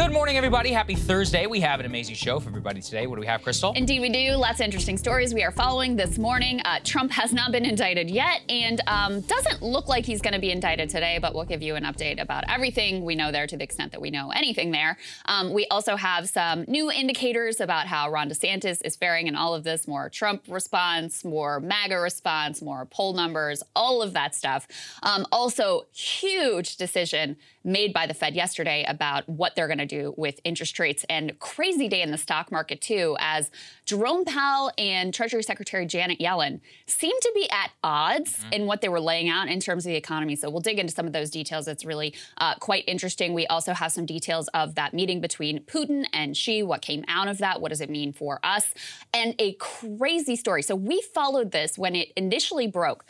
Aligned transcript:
Good 0.00 0.14
morning, 0.14 0.38
everybody. 0.38 0.72
Happy 0.72 0.94
Thursday. 0.94 1.46
We 1.46 1.60
have 1.60 1.78
an 1.78 1.84
amazing 1.84 2.14
show 2.14 2.40
for 2.40 2.48
everybody 2.48 2.80
today. 2.80 3.06
What 3.06 3.16
do 3.16 3.20
we 3.20 3.26
have, 3.26 3.42
Krystal? 3.42 3.76
Indeed, 3.76 4.00
we 4.00 4.08
do. 4.08 4.32
Lots 4.34 4.58
of 4.58 4.64
interesting 4.64 4.96
stories 4.96 5.34
we 5.34 5.42
are 5.42 5.52
following 5.52 5.94
this 5.94 6.16
morning. 6.16 6.62
Uh, 6.64 6.80
Trump 6.82 7.12
has 7.12 7.34
not 7.34 7.52
been 7.52 7.66
indicted 7.66 8.08
yet 8.08 8.40
and 8.48 8.80
um, 8.86 9.20
doesn't 9.20 9.60
look 9.60 9.88
like 9.88 10.06
he's 10.06 10.22
going 10.22 10.32
to 10.32 10.40
be 10.40 10.52
indicted 10.52 10.88
today, 10.88 11.18
but 11.20 11.34
we'll 11.34 11.44
give 11.44 11.60
you 11.60 11.74
an 11.74 11.84
update 11.84 12.18
about 12.18 12.44
everything 12.48 13.04
we 13.04 13.14
know 13.14 13.30
there 13.30 13.46
to 13.46 13.58
the 13.58 13.62
extent 13.62 13.92
that 13.92 14.00
we 14.00 14.10
know 14.10 14.30
anything 14.30 14.70
there. 14.70 14.96
Um, 15.26 15.52
we 15.52 15.66
also 15.66 15.96
have 15.96 16.30
some 16.30 16.64
new 16.66 16.90
indicators 16.90 17.60
about 17.60 17.86
how 17.86 18.10
Ron 18.10 18.30
DeSantis 18.30 18.80
is 18.82 18.96
faring 18.96 19.26
in 19.26 19.36
all 19.36 19.54
of 19.54 19.64
this 19.64 19.86
more 19.86 20.08
Trump 20.08 20.44
response, 20.48 21.26
more 21.26 21.60
MAGA 21.60 22.00
response, 22.00 22.62
more 22.62 22.86
poll 22.86 23.12
numbers, 23.12 23.62
all 23.76 24.00
of 24.00 24.14
that 24.14 24.34
stuff. 24.34 24.66
Um, 25.02 25.26
also, 25.30 25.82
huge 25.92 26.78
decision 26.78 27.36
made 27.64 27.92
by 27.92 28.06
the 28.06 28.14
Fed 28.14 28.34
yesterday 28.34 28.84
about 28.88 29.28
what 29.28 29.54
they're 29.54 29.66
going 29.66 29.78
to 29.78 29.86
do 29.90 30.14
with 30.16 30.40
interest 30.44 30.78
rates 30.78 31.04
and 31.10 31.38
crazy 31.38 31.88
day 31.88 32.00
in 32.00 32.10
the 32.10 32.18
stock 32.18 32.50
market 32.50 32.80
too 32.80 33.16
as 33.18 33.50
Jerome 33.84 34.24
Powell 34.24 34.70
and 34.78 35.12
Treasury 35.12 35.42
Secretary 35.42 35.84
Janet 35.84 36.18
Yellen 36.20 36.60
seem 36.86 37.18
to 37.20 37.32
be 37.34 37.50
at 37.50 37.72
odds 37.82 38.38
mm-hmm. 38.38 38.52
in 38.52 38.66
what 38.66 38.80
they 38.80 38.88
were 38.88 39.00
laying 39.00 39.28
out 39.28 39.48
in 39.48 39.60
terms 39.60 39.84
of 39.84 39.90
the 39.90 39.96
economy. 39.96 40.36
So 40.36 40.48
we'll 40.48 40.60
dig 40.60 40.78
into 40.78 40.92
some 40.92 41.06
of 41.06 41.12
those 41.12 41.30
details. 41.30 41.66
It's 41.68 41.84
really 41.84 42.14
uh, 42.38 42.54
quite 42.54 42.84
interesting. 42.86 43.34
We 43.34 43.46
also 43.48 43.72
have 43.72 43.92
some 43.92 44.06
details 44.06 44.48
of 44.54 44.76
that 44.76 44.94
meeting 44.94 45.20
between 45.20 45.60
Putin 45.64 46.04
and 46.12 46.36
Xi, 46.36 46.62
what 46.62 46.82
came 46.82 47.04
out 47.08 47.28
of 47.28 47.38
that, 47.38 47.60
what 47.60 47.70
does 47.70 47.80
it 47.80 47.90
mean 47.90 48.12
for 48.12 48.38
us, 48.44 48.72
and 49.12 49.34
a 49.38 49.54
crazy 49.54 50.36
story. 50.36 50.62
So 50.62 50.76
we 50.76 51.02
followed 51.14 51.50
this 51.50 51.76
when 51.76 51.96
it 51.96 52.12
initially 52.16 52.66
broke. 52.66 53.04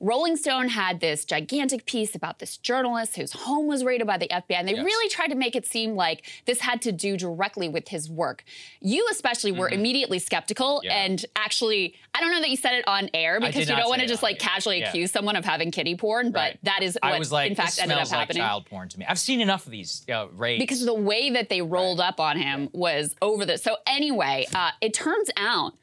Rolling 0.00 0.36
Stone 0.36 0.68
had 0.68 1.00
this 1.00 1.24
gigantic 1.24 1.86
piece 1.86 2.14
about 2.14 2.38
this 2.38 2.56
journalist 2.56 3.16
whose 3.16 3.32
home 3.32 3.66
was 3.66 3.84
raided 3.84 4.06
by 4.06 4.18
the 4.18 4.28
FBI, 4.28 4.56
and 4.56 4.68
they 4.68 4.74
yes. 4.74 4.84
really 4.84 5.08
tried 5.08 5.28
to 5.28 5.34
make 5.34 5.54
it 5.54 5.66
seem 5.66 5.94
like 5.94 6.26
this 6.46 6.60
had 6.60 6.82
to 6.82 6.92
do 6.92 7.16
directly 7.16 7.68
with 7.68 7.88
his 7.88 8.10
work. 8.10 8.44
You, 8.80 9.06
especially, 9.10 9.52
were 9.52 9.66
mm-hmm. 9.66 9.78
immediately 9.78 10.18
skeptical, 10.18 10.80
yeah. 10.84 10.94
and 10.94 11.24
actually, 11.36 11.94
I 12.12 12.20
don't 12.20 12.32
know 12.32 12.40
that 12.40 12.50
you 12.50 12.56
said 12.56 12.74
it 12.74 12.86
on 12.88 13.08
air 13.14 13.40
because 13.40 13.68
you 13.68 13.76
don't 13.76 13.88
want 13.88 14.00
to 14.00 14.06
just 14.06 14.22
like 14.22 14.38
casually 14.38 14.80
yeah. 14.80 14.88
accuse 14.88 15.12
someone 15.12 15.36
of 15.36 15.44
having 15.44 15.70
kitty 15.70 15.96
porn, 15.96 16.32
but 16.32 16.38
right. 16.38 16.58
that 16.64 16.82
is 16.82 16.98
what, 17.00 17.14
I 17.14 17.18
was 17.18 17.30
like, 17.30 17.50
in 17.50 17.56
fact, 17.56 17.78
ended 17.80 17.96
up 17.96 18.08
happening. 18.08 18.42
Like 18.42 18.48
child 18.48 18.66
porn 18.66 18.88
to 18.88 18.98
me. 18.98 19.06
I've 19.08 19.18
seen 19.18 19.40
enough 19.40 19.64
of 19.64 19.72
these 19.72 20.04
uh, 20.12 20.26
raids 20.32 20.60
because 20.60 20.84
the 20.84 20.94
way 20.94 21.30
that 21.30 21.48
they 21.48 21.62
rolled 21.62 22.00
right. 22.00 22.08
up 22.08 22.20
on 22.20 22.36
him 22.36 22.68
was 22.72 23.14
over 23.22 23.46
the. 23.46 23.58
So 23.58 23.76
anyway, 23.86 24.46
uh, 24.54 24.70
it 24.80 24.92
turns 24.92 25.30
out. 25.36 25.74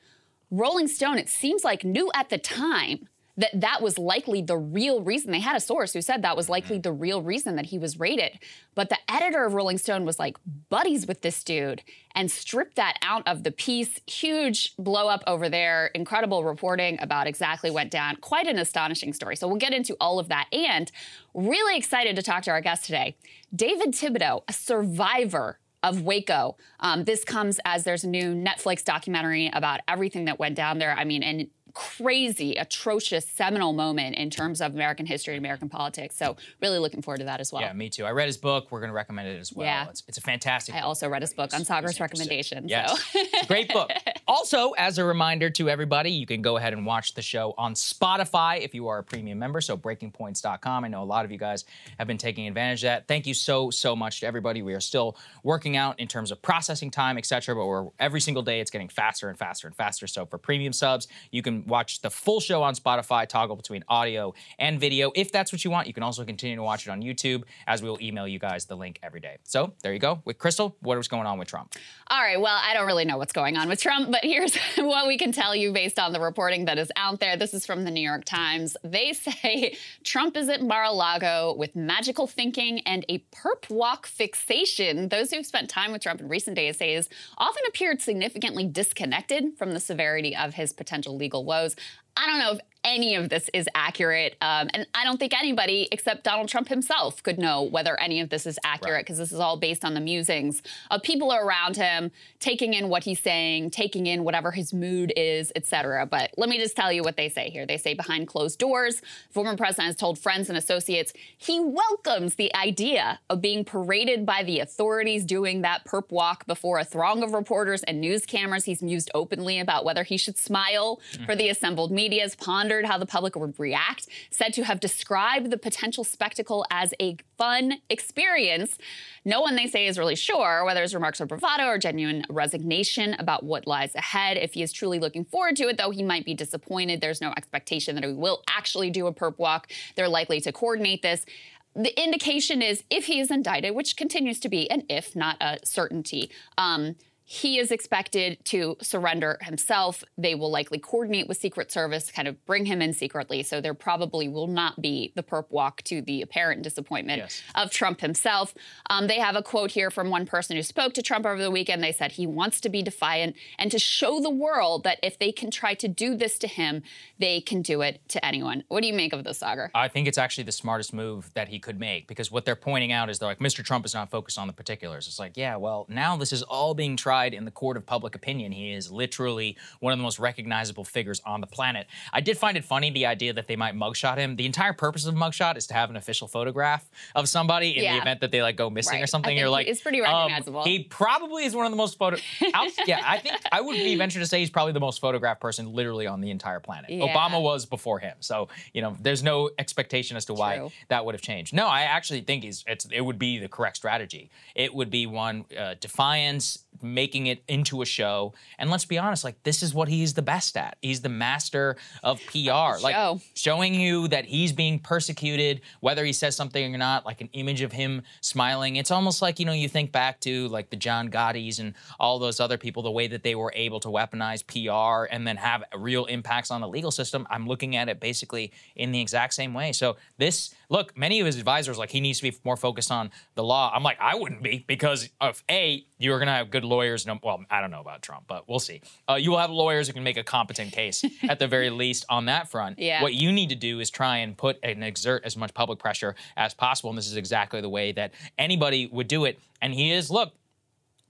Rolling 0.54 0.90
Stone, 0.90 1.18
it 1.18 1.30
seems 1.30 1.64
like 1.64 1.86
knew 1.86 2.12
at 2.14 2.28
the 2.28 2.38
time 2.38 3.08
that 3.42 3.60
that 3.60 3.82
was 3.82 3.98
likely 3.98 4.42
the 4.42 4.58
real 4.58 5.02
reason. 5.02 5.32
They 5.32 5.42
had 5.42 5.58
a 5.58 5.60
source 5.60 5.92
who 5.92 6.02
said 6.02 6.22
that 6.22 6.38
was 6.38 6.48
likely 6.48 6.78
mm-hmm. 6.78 6.84
the 6.84 6.94
real 6.94 7.22
reason 7.22 7.58
that 7.58 7.66
he 7.66 7.78
was 7.78 8.00
raided. 8.00 8.40
But 8.74 8.90
the 8.90 8.98
editor 9.10 9.44
of 9.44 9.54
Rolling 9.54 9.78
Stone 9.78 10.06
was 10.06 10.18
like 10.18 10.38
buddies 10.70 11.06
with 11.06 11.22
this 11.22 11.44
dude 11.44 11.84
and 12.16 12.32
stripped 12.32 12.76
that 12.78 12.98
out 13.02 13.28
of 13.28 13.44
the 13.44 13.52
piece. 13.52 14.00
Huge 14.08 14.76
blow 14.78 15.10
up 15.10 15.24
over 15.28 15.50
there. 15.50 15.88
Incredible 15.88 16.46
reporting 16.46 16.98
about 17.02 17.28
exactly 17.28 17.70
what 17.70 17.82
went 17.82 17.92
down. 17.92 18.16
Quite 18.18 18.46
an 18.46 18.60
astonishing 18.60 19.12
story. 19.12 19.36
So 19.36 19.48
we'll 19.48 19.58
get 19.58 19.74
into 19.74 19.98
all 20.00 20.20
of 20.20 20.30
that. 20.30 20.48
And 20.54 20.92
really 21.34 21.76
excited 21.76 22.16
to 22.16 22.22
talk 22.22 22.44
to 22.44 22.52
our 22.52 22.62
guest 22.62 22.86
today, 22.86 23.16
David 23.56 23.94
Thibodeau, 23.94 24.44
a 24.48 24.54
survivor 24.54 25.58
of 25.82 26.04
Waco. 26.04 26.58
Um, 26.80 27.06
this 27.06 27.24
comes 27.24 27.60
as 27.66 27.86
there's 27.86 28.04
a 28.04 28.08
new 28.08 28.36
Netflix 28.36 28.84
documentary 28.84 29.50
about 29.52 29.80
everything 29.88 30.26
that 30.26 30.38
went 30.38 30.56
down 30.56 30.78
there. 30.78 30.94
I 30.94 31.06
mean, 31.06 31.24
and 31.24 31.48
crazy, 31.74 32.56
atrocious, 32.56 33.26
seminal 33.26 33.74
moment 33.74 34.16
in 34.16 34.30
terms 34.30 34.62
of 34.62 34.74
American 34.74 35.06
history 35.06 35.36
and 35.36 35.44
American 35.44 35.70
politics. 35.70 36.16
So 36.16 36.36
really 36.62 36.80
looking 36.80 37.02
forward 37.02 37.20
to 37.20 37.26
that 37.26 37.40
as 37.40 37.52
well. 37.52 37.62
Yeah, 37.62 37.74
me 37.74 37.90
too. 37.90 38.06
I 38.06 38.12
read 38.12 38.28
his 38.28 38.38
book. 38.38 38.68
We're 38.72 38.80
going 38.80 38.90
to 38.90 38.96
recommend 38.96 39.28
it 39.28 39.40
as 39.40 39.54
well. 39.54 39.66
Yeah. 39.66 39.90
It's, 39.90 40.04
it's 40.08 40.18
a 40.18 40.22
fantastic 40.22 40.76
I 40.76 40.82
also 40.82 41.10
read 41.10 41.22
his 41.22 41.34
book 41.34 41.54
on 41.54 41.62
Saagar's 41.62 42.00
recommendation. 42.00 42.68
Yes. 42.68 43.02
So. 43.12 43.20
great 43.48 43.72
book. 43.72 43.92
Also, 44.28 44.72
as 44.72 44.98
a 44.98 45.04
reminder 45.04 45.50
to 45.50 45.70
everybody, 45.70 46.10
you 46.10 46.26
can 46.26 46.42
go 46.42 46.56
ahead 46.56 46.72
and 46.72 46.86
watch 46.86 47.16
the 47.16 47.22
show 47.22 47.54
on 47.58 47.74
Spotify 47.74 48.62
if 48.62 48.74
you 48.74 48.88
are 48.88 49.00
a 49.00 49.04
premium 49.04 49.38
member. 49.38 49.60
So 49.60 49.76
breakingpoints.com. 49.76 50.86
I 50.86 50.88
know 50.88 51.04
a 51.04 51.04
lot 51.04 51.26
of 51.26 51.34
you 51.34 51.38
guys 51.38 51.66
have 51.98 52.08
been 52.08 52.18
taking 52.18 52.48
advantage 52.48 52.82
of 52.84 52.88
that. 52.88 53.08
Thank 53.10 53.28
you 53.28 53.34
so, 53.34 53.70
so 53.72 53.94
much 53.94 54.22
to 54.22 54.28
everybody. 54.28 54.62
We 54.62 54.74
are 54.74 54.80
still 54.80 55.18
working 55.44 55.76
out 55.76 56.00
in 56.00 56.08
terms 56.08 56.32
of 56.32 56.42
processing 56.42 56.92
time, 56.92 57.18
etc. 57.18 57.56
But 57.56 57.66
we're 57.66 57.90
every 58.00 58.22
single 58.22 58.42
day 58.42 58.62
it's 58.62 58.72
getting 58.72 58.88
faster 58.88 59.28
and 59.28 59.38
faster 59.38 59.68
and 59.68 59.76
faster. 59.76 60.08
So 60.08 60.26
for 60.26 60.38
premium 60.38 60.72
subs, 60.72 61.10
you 61.32 61.42
can 61.42 61.61
watch 61.66 62.02
the 62.02 62.10
full 62.10 62.40
show 62.40 62.64
on 62.64 62.76
Spotify, 62.76 63.28
toggle 63.28 63.56
between 63.56 63.84
audio 63.90 64.34
and 64.60 64.80
video. 64.80 65.12
If 65.16 65.32
that's 65.32 65.52
what 65.52 65.66
you 65.66 65.72
want, 65.72 65.88
you 65.88 65.94
can 65.94 66.04
also 66.04 66.24
continue 66.24 66.56
to 66.56 66.64
watch 66.64 66.88
it 66.88 66.92
on 66.92 67.02
YouTube 67.02 67.44
as 67.68 67.82
we 67.82 67.90
will 67.90 68.02
email 68.02 68.28
you 68.28 68.40
guys 68.40 68.66
the 68.66 68.76
link 68.76 69.00
every 69.04 69.20
day. 69.20 69.38
So 69.44 69.74
there 69.82 69.94
you 69.94 70.00
go. 70.00 70.22
With 70.26 70.38
Krystal, 70.38 70.76
what 70.82 70.98
is 70.98 71.08
going 71.08 71.26
on 71.26 71.40
with 71.40 71.48
Trump? 71.48 71.74
All 72.08 72.22
right. 72.22 72.40
Well, 72.40 72.60
I 72.64 72.74
don't 72.74 72.86
really 72.86 73.06
know 73.06 73.18
what's 73.18 73.34
going 73.34 73.58
on 73.58 73.68
with 73.68 73.82
Trump, 73.82 74.12
but 74.12 74.24
here's 74.24 74.56
what 74.78 75.08
we 75.08 75.18
can 75.18 75.32
tell 75.32 75.56
you 75.56 75.72
based 75.72 75.98
on 75.98 76.14
the 76.14 76.20
reporting 76.20 76.66
that 76.66 76.78
is 76.78 76.92
out 76.96 77.20
there. 77.20 77.36
This 77.36 77.54
is 77.54 77.66
from 77.66 77.84
the 77.84 77.92
New 77.92 78.08
York 78.08 78.26
Times. 78.26 78.78
They 78.84 79.14
say 79.14 79.78
Trump 80.04 80.38
is 80.38 80.50
at 80.50 80.62
Mar-a-Lago 80.62 81.56
with 81.58 81.76
magical 81.76 82.28
thinking 82.28 82.80
and 82.82 83.06
a 83.10 83.20
perp 83.36 83.70
walk 83.70 84.06
fixation. 84.06 85.10
Those 85.10 85.32
who've 85.32 85.46
spent 85.46 85.70
time 85.70 85.92
with 85.92 86.02
Trump 86.02 86.22
in 86.22 86.28
recent 86.28 86.56
days 86.56 86.78
say 86.78 86.92
often 87.38 87.64
appeared 87.68 88.02
significantly 88.02 88.66
disconnected 88.66 89.58
from 89.58 89.74
the 89.74 89.80
severity 89.80 90.36
of 90.36 90.56
his 90.56 90.74
potential 90.74 91.16
legal 91.16 91.46
woes. 91.52 91.76
I 92.18 92.28
don't 92.28 92.40
know 92.40 92.52
if 92.54 92.60
any 92.84 93.16
of 93.16 93.30
this 93.30 93.50
is 93.54 93.68
accurate. 93.76 94.36
Um, 94.42 94.70
and 94.74 94.88
I 94.96 95.04
don't 95.04 95.18
think 95.18 95.34
anybody 95.40 95.88
except 95.92 96.24
Donald 96.24 96.50
Trump 96.50 96.68
himself 96.68 97.22
could 97.22 97.38
know 97.38 97.64
whether 97.64 98.00
any 98.00 98.22
of 98.22 98.30
this 98.30 98.46
is 98.46 98.58
accurate 98.64 99.06
because 99.06 99.20
right. 99.20 99.24
this 99.24 99.32
is 99.32 99.40
all 99.40 99.58
based 99.58 99.86
on 99.86 99.94
the 99.94 100.00
musings 100.00 100.62
of 100.90 101.04
people 101.04 101.34
around 101.34 101.78
him, 101.78 102.12
taking 102.40 102.74
in 102.74 102.90
what 102.90 103.04
he's 103.04 103.20
saying, 103.20 103.72
taking 103.72 104.08
in 104.08 104.24
whatever 104.24 104.52
his 104.52 104.74
mood 104.74 105.14
is, 105.16 105.52
etc. 105.56 106.06
But 106.06 106.32
let 106.38 106.50
me 106.50 106.58
just 106.58 106.76
tell 106.76 106.92
you 106.92 107.04
what 107.04 107.18
they 107.18 107.30
say 107.30 107.50
here. 107.50 107.66
They 107.66 107.78
say 107.78 107.94
behind 107.94 108.28
closed 108.28 108.60
doors, 108.60 109.02
former 109.30 109.56
president 109.56 109.88
has 109.88 109.96
told 109.96 110.18
friends 110.18 110.50
and 110.50 110.58
associates 110.58 111.14
he 111.38 111.60
welcomes 111.60 112.36
the 112.36 112.54
idea 112.56 113.20
of 113.30 113.42
being 113.42 113.64
paraded 113.64 114.26
by 114.26 114.44
the 114.44 114.60
authorities 114.60 115.26
doing 115.26 115.62
that 115.62 115.86
perp 115.86 116.12
walk 116.12 116.46
before 116.48 116.80
a 116.80 116.86
throng 116.86 117.24
of 117.24 117.34
reporters 117.34 117.84
and 117.84 118.02
news 118.02 118.26
cameras. 118.26 118.66
He's 118.66 118.82
mused 118.82 119.12
openly 119.14 119.60
about 119.60 119.86
whether 119.86 120.04
he 120.04 120.18
should 120.18 120.38
smile 120.38 121.00
mm-hmm. 121.12 121.26
for 121.26 121.36
the 121.36 121.50
assembled 121.50 121.92
media's 122.02 122.34
has 122.34 122.36
pondered 122.36 122.86
how 122.86 122.98
the 122.98 123.06
public 123.06 123.36
would 123.36 123.60
react, 123.60 124.08
said 124.32 124.54
to 124.54 124.64
have 124.64 124.80
described 124.80 125.52
the 125.52 125.58
potential 125.58 126.04
spectacle 126.04 126.66
as 126.72 126.94
a 127.00 127.16
fun 127.38 127.74
experience. 127.90 128.78
No 129.24 129.42
one, 129.42 129.56
they 129.56 129.68
say, 129.68 129.86
is 129.86 130.00
really 130.00 130.16
sure 130.16 130.66
whether 130.66 130.82
his 130.82 130.96
remarks 130.96 131.22
are 131.22 131.26
bravado 131.28 131.66
or 131.66 131.78
genuine 131.78 132.26
resignation 132.30 133.16
about 133.20 133.44
what 133.44 133.68
lies 133.68 133.94
ahead. 133.94 134.38
If 134.38 134.54
he 134.54 134.64
is 134.64 134.72
truly 134.72 134.98
looking 135.00 135.26
forward 135.26 135.56
to 135.58 135.68
it, 135.68 135.78
though, 135.78 135.92
he 135.92 136.04
might 136.04 136.26
be 136.26 136.34
disappointed. 136.34 137.02
There's 137.02 137.22
no 137.22 137.34
expectation 137.38 137.96
that 137.96 138.04
he 138.04 138.14
will 138.14 138.42
actually 138.50 138.90
do 138.90 139.08
a 139.08 139.14
perp 139.14 139.38
walk. 139.38 139.72
They're 139.96 140.10
likely 140.10 140.42
to 140.42 140.52
coordinate 140.52 141.02
this 141.02 141.26
the 141.74 142.04
indication 142.04 142.62
is 142.62 142.84
if 142.90 143.06
he 143.06 143.22
is 143.22 143.32
indicted, 143.32 143.74
which 143.74 143.96
continues 143.96 144.42
to 144.42 144.50
be 144.50 144.70
an 144.70 144.84
if, 144.90 145.16
not 145.16 145.38
a 145.40 145.58
certainty. 145.64 146.30
Um, 146.58 146.96
he 147.32 147.60
is 147.60 147.72
expected 147.72 148.44
to 148.44 148.76
surrender 148.82 149.38
himself. 149.40 150.04
They 150.18 150.36
will 150.36 150.52
likely 150.52 150.80
coordinate 150.80 151.30
with 151.30 151.38
Secret 151.38 151.72
Service, 151.72 152.12
kind 152.12 152.28
of 152.28 152.46
bring 152.46 152.66
him 152.66 152.82
in 152.82 152.92
secretly. 152.92 153.42
So 153.42 153.62
there 153.62 153.74
probably 153.74 154.28
will 154.28 154.48
not 154.48 154.82
be 154.82 155.14
the 155.16 155.24
perp 155.24 155.46
walk 155.50 155.82
to 155.84 156.02
the 156.02 156.22
apparent 156.22 156.62
disappointment 156.62 157.20
yes. 157.20 157.42
of 157.56 157.72
Trump 157.72 158.02
himself. 158.02 158.54
Um, 158.90 159.08
they 159.08 159.20
have 159.20 159.38
a 159.38 159.42
quote 159.42 159.72
here 159.72 159.90
from 159.90 160.10
one 160.10 160.26
person 160.26 160.58
who 160.58 160.62
spoke 160.62 160.94
to 160.96 161.02
Trump 161.02 161.26
over 161.26 161.42
the 161.42 161.50
weekend. 161.50 161.82
They 161.82 161.94
said 161.94 162.12
he 162.12 162.28
wants 162.28 162.60
to 162.60 162.70
be 162.70 162.84
defiant 162.84 163.38
and 163.58 163.72
to 163.72 163.80
show 163.80 164.20
the 164.20 164.30
world 164.30 164.84
that 164.84 165.00
if 165.02 165.18
they 165.18 165.32
can 165.32 165.52
try 165.52 165.74
to 165.76 165.88
do 165.88 166.18
this 166.18 166.38
to 166.40 166.48
him, 166.48 166.84
they 167.18 167.40
can 167.40 167.62
do 167.62 167.80
it 167.82 168.02
to 168.10 168.26
anyone. 168.26 168.66
What 168.68 168.82
do 168.82 168.88
you 168.88 168.94
make 168.94 169.14
of 169.14 169.24
this, 169.24 169.40
Saagar? 169.40 169.70
I 169.74 169.88
think 169.88 170.10
it's 170.10 170.18
actually 170.18 170.44
the 170.44 170.52
smartest 170.52 170.94
move 170.94 171.32
that 171.36 171.48
he 171.48 171.60
could 171.60 171.80
make 171.80 172.10
because 172.10 172.30
what 172.30 172.44
they're 172.44 172.58
pointing 172.58 172.92
out 172.92 173.10
is 173.10 173.20
they're 173.20 173.30
like, 173.30 173.40
Mr. 173.40 173.64
Trump 173.64 173.86
is 173.86 173.94
not 173.94 174.12
focused 174.12 174.38
on 174.38 174.48
the 174.48 174.54
particulars. 174.54 175.08
It's 175.08 175.18
like, 175.18 175.38
yeah, 175.38 175.56
well, 175.56 175.86
now 175.88 176.18
this 176.18 176.34
is 176.34 176.44
all 176.44 176.74
being 176.74 176.98
tried 176.98 177.21
tried 177.22 177.34
in 177.34 177.46
the 177.46 177.52
court 177.52 177.78
of 177.78 177.86
public 177.86 178.16
opinion. 178.16 178.52
He 178.52 178.74
is 178.74 178.92
literally 178.92 179.58
one 179.80 179.94
of 179.94 180.00
the 180.00 180.04
most 180.04 180.20
recognizable 180.20 180.84
figures 180.84 181.22
on 181.26 181.42
the 181.42 181.48
planet. 181.48 181.88
I 182.12 182.22
did 182.22 182.38
find 182.38 182.58
it 182.58 182.66
funny 182.66 182.90
the 182.92 183.06
idea 183.06 183.34
that 183.34 183.48
they 183.48 183.56
might 183.56 183.76
mugshot 183.76 184.18
him. 184.18 184.36
The 184.36 184.46
entire 184.46 184.74
purpose 184.74 185.06
of 185.06 185.14
mugshot 185.16 185.58
is 185.58 185.68
to 185.68 185.74
have 185.74 185.90
an 185.90 185.96
official 185.96 186.28
photograph 186.28 186.90
of 187.16 187.30
somebody 187.30 187.78
in 187.78 187.84
yeah. 187.84 187.96
the 187.96 188.02
event 188.02 188.22
that 188.22 188.32
they 188.32 188.42
like 188.42 188.56
go 188.56 188.70
missing 188.70 188.98
right. 188.98 189.04
or 189.04 189.08
something. 189.08 189.38
You're 189.38 189.50
like, 189.50 189.68
it's 189.68 189.82
pretty 189.82 190.02
recognizable. 190.02 190.62
Um, 190.62 190.68
he 190.68 190.84
probably 190.84 191.46
is 191.46 191.56
one 191.56 191.66
of 191.66 191.72
the 191.72 191.78
most 191.78 191.98
photo. 191.98 192.18
yeah, 192.88 193.02
I 193.06 193.20
think 193.20 193.36
I 193.52 193.62
would 193.62 193.76
be 193.76 193.96
venture 193.96 194.20
to 194.20 194.26
say 194.26 194.40
he's 194.40 194.50
probably 194.50 194.74
the 194.74 194.80
most 194.80 195.00
photographed 195.00 195.42
person 195.42 195.74
literally 195.74 196.08
on 196.08 196.22
the 196.22 196.32
entire 196.32 196.60
planet. 196.60 196.90
Yeah. 196.90 197.08
Obama 197.08 197.42
was 197.42 197.66
before 197.66 198.00
him, 198.00 198.16
so 198.20 198.50
you 198.74 198.82
know, 198.82 198.96
there's 199.00 199.24
no 199.24 199.50
expectation 199.60 200.18
as 200.18 200.26
to 200.26 200.34
why 200.34 200.58
True. 200.58 200.72
that 200.90 201.06
would 201.06 201.16
have 201.16 201.22
changed. 201.22 201.54
No, 201.54 201.68
I 201.68 201.82
actually 201.84 202.22
think 202.22 202.44
he's, 202.44 202.64
it's 202.68 202.86
it 202.92 203.02
would 203.02 203.20
be 203.20 203.38
the 203.38 203.48
correct 203.48 203.78
strategy. 203.78 204.32
It 204.56 204.74
would 204.74 204.90
be 204.90 205.06
one 205.06 205.46
uh, 205.58 205.76
defiance 205.80 206.66
making 206.84 207.28
it 207.28 207.44
into 207.48 207.82
a 207.82 207.86
show. 207.86 208.34
And 208.58 208.70
let's 208.70 208.86
be 208.86 208.98
honest, 208.98 209.24
like 209.24 209.42
this 209.44 209.64
is 209.64 209.74
what 209.74 209.88
he's 209.88 210.14
the 210.14 210.22
best 210.22 210.58
at. 210.58 210.78
He's 210.82 211.02
the 211.02 211.10
master 211.10 211.76
of 212.04 212.20
PR. 212.28 212.82
like 212.82 212.96
show. 212.96 213.22
showing 213.34 213.76
you 213.76 214.08
that 214.10 214.26
he's 214.26 214.54
being 214.54 214.80
persecuted, 214.80 215.62
whether 215.80 216.06
he 216.06 216.14
says 216.14 216.36
something 216.36 216.74
or 216.74 216.78
not, 216.78 217.06
like 217.06 217.22
an 217.22 217.30
image 217.34 217.62
of 217.62 217.72
him 217.72 218.02
smiling. 218.22 218.76
It's 218.76 218.92
almost 218.92 219.22
like, 219.22 219.40
you 219.40 219.46
know, 219.46 219.54
you 219.54 219.70
think 219.70 219.92
back 219.92 220.20
to 220.22 220.48
like 220.48 220.70
the 220.70 220.76
John 220.76 221.10
Gottis 221.10 221.60
and 221.60 221.74
all 222.00 222.20
those 222.20 222.40
other 222.40 222.58
people, 222.58 222.84
the 222.84 222.92
way 222.92 223.08
that 223.08 223.24
they 223.24 223.36
were 223.36 223.52
able 223.56 223.80
to 223.82 223.90
weaponize 223.90 224.46
PR 224.46 225.12
and 225.14 225.28
then 225.28 225.38
have 225.38 225.64
real 225.78 226.06
impacts 226.06 226.52
on 226.52 226.62
the 226.62 226.68
legal 226.68 226.92
system. 226.92 227.28
I'm 227.30 227.48
looking 227.48 227.76
at 227.76 227.90
it 227.90 228.00
basically 228.00 228.52
in 228.76 228.92
the 228.92 229.02
exact 229.02 229.34
same 229.34 229.54
way. 229.54 229.72
So 229.72 229.98
this 230.18 230.54
look, 230.72 230.98
many 230.98 231.20
of 231.20 231.26
his 231.26 231.38
advisors 231.38 231.78
like 231.78 231.92
he 231.92 232.00
needs 232.00 232.20
to 232.22 232.32
be 232.32 232.38
more 232.46 232.56
focused 232.56 232.92
on 232.92 233.12
the 233.36 233.44
law. 233.44 233.72
I'm 233.76 233.84
like, 233.84 233.98
I 234.00 234.16
wouldn't 234.16 234.42
be 234.42 234.64
because 234.66 235.10
of 235.20 235.44
A, 235.52 235.86
you're 236.00 236.18
gonna 236.18 236.32
have 236.32 236.50
good 236.50 236.64
lawyers. 236.64 237.06
No, 237.06 237.20
well, 237.22 237.44
I 237.52 237.60
don't 237.60 237.72
know 237.72 237.82
about 237.82 238.02
Trump, 238.02 238.24
but 238.26 238.48
we'll 238.48 238.60
see. 238.60 238.82
Uh, 239.08 239.16
you 239.16 239.32
will 239.32 239.38
have 239.38 239.52
lawyers 239.52 239.88
who 239.88 239.94
can 239.94 240.04
make 240.04 240.18
a 240.18 240.24
competent 240.24 240.72
case 240.72 241.04
at 241.30 241.40
the 241.40 241.48
very 241.48 241.70
least 241.70 242.06
on 242.10 242.26
that 242.26 242.50
front. 242.50 242.80
Yeah. 242.80 243.04
What 243.04 243.14
you 243.14 243.32
need 243.32 243.50
to 243.50 243.56
do 243.56 243.82
is 243.82 243.90
try 243.90 244.18
and 244.18 244.36
put 244.36 244.58
and 244.64 244.84
exert 244.84 245.24
as 245.26 245.36
much 245.36 245.54
public 245.54 245.78
pressure 245.78 246.16
as 246.38 246.54
possible. 246.54 246.90
And 246.90 246.98
this 246.98 247.08
is 247.08 247.18
exactly 247.18 247.60
the 247.60 247.70
way 247.70 247.92
that 247.92 248.14
anybody 248.38 248.88
would 248.88 249.10
do 249.10 249.26
it. 249.26 249.40
And 249.62 249.74
he 249.74 249.92
is, 249.92 250.10
look, 250.10 250.34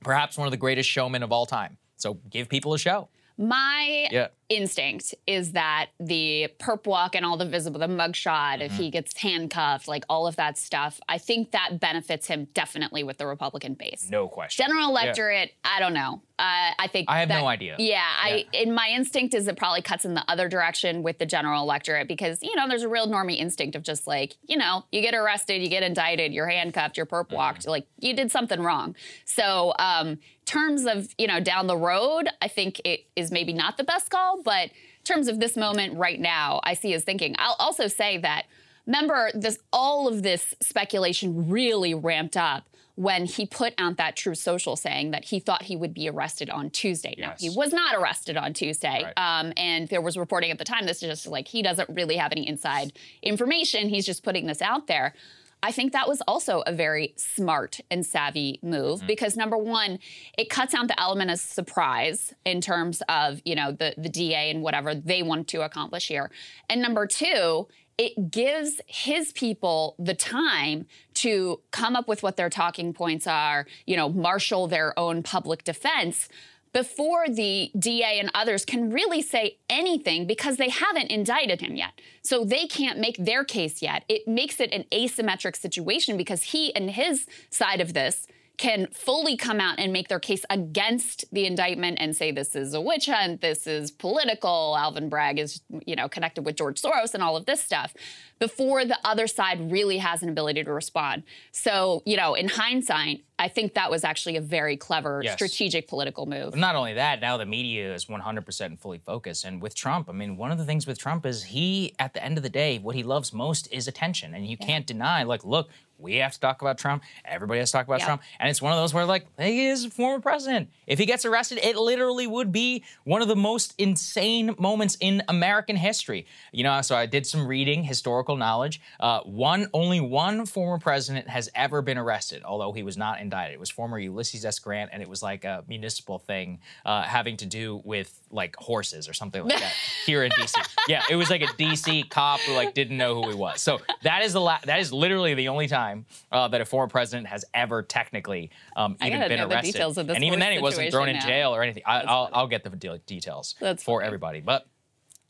perhaps 0.03 0.37
one 0.37 0.47
of 0.47 0.51
the 0.51 0.57
greatest 0.57 0.89
showmen 0.89 1.21
of 1.21 1.31
all 1.31 1.45
time. 1.45 1.77
So 1.97 2.15
give 2.31 2.49
people 2.49 2.73
a 2.73 2.79
show. 2.79 3.09
My 3.41 4.07
yeah. 4.11 4.27
instinct 4.49 5.15
is 5.25 5.53
that 5.53 5.87
the 5.99 6.49
perp 6.59 6.85
walk 6.85 7.15
and 7.15 7.25
all 7.25 7.37
the 7.37 7.45
visible, 7.45 7.79
the 7.79 7.87
mugshot, 7.87 8.27
mm-hmm. 8.27 8.61
if 8.61 8.73
he 8.73 8.91
gets 8.91 9.17
handcuffed, 9.17 9.87
like 9.87 10.05
all 10.07 10.27
of 10.27 10.35
that 10.35 10.59
stuff, 10.59 10.99
I 11.09 11.17
think 11.17 11.49
that 11.49 11.79
benefits 11.79 12.27
him 12.27 12.49
definitely 12.53 13.03
with 13.03 13.17
the 13.17 13.25
Republican 13.25 13.73
base. 13.73 14.09
No 14.11 14.27
question. 14.27 14.63
General 14.63 14.89
electorate, 14.89 15.49
yeah. 15.49 15.71
I 15.75 15.79
don't 15.79 15.95
know. 15.95 16.21
Uh, 16.37 16.71
I 16.77 16.87
think 16.87 17.09
I 17.09 17.19
have 17.19 17.29
that, 17.29 17.39
no 17.39 17.47
idea. 17.47 17.75
Yeah, 17.79 17.95
yeah, 17.95 18.01
I 18.01 18.45
in 18.53 18.73
my 18.73 18.89
instinct 18.95 19.35
is 19.35 19.47
it 19.47 19.57
probably 19.57 19.83
cuts 19.83 20.05
in 20.05 20.15
the 20.15 20.23
other 20.27 20.49
direction 20.49 21.03
with 21.03 21.19
the 21.19 21.25
general 21.25 21.61
electorate 21.61 22.07
because 22.07 22.41
you 22.41 22.55
know 22.55 22.67
there's 22.67 22.81
a 22.81 22.89
real 22.89 23.07
normie 23.07 23.37
instinct 23.37 23.75
of 23.75 23.83
just 23.83 24.07
like 24.07 24.37
you 24.47 24.57
know 24.57 24.83
you 24.91 25.01
get 25.01 25.13
arrested, 25.13 25.61
you 25.61 25.69
get 25.69 25.83
indicted, 25.83 26.33
you're 26.33 26.47
handcuffed, 26.47 26.97
you're 26.97 27.05
perp 27.05 27.31
walked, 27.31 27.61
mm-hmm. 27.61 27.71
like 27.71 27.87
you 27.99 28.15
did 28.15 28.31
something 28.31 28.59
wrong. 28.59 28.95
So 29.25 29.73
um, 29.77 30.17
terms 30.51 30.85
of 30.85 31.13
you 31.17 31.27
know 31.27 31.39
down 31.39 31.67
the 31.67 31.77
road, 31.77 32.27
I 32.41 32.47
think 32.47 32.81
it 32.83 33.05
is 33.15 33.31
maybe 33.31 33.53
not 33.53 33.77
the 33.77 33.83
best 33.83 34.09
call, 34.09 34.41
but 34.43 34.65
in 34.65 35.05
terms 35.05 35.27
of 35.27 35.39
this 35.39 35.55
moment 35.55 35.97
right 35.97 36.19
now, 36.19 36.59
I 36.63 36.73
see 36.73 36.91
his 36.91 37.03
thinking. 37.03 37.35
I'll 37.39 37.55
also 37.59 37.87
say 37.87 38.17
that 38.19 38.45
remember 38.85 39.31
this 39.33 39.59
all 39.71 40.07
of 40.07 40.23
this 40.23 40.53
speculation 40.59 41.49
really 41.49 41.93
ramped 41.93 42.35
up 42.35 42.65
when 42.95 43.25
he 43.25 43.45
put 43.45 43.73
out 43.77 43.97
that 43.97 44.17
true 44.17 44.35
Social 44.35 44.75
saying 44.75 45.11
that 45.11 45.25
he 45.25 45.39
thought 45.39 45.63
he 45.63 45.77
would 45.77 45.93
be 45.93 46.09
arrested 46.09 46.49
on 46.49 46.69
Tuesday. 46.69 47.15
Yes. 47.17 47.41
Now, 47.41 47.49
he 47.49 47.55
was 47.55 47.71
not 47.71 47.95
arrested 47.95 48.35
on 48.35 48.53
Tuesday. 48.53 49.03
Right. 49.03 49.13
Um, 49.17 49.53
and 49.55 49.87
there 49.87 50.01
was 50.01 50.17
reporting 50.17 50.51
at 50.51 50.57
the 50.57 50.65
time 50.65 50.85
this 50.85 51.01
is 51.01 51.09
just 51.09 51.27
like 51.27 51.47
he 51.47 51.61
doesn't 51.61 51.89
really 51.89 52.17
have 52.17 52.33
any 52.33 52.47
inside 52.47 52.91
information. 53.21 53.87
He's 53.87 54.05
just 54.05 54.23
putting 54.23 54.45
this 54.45 54.61
out 54.61 54.87
there. 54.87 55.13
I 55.63 55.71
think 55.71 55.93
that 55.93 56.07
was 56.07 56.21
also 56.27 56.61
a 56.65 56.73
very 56.73 57.13
smart 57.17 57.79
and 57.91 58.05
savvy 58.05 58.59
move 58.63 58.99
mm-hmm. 58.99 59.07
because 59.07 59.37
number 59.37 59.57
one, 59.57 59.99
it 60.37 60.49
cuts 60.49 60.73
out 60.73 60.87
the 60.87 60.99
element 60.99 61.29
of 61.29 61.39
surprise 61.39 62.33
in 62.45 62.61
terms 62.61 63.03
of, 63.07 63.41
you 63.45 63.55
know, 63.55 63.71
the, 63.71 63.93
the 63.97 64.09
DA 64.09 64.49
and 64.49 64.63
whatever 64.63 64.95
they 64.95 65.21
want 65.21 65.47
to 65.49 65.61
accomplish 65.61 66.07
here. 66.07 66.31
And 66.69 66.81
number 66.81 67.05
two, 67.05 67.67
it 67.97 68.31
gives 68.31 68.81
his 68.87 69.31
people 69.33 69.95
the 69.99 70.15
time 70.15 70.87
to 71.13 71.61
come 71.69 71.95
up 71.95 72.07
with 72.07 72.23
what 72.23 72.35
their 72.35 72.49
talking 72.49 72.93
points 72.93 73.27
are, 73.27 73.67
you 73.85 73.95
know, 73.95 74.09
marshal 74.09 74.67
their 74.67 74.97
own 74.97 75.21
public 75.21 75.63
defense 75.63 76.27
before 76.73 77.27
the 77.27 77.71
DA 77.77 78.19
and 78.19 78.31
others 78.33 78.65
can 78.65 78.91
really 78.91 79.21
say 79.21 79.57
anything 79.69 80.25
because 80.25 80.57
they 80.57 80.69
haven't 80.69 81.11
indicted 81.11 81.61
him 81.61 81.75
yet. 81.75 81.91
So 82.21 82.45
they 82.45 82.67
can't 82.67 82.99
make 82.99 83.17
their 83.17 83.43
case 83.43 83.81
yet. 83.81 84.03
It 84.07 84.27
makes 84.27 84.59
it 84.59 84.71
an 84.71 84.85
asymmetric 84.91 85.55
situation 85.55 86.17
because 86.17 86.43
he 86.43 86.73
and 86.75 86.91
his 86.91 87.27
side 87.49 87.81
of 87.81 87.93
this 87.93 88.27
can 88.61 88.85
fully 88.93 89.35
come 89.35 89.59
out 89.59 89.79
and 89.79 89.91
make 89.91 90.07
their 90.07 90.19
case 90.19 90.45
against 90.51 91.25
the 91.31 91.47
indictment 91.47 91.97
and 91.99 92.15
say 92.15 92.31
this 92.31 92.55
is 92.55 92.75
a 92.75 92.79
witch 92.79 93.07
hunt, 93.07 93.41
this 93.41 93.65
is 93.65 93.89
political, 93.89 94.77
Alvin 94.77 95.09
Bragg 95.09 95.39
is, 95.39 95.61
you 95.87 95.95
know, 95.95 96.07
connected 96.07 96.45
with 96.45 96.57
George 96.57 96.79
Soros 96.79 97.15
and 97.15 97.23
all 97.23 97.35
of 97.35 97.47
this 97.47 97.59
stuff 97.59 97.91
before 98.37 98.85
the 98.85 98.99
other 99.03 99.25
side 99.25 99.71
really 99.71 99.97
has 99.97 100.21
an 100.21 100.29
ability 100.29 100.63
to 100.63 100.71
respond. 100.71 101.23
So, 101.51 102.03
you 102.05 102.15
know, 102.17 102.35
in 102.35 102.49
hindsight, 102.49 103.23
I 103.39 103.47
think 103.47 103.73
that 103.73 103.89
was 103.89 104.03
actually 104.03 104.37
a 104.37 104.41
very 104.41 104.77
clever 104.77 105.21
yes. 105.23 105.33
strategic 105.33 105.87
political 105.87 106.27
move. 106.27 106.55
Not 106.55 106.75
only 106.75 106.93
that, 106.93 107.21
now 107.21 107.37
the 107.37 107.45
media 107.47 107.95
is 107.95 108.05
100% 108.05 108.79
fully 108.79 108.99
focused. 108.99 109.43
And 109.43 109.59
with 109.59 109.73
Trump, 109.73 110.07
I 110.07 110.11
mean, 110.11 110.37
one 110.37 110.51
of 110.51 110.59
the 110.59 110.65
things 110.65 110.85
with 110.85 110.99
Trump 110.99 111.25
is 111.25 111.45
he, 111.45 111.95
at 111.97 112.13
the 112.13 112.23
end 112.23 112.37
of 112.37 112.43
the 112.43 112.49
day, 112.49 112.77
what 112.77 112.95
he 112.95 113.01
loves 113.01 113.33
most 113.33 113.67
is 113.71 113.87
attention. 113.87 114.35
And 114.35 114.45
you 114.45 114.57
yeah. 114.59 114.67
can't 114.67 114.85
deny, 114.85 115.23
like, 115.23 115.43
look, 115.43 115.69
we 116.01 116.15
have 116.15 116.33
to 116.33 116.39
talk 116.39 116.61
about 116.61 116.77
Trump. 116.77 117.03
Everybody 117.23 117.59
has 117.59 117.71
to 117.71 117.77
talk 117.77 117.87
about 117.87 117.99
yep. 117.99 118.07
Trump. 118.07 118.21
And 118.39 118.49
it's 118.49 118.61
one 118.61 118.73
of 118.73 118.79
those 118.79 118.93
where, 118.93 119.05
like, 119.05 119.27
he 119.39 119.67
is 119.67 119.85
a 119.85 119.89
former 119.89 120.19
president. 120.19 120.69
If 120.87 120.99
he 120.99 121.05
gets 121.05 121.25
arrested, 121.25 121.59
it 121.63 121.77
literally 121.77 122.27
would 122.27 122.51
be 122.51 122.83
one 123.03 123.21
of 123.21 123.27
the 123.27 123.35
most 123.35 123.73
insane 123.77 124.55
moments 124.57 124.97
in 124.99 125.23
American 125.27 125.75
history. 125.75 126.25
You 126.51 126.63
know, 126.63 126.81
so 126.81 126.95
I 126.95 127.05
did 127.05 127.25
some 127.25 127.47
reading, 127.47 127.83
historical 127.83 128.35
knowledge. 128.35 128.81
Uh, 128.99 129.21
one, 129.21 129.67
only 129.73 129.99
one 129.99 130.45
former 130.45 130.79
president 130.79 131.29
has 131.29 131.49
ever 131.55 131.81
been 131.81 131.97
arrested, 131.97 132.43
although 132.43 132.71
he 132.71 132.83
was 132.83 132.97
not 132.97 133.21
indicted. 133.21 133.53
It 133.53 133.59
was 133.59 133.69
former 133.69 133.99
Ulysses 133.99 134.43
S. 134.45 134.59
Grant, 134.59 134.89
and 134.93 135.01
it 135.01 135.09
was 135.09 135.21
like 135.21 135.45
a 135.45 135.63
municipal 135.67 136.17
thing 136.17 136.59
uh, 136.85 137.03
having 137.03 137.37
to 137.37 137.45
do 137.45 137.81
with 137.83 138.17
like 138.31 138.55
horses 138.55 139.07
or 139.07 139.13
something 139.13 139.43
like 139.43 139.59
that 139.59 139.73
here 140.05 140.23
in 140.23 140.31
DC. 140.31 140.53
Yeah, 140.87 141.03
it 141.09 141.15
was 141.15 141.29
like 141.29 141.41
a 141.41 141.47
DC 141.47 142.09
cop 142.09 142.39
who 142.41 142.53
like 142.53 142.73
didn't 142.73 142.97
know 142.97 143.21
who 143.21 143.29
he 143.29 143.35
was. 143.35 143.61
So 143.61 143.81
that 144.03 144.23
is 144.23 144.33
the 144.33 144.41
la- 144.41 144.59
that 144.65 144.79
is 144.79 144.91
literally 144.91 145.33
the 145.33 145.49
only 145.49 145.67
time 145.67 145.90
uh, 146.31 146.47
that 146.47 146.61
a 146.61 146.65
former 146.65 146.89
president 146.89 147.27
has 147.27 147.45
ever 147.53 147.83
technically 147.83 148.51
um, 148.75 148.97
even 149.03 149.19
been 149.27 149.39
arrested. 149.39 149.73
details 149.73 149.97
of 149.97 150.07
this 150.07 150.15
and 150.15 150.23
even 150.23 150.39
then, 150.39 150.51
he 150.51 150.59
wasn't 150.59 150.91
thrown 150.91 151.09
in 151.09 151.19
jail 151.21 151.55
or 151.55 151.61
anything. 151.63 151.83
I, 151.85 152.01
I'll. 152.01 152.29
I'll 152.33 152.47
get 152.47 152.63
the 152.63 152.69
de- 152.69 152.99
details 152.99 153.55
That's 153.59 153.83
for 153.83 153.99
funny. 153.99 154.07
everybody, 154.07 154.41
but. 154.41 154.65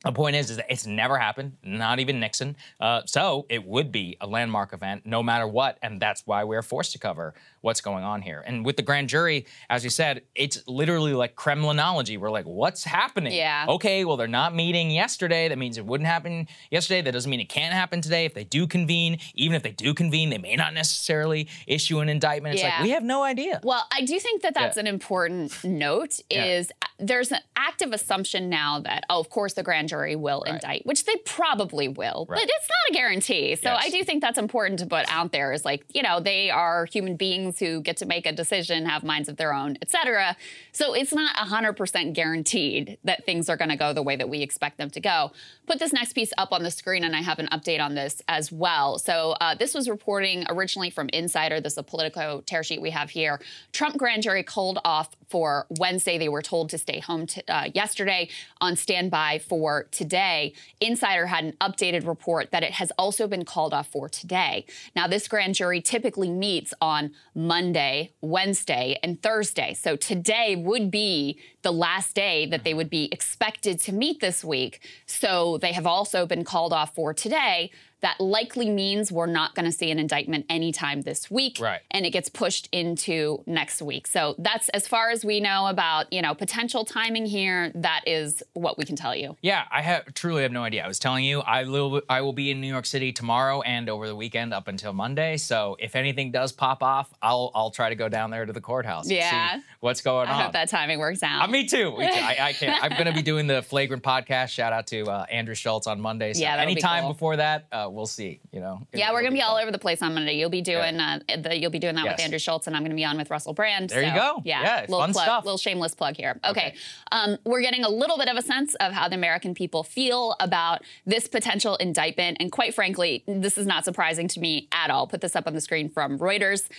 The 0.04 0.12
point 0.12 0.36
is, 0.36 0.50
is 0.50 0.58
that 0.58 0.66
it's 0.68 0.88
never 0.88 1.16
happened, 1.16 1.58
not 1.64 2.00
even 2.00 2.20
Nixon. 2.20 2.56
Uh, 2.80 3.02
so 3.06 3.46
it 3.50 3.64
would 3.68 3.92
be 3.92 4.18
a 4.20 4.26
landmark 4.26 4.74
event, 4.74 5.06
no 5.06 5.22
matter 5.22 5.48
what, 5.48 5.78
and 5.84 6.02
that's 6.02 6.26
why 6.26 6.44
we're 6.44 6.64
forced 6.64 6.94
to 6.94 6.98
cover 6.98 7.36
what's 7.62 7.82
going 7.82 8.04
on 8.04 8.22
here. 8.22 8.44
And 8.46 8.66
with 8.66 8.76
the 8.76 8.82
grand 8.84 9.10
jury, 9.10 9.46
as 9.70 9.84
you 9.84 9.90
said, 9.90 10.24
it's 10.36 10.68
literally 10.68 11.14
like 11.14 11.36
Kremlinology. 11.36 12.18
We're 12.18 12.32
like, 12.32 12.46
what's 12.46 12.84
happening? 12.84 13.34
Yeah. 13.34 13.66
Okay, 13.70 14.04
well, 14.06 14.18
they're 14.18 14.28
not 14.28 14.54
meeting 14.56 14.92
yesterday. 14.92 15.48
That 15.48 15.58
means 15.58 15.78
it 15.78 15.86
wouldn't 15.86 16.08
happen 16.08 16.48
yesterday. 16.70 17.02
That 17.02 17.12
doesn't 17.12 17.30
mean 17.30 17.40
it 17.40 17.50
can't 17.50 17.74
happen 17.74 18.02
today. 18.02 18.26
If 18.26 18.34
they 18.34 18.44
do 18.44 18.68
convene, 18.68 19.20
even 19.36 19.56
if 19.56 19.64
they 19.64 19.72
do 19.72 19.94
convene, 19.94 20.30
they 20.30 20.38
may 20.38 20.56
not 20.56 20.74
necessarily 20.74 21.48
issue 21.68 22.00
an 22.00 22.10
indictment. 22.10 22.56
It's 22.56 22.64
Yeah. 22.64 22.76
like 22.76 22.84
we 22.84 22.90
have 22.92 23.04
no 23.04 23.24
idea. 23.24 23.60
Well, 23.64 23.86
I 23.92 24.02
do 24.02 24.20
think 24.20 24.42
that 24.42 24.54
that's 24.54 24.78
Yeah. 24.78 24.82
an 24.82 24.88
important 24.88 25.64
note. 25.64 26.20
Yeah. 26.32 26.46
Is 26.46 26.72
uh, 26.82 26.86
there's 27.00 27.32
an 27.32 27.40
active 27.56 27.92
assumption 27.94 28.50
now 28.50 28.80
that 28.80 29.04
oh, 29.10 29.20
of 29.20 29.30
course 29.30 29.54
the 29.54 29.64
grand 29.64 29.90
jury 29.90 30.16
will 30.16 30.44
Right. 30.46 30.54
indict, 30.56 30.86
which 30.86 31.06
they 31.06 31.16
probably 31.26 31.88
will, 31.88 32.26
Right. 32.30 32.40
but 32.40 32.44
it's 32.44 32.68
not 32.70 32.92
a 32.92 32.94
guarantee. 32.94 33.56
So 33.56 33.70
Yes. 33.72 33.84
I 33.86 33.90
do 33.90 34.04
think 34.04 34.22
that's 34.22 34.38
important 34.38 34.80
to 34.80 34.86
put 34.86 35.06
out 35.14 35.32
there. 35.32 35.52
Is 35.54 35.64
like 35.66 35.84
you 35.94 36.02
know 36.02 36.20
they 36.20 36.50
are 36.50 36.86
human 36.86 37.16
beings 37.18 37.51
who 37.60 37.82
get 37.82 37.98
to 37.98 38.06
make 38.06 38.26
a 38.26 38.32
decision, 38.32 38.86
have 38.86 39.04
minds 39.04 39.30
of 39.30 39.38
their 39.38 39.54
own, 39.54 39.78
etc. 39.82 40.36
So 40.72 40.94
it's 40.94 41.14
not 41.14 41.36
hundred 41.36 41.74
percent 41.74 42.14
guaranteed 42.14 42.98
that 43.04 43.26
things 43.26 43.50
are 43.50 43.58
going 43.58 43.70
to 43.70 43.76
go 43.76 43.94
the 43.94 44.04
way 44.04 44.16
that 44.16 44.30
we 44.30 44.42
expect 44.42 44.78
them 44.78 44.90
to 44.92 45.00
go. 45.00 45.32
Put 45.68 45.80
this 45.80 45.94
next 45.94 46.14
piece 46.14 46.32
up 46.38 46.52
on 46.52 46.64
the 46.64 46.72
screen, 46.72 47.04
and 47.04 47.16
I 47.16 47.22
have 47.22 47.40
an 47.40 47.48
update 47.48 47.82
on 47.82 47.96
this 47.96 48.22
as 48.28 48.52
well. 48.52 48.98
So 49.00 49.36
uh, 49.42 49.56
this 49.56 49.74
was 49.74 49.90
reporting 49.90 50.46
originally 50.50 50.90
from 50.90 51.10
Insider. 51.10 51.60
This 51.60 51.74
is 51.74 51.78
a 51.78 51.84
Politico 51.84 52.42
tear 52.46 52.64
sheet 52.64 52.82
we 52.82 52.92
have 52.92 53.10
here. 53.10 53.40
Trump 53.72 53.98
grand 53.98 54.24
jury 54.24 54.44
called 54.44 54.80
off 54.84 55.10
for 55.30 55.66
Wednesday. 55.80 56.18
They 56.18 56.30
were 56.30 56.42
told 56.42 56.70
to 56.72 56.78
stay 56.78 57.00
home 57.00 57.28
uh, 57.48 57.70
yesterday 57.74 58.30
on 58.60 58.76
standby 58.76 59.40
for 59.40 59.88
today. 59.92 60.54
Insider 60.80 61.28
had 61.28 61.46
an 61.46 61.54
updated 61.62 62.06
report 62.06 62.52
that 62.52 62.64
it 62.64 62.74
has 62.74 62.92
also 62.98 63.28
been 63.28 63.46
called 63.46 63.74
off 63.74 63.88
for 63.88 64.10
today. 64.10 64.66
Now, 64.96 65.08
this 65.08 65.28
grand 65.28 65.56
jury 65.56 65.82
typically 65.82 66.30
meets 66.30 66.74
on 66.82 67.12
Monday, 67.48 68.12
Wednesday, 68.22 68.98
and 69.02 69.22
Thursday. 69.22 69.74
So 69.74 69.96
today 69.96 70.56
would 70.56 70.92
be 70.92 71.40
the 71.62 71.72
last 71.72 72.16
day 72.16 72.46
that 72.48 72.64
they 72.64 72.74
would 72.74 72.90
be 72.90 73.10
expected 73.12 73.80
to 73.82 73.92
meet 73.92 74.20
this 74.20 74.44
week. 74.44 74.88
So 75.06 75.58
they 75.58 75.74
have 75.74 75.88
also 75.88 76.26
been 76.26 76.44
called 76.44 76.74
off 76.74 76.94
for 76.94 77.14
today. 77.14 77.72
That 78.02 78.20
likely 78.20 78.70
means 78.70 79.12
we're 79.12 79.26
not 79.28 79.54
going 79.56 79.66
to 79.66 79.72
see 79.72 79.92
an 79.92 80.00
indictment 80.00 80.46
anytime 80.50 81.02
this 81.02 81.30
week 81.30 81.58
Right. 81.60 81.82
and 81.92 82.06
it 82.06 82.10
gets 82.12 82.30
pushed 82.30 82.68
into 82.72 83.44
next 83.46 83.82
week. 83.82 84.08
So 84.08 84.36
that's 84.40 84.70
as 84.70 84.88
far 84.88 85.10
as 85.12 85.24
we 85.24 85.40
know 85.40 85.68
about, 85.68 86.12
you 86.12 86.22
know, 86.22 86.34
potential 86.34 86.84
timing 86.86 87.26
here. 87.26 87.72
That 87.76 88.02
is 88.08 88.42
what 88.54 88.78
we 88.78 88.86
can 88.86 88.96
tell 88.96 89.16
you. 89.16 89.36
Yeah, 89.42 89.64
I 89.72 89.82
have 89.82 90.14
truly 90.14 90.44
have 90.44 90.52
no 90.52 90.64
idea. 90.64 90.84
I 90.84 90.88
was 90.88 91.00
telling 91.00 91.24
you, 91.26 91.42
I 91.42 91.64
will 91.66 92.02
I 92.10 92.22
will 92.22 92.34
be 92.34 92.50
in 92.52 92.60
New 92.62 92.68
York 92.68 92.86
City 92.86 93.12
tomorrow 93.12 93.62
and 93.62 93.88
over 93.90 94.08
the 94.08 94.16
weekend 94.16 94.54
up 94.54 94.68
until 94.68 94.94
Monday. 94.94 95.38
So 95.38 95.78
if 95.80 95.96
anything 95.96 96.32
does 96.32 96.52
pop 96.52 96.82
off, 96.84 97.14
I'll 97.22 97.52
I'll 97.54 97.72
try 97.72 97.90
to 97.90 97.96
go 97.96 98.10
down 98.10 98.32
there 98.32 98.46
to 98.46 98.54
the 98.54 98.62
courthouse. 98.62 99.06
and 99.06 99.14
Yeah. 99.18 99.58
see 99.58 99.62
what's 99.80 100.02
going 100.02 100.28
I 100.28 100.34
on. 100.34 100.44
hope 100.46 100.54
that 100.54 100.70
timing 100.70 101.00
works 101.00 101.22
out. 101.24 101.44
Uh, 101.44 101.48
me 101.48 101.68
too. 101.68 101.92
Too. 101.92 101.98
I, 102.02 102.38
I 102.42 102.54
can't. 102.54 102.84
I'm 102.84 102.92
going 102.92 103.06
to 103.06 103.14
be 103.14 103.22
doing 103.22 103.48
the 103.48 103.62
flagrant 103.62 104.02
podcast. 104.04 104.50
Shout 104.50 104.74
out 104.74 104.88
to 104.88 105.04
uh, 105.10 105.26
Andrew 105.32 105.56
Schulz 105.56 105.88
on 105.88 106.00
Monday. 106.02 106.34
So 106.34 106.42
Yeah, 106.42 106.56
that'll 106.58 106.66
be 106.68 106.72
anytime 106.74 107.04
cool. 107.04 107.14
before 107.14 107.36
that, 107.38 107.68
uh, 107.72 107.90
we'll 107.92 108.06
see. 108.08 108.40
You 108.52 108.60
know. 108.60 108.82
yeah, 108.94 109.06
It'll- 109.06 109.14
we're 109.16 109.22
gonna 109.22 109.28
it'll 109.36 109.38
be 109.38 109.42
all 109.42 109.58
over 109.58 109.72
the 109.72 109.78
place 109.80 110.02
on 110.02 110.14
Monday. 110.14 110.34
You'll 110.34 110.50
be 110.50 110.62
doing 110.62 111.00
uh, 111.00 111.20
the, 111.38 111.60
you'll 111.60 111.72
be 111.72 111.80
doing 111.80 111.96
that 111.96 112.06
with 112.06 112.20
Andrew 112.20 112.40
Schulz, 112.40 112.68
and 112.68 112.76
I'm 112.76 112.84
gonna 112.84 112.96
be 112.96 113.06
on 113.06 113.18
with 113.18 113.30
Russell 113.30 113.54
Brand. 113.54 113.90
There 113.90 114.02
you 114.04 114.10
So, 114.10 114.16
go. 114.16 114.42
Yeah, 114.46 114.62
Yeah, 114.62 114.82
little 114.82 115.00
fun 115.00 115.14
plug, 115.14 115.24
stuff. 115.26 115.46
Little 115.46 115.58
shameless 115.58 115.94
plug 115.96 116.16
here. 116.18 116.40
Okay, 116.46 116.68
Okay. 116.70 116.76
Um, 117.12 117.38
we're 117.46 117.62
getting 117.62 117.84
a 117.84 117.90
little 117.90 118.18
bit 118.18 118.28
of 118.30 118.38
a 118.38 118.42
sense 118.42 118.76
of 118.76 118.94
how 118.94 119.08
the 119.08 119.16
American 119.16 119.54
people 119.54 119.84
feel 119.84 120.36
about 120.40 120.82
this 121.06 121.28
potential 121.28 121.76
indictment, 121.78 122.38
and 122.40 122.52
quite 122.52 122.74
frankly, 122.74 123.24
this 123.28 123.58
is 123.58 123.66
not 123.68 123.86
surprising 123.86 124.28
to 124.30 124.40
me 124.40 124.68
at 124.72 124.90
all. 124.90 125.08
Put 125.08 125.22
this 125.22 125.36
up 125.36 125.48
on 125.48 125.54
the 125.54 125.62
screen 125.62 125.90
from 125.90 126.18
Reuters. 126.20 126.70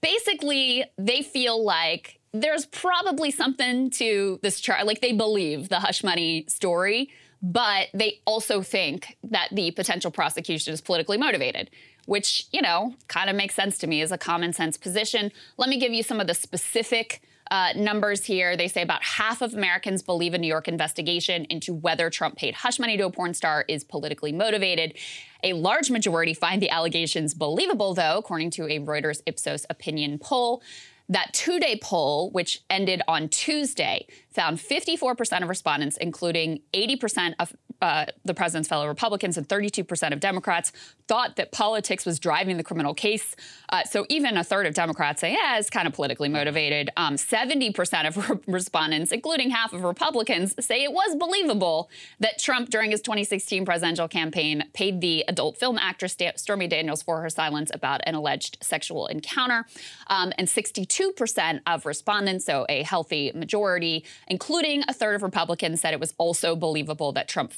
Basically, 0.00 0.84
they 0.98 1.22
feel 1.22 1.64
like 1.64 2.20
there's 2.32 2.66
probably 2.66 3.30
something 3.30 3.90
to 3.90 4.38
this 4.42 4.60
charge. 4.60 4.84
Like 4.84 5.00
they 5.00 5.12
believe 5.12 5.68
the 5.68 5.80
hush 5.80 6.02
money 6.04 6.44
story, 6.48 7.10
but 7.42 7.88
they 7.92 8.20
also 8.24 8.62
think 8.62 9.16
that 9.22 9.48
the 9.52 9.70
potential 9.70 10.10
prosecution 10.10 10.72
is 10.72 10.80
politically 10.80 11.18
motivated, 11.18 11.70
which, 12.06 12.46
you 12.52 12.62
know, 12.62 12.94
kind 13.08 13.30
of 13.30 13.36
makes 13.36 13.54
sense 13.54 13.78
to 13.78 13.86
me 13.86 14.00
as 14.00 14.12
a 14.12 14.18
common 14.18 14.52
sense 14.52 14.76
position. 14.76 15.30
Let 15.56 15.68
me 15.68 15.78
give 15.78 15.92
you 15.92 16.02
some 16.02 16.20
of 16.20 16.26
the 16.26 16.34
specific 16.34 17.22
uh, 17.50 17.72
numbers 17.76 18.24
here. 18.24 18.56
They 18.56 18.68
say 18.68 18.82
about 18.82 19.02
half 19.02 19.42
of 19.42 19.54
Americans 19.54 20.02
believe 20.02 20.34
a 20.34 20.38
New 20.38 20.48
York 20.48 20.66
investigation 20.66 21.44
into 21.46 21.74
whether 21.74 22.08
Trump 22.10 22.36
paid 22.36 22.54
hush 22.54 22.78
money 22.78 22.96
to 22.96 23.04
a 23.06 23.10
porn 23.10 23.34
star 23.34 23.64
is 23.68 23.84
politically 23.84 24.32
motivated. 24.32 24.94
A 25.42 25.52
large 25.52 25.90
majority 25.90 26.32
find 26.32 26.62
the 26.62 26.70
allegations 26.70 27.34
believable, 27.34 27.92
though, 27.94 28.16
according 28.18 28.50
to 28.52 28.64
a 28.64 28.78
Reuters 28.80 29.20
Ipsos 29.26 29.66
opinion 29.68 30.18
poll. 30.18 30.62
That 31.08 31.34
two 31.34 31.60
day 31.60 31.78
poll, 31.82 32.30
which 32.30 32.62
ended 32.70 33.02
on 33.06 33.28
Tuesday, 33.28 34.06
found 34.30 34.58
54% 34.58 35.42
of 35.42 35.48
respondents, 35.48 35.96
including 35.98 36.60
80% 36.72 37.34
of 37.38 37.54
uh, 37.82 38.06
the 38.24 38.34
president's 38.34 38.68
fellow 38.68 38.88
Republicans 38.88 39.36
and 39.36 39.48
32% 39.48 40.12
of 40.12 40.20
Democrats, 40.20 40.72
thought 41.06 41.36
that 41.36 41.52
politics 41.52 42.06
was 42.06 42.18
driving 42.18 42.56
the 42.56 42.64
criminal 42.64 42.94
case. 42.94 43.36
Uh, 43.68 43.84
so 43.84 44.06
even 44.08 44.36
a 44.36 44.44
third 44.44 44.66
of 44.66 44.74
Democrats 44.74 45.20
say, 45.20 45.32
yeah, 45.32 45.58
it's 45.58 45.68
kind 45.68 45.86
of 45.86 45.92
politically 45.92 46.28
motivated. 46.28 46.90
Um, 46.96 47.16
70% 47.16 48.08
of 48.08 48.30
re- 48.30 48.38
respondents, 48.46 49.12
including 49.12 49.50
half 49.50 49.72
of 49.72 49.82
Republicans, 49.82 50.54
say 50.64 50.82
it 50.82 50.92
was 50.92 51.16
believable 51.16 51.90
that 52.20 52.38
Trump, 52.38 52.70
during 52.70 52.90
his 52.90 53.00
2016 53.02 53.64
presidential 53.64 54.08
campaign, 54.08 54.64
paid 54.72 55.00
the 55.00 55.24
adult 55.28 55.58
film 55.58 55.78
actress 55.78 56.16
Stormy 56.36 56.68
Daniels 56.68 57.02
for 57.02 57.20
her 57.20 57.28
silence 57.28 57.70
about 57.74 58.00
an 58.06 58.14
alleged 58.14 58.58
sexual 58.62 59.06
encounter. 59.08 59.66
Um, 60.06 60.32
and 60.38 60.48
62% 60.48 61.60
of 61.66 61.86
respondents, 61.86 62.44
so 62.44 62.66
a 62.68 62.82
healthy 62.82 63.32
majority, 63.34 64.04
including 64.28 64.84
a 64.88 64.92
third 64.92 65.16
of 65.16 65.22
Republicans, 65.22 65.80
said 65.80 65.92
it 65.92 66.00
was 66.00 66.14
also 66.18 66.56
believable 66.56 67.12
that 67.12 67.28
Trump 67.28 67.52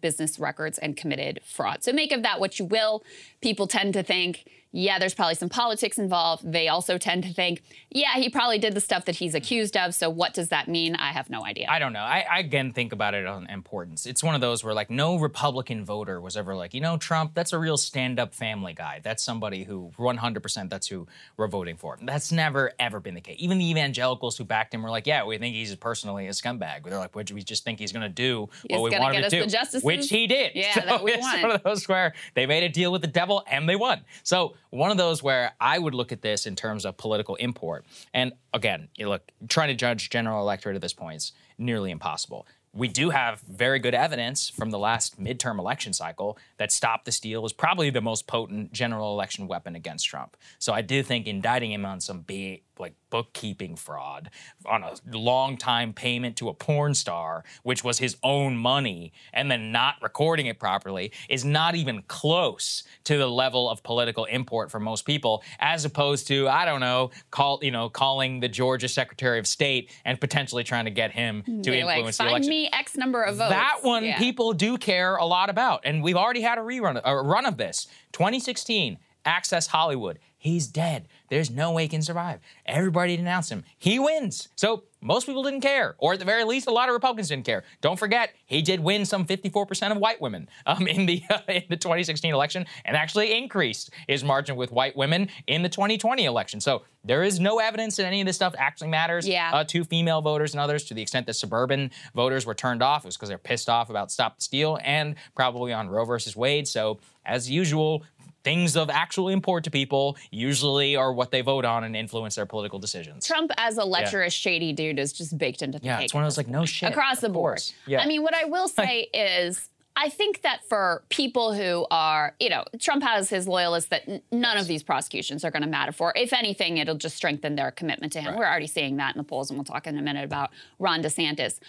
business 0.00 0.38
records 0.38 0.78
and 0.78 0.96
committed 0.96 1.40
fraud. 1.44 1.82
So 1.82 1.92
make 1.92 2.12
of 2.12 2.22
that 2.22 2.40
what 2.40 2.58
you 2.58 2.64
will. 2.64 3.02
People 3.40 3.66
tend 3.66 3.94
to 3.94 4.02
think, 4.02 4.44
yeah, 4.72 4.98
there's 4.98 5.14
probably 5.14 5.34
some 5.34 5.50
politics 5.50 5.98
involved. 5.98 6.50
They 6.50 6.68
also 6.68 6.96
tend 6.96 7.24
to 7.24 7.32
think, 7.32 7.62
yeah, 7.90 8.14
he 8.14 8.30
probably 8.30 8.58
did 8.58 8.74
the 8.74 8.80
stuff 8.80 9.04
that 9.04 9.16
he's 9.16 9.34
accused 9.34 9.76
of. 9.76 9.94
So 9.94 10.08
what 10.08 10.32
does 10.32 10.48
that 10.48 10.66
mean? 10.66 10.96
I 10.96 11.12
have 11.12 11.28
no 11.28 11.44
idea. 11.44 11.66
I 11.68 11.78
don't 11.78 11.92
know. 11.92 12.00
I, 12.00 12.24
I 12.30 12.38
again 12.40 12.72
think 12.72 12.92
about 12.92 13.14
it 13.14 13.26
on 13.26 13.46
importance. 13.48 14.06
It's 14.06 14.22
one 14.22 14.34
of 14.34 14.40
those 14.40 14.64
where 14.64 14.72
like 14.74 14.90
no 14.90 15.16
Republican 15.16 15.84
voter 15.84 16.20
was 16.20 16.36
ever 16.36 16.54
like, 16.54 16.72
you 16.72 16.80
know, 16.80 16.96
Trump, 16.96 17.34
that's 17.34 17.52
a 17.52 17.58
real 17.58 17.76
stand-up 17.76 18.34
family 18.34 18.72
guy. 18.72 19.00
That's 19.02 19.22
somebody 19.22 19.64
who 19.64 19.92
100% 19.98 20.70
that's 20.70 20.86
who 20.86 21.06
we're 21.36 21.48
voting 21.48 21.76
for. 21.76 21.98
That's 22.00 22.32
never 22.32 22.72
ever 22.78 22.98
been 22.98 23.14
the 23.14 23.20
case. 23.20 23.36
Even 23.38 23.58
the 23.58 23.68
evangelicals 23.70 24.38
who 24.38 24.44
backed 24.44 24.72
him 24.72 24.82
were 24.82 24.90
like, 24.90 25.06
yeah, 25.06 25.24
we 25.24 25.36
think 25.36 25.54
he's 25.54 25.74
personally 25.76 26.26
a 26.28 26.30
scumbag. 26.30 26.84
They're 26.84 26.98
like, 26.98 27.14
we 27.14 27.42
just 27.42 27.64
think 27.64 27.78
he's 27.78 27.92
going 27.92 28.02
to 28.02 28.08
do 28.08 28.48
He's 28.68 28.76
what 28.76 28.84
we 28.84 28.90
gonna 28.90 29.02
want 29.02 29.16
him 29.16 29.22
to 29.28 29.60
us 29.60 29.72
do, 29.72 29.80
which 29.80 30.08
he 30.08 30.26
did. 30.26 30.52
Yeah, 30.54 30.72
so 30.74 30.80
that 30.80 31.02
we 31.02 31.12
it's 31.12 31.42
one 31.42 31.50
of 31.52 31.62
those 31.62 31.86
where 31.88 32.14
they 32.34 32.46
made 32.46 32.62
a 32.62 32.68
deal 32.68 32.90
with 32.90 33.02
the 33.02 33.06
devil 33.06 33.44
and 33.46 33.68
they 33.68 33.76
won. 33.76 34.00
So 34.22 34.54
one 34.72 34.90
of 34.90 34.96
those 34.96 35.22
where 35.22 35.52
I 35.60 35.78
would 35.78 35.94
look 35.94 36.12
at 36.12 36.22
this 36.22 36.46
in 36.46 36.56
terms 36.56 36.86
of 36.86 36.96
political 36.96 37.34
import. 37.36 37.84
And 38.14 38.32
again, 38.54 38.88
you 38.96 39.06
look 39.08 39.30
trying 39.48 39.68
to 39.68 39.74
judge 39.74 40.08
general 40.08 40.40
electorate 40.40 40.74
at 40.74 40.82
this 40.82 40.94
point 40.94 41.16
is 41.16 41.32
nearly 41.58 41.90
impossible. 41.90 42.46
We 42.72 42.88
do 42.88 43.10
have 43.10 43.40
very 43.40 43.78
good 43.78 43.94
evidence 43.94 44.48
from 44.48 44.70
the 44.70 44.78
last 44.78 45.22
midterm 45.22 45.58
election 45.58 45.92
cycle 45.92 46.38
that 46.56 46.72
stop 46.72 47.04
the 47.04 47.12
steal 47.12 47.42
was 47.42 47.52
probably 47.52 47.90
the 47.90 48.00
most 48.00 48.26
potent 48.26 48.72
general 48.72 49.12
election 49.12 49.46
weapon 49.46 49.76
against 49.76 50.06
Trump. 50.06 50.38
So 50.58 50.72
I 50.72 50.80
do 50.80 51.02
think 51.02 51.26
indicting 51.26 51.70
him 51.70 51.84
on 51.84 52.00
some 52.00 52.22
big 52.22 52.62
like 52.82 52.94
bookkeeping 53.08 53.76
fraud 53.76 54.30
on 54.66 54.82
a 54.82 54.94
long 55.10 55.56
time 55.56 55.92
payment 55.94 56.36
to 56.36 56.48
a 56.50 56.54
porn 56.54 56.94
star, 56.94 57.44
which 57.62 57.82
was 57.82 57.98
his 57.98 58.16
own 58.22 58.56
money, 58.56 59.12
and 59.32 59.50
then 59.50 59.72
not 59.72 59.94
recording 60.02 60.46
it 60.46 60.58
properly, 60.58 61.12
is 61.30 61.44
not 61.44 61.74
even 61.74 62.02
close 62.08 62.82
to 63.04 63.16
the 63.16 63.26
level 63.26 63.70
of 63.70 63.82
political 63.82 64.24
import 64.26 64.70
for 64.70 64.80
most 64.80 65.06
people, 65.06 65.42
as 65.60 65.84
opposed 65.84 66.26
to, 66.26 66.48
I 66.48 66.64
don't 66.64 66.80
know, 66.80 67.10
call 67.30 67.58
you 67.62 67.70
know, 67.70 67.88
calling 67.88 68.40
the 68.40 68.48
Georgia 68.48 68.88
Secretary 68.88 69.38
of 69.38 69.46
State 69.46 69.90
and 70.04 70.20
potentially 70.20 70.64
trying 70.64 70.84
to 70.84 70.90
get 70.90 71.12
him 71.12 71.42
to 71.42 71.70
They're 71.70 71.84
like, 71.84 71.96
influence 71.98 72.18
the 72.18 72.24
find 72.24 72.44
me 72.46 72.68
X 72.72 72.96
number 72.96 73.22
of 73.22 73.36
votes. 73.36 73.50
That 73.50 73.78
one 73.82 74.04
Yeah. 74.04 74.18
people 74.18 74.52
do 74.52 74.76
care 74.76 75.16
a 75.16 75.24
lot 75.24 75.48
about. 75.48 75.82
And 75.84 76.02
we've 76.02 76.16
already 76.16 76.40
had 76.40 76.58
a 76.58 76.62
rerun, 76.62 77.00
a 77.04 77.16
run 77.22 77.46
of 77.46 77.56
this. 77.56 77.86
2016, 78.12 78.98
Access 79.24 79.68
Hollywood, 79.68 80.18
He's 80.42 80.66
dead. 80.66 81.06
There's 81.28 81.52
no 81.52 81.70
way 81.70 81.84
he 81.84 81.88
can 81.88 82.02
survive. 82.02 82.40
Everybody 82.66 83.16
denounced 83.16 83.52
him. 83.52 83.62
He 83.78 84.00
wins. 84.00 84.48
So 84.56 84.82
most 85.00 85.24
people 85.24 85.44
didn't 85.44 85.60
care, 85.60 85.94
or 85.98 86.14
at 86.14 86.18
the 86.18 86.24
very 86.24 86.42
least, 86.42 86.66
a 86.66 86.72
lot 86.72 86.88
of 86.88 86.94
Republicans 86.94 87.28
didn't 87.28 87.46
care. 87.46 87.62
Don't 87.80 87.96
forget, 87.96 88.30
he 88.44 88.60
did 88.60 88.80
win 88.80 89.04
some 89.04 89.24
54% 89.24 89.92
of 89.92 89.98
white 89.98 90.20
women 90.20 90.48
um, 90.66 90.88
in 90.88 91.06
the 91.06 91.22
uh, 91.30 91.38
in 91.48 91.62
the 91.70 91.76
2016 91.76 92.34
election, 92.34 92.66
and 92.84 92.96
actually 92.96 93.38
increased 93.38 93.90
his 94.08 94.24
margin 94.24 94.56
with 94.56 94.72
white 94.72 94.96
women 94.96 95.28
in 95.46 95.62
the 95.62 95.68
2020 95.68 96.24
election. 96.24 96.60
So 96.60 96.82
there 97.04 97.22
is 97.22 97.38
no 97.38 97.60
evidence 97.60 97.94
that 97.96 98.06
any 98.06 98.20
of 98.20 98.26
this 98.26 98.34
stuff 98.34 98.54
actually 98.58 98.88
matters 98.88 99.26
Yeah. 99.26 99.50
uh, 99.54 99.62
to 99.66 99.84
female 99.84 100.22
voters 100.22 100.54
and 100.54 100.60
others. 100.60 100.82
To 100.86 100.94
the 100.94 101.02
extent 101.02 101.26
that 101.26 101.34
suburban 101.34 101.92
voters 102.16 102.44
were 102.46 102.54
turned 102.54 102.82
off, 102.82 103.04
it 103.04 103.06
was 103.06 103.16
because 103.16 103.28
they're 103.28 103.38
pissed 103.38 103.68
off 103.68 103.90
about 103.90 104.10
Stop 104.10 104.38
the 104.38 104.42
Steal 104.42 104.76
and 104.82 105.14
probably 105.36 105.72
on 105.72 105.88
Roe 105.88 106.04
versus 106.04 106.34
Wade. 106.34 106.66
So 106.66 106.98
as 107.24 107.48
usual. 107.48 108.02
Things 108.44 108.76
of 108.76 108.90
actual 108.90 109.28
import 109.28 109.64
to 109.64 109.70
people 109.70 110.16
usually 110.30 110.96
are 110.96 111.12
what 111.12 111.30
they 111.30 111.40
vote 111.42 111.64
on 111.64 111.84
and 111.84 111.94
influence 111.94 112.34
their 112.34 112.46
political 112.46 112.78
decisions. 112.78 113.26
Trump 113.26 113.50
as 113.56 113.76
a 113.78 113.84
lecherous, 113.84 114.32
shady 114.34 114.72
dude 114.72 114.98
is 114.98 115.12
just 115.12 115.38
baked 115.38 115.62
into 115.62 115.78
the 115.78 115.84
Yeah, 115.86 115.96
cake. 115.98 116.06
it's 116.06 116.14
one 116.14 116.24
of 116.24 116.26
those 116.26 116.36
like 116.36 116.48
no 116.48 116.64
shit 116.64 116.90
across 116.90 117.20
the 117.20 117.28
board. 117.28 117.52
course. 117.52 117.72
Yeah, 117.86 118.00
I 118.02 118.06
mean, 118.06 118.22
what 118.22 118.34
I 118.34 118.44
will 118.44 118.68
say 118.80 119.08
is. 119.14 119.68
I 119.94 120.08
think 120.08 120.40
that 120.40 120.64
for 120.70 121.04
people 121.10 121.52
who 121.52 121.86
are, 121.90 122.34
you 122.40 122.48
know, 122.48 122.64
Trump 122.80 123.02
has 123.02 123.28
his 123.28 123.46
loyalists 123.46 123.90
that 123.90 124.08
n- 124.08 124.22
none 124.32 124.56
of 124.56 124.66
these 124.66 124.82
prosecutions 124.82 125.44
are 125.44 125.50
going 125.50 125.60
to 125.64 125.68
matter 125.68 125.92
for. 125.92 126.14
If 126.16 126.32
anything, 126.32 126.78
it'll 126.78 126.94
just 126.96 127.14
strengthen 127.14 127.56
their 127.56 127.70
commitment 127.70 128.10
to 128.14 128.22
him. 128.22 128.30
Right. 128.30 128.38
We're 128.38 128.46
already 128.46 128.68
seeing 128.68 128.96
that 128.96 129.14
in 129.14 129.18
the 129.18 129.22
polls, 129.24 129.50
and 129.50 129.58
we'll 129.58 129.66
talk 129.66 129.86
in 129.86 129.98
a 129.98 130.00
minute 130.00 130.24
about 130.24 130.48
Ron 130.78 131.02
DeSantis. 131.02 131.60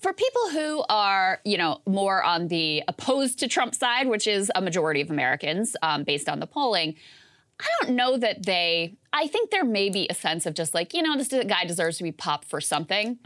For 0.00 0.12
people 0.12 0.48
who 0.52 0.82
are, 0.88 1.40
you 1.44 1.58
know, 1.58 1.82
more 1.86 2.22
on 2.22 2.48
the 2.48 2.82
opposed 2.88 3.38
to 3.40 3.48
Trump 3.48 3.74
side, 3.74 4.08
which 4.08 4.26
is 4.26 4.50
a 4.54 4.60
majority 4.62 5.02
of 5.02 5.10
Americans 5.10 5.76
um, 5.82 6.04
based 6.04 6.28
on 6.28 6.40
the 6.40 6.46
polling, 6.46 6.96
I 7.60 7.66
don't 7.82 7.94
know 7.94 8.16
that 8.16 8.46
they. 8.46 8.96
I 9.12 9.26
think 9.26 9.50
there 9.50 9.64
may 9.64 9.90
be 9.90 10.06
a 10.08 10.14
sense 10.14 10.46
of 10.46 10.54
just 10.54 10.72
like, 10.72 10.94
you 10.94 11.02
know, 11.02 11.18
this 11.18 11.28
guy 11.28 11.64
deserves 11.66 11.98
to 11.98 12.04
be 12.04 12.12
popped 12.12 12.48
for 12.48 12.60
something. 12.60 13.18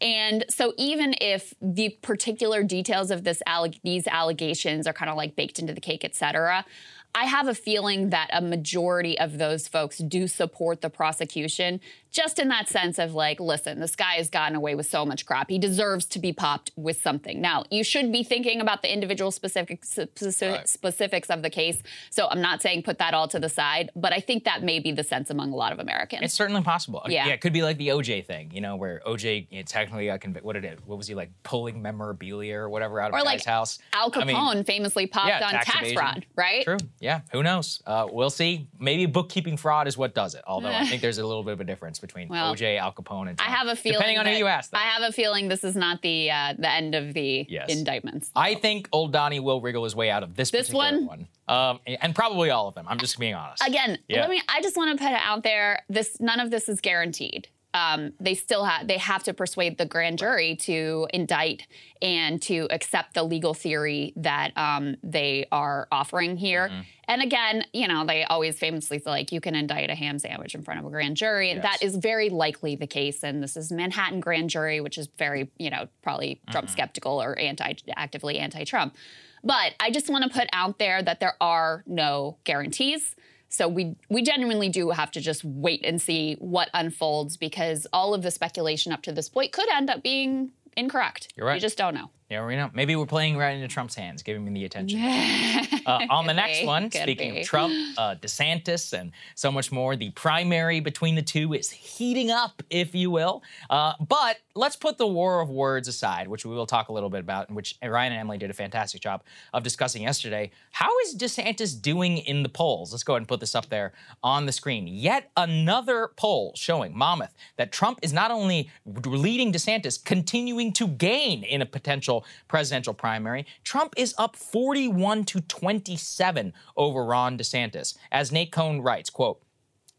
And 0.00 0.44
so 0.48 0.72
even 0.76 1.14
if 1.20 1.54
the 1.60 1.98
particular 2.00 2.62
details 2.62 3.10
of 3.10 3.24
this 3.24 3.42
alleg- 3.48 3.80
these 3.82 4.06
allegations 4.06 4.86
are 4.86 4.92
kind 4.92 5.10
of 5.10 5.16
like 5.16 5.34
baked 5.34 5.58
into 5.58 5.72
the 5.72 5.80
cake, 5.80 6.04
et 6.04 6.14
cetera, 6.14 6.64
I 7.14 7.24
have 7.24 7.48
a 7.48 7.54
feeling 7.54 8.10
that 8.10 8.30
a 8.32 8.40
majority 8.40 9.18
of 9.18 9.38
those 9.38 9.66
folks 9.66 9.98
do 9.98 10.28
support 10.28 10.80
the 10.80 10.90
prosecution, 10.90 11.80
just 12.12 12.38
in 12.38 12.48
that 12.48 12.68
sense 12.68 12.98
of 12.98 13.14
like, 13.14 13.40
listen, 13.40 13.80
this 13.80 13.96
guy 13.96 14.14
has 14.14 14.30
gotten 14.30 14.56
away 14.56 14.74
with 14.74 14.86
so 14.86 15.04
much 15.04 15.26
crap. 15.26 15.50
He 15.50 15.58
deserves 15.58 16.06
to 16.06 16.18
be 16.18 16.32
popped 16.32 16.70
with 16.76 17.00
something. 17.00 17.40
Now, 17.40 17.64
you 17.70 17.84
should 17.84 18.12
be 18.12 18.22
thinking 18.22 18.60
about 18.60 18.82
the 18.82 18.92
individual 18.92 19.30
specific, 19.30 19.84
specific, 19.84 20.68
specifics 20.68 21.30
of 21.30 21.42
the 21.42 21.50
case. 21.50 21.82
So 22.10 22.28
I'm 22.28 22.40
not 22.40 22.62
saying 22.62 22.84
put 22.84 22.98
that 22.98 23.12
all 23.12 23.28
to 23.28 23.40
the 23.40 23.48
side, 23.48 23.90
but 23.96 24.12
I 24.12 24.20
think 24.20 24.44
that 24.44 24.62
may 24.62 24.78
be 24.78 24.92
the 24.92 25.04
sense 25.04 25.30
among 25.30 25.52
a 25.52 25.56
lot 25.56 25.72
of 25.72 25.78
Americans. 25.78 26.22
It's 26.22 26.34
certainly 26.34 26.62
possible. 26.62 27.02
Yeah. 27.08 27.26
yeah 27.26 27.32
it 27.32 27.40
could 27.40 27.52
be 27.52 27.62
like 27.62 27.78
the 27.78 27.88
OJ 27.88 28.24
thing, 28.24 28.50
you 28.52 28.60
know, 28.60 28.76
where 28.76 29.02
OJ 29.06 29.46
you 29.50 29.58
know, 29.58 29.62
technically 29.64 30.06
got 30.06 30.20
convicted. 30.20 30.46
What 30.46 30.54
did 30.54 30.64
it? 30.64 30.78
What 30.86 30.96
was 30.98 31.06
he 31.06 31.14
like 31.14 31.30
pulling 31.42 31.82
memorabilia 31.82 32.56
or 32.56 32.68
whatever 32.68 33.00
out 33.00 33.10
of 33.10 33.14
or 33.14 33.18
a 33.18 33.24
like 33.24 33.38
guy's 33.38 33.46
house? 33.46 33.78
Al 33.92 34.06
I 34.06 34.10
Capone 34.10 34.54
mean, 34.54 34.64
famously 34.64 35.06
popped 35.06 35.28
yeah, 35.28 35.46
on 35.46 35.52
tax 35.52 35.66
tax, 35.66 35.92
fraud, 35.92 36.26
right? 36.36 36.64
True. 36.64 36.78
Yeah. 37.00 37.22
Who 37.32 37.42
knows? 37.42 37.82
Uh, 37.86 38.06
we'll 38.10 38.28
see. 38.30 38.68
Maybe 38.78 39.06
bookkeeping 39.06 39.56
fraud 39.56 39.88
is 39.88 39.96
what 39.96 40.14
does 40.14 40.34
it. 40.34 40.42
Although 40.46 40.68
I 40.68 40.84
think 40.88 41.00
there's 41.00 41.16
a 41.18 41.26
little 41.26 41.42
bit 41.42 41.54
of 41.54 41.60
a 41.60 41.64
difference 41.64 41.98
between 41.98 42.28
Well, 42.28 42.54
OJ, 42.54 42.78
Al 42.78 42.92
Capone, 42.92 43.30
and 43.30 43.40
I 43.40 43.44
have 43.44 43.68
a 43.68 43.74
feeling. 43.74 43.98
Depending 43.98 44.18
on 44.18 44.26
who 44.26 44.32
you 44.32 44.46
ask. 44.46 44.70
Though. 44.70 44.76
I 44.78 44.82
have 44.82 45.02
a 45.02 45.10
feeling 45.12 45.48
this 45.48 45.64
is 45.64 45.74
not 45.74 46.02
the 46.02 46.30
uh, 46.30 46.54
the 46.58 46.70
end 46.70 46.94
of 46.94 47.14
the 47.14 47.46
Yes. 47.48 47.70
indictments. 47.70 48.30
I 48.36 48.54
think 48.54 48.88
old 48.92 49.12
Donnie 49.12 49.40
will 49.40 49.60
wriggle 49.62 49.84
his 49.84 49.96
way 49.96 50.10
out 50.10 50.22
of 50.22 50.36
this, 50.36 50.50
This 50.50 50.68
particular 50.68 51.06
one? 51.06 51.06
one, 51.06 51.28
um, 51.48 51.80
and 51.86 52.14
probably 52.14 52.50
all 52.50 52.68
of 52.68 52.74
them. 52.74 52.84
I'm 52.86 52.98
just 52.98 53.18
being 53.18 53.34
honest. 53.34 53.66
Again, 53.66 53.98
Yeah. 54.06 54.20
let 54.20 54.30
me. 54.30 54.42
I 54.48 54.60
just 54.60 54.76
want 54.76 54.96
to 54.98 55.02
put 55.02 55.10
it 55.12 55.20
out 55.22 55.42
there. 55.42 55.82
This 55.88 56.18
none 56.20 56.38
of 56.38 56.50
this 56.50 56.68
is 56.68 56.80
guaranteed. 56.82 57.48
Um, 57.72 58.12
they 58.18 58.34
still 58.34 58.64
have. 58.64 58.88
They 58.88 58.98
have 58.98 59.22
to 59.24 59.34
persuade 59.34 59.78
the 59.78 59.86
grand 59.86 60.18
jury 60.18 60.56
to 60.62 61.06
indict 61.14 61.66
and 62.02 62.42
to 62.42 62.66
accept 62.70 63.14
the 63.14 63.22
legal 63.22 63.54
theory 63.54 64.12
that 64.16 64.56
um, 64.56 64.96
they 65.02 65.46
are 65.52 65.86
offering 65.92 66.36
here. 66.36 66.68
Mm-hmm. 66.68 66.80
And 67.08 67.22
again, 67.22 67.64
you 67.72 67.86
know, 67.88 68.04
they 68.04 68.24
always 68.24 68.58
famously 68.58 68.98
say 68.98 69.10
like 69.10 69.32
you 69.32 69.40
can 69.40 69.54
indict 69.54 69.90
a 69.90 69.94
ham 69.94 70.18
sandwich 70.18 70.54
in 70.54 70.62
front 70.62 70.80
of 70.80 70.86
a 70.86 70.90
grand 70.90 71.16
jury, 71.16 71.50
and 71.50 71.62
Yes. 71.62 71.78
that 71.78 71.84
is 71.86 71.96
very 71.96 72.28
likely 72.28 72.74
the 72.76 72.86
case. 72.86 73.22
And 73.22 73.42
this 73.42 73.56
is 73.56 73.70
Manhattan 73.70 74.20
grand 74.20 74.50
jury, 74.50 74.80
which 74.80 74.98
is 74.98 75.08
very, 75.18 75.50
you 75.58 75.70
know, 75.70 75.88
probably 76.02 76.40
Trump 76.50 76.66
Mm-hmm. 76.66 76.72
skeptical 76.72 77.22
or 77.22 77.38
anti, 77.38 77.74
actively 77.96 78.38
anti-Trump. 78.38 78.96
But 79.42 79.72
I 79.80 79.90
just 79.90 80.10
want 80.10 80.24
to 80.24 80.30
put 80.30 80.48
out 80.52 80.78
there 80.78 81.02
that 81.02 81.20
there 81.20 81.34
are 81.40 81.82
no 81.86 82.36
guarantees. 82.44 83.16
So 83.50 83.68
we 83.68 83.96
we 84.08 84.22
genuinely 84.22 84.68
do 84.68 84.90
have 84.90 85.10
to 85.10 85.20
just 85.20 85.44
wait 85.44 85.84
and 85.84 86.00
see 86.00 86.36
what 86.38 86.70
unfolds 86.72 87.36
because 87.36 87.86
all 87.92 88.14
of 88.14 88.22
the 88.22 88.30
speculation 88.30 88.92
up 88.92 89.02
to 89.02 89.12
this 89.12 89.28
point 89.28 89.52
could 89.52 89.68
end 89.68 89.90
up 89.90 90.02
being 90.02 90.52
incorrect. 90.76 91.32
You're 91.36 91.46
right. 91.46 91.56
You 91.56 91.60
just 91.60 91.76
don't 91.76 91.94
know. 91.94 92.10
Yeah, 92.30 92.46
we 92.46 92.54
know. 92.54 92.70
Maybe 92.72 92.94
we're 92.94 93.06
playing 93.06 93.36
right 93.36 93.56
into 93.56 93.66
Trump's 93.66 93.96
hands, 93.96 94.22
giving 94.22 94.46
him 94.46 94.54
the 94.54 94.64
attention. 94.64 95.00
uh, 95.86 96.06
on 96.08 96.28
the 96.28 96.32
next 96.32 96.64
one, 96.64 96.88
could 96.88 97.02
speaking 97.02 97.34
be. 97.34 97.40
of 97.40 97.46
Trump, 97.46 97.74
uh, 97.98 98.14
DeSantis, 98.14 98.92
and 98.92 99.10
so 99.34 99.50
much 99.50 99.72
more, 99.72 99.96
the 99.96 100.10
primary 100.10 100.78
between 100.78 101.16
the 101.16 101.22
two 101.22 101.52
is 101.54 101.70
heating 101.70 102.30
up, 102.30 102.62
if 102.70 102.94
you 102.94 103.10
will. 103.10 103.42
Uh, 103.68 103.94
but 104.08 104.36
let's 104.54 104.76
put 104.76 104.96
the 104.96 105.08
war 105.08 105.40
of 105.40 105.50
words 105.50 105.88
aside, 105.88 106.28
which 106.28 106.46
we 106.46 106.54
will 106.54 106.66
talk 106.66 106.88
a 106.88 106.92
little 106.92 107.10
bit 107.10 107.18
about, 107.18 107.48
and 107.48 107.56
which 107.56 107.76
Ryan 107.82 108.12
and 108.12 108.20
Emily 108.20 108.38
did 108.38 108.48
a 108.48 108.54
fantastic 108.54 109.00
job 109.00 109.24
of 109.52 109.64
discussing 109.64 110.02
yesterday. 110.02 110.52
How 110.70 110.96
is 111.00 111.16
DeSantis 111.16 111.82
doing 111.82 112.18
in 112.18 112.44
the 112.44 112.48
polls? 112.48 112.92
Let's 112.92 113.02
go 113.02 113.14
ahead 113.14 113.22
and 113.22 113.28
put 113.28 113.40
this 113.40 113.56
up 113.56 113.70
there 113.70 113.92
on 114.22 114.46
the 114.46 114.52
screen. 114.52 114.86
Yet 114.86 115.32
another 115.36 116.10
poll 116.16 116.52
showing 116.54 116.96
Monmouth 116.96 117.34
that 117.56 117.72
Trump 117.72 117.98
is 118.02 118.12
not 118.12 118.30
only 118.30 118.70
leading 118.86 119.52
DeSantis, 119.52 120.02
continuing 120.04 120.72
to 120.74 120.86
gain 120.86 121.42
in 121.42 121.60
a 121.60 121.66
potential 121.66 122.19
presidential 122.48 122.94
primary. 122.94 123.46
Trump 123.64 123.94
is 123.96 124.14
up 124.18 124.36
41 124.36 125.24
to 125.24 125.40
27 125.40 126.52
over 126.76 127.04
Ron 127.04 127.38
DeSantis. 127.38 127.96
As 128.10 128.32
Nate 128.32 128.52
Cohn 128.52 128.80
writes, 128.80 129.10
quote, 129.10 129.42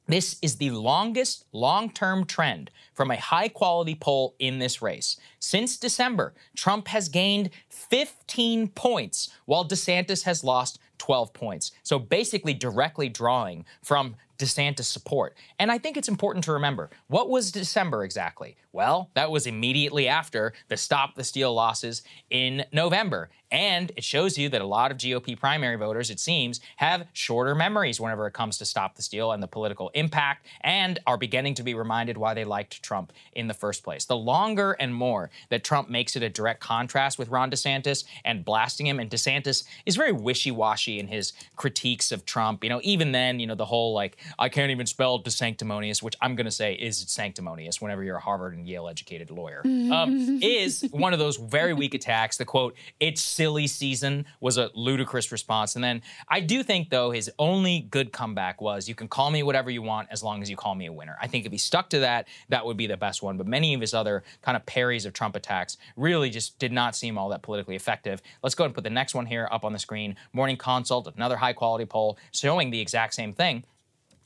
this 0.08 0.38
is 0.42 0.58
the 0.58 0.72
longest 0.72 1.46
long 1.54 1.90
term 1.90 2.26
trend 2.26 2.70
from 2.94 3.12
a 3.12 3.20
high 3.20 3.48
quality 3.48 3.96
poll 3.96 4.36
in 4.40 4.60
this 4.60 4.82
race. 4.82 5.18
Since 5.40 5.78
December, 5.78 6.34
Trump 6.56 6.90
has 6.90 7.08
gained 7.08 7.50
15 7.70 8.70
points, 8.70 9.30
while 9.46 9.64
DeSantis 9.64 10.24
has 10.24 10.44
lost 10.44 10.80
12 10.98 11.32
points. 11.34 11.72
So 11.84 11.98
basically, 11.98 12.54
directly 12.54 13.08
drawing 13.08 13.66
from 13.82 14.16
DeSantis 14.42 14.86
support. 14.86 15.36
And 15.60 15.72
I 15.72 15.78
think 15.78 15.96
it's 15.96 16.10
important 16.10 16.44
to 16.46 16.52
remember 16.52 16.90
what 17.08 17.30
was 17.30 17.52
December 17.52 18.04
exactly? 18.04 18.58
Well, 18.74 19.10
that 19.16 19.32
was 19.32 19.48
immediately 19.48 20.08
after 20.08 20.54
the 20.70 20.78
Stop 20.78 21.16
the 21.16 21.24
Steal 21.24 21.54
losses 21.54 22.04
in 22.30 22.66
November. 22.72 23.30
And 23.52 23.92
it 23.98 24.06
shows 24.06 24.38
you 24.38 24.48
that 24.48 24.62
a 24.62 24.66
lot 24.66 24.92
of 24.92 24.98
GOP 24.98 25.38
primary 25.38 25.76
voters, 25.76 26.10
it 26.10 26.22
seems, 26.22 26.62
have 26.78 27.06
shorter 27.12 27.54
memories 27.54 28.00
whenever 28.00 28.26
it 28.26 28.32
comes 28.32 28.58
to 28.60 28.66
Stop 28.66 28.96
the 28.96 29.02
Steal 29.02 29.34
and 29.34 29.44
the 29.44 29.48
political 29.48 29.90
impact, 29.90 30.46
and 30.62 31.00
are 31.06 31.18
beginning 31.18 31.56
to 31.56 31.64
be 31.64 31.74
reminded 31.74 32.18
why 32.18 32.34
they 32.34 32.46
liked 32.46 32.82
Trump 32.82 33.12
in 33.34 33.48
the 33.48 33.54
first 33.54 33.84
place. 33.84 34.06
The 34.06 34.16
longer 34.16 34.72
and 34.80 34.96
more 34.96 35.32
that 35.50 35.66
Trump 35.66 35.90
makes 35.90 36.16
it 36.16 36.24
a 36.24 36.30
direct 36.30 36.62
contrast 36.62 37.20
with 37.20 37.28
Ron 37.28 37.52
DeSantis 37.52 38.06
and 38.24 38.46
blasting 38.46 38.88
him, 38.88 39.02
and 39.02 39.10
DeSantis 39.10 39.66
is 39.86 39.98
very 39.98 40.14
wishy 40.14 40.52
washy 40.52 40.98
in 40.98 41.08
his 41.08 41.34
critiques 41.58 42.14
of 42.14 42.26
Trump. 42.26 42.64
You 42.64 42.70
know, 42.70 42.80
even 42.84 43.12
then, 43.12 43.42
you 43.42 43.48
know, 43.48 43.56
the 43.56 43.66
whole 43.66 43.94
like, 43.94 44.16
I 44.38 44.50
can't 44.50 44.72
even 44.72 44.86
spell 44.86 45.22
DeSanctimonious, 45.22 46.02
which 46.02 46.16
I'm 46.22 46.36
going 46.36 46.46
to 46.46 46.52
say 46.52 46.74
is 46.74 46.98
sanctimonious 47.08 47.82
whenever 47.82 48.04
you're 48.04 48.18
a 48.18 48.22
Harvard 48.22 48.56
and 48.56 48.68
Yale 48.68 48.88
educated 48.88 49.32
lawyer, 49.32 49.62
um, 49.66 50.40
is 50.42 50.88
one 50.92 51.14
of 51.14 51.20
those 51.20 51.38
very 51.38 51.74
weak 51.74 51.94
attacks. 51.94 52.38
The 52.38 52.46
quote, 52.46 52.76
it's 53.00 53.22
silly 53.22 53.68
season 53.68 54.26
was 54.40 54.58
a 54.58 54.70
ludicrous 54.74 55.32
response. 55.32 55.76
And 55.76 55.84
then 55.84 56.02
I 56.28 56.40
do 56.40 56.64
think, 56.64 56.90
though, 56.90 57.12
his 57.12 57.32
only 57.40 57.82
good 57.92 58.12
comeback 58.12 58.62
was 58.62 58.88
you 58.88 58.96
can 58.96 59.08
call 59.08 59.32
me 59.32 59.44
whatever 59.44 59.70
you 59.70 59.82
want 59.82 60.08
as 60.12 60.24
long 60.24 60.42
as 60.42 60.50
you 60.50 60.56
call 60.56 60.76
me 60.76 60.86
a 60.86 60.94
winner. 60.94 61.18
I 61.22 61.28
think 61.28 61.46
if 61.46 61.52
he 61.52 61.58
stuck 61.58 61.90
to 61.92 62.00
that, 62.00 62.28
that 62.50 62.66
would 62.66 62.78
be 62.78 62.88
the 62.88 62.98
best 62.98 63.24
one. 63.24 63.38
But 63.38 63.48
many 63.48 63.74
of 63.74 63.82
his 63.82 63.94
other 63.94 64.24
kind 64.42 64.56
of 64.56 64.66
parries 64.66 65.06
of 65.06 65.14
Trump 65.14 65.36
attacks 65.36 65.78
really 65.96 66.30
just 66.30 66.60
did 66.60 66.72
not 66.72 66.96
seem 66.96 67.18
all 67.18 67.30
that 67.30 67.42
politically 67.42 67.76
effective. 67.76 68.22
Let's 68.44 68.56
go 68.56 68.64
ahead 68.64 68.70
and 68.70 68.76
put 68.76 68.84
the 68.84 68.90
next 68.90 69.16
one 69.16 69.26
here 69.26 69.48
up 69.52 69.66
on 69.66 69.74
the 69.74 69.80
screen. 69.80 70.16
Morning 70.34 70.58
Consult, 70.58 71.12
another 71.16 71.38
high 71.38 71.54
quality 71.54 71.86
poll 71.86 72.18
showing 72.32 72.72
the 72.72 72.80
exact 72.80 73.14
same 73.14 73.34
thing. 73.34 73.64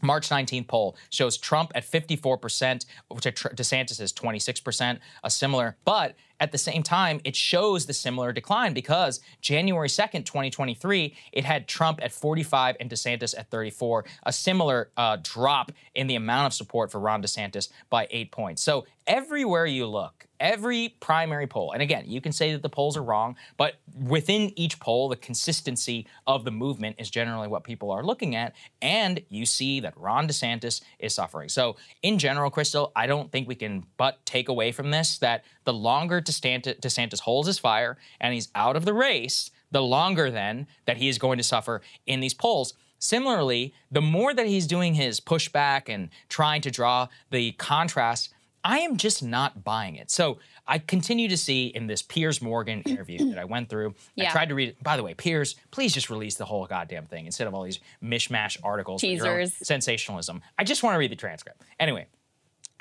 March 0.01 0.29
19th 0.29 0.67
poll 0.67 0.95
shows 1.09 1.37
Trump 1.37 1.71
at 1.75 1.83
54%, 1.83 2.85
which 3.09 3.23
DeSantis 3.23 4.01
is 4.01 4.13
26%, 4.13 4.99
a 5.23 5.29
similar, 5.29 5.77
but 5.85 6.15
at 6.39 6.51
the 6.51 6.57
same 6.57 6.83
time, 6.83 7.21
it 7.23 7.35
shows 7.35 7.85
the 7.85 7.93
similar 7.93 8.33
decline 8.33 8.73
because 8.73 9.21
January 9.41 9.87
2nd, 9.87 10.25
2023, 10.25 11.15
it 11.31 11.45
had 11.45 11.67
Trump 11.67 11.99
at 12.01 12.11
45 12.11 12.75
and 12.79 12.89
DeSantis 12.89 13.37
at 13.37 13.49
34, 13.49 14.05
a 14.23 14.33
similar 14.33 14.89
uh, 14.97 15.17
drop 15.23 15.71
in 15.93 16.07
the 16.07 16.15
amount 16.15 16.47
of 16.47 16.53
support 16.53 16.91
for 16.91 16.99
Ron 16.99 17.21
DeSantis 17.21 17.69
by 17.89 18.07
eight 18.11 18.31
points. 18.31 18.61
So 18.61 18.85
everywhere 19.07 19.65
you 19.65 19.87
look, 19.87 20.24
every 20.39 20.95
primary 20.99 21.47
poll, 21.47 21.71
and 21.71 21.81
again, 21.81 22.03
you 22.05 22.21
can 22.21 22.31
say 22.31 22.51
that 22.51 22.61
the 22.61 22.69
polls 22.69 22.97
are 22.97 23.03
wrong, 23.03 23.35
but 23.57 23.75
within 23.97 24.51
each 24.57 24.79
poll, 24.79 25.09
the 25.09 25.15
consistency 25.15 26.07
of 26.27 26.43
the 26.45 26.51
movement 26.51 26.97
is 26.99 27.09
generally 27.09 27.47
what 27.47 27.63
people 27.63 27.91
are 27.91 28.03
looking 28.03 28.35
at. 28.35 28.53
And 28.81 29.21
you 29.29 29.45
see 29.45 29.79
that 29.81 29.97
Ron 29.97 30.27
DeSantis 30.27 30.81
is 30.99 31.13
suffering. 31.13 31.49
So, 31.49 31.77
in 32.01 32.19
general, 32.19 32.51
Krystal, 32.51 32.91
I 32.95 33.07
don't 33.07 33.31
think 33.31 33.47
we 33.47 33.55
can 33.55 33.85
but 33.97 34.25
take 34.25 34.49
away 34.49 34.71
from 34.71 34.91
this 34.91 35.17
that 35.19 35.43
the 35.63 35.73
longer 35.73 36.21
DeSantis, 36.21 37.19
holds 37.19 37.47
his 37.47 37.59
fire 37.59 37.97
and 38.19 38.33
he's 38.33 38.49
out 38.55 38.75
of 38.75 38.85
the 38.85 38.93
race, 38.93 39.51
the 39.71 39.81
longer 39.81 40.29
then 40.31 40.67
that 40.85 40.97
he 40.97 41.09
is 41.09 41.17
going 41.17 41.37
to 41.37 41.43
suffer 41.43 41.81
in 42.05 42.19
these 42.19 42.33
polls. 42.33 42.73
Similarly, 42.99 43.73
the 43.91 44.01
more 44.01 44.33
that 44.33 44.47
he's 44.47 44.67
doing 44.67 44.95
his 44.95 45.19
pushback 45.19 45.89
and 45.89 46.09
trying 46.29 46.61
to 46.61 46.71
draw 46.71 47.07
the 47.29 47.51
contrast, 47.53 48.33
I 48.65 48.79
am 48.79 48.97
just 48.97 49.21
not 49.23 49.63
buying 49.63 49.95
it. 49.95 50.09
So 50.09 50.39
I 50.65 50.79
continue 50.79 51.27
to 51.27 51.37
see 51.37 51.67
in 51.67 51.85
this 51.85 52.01
Piers 52.01 52.41
Morgan 52.41 52.81
interview 52.85 53.29
that 53.29 53.37
I 53.37 53.45
went 53.45 53.69
through. 53.69 53.93
Yeah. 54.15 54.29
I 54.29 54.31
tried 54.31 54.49
to 54.49 54.55
read 54.55 54.69
it. 54.69 54.83
By 54.83 54.97
the 54.97 55.03
way, 55.03 55.13
Piers, 55.13 55.55
please 55.69 55.93
just 55.93 56.09
release 56.09 56.35
the 56.35 56.45
whole 56.45 56.65
goddamn 56.65 57.05
thing 57.05 57.27
instead 57.27 57.45
of 57.45 57.53
all 57.53 57.63
these 57.63 57.79
mishmash 58.03 58.57
articles. 58.63 59.03
with 59.03 59.11
your 59.11 59.27
own 59.27 59.39
Teasers. 59.45 59.67
Sensationalism. 59.67 60.41
I 60.57 60.63
just 60.63 60.81
want 60.81 60.95
to 60.95 60.97
read 60.97 61.11
the 61.11 61.15
transcript. 61.15 61.61
Anyway, 61.79 62.07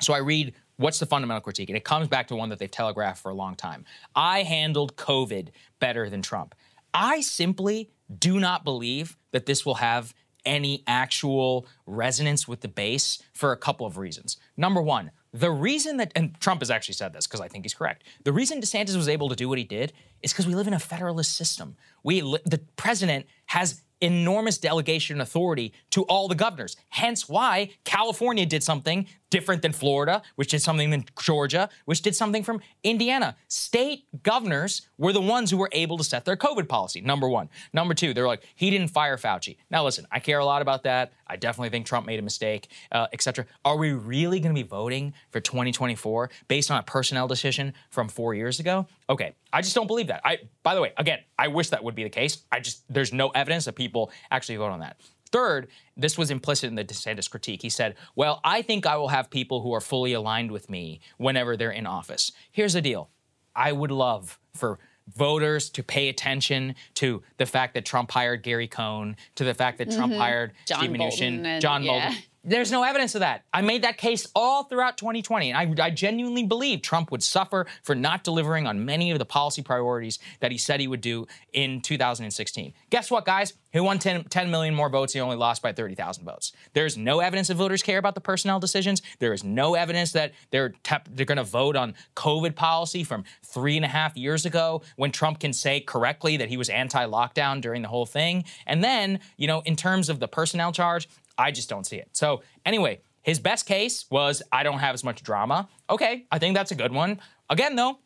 so 0.01 0.13
I 0.13 0.17
read 0.17 0.55
what's 0.77 0.97
the 0.97 1.05
fundamental 1.05 1.41
critique, 1.41 1.69
and 1.69 1.77
it 1.77 1.83
comes 1.83 2.07
back 2.07 2.27
to 2.29 2.35
one 2.35 2.49
that 2.49 2.57
they've 2.57 2.69
telegraphed 2.69 3.21
for 3.21 3.29
a 3.29 3.35
long 3.35 3.55
time. 3.55 3.85
I 4.15 4.41
handled 4.41 4.95
COVID 4.95 5.49
better 5.79 6.09
than 6.09 6.23
Trump. 6.23 6.55
I 6.95 7.21
simply 7.21 7.91
do 8.19 8.39
not 8.39 8.63
believe 8.63 9.17
that 9.31 9.45
this 9.45 9.65
will 9.65 9.75
have 9.75 10.15
any 10.45 10.83
actual 10.87 11.67
resonance 11.85 12.47
with 12.47 12.61
the 12.61 12.67
base 12.67 13.21
for 13.33 13.51
a 13.51 13.57
couple 13.57 13.85
of 13.85 13.97
reasons. 13.97 14.37
Number 14.57 14.81
one, 14.81 15.11
the 15.35 15.51
reason 15.51 15.97
that, 15.97 16.11
and 16.15 16.39
Trump 16.39 16.61
has 16.61 16.71
actually 16.71 16.93
said 16.93 17.11
this 17.11 17.27
because 17.27 17.41
I 17.41 17.47
think 17.47 17.65
he's 17.65 17.73
correct. 17.73 18.05
The 18.23 18.31
reason 18.31 18.61
DeSantis 18.61 18.95
was 18.95 19.09
able 19.09 19.27
to 19.29 19.35
do 19.35 19.49
what 19.49 19.57
he 19.57 19.65
did 19.65 19.91
is 20.23 20.31
because 20.31 20.47
we 20.47 20.55
live 20.55 20.67
in 20.67 20.73
a 20.73 20.79
federalist 20.79 21.35
system. 21.35 21.75
We, 22.03 22.21
the 22.21 22.61
president 22.77 23.25
has 23.47 23.81
enormous 24.01 24.57
delegation 24.57 25.19
authority 25.19 25.73
to 25.91 26.03
all 26.03 26.27
the 26.27 26.35
governors. 26.35 26.77
Hence 26.89 27.27
why 27.27 27.71
California 27.83 28.45
did 28.45 28.63
something 28.63 29.07
different 29.35 29.61
than 29.61 29.73
Florida, 29.73 30.21
which 30.37 30.47
did 30.47 30.61
something 30.61 30.91
than 30.91 31.03
Georgia, 31.21 31.67
which 31.83 32.01
did 32.01 32.15
something 32.15 32.41
from 32.41 32.61
Indiana. 32.85 33.35
State 33.49 34.05
governors 34.23 34.87
were 34.97 35.11
the 35.11 35.19
ones 35.19 35.51
who 35.51 35.57
were 35.57 35.67
able 35.73 35.97
to 35.97 36.05
set 36.05 36.23
their 36.23 36.37
COVID 36.37 36.69
policy. 36.69 37.01
Number 37.01 37.27
one. 37.27 37.49
Number 37.73 37.93
two, 37.93 38.13
they're 38.13 38.27
like, 38.27 38.47
he 38.55 38.69
didn't 38.69 38.87
fire 38.87 39.17
Fauci. 39.17 39.57
Now 39.69 39.83
listen, 39.83 40.07
I 40.09 40.21
care 40.21 40.39
a 40.39 40.45
lot 40.45 40.61
about 40.61 40.83
that. 40.83 41.11
I 41.27 41.35
definitely 41.35 41.67
think 41.67 41.85
Trump 41.85 42.07
made 42.07 42.17
a 42.17 42.21
mistake, 42.21 42.69
uh, 42.93 43.07
etc. 43.11 43.45
Are 43.65 43.75
we 43.75 43.91
really 43.91 44.39
going 44.39 44.55
to 44.55 44.63
be 44.63 44.65
voting 44.65 45.13
for 45.31 45.41
2024 45.41 46.29
based 46.47 46.71
on 46.71 46.79
a 46.79 46.83
personnel 46.83 47.27
decision 47.27 47.73
from 47.89 48.07
four 48.07 48.35
years 48.35 48.61
ago? 48.61 48.87
Okay, 49.09 49.35
I 49.51 49.61
just 49.61 49.75
don't 49.75 49.87
believe 49.87 50.07
that. 50.07 50.21
I, 50.23 50.39
by 50.63 50.75
the 50.75 50.81
way, 50.81 50.93
again, 50.95 51.19
I 51.37 51.49
wish 51.49 51.71
that 51.71 51.83
would 51.83 51.95
be 51.95 52.03
the 52.03 52.09
case. 52.09 52.45
I 52.53 52.61
just 52.61 52.85
there's 52.89 53.11
no 53.11 53.29
evidence 53.31 53.65
that 53.65 53.75
people 53.75 54.11
actually 54.31 54.55
vote 54.55 54.71
on 54.71 54.79
that. 54.79 54.95
Third, 55.31 55.67
this 55.97 56.17
was 56.17 56.31
implicit 56.31 56.69
in 56.69 56.75
the 56.75 56.83
DeSantis 56.85 57.29
critique. 57.29 57.61
He 57.61 57.69
said, 57.69 57.95
Well, 58.15 58.39
I 58.43 58.61
think 58.61 58.85
I 58.85 58.95
will 58.97 59.09
have 59.09 59.29
people 59.29 59.61
who 59.61 59.73
are 59.73 59.81
fully 59.81 60.13
aligned 60.13 60.51
with 60.51 60.69
me 60.69 61.01
whenever 61.17 61.57
they're 61.57 61.71
in 61.71 61.85
office. 61.87 62.31
Here's 62.51 62.73
the 62.73 62.81
deal 62.81 63.09
I 63.55 63.71
would 63.71 63.91
love 63.91 64.39
for 64.53 64.79
voters 65.15 65.69
to 65.69 65.83
pay 65.83 66.09
attention 66.09 66.73
to 66.95 67.21
the 67.37 67.45
fact 67.45 67.75
that 67.75 67.85
Trump 67.85 68.09
hired 68.11 68.41
Gary 68.43 68.67
Cohn, 68.67 69.15
to 69.35 69.43
the 69.43 69.53
fact 69.53 69.77
that 69.77 69.91
Trump 69.91 70.13
hired 70.13 70.51
Mm-hmm. 70.51 70.65
John 70.65 70.79
Steve 70.79 70.97
Bolton 70.97 71.33
Mnuchin, 71.39 71.45
and- 71.45 71.61
John 71.61 71.83
yeah. 71.83 71.91
Bolton. 72.09 72.23
There's 72.47 72.71
no 72.71 72.83
evidence 72.83 73.15
of 73.15 73.21
that. 73.21 73.43
I 73.51 73.61
made 73.61 73.83
that 73.83 73.97
case 73.97 74.27
all 74.35 74.65
throughout 74.65 74.97
2020. 74.97 75.51
And 75.51 75.79
I, 75.79 75.85
I 75.85 75.89
genuinely 75.89 76.43
believe 76.43 76.83
Trump 76.83 77.11
would 77.11 77.23
suffer 77.23 77.65
for 77.81 77.95
not 77.95 78.23
delivering 78.23 78.67
on 78.67 78.85
many 78.85 79.09
of 79.09 79.17
the 79.17 79.25
policy 79.25 79.63
priorities 79.63 80.19
that 80.41 80.51
he 80.51 80.57
said 80.59 80.79
he 80.79 80.87
would 80.87 81.01
do 81.01 81.25
in 81.53 81.81
2016. 81.81 82.73
Guess 82.91 83.09
what, 83.09 83.25
guys? 83.25 83.53
He 83.73 83.79
won 83.79 83.97
10, 83.97 84.25
10 84.25 84.51
million 84.51 84.75
more 84.75 84.89
votes. 84.89 85.13
He 85.13 85.19
only 85.19 85.35
lost 85.35 85.63
by 85.63 85.73
30,000 85.73 86.23
votes. 86.23 86.53
There's 86.73 86.95
no 86.95 87.19
evidence 87.19 87.47
that 87.47 87.55
voters 87.55 87.81
care 87.81 87.97
about 87.97 88.13
the 88.13 88.21
personnel 88.21 88.59
decisions. 88.59 89.01
There 89.17 89.33
is 89.33 89.43
no 89.43 89.73
evidence 89.73 90.11
that 90.11 90.33
they're, 90.51 90.69
tep- 90.83 91.09
they're 91.11 91.25
going 91.25 91.37
to 91.37 91.43
vote 91.43 91.75
on 91.75 91.95
COVID 92.15 92.55
policy 92.55 93.03
from 93.03 93.23
three 93.43 93.75
and 93.75 93.83
a 93.83 93.89
half 93.89 94.15
years 94.15 94.45
ago 94.45 94.83
when 94.97 95.11
Trump 95.11 95.39
can 95.39 95.51
say 95.51 95.79
correctly 95.79 96.37
that 96.37 96.49
he 96.49 96.57
was 96.57 96.69
anti 96.69 97.05
lockdown 97.07 97.59
during 97.59 97.81
the 97.81 97.87
whole 97.87 98.05
thing. 98.05 98.45
And 98.67 98.83
then, 98.83 99.19
you 99.35 99.47
know, 99.47 99.61
in 99.65 99.75
terms 99.75 100.09
of 100.09 100.19
the 100.19 100.27
personnel 100.27 100.71
charge, 100.71 101.09
I 101.37 101.51
just 101.51 101.69
don't 101.69 101.85
see 101.85 101.97
it. 101.97 102.09
So, 102.13 102.41
anyway, 102.65 103.01
his 103.21 103.39
best 103.39 103.65
case 103.65 104.05
was 104.09 104.41
I 104.51 104.63
don't 104.63 104.79
have 104.79 104.93
as 104.93 105.03
much 105.03 105.23
drama. 105.23 105.67
Okay, 105.89 106.25
I 106.31 106.39
think 106.39 106.55
that's 106.55 106.71
a 106.71 106.75
good 106.75 106.91
one. 106.91 107.19
Again, 107.49 107.75
though, 107.75 107.99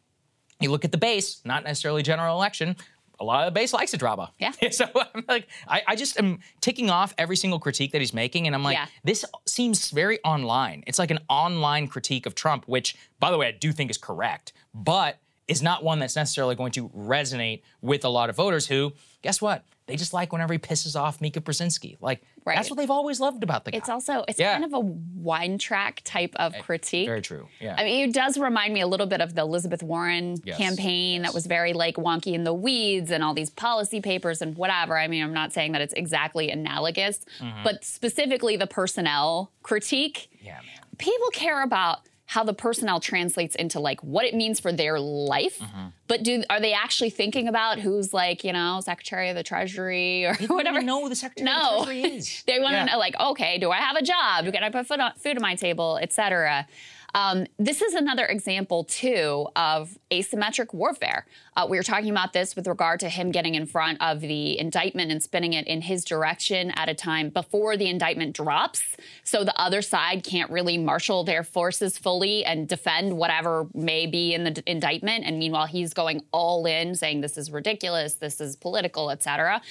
you 0.60 0.72
look 0.72 0.86
at 0.86 0.92
the 0.92 0.98
base, 0.98 1.42
not 1.46 1.64
necessarily 1.64 2.04
general 2.04 2.36
election. 2.36 2.76
A 3.22 3.24
lot 3.26 3.46
of 3.46 3.54
the 3.54 3.60
base 3.60 3.74
likes 3.74 3.94
a 3.94 3.98
drama. 3.98 4.32
Yeah. 4.40 4.52
So 4.72 4.86
I'm 4.96 5.26
like, 5.28 5.48
I, 5.68 5.82
I 5.88 5.96
just 5.98 6.18
am 6.18 6.40
ticking 6.62 6.90
off 6.90 7.14
every 7.18 7.36
single 7.36 7.60
critique 7.60 7.92
that 7.92 8.00
he's 8.00 8.14
making, 8.14 8.48
and 8.48 8.56
I'm 8.56 8.64
like, 8.64 8.78
Yeah. 8.78 8.86
this 9.04 9.26
seems 9.46 9.92
very 9.92 10.20
online. 10.24 10.84
It's 10.88 11.00
like 11.00 11.12
an 11.12 11.20
online 11.30 11.88
critique 11.88 12.26
of 12.26 12.34
Trump, 12.34 12.66
which, 12.68 12.96
by 13.20 13.30
the 13.30 13.38
way, 13.38 13.48
I 13.48 13.52
do 13.52 13.74
think 13.74 13.92
is 13.92 13.98
correct, 13.98 14.54
but 14.74 15.20
is 15.50 15.62
not 15.62 15.84
one 15.84 16.00
that's 16.00 16.16
necessarily 16.16 16.56
going 16.56 16.72
to 16.74 16.88
resonate 16.90 17.62
with 17.82 18.06
a 18.06 18.10
lot 18.10 18.30
of 18.30 18.36
voters 18.38 18.68
who, 18.68 18.94
guess 19.22 19.42
what? 19.42 19.66
They 19.90 19.96
just 19.98 20.14
like 20.14 20.32
whenever 20.32 20.54
he 20.54 20.60
pisses 20.60 20.96
off 20.96 21.20
Mika 21.20 21.42
Brzezinski. 21.42 21.98
Like, 22.00 22.22
Right. 22.46 22.56
that's 22.56 22.70
what 22.70 22.78
they've 22.78 22.90
always 22.90 23.20
loved 23.20 23.44
about 23.44 23.66
the 23.66 23.72
guy. 23.72 23.78
It's 23.80 23.90
also 23.90 24.24
it's 24.28 24.40
Yeah. 24.40 24.54
kind 24.54 24.64
of 24.66 24.74
a 24.74 24.80
wine 24.80 25.58
track 25.58 26.02
type 26.06 26.34
of 26.38 26.54
critique. 26.60 27.08
Very 27.08 27.22
true. 27.22 27.48
Yeah. 27.60 27.76
I 27.78 27.84
mean, 27.84 28.10
it 28.10 28.14
does 28.14 28.38
remind 28.38 28.74
me 28.74 28.82
a 28.82 28.88
little 28.88 29.06
bit 29.08 29.20
of 29.20 29.36
the 29.36 29.42
Elizabeth 29.42 29.84
Warren 29.84 30.38
Yes, 30.46 30.58
campaign 30.58 31.24
that 31.24 31.34
was 31.34 31.46
very 31.48 31.74
like 31.74 31.96
wonky 31.96 32.34
in 32.34 32.44
the 32.46 32.54
weeds 32.54 33.12
and 33.12 33.24
all 33.24 33.34
these 33.34 33.50
policy 33.50 34.00
papers 34.02 34.42
and 34.42 34.56
whatever. 34.56 34.98
I 34.98 35.08
mean, 35.08 35.24
I'm 35.24 35.34
not 35.34 35.52
saying 35.54 35.74
that 35.74 35.82
it's 35.82 35.94
exactly 35.94 36.50
analogous, 36.50 37.20
Mm-hmm. 37.40 37.64
but 37.64 37.84
specifically 37.84 38.56
the 38.58 38.68
personnel 38.68 39.52
critique. 39.64 40.30
yeah, 40.42 40.54
man. 40.54 40.64
People 40.98 41.30
care 41.32 41.64
about 41.64 42.00
how 42.34 42.44
the 42.44 42.54
personnel 42.54 43.00
translates 43.00 43.56
into 43.56 43.80
like 43.80 44.00
what 44.04 44.24
it 44.24 44.36
means 44.36 44.60
for 44.60 44.72
their 44.72 45.00
life, 45.00 45.58
Mm-hmm. 45.60 45.88
but 46.08 46.22
do 46.22 46.44
are 46.50 46.60
they 46.60 46.74
actually 46.74 47.10
thinking 47.10 47.48
about 47.48 47.80
who's 47.80 48.14
like 48.14 48.44
you 48.44 48.54
know 48.54 48.82
Secretary 48.84 49.30
of 49.30 49.36
the 49.36 49.42
Treasury 49.44 50.26
or 50.26 50.36
They 50.36 50.46
whatever? 50.46 50.80
who 50.82 51.10
the 51.10 51.16
Secretary 51.16 51.46
No. 51.46 51.80
of 51.82 51.88
the 51.88 51.94
Treasury 51.94 52.18
is. 52.18 52.44
they 52.48 52.60
want 52.60 52.74
to 52.74 52.78
Yeah. 52.78 52.86
know, 52.86 53.00
like, 53.00 53.16
okay, 53.32 53.58
do 53.58 53.72
I 53.72 53.78
have 53.78 53.96
a 53.96 54.04
job? 54.04 54.46
Can 54.54 54.64
I 54.64 54.70
put 54.70 54.86
food 54.86 55.00
on, 55.00 55.12
food 55.18 55.38
on 55.38 55.42
my 55.42 55.56
table, 55.56 55.98
et 56.02 56.14
cetera? 56.14 56.68
Um, 57.16 57.48
this 57.58 57.82
is 57.82 57.94
another 57.94 58.26
example, 58.26 58.84
too, 58.84 59.48
of 59.56 59.98
asymmetric 60.12 60.74
warfare. 60.74 61.26
Uh, 61.56 61.66
we 61.70 61.78
were 61.78 61.84
talking 61.84 62.10
about 62.12 62.34
this 62.34 62.56
with 62.56 62.68
regard 62.68 63.00
to 63.00 63.10
him 63.10 63.32
getting 63.32 63.56
in 63.56 63.66
front 63.66 64.02
of 64.02 64.22
the 64.22 64.60
indictment 64.60 65.12
and 65.12 65.22
spinning 65.22 65.54
it 65.54 65.68
in 65.68 65.82
his 65.82 66.06
direction 66.06 66.72
at 66.76 66.88
a 66.88 66.94
time 66.94 67.30
before 67.30 67.76
the 67.78 67.88
indictment 67.88 68.36
drops. 68.36 68.84
So 69.24 69.44
the 69.44 69.60
other 69.60 69.82
side 69.82 70.24
can't 70.24 70.52
really 70.52 70.78
marshal 70.78 71.24
their 71.24 71.44
forces 71.44 71.98
fully 71.98 72.46
and 72.46 72.68
defend 72.68 73.18
whatever 73.18 73.68
may 73.74 74.06
be 74.06 74.34
in 74.34 74.44
the 74.44 74.64
indictment. 74.66 75.26
And 75.26 75.40
meanwhile, 75.40 75.66
he's 75.66 75.94
going 75.94 76.24
all 76.32 76.66
in, 76.66 76.96
saying 76.96 77.22
this 77.22 77.38
is 77.38 77.52
ridiculous, 77.52 78.16
this 78.16 78.40
is 78.40 78.56
political, 78.56 79.10
et 79.10 79.24
cetera. 79.24 79.62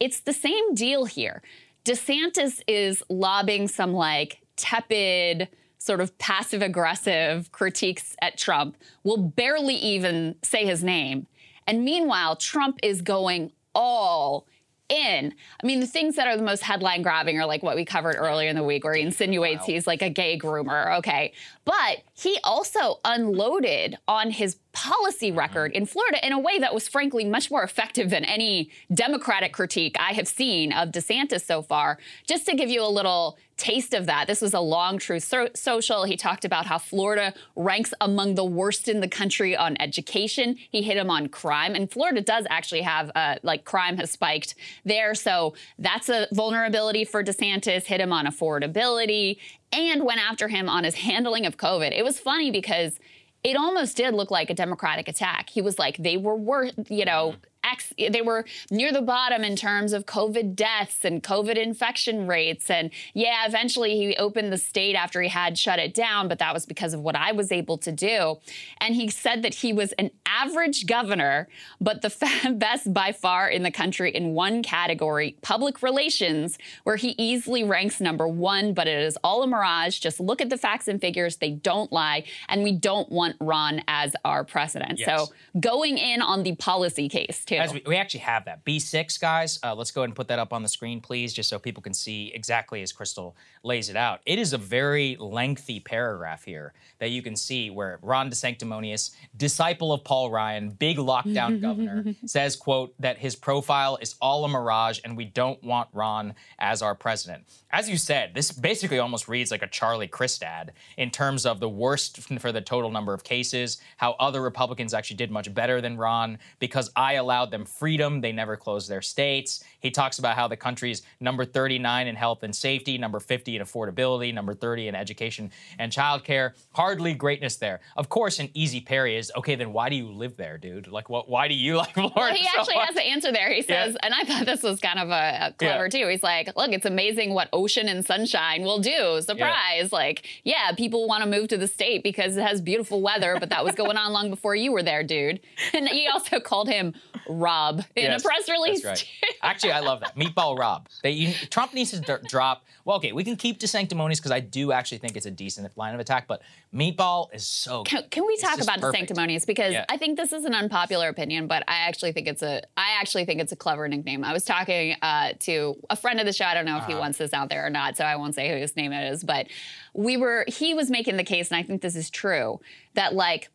It's 0.00 0.20
the 0.20 0.32
same 0.32 0.74
deal 0.74 1.04
here. 1.04 1.42
DeSantis 1.84 2.62
is 2.66 3.02
lobbing 3.08 3.68
some 3.68 3.92
like 3.92 4.38
tepid, 4.56 5.48
sort 5.78 6.00
of 6.00 6.16
passive 6.18 6.62
aggressive 6.62 7.52
critiques 7.52 8.16
at 8.20 8.36
Trump, 8.38 8.76
will 9.04 9.18
barely 9.18 9.76
even 9.76 10.36
say 10.42 10.64
his 10.64 10.82
name. 10.82 11.26
And 11.66 11.84
meanwhile, 11.84 12.36
Trump 12.36 12.78
is 12.82 13.02
going 13.02 13.52
all 13.74 14.46
in. 14.88 15.34
I 15.62 15.66
mean, 15.66 15.80
the 15.80 15.86
things 15.86 16.16
that 16.16 16.26
are 16.28 16.36
the 16.36 16.42
most 16.42 16.62
headline 16.62 17.02
grabbing 17.02 17.38
are 17.38 17.46
like 17.46 17.62
what 17.62 17.76
we 17.76 17.84
covered 17.84 18.16
earlier 18.16 18.48
in 18.48 18.56
the 18.56 18.62
week, 18.62 18.84
where 18.84 18.94
he 18.94 19.02
insinuates 19.02 19.64
he's 19.64 19.86
like 19.86 20.02
a 20.02 20.10
gay 20.10 20.38
groomer. 20.38 20.98
Okay. 20.98 21.32
But 21.64 22.02
he 22.14 22.38
also 22.44 23.00
unloaded 23.04 23.96
on 24.06 24.30
his 24.30 24.56
policy 24.76 25.32
record 25.32 25.72
in 25.72 25.86
Florida 25.86 26.24
in 26.24 26.34
a 26.34 26.38
way 26.38 26.58
that 26.58 26.74
was 26.74 26.86
frankly 26.86 27.24
much 27.24 27.50
more 27.50 27.62
effective 27.62 28.10
than 28.10 28.26
any 28.26 28.70
Democratic 28.92 29.54
critique 29.54 29.96
I 29.98 30.12
have 30.12 30.28
seen 30.28 30.70
of 30.70 30.90
DeSantis 30.90 31.46
so 31.46 31.62
far. 31.62 31.98
Just 32.28 32.44
to 32.44 32.54
give 32.54 32.68
you 32.68 32.82
a 32.82 32.86
little 32.86 33.38
taste 33.56 33.94
of 33.94 34.04
that, 34.04 34.26
this 34.26 34.42
was 34.42 34.52
a 34.52 34.60
long 34.60 34.98
truth 34.98 35.24
so- 35.24 35.48
social. 35.54 36.04
He 36.04 36.14
talked 36.14 36.44
about 36.44 36.66
how 36.66 36.76
Florida 36.76 37.32
ranks 37.56 37.94
among 38.02 38.34
the 38.34 38.44
worst 38.44 38.86
in 38.86 39.00
the 39.00 39.08
country 39.08 39.56
on 39.56 39.78
education. 39.80 40.56
He 40.70 40.82
hit 40.82 40.98
him 40.98 41.08
on 41.08 41.28
crime, 41.28 41.74
and 41.74 41.90
Florida 41.90 42.20
does 42.20 42.46
actually 42.50 42.82
have 42.82 43.10
uh, 43.14 43.36
like 43.42 43.64
crime 43.64 43.96
has 43.96 44.10
spiked 44.10 44.56
there, 44.84 45.14
so 45.14 45.54
that's 45.78 46.10
a 46.10 46.28
vulnerability 46.34 47.06
for 47.06 47.24
DeSantis. 47.24 47.84
Hit 47.84 48.02
him 48.02 48.12
on 48.12 48.26
affordability 48.26 49.38
and 49.72 50.04
went 50.04 50.20
after 50.20 50.48
him 50.48 50.68
on 50.68 50.84
his 50.84 50.96
handling 50.96 51.46
of 51.46 51.56
COVID. 51.56 51.96
It 51.96 52.04
was 52.04 52.20
funny 52.20 52.50
because 52.50 53.00
it 53.44 53.56
almost 53.56 53.96
did 53.96 54.14
look 54.14 54.30
like 54.30 54.50
a 54.50 54.54
Democratic 54.54 55.08
attack. 55.08 55.50
He 55.50 55.62
was 55.62 55.78
like, 55.78 55.96
they 55.98 56.16
were 56.16 56.36
worth, 56.36 56.90
you 56.90 57.04
know, 57.04 57.30
mm-hmm. 57.30 57.40
X, 57.70 57.92
they 57.98 58.22
were 58.22 58.44
near 58.70 58.92
the 58.92 59.02
bottom 59.02 59.44
in 59.44 59.56
terms 59.56 59.92
of 59.92 60.06
COVID 60.06 60.54
deaths 60.54 61.04
and 61.04 61.22
COVID 61.22 61.56
infection 61.56 62.26
rates. 62.26 62.70
And 62.70 62.90
yeah, 63.14 63.46
eventually 63.46 63.96
he 63.96 64.16
opened 64.16 64.52
the 64.52 64.58
state 64.58 64.94
after 64.94 65.20
he 65.20 65.28
had 65.28 65.58
shut 65.58 65.78
it 65.78 65.94
down, 65.94 66.28
but 66.28 66.38
that 66.38 66.54
was 66.54 66.66
because 66.66 66.94
of 66.94 67.00
what 67.00 67.16
I 67.16 67.32
was 67.32 67.52
able 67.52 67.78
to 67.78 67.92
do. 67.92 68.38
And 68.80 68.94
he 68.94 69.08
said 69.08 69.42
that 69.42 69.54
he 69.54 69.72
was 69.72 69.92
an 69.92 70.10
average 70.26 70.86
governor, 70.86 71.48
but 71.80 72.02
the 72.02 72.54
best 72.56 72.92
by 72.92 73.12
far 73.12 73.48
in 73.48 73.62
the 73.62 73.70
country 73.70 74.10
in 74.10 74.34
one 74.34 74.62
category, 74.62 75.36
public 75.42 75.82
relations, 75.82 76.58
where 76.84 76.96
he 76.96 77.14
easily 77.18 77.64
ranks 77.64 78.00
number 78.00 78.28
one, 78.28 78.74
but 78.74 78.86
it 78.86 78.98
is 78.98 79.18
all 79.24 79.42
a 79.42 79.46
mirage. 79.46 79.98
Just 79.98 80.20
look 80.20 80.40
at 80.40 80.50
the 80.50 80.58
facts 80.58 80.88
and 80.88 81.00
figures. 81.00 81.36
They 81.36 81.50
don't 81.50 81.92
lie. 81.92 82.24
And 82.48 82.62
we 82.62 82.72
don't 82.72 83.10
want 83.10 83.36
Ron 83.40 83.82
as 83.88 84.14
our 84.24 84.44
president. 84.44 84.98
Yes. 84.98 85.06
So 85.06 85.32
going 85.58 85.98
in 85.98 86.22
on 86.22 86.42
the 86.42 86.54
policy 86.56 87.08
case, 87.08 87.44
too. 87.44 87.55
As 87.62 87.72
we, 87.72 87.82
we 87.86 87.96
actually 87.96 88.20
have 88.20 88.44
that. 88.46 88.64
B6, 88.64 89.20
guys, 89.20 89.58
uh, 89.62 89.74
let's 89.74 89.90
go 89.90 90.02
ahead 90.02 90.08
and 90.08 90.16
put 90.16 90.28
that 90.28 90.38
up 90.38 90.52
on 90.52 90.62
the 90.62 90.68
screen, 90.68 91.00
please, 91.00 91.32
just 91.32 91.48
so 91.48 91.58
people 91.58 91.82
can 91.82 91.94
see 91.94 92.32
exactly 92.34 92.82
as 92.82 92.92
Krystal 92.92 93.34
lays 93.62 93.88
it 93.88 93.96
out. 93.96 94.20
It 94.26 94.38
is 94.38 94.52
a 94.52 94.58
very 94.58 95.16
lengthy 95.18 95.80
paragraph 95.80 96.44
here 96.44 96.72
that 96.98 97.10
you 97.10 97.22
can 97.22 97.36
see 97.36 97.70
where 97.70 97.98
Ron 98.02 98.30
DeSanctimonious, 98.30 99.14
disciple 99.36 99.92
of 99.92 100.04
Paul 100.04 100.30
Ryan, 100.30 100.70
big 100.70 100.98
lockdown 100.98 101.60
governor, 101.62 102.04
says, 102.24 102.56
quote, 102.56 102.94
that 103.00 103.18
his 103.18 103.36
profile 103.36 103.98
is 104.00 104.14
all 104.20 104.44
a 104.44 104.48
mirage 104.48 105.00
and 105.04 105.16
we 105.16 105.24
don't 105.24 105.62
want 105.62 105.88
Ron 105.92 106.34
as 106.58 106.82
our 106.82 106.94
president. 106.94 107.44
As 107.70 107.90
you 107.90 107.96
said, 107.96 108.34
this 108.34 108.52
basically 108.52 108.98
almost 108.98 109.28
reads 109.28 109.50
like 109.50 109.62
a 109.62 109.66
Charlie 109.66 110.08
Crist 110.08 110.42
ad 110.42 110.72
in 110.96 111.10
terms 111.10 111.44
of 111.44 111.60
the 111.60 111.68
worst 111.68 112.20
for 112.40 112.52
the 112.52 112.60
total 112.60 112.90
number 112.90 113.12
of 113.12 113.24
cases, 113.24 113.78
how 113.96 114.12
other 114.12 114.40
Republicans 114.40 114.94
actually 114.94 115.16
did 115.16 115.30
much 115.30 115.52
better 115.52 115.80
than 115.80 115.96
Ron 115.96 116.38
because 116.58 116.90
I 116.96 117.14
allowed 117.14 117.45
them 117.50 117.64
freedom. 117.64 118.20
They 118.20 118.32
never 118.32 118.56
closed 118.56 118.88
their 118.88 119.02
states. 119.02 119.64
He 119.80 119.90
talks 119.90 120.18
about 120.18 120.36
how 120.36 120.48
the 120.48 120.56
country's 120.56 121.02
number 121.20 121.44
39 121.44 122.06
in 122.06 122.16
health 122.16 122.42
and 122.42 122.54
safety, 122.54 122.98
number 122.98 123.20
50 123.20 123.56
in 123.56 123.62
affordability, 123.62 124.32
number 124.32 124.54
30 124.54 124.88
in 124.88 124.94
education 124.94 125.50
and 125.78 125.92
childcare. 125.92 126.52
Hardly 126.72 127.14
greatness 127.14 127.56
there. 127.56 127.80
Of 127.96 128.08
course, 128.08 128.38
an 128.38 128.50
easy 128.54 128.80
parry 128.80 129.16
is 129.16 129.30
okay. 129.36 129.54
Then 129.54 129.72
why 129.72 129.88
do 129.88 129.96
you 129.96 130.08
live 130.10 130.36
there, 130.36 130.58
dude? 130.58 130.88
Like, 130.88 131.08
what? 131.08 131.28
Why 131.28 131.48
do 131.48 131.54
you 131.54 131.76
like 131.78 131.94
Florida? 131.94 132.12
Well, 132.16 132.34
he 132.34 132.46
actually 132.56 132.74
has 132.76 132.94
the 132.94 133.02
answer 133.02 133.32
there. 133.32 133.52
He 133.52 133.62
says, 133.62 133.92
Yeah. 133.94 133.98
and 134.02 134.14
I 134.14 134.24
thought 134.24 134.46
this 134.46 134.62
was 134.62 134.80
kind 134.80 134.98
of 134.98 135.10
uh, 135.10 135.14
uh, 135.14 135.38
a, 135.42 135.46
a 135.48 135.52
clever 135.52 135.88
too. 135.88 136.06
He's 136.08 136.22
like, 136.22 136.54
look, 136.56 136.70
it's 136.72 136.86
amazing 136.86 137.34
what 137.34 137.48
ocean 137.52 137.88
and 137.88 138.04
sunshine 138.04 138.62
will 138.62 138.78
do. 138.78 139.20
Surprise. 139.22 139.92
Like, 139.92 140.26
yeah, 140.44 140.72
people 140.72 141.06
want 141.08 141.24
to 141.24 141.28
move 141.30 141.48
to 141.48 141.56
the 141.58 141.66
state 141.68 142.02
because 142.02 142.36
it 142.36 142.42
has 142.42 142.60
beautiful 142.60 143.00
weather, 143.00 143.36
but 143.40 143.50
that 143.50 143.64
was 143.64 143.74
going 143.74 143.96
on 143.96 144.12
long 144.12 144.30
before 144.30 144.54
you 144.54 144.72
were 144.72 144.82
there, 144.82 145.02
dude. 145.02 145.40
And 145.72 145.88
he 145.88 146.06
also 146.08 146.38
called 146.40 146.68
him 146.68 146.94
Rob 147.28 147.80
in 147.96 148.04
Yes, 148.04 148.20
a 148.22 148.28
press 148.28 148.48
release. 148.48 148.82
That's 148.82 149.02
right. 149.02 149.34
Actually, 149.42 149.65
I 149.72 149.80
love 149.80 150.00
that. 150.00 150.16
Meatball 150.16 150.58
Rob. 150.58 150.88
They, 151.02 151.32
Trump 151.50 151.74
needs 151.74 151.90
to 151.92 152.00
d- 152.00 152.26
drop. 152.28 152.64
Well, 152.84 152.96
okay, 152.98 153.12
we 153.12 153.24
can 153.24 153.36
keep 153.36 153.58
DeSanctimonious 153.58 154.16
because 154.18 154.30
I 154.30 154.40
do 154.40 154.72
actually 154.72 154.98
think 154.98 155.16
it's 155.16 155.26
a 155.26 155.30
decent 155.30 155.76
line 155.76 155.94
of 155.94 156.00
attack, 156.00 156.26
but 156.28 156.42
Meatball 156.74 157.34
is 157.34 157.46
so 157.46 157.82
Can, 157.82 158.04
can 158.10 158.26
we 158.26 158.36
talk 158.36 158.60
about 158.60 158.80
sanctimonious? 158.80 159.44
Because 159.44 159.72
Yeah. 159.72 159.84
I 159.88 159.96
think 159.96 160.16
this 160.16 160.32
is 160.32 160.44
an 160.44 160.54
unpopular 160.54 161.08
opinion, 161.08 161.46
but 161.46 161.64
I 161.68 161.88
actually 161.88 162.12
think 162.12 162.28
it's 162.28 162.42
a 162.42 162.62
I 162.76 162.96
actually 163.00 163.24
think 163.24 163.40
it's 163.40 163.52
a 163.52 163.56
clever 163.56 163.88
nickname. 163.88 164.22
I 164.24 164.32
was 164.32 164.44
talking 164.44 164.94
uh, 165.02 165.32
to 165.40 165.76
a 165.90 165.96
friend 165.96 166.20
of 166.20 166.26
the 166.26 166.32
show. 166.32 166.44
I 166.44 166.54
don't 166.54 166.64
know 166.64 166.76
if 166.76 166.82
Uh-huh. 166.84 166.92
he 166.92 166.98
wants 166.98 167.18
this 167.18 167.32
out 167.32 167.48
there 167.48 167.66
or 167.66 167.70
not, 167.70 167.96
so 167.96 168.04
I 168.04 168.16
won't 168.16 168.34
say 168.34 168.48
who 168.50 168.56
his 168.56 168.76
name 168.76 168.92
is. 168.92 169.24
But 169.24 169.48
we 169.94 170.16
were 170.16 170.44
he 170.46 170.74
was 170.74 170.90
making 170.90 171.16
the 171.16 171.24
case, 171.24 171.50
and 171.50 171.58
I 171.58 171.62
think 171.62 171.82
this 171.82 171.96
is 171.96 172.08
true 172.10 172.60
that 172.94 173.14
like 173.14 173.50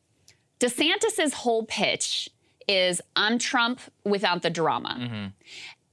DeSantis's 0.59 1.33
whole 1.33 1.65
pitch 1.65 2.29
is 2.67 3.01
I'm 3.15 3.39
Trump 3.39 3.79
without 4.05 4.41
the 4.43 4.49
drama. 4.49 4.97
Mm-hmm. 4.99 5.25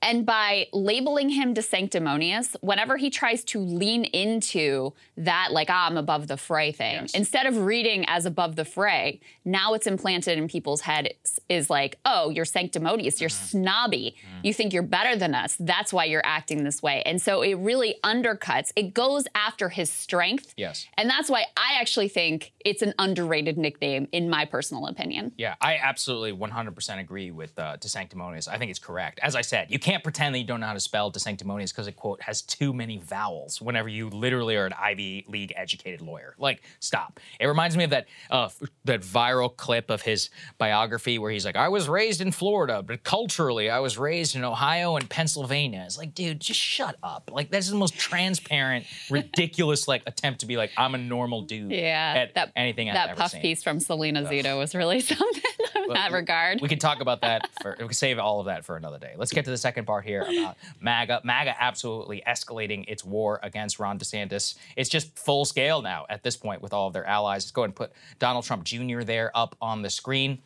And 0.00 0.24
by 0.24 0.68
labeling 0.72 1.28
him 1.30 1.54
DeSanctimonious, 1.54 2.54
whenever 2.60 2.96
he 2.96 3.10
tries 3.10 3.42
to 3.44 3.58
lean 3.58 4.04
into 4.04 4.92
that, 5.16 5.48
like, 5.52 5.68
ah, 5.70 5.86
I'm 5.88 5.96
above 5.96 6.28
the 6.28 6.36
fray 6.36 6.70
thing, 6.72 6.94
Yes. 7.02 7.14
instead 7.14 7.46
of 7.46 7.56
reading 7.58 8.04
as 8.06 8.26
above 8.26 8.56
the 8.56 8.64
fray, 8.64 9.20
now 9.44 9.74
it's 9.74 9.86
implanted 9.86 10.38
in 10.38 10.46
people's 10.48 10.82
head 10.82 11.14
is 11.48 11.68
like, 11.70 11.98
oh, 12.04 12.30
you're 12.30 12.44
sanctimonious, 12.44 13.20
you're 13.20 13.28
Mm-hmm. 13.28 13.58
snobby, 13.58 14.16
you 14.42 14.54
think 14.54 14.72
you're 14.72 14.82
better 14.82 15.16
than 15.16 15.34
us. 15.34 15.56
That's 15.58 15.92
why 15.92 16.04
you're 16.04 16.24
acting 16.24 16.64
this 16.64 16.82
way. 16.82 17.02
And 17.04 17.20
so 17.20 17.42
it 17.42 17.54
really 17.54 17.96
undercuts, 18.04 18.72
it 18.76 18.94
goes 18.94 19.26
after 19.34 19.68
his 19.68 19.90
strength. 19.90 20.54
Yes. 20.56 20.86
And 20.96 21.10
that's 21.10 21.28
why 21.28 21.46
I 21.56 21.80
actually 21.80 22.08
think 22.08 22.52
it's 22.64 22.82
an 22.82 22.94
underrated 22.98 23.58
nickname, 23.58 24.08
in 24.12 24.30
my 24.30 24.44
personal 24.44 24.86
opinion. 24.86 25.32
Yeah, 25.36 25.54
I 25.60 25.76
absolutely 25.82 26.32
100% 26.32 26.98
agree 27.00 27.30
with 27.30 27.58
uh, 27.58 27.76
DeSanctimonious. 27.78 28.46
I 28.48 28.58
think 28.58 28.70
it's 28.70 28.78
correct. 28.78 29.18
As 29.22 29.34
I 29.34 29.40
said, 29.40 29.70
you 29.70 29.78
can't 29.78 29.87
pretend 30.02 30.34
that 30.34 30.38
you 30.38 30.44
don't 30.44 30.60
know 30.60 30.66
how 30.66 30.74
to 30.74 30.80
spell 30.80 31.10
DeSanctimonious 31.10 31.70
because 31.70 31.86
it, 31.86 31.96
quote, 31.96 32.20
has 32.22 32.42
too 32.42 32.72
many 32.72 32.98
vowels 32.98 33.60
whenever 33.62 33.88
you 33.88 34.08
literally 34.10 34.56
are 34.56 34.66
an 34.66 34.74
Ivy 34.78 35.24
League 35.28 35.52
educated 35.56 36.00
lawyer. 36.02 36.34
Like, 36.38 36.62
stop. 36.80 37.20
It 37.40 37.46
reminds 37.46 37.76
me 37.76 37.84
of 37.84 37.90
that, 37.90 38.06
uh, 38.30 38.48
that 38.84 39.00
viral 39.02 39.56
clip 39.56 39.90
of 39.90 40.02
his 40.02 40.30
biography 40.58 41.18
where 41.18 41.30
he's 41.30 41.44
like, 41.44 41.56
I 41.56 41.68
was 41.68 41.88
raised 41.88 42.20
in 42.20 42.32
Florida, 42.32 42.82
but 42.82 43.02
culturally, 43.04 43.70
I 43.70 43.78
was 43.78 43.96
raised 43.98 44.36
in 44.36 44.44
Ohio 44.44 44.96
and 44.96 45.08
Pennsylvania. 45.08 45.82
It's 45.86 45.96
like, 45.98 46.14
dude, 46.14 46.40
just 46.40 46.60
shut 46.60 46.96
up. 47.02 47.30
Like, 47.32 47.50
that's 47.50 47.70
the 47.70 47.76
most 47.76 47.96
transparent, 47.96 48.86
ridiculous, 49.10 49.88
like, 49.88 50.02
attempt 50.06 50.40
to 50.40 50.46
be 50.46 50.56
like, 50.56 50.70
I'm 50.76 50.94
a 50.94 50.98
normal 50.98 51.42
dude 51.42 51.70
Yeah, 51.72 52.14
at 52.16 52.34
that 52.34 52.52
anything 52.56 52.88
I've 52.88 52.94
that 52.94 53.08
ever 53.10 53.20
puff 53.20 53.30
seen. 53.30 53.42
piece 53.42 53.62
from 53.62 53.80
Selena 53.80 54.24
Zito 54.24 54.58
was 54.58 54.74
really 54.74 55.00
something 55.00 55.42
in 55.76 55.88
that 55.94 56.12
regard. 56.12 56.60
We 56.60 56.68
can 56.68 56.78
talk 56.78 57.00
about 57.00 57.20
that. 57.22 57.48
For, 57.62 57.76
we 57.78 57.86
can 57.86 57.94
save 57.94 58.18
all 58.18 58.40
of 58.40 58.46
that 58.46 58.64
for 58.64 58.76
another 58.76 58.98
day. 58.98 59.14
Let's 59.16 59.32
get 59.32 59.44
to 59.46 59.50
the 59.50 59.56
second 59.56 59.77
part 59.84 60.04
here 60.04 60.22
about 60.22 60.56
MAGA. 60.80 61.20
MAGA 61.24 61.54
absolutely 61.60 62.22
escalating 62.26 62.84
its 62.88 63.04
war 63.04 63.40
against 63.42 63.78
Ron 63.78 63.98
DeSantis. 63.98 64.56
It's 64.76 64.88
just 64.88 65.18
full 65.18 65.44
scale 65.44 65.82
now 65.82 66.06
at 66.08 66.22
this 66.22 66.36
point 66.36 66.62
with 66.62 66.72
all 66.72 66.86
of 66.86 66.92
their 66.92 67.06
allies. 67.06 67.44
Let's 67.44 67.50
go 67.50 67.62
ahead 67.62 67.68
and 67.70 67.76
put 67.76 67.92
Donald 68.18 68.44
Trump 68.44 68.64
Jr. 68.64 69.02
there 69.02 69.30
up 69.34 69.56
on 69.60 69.82
the 69.82 69.90
screen. 69.90 70.38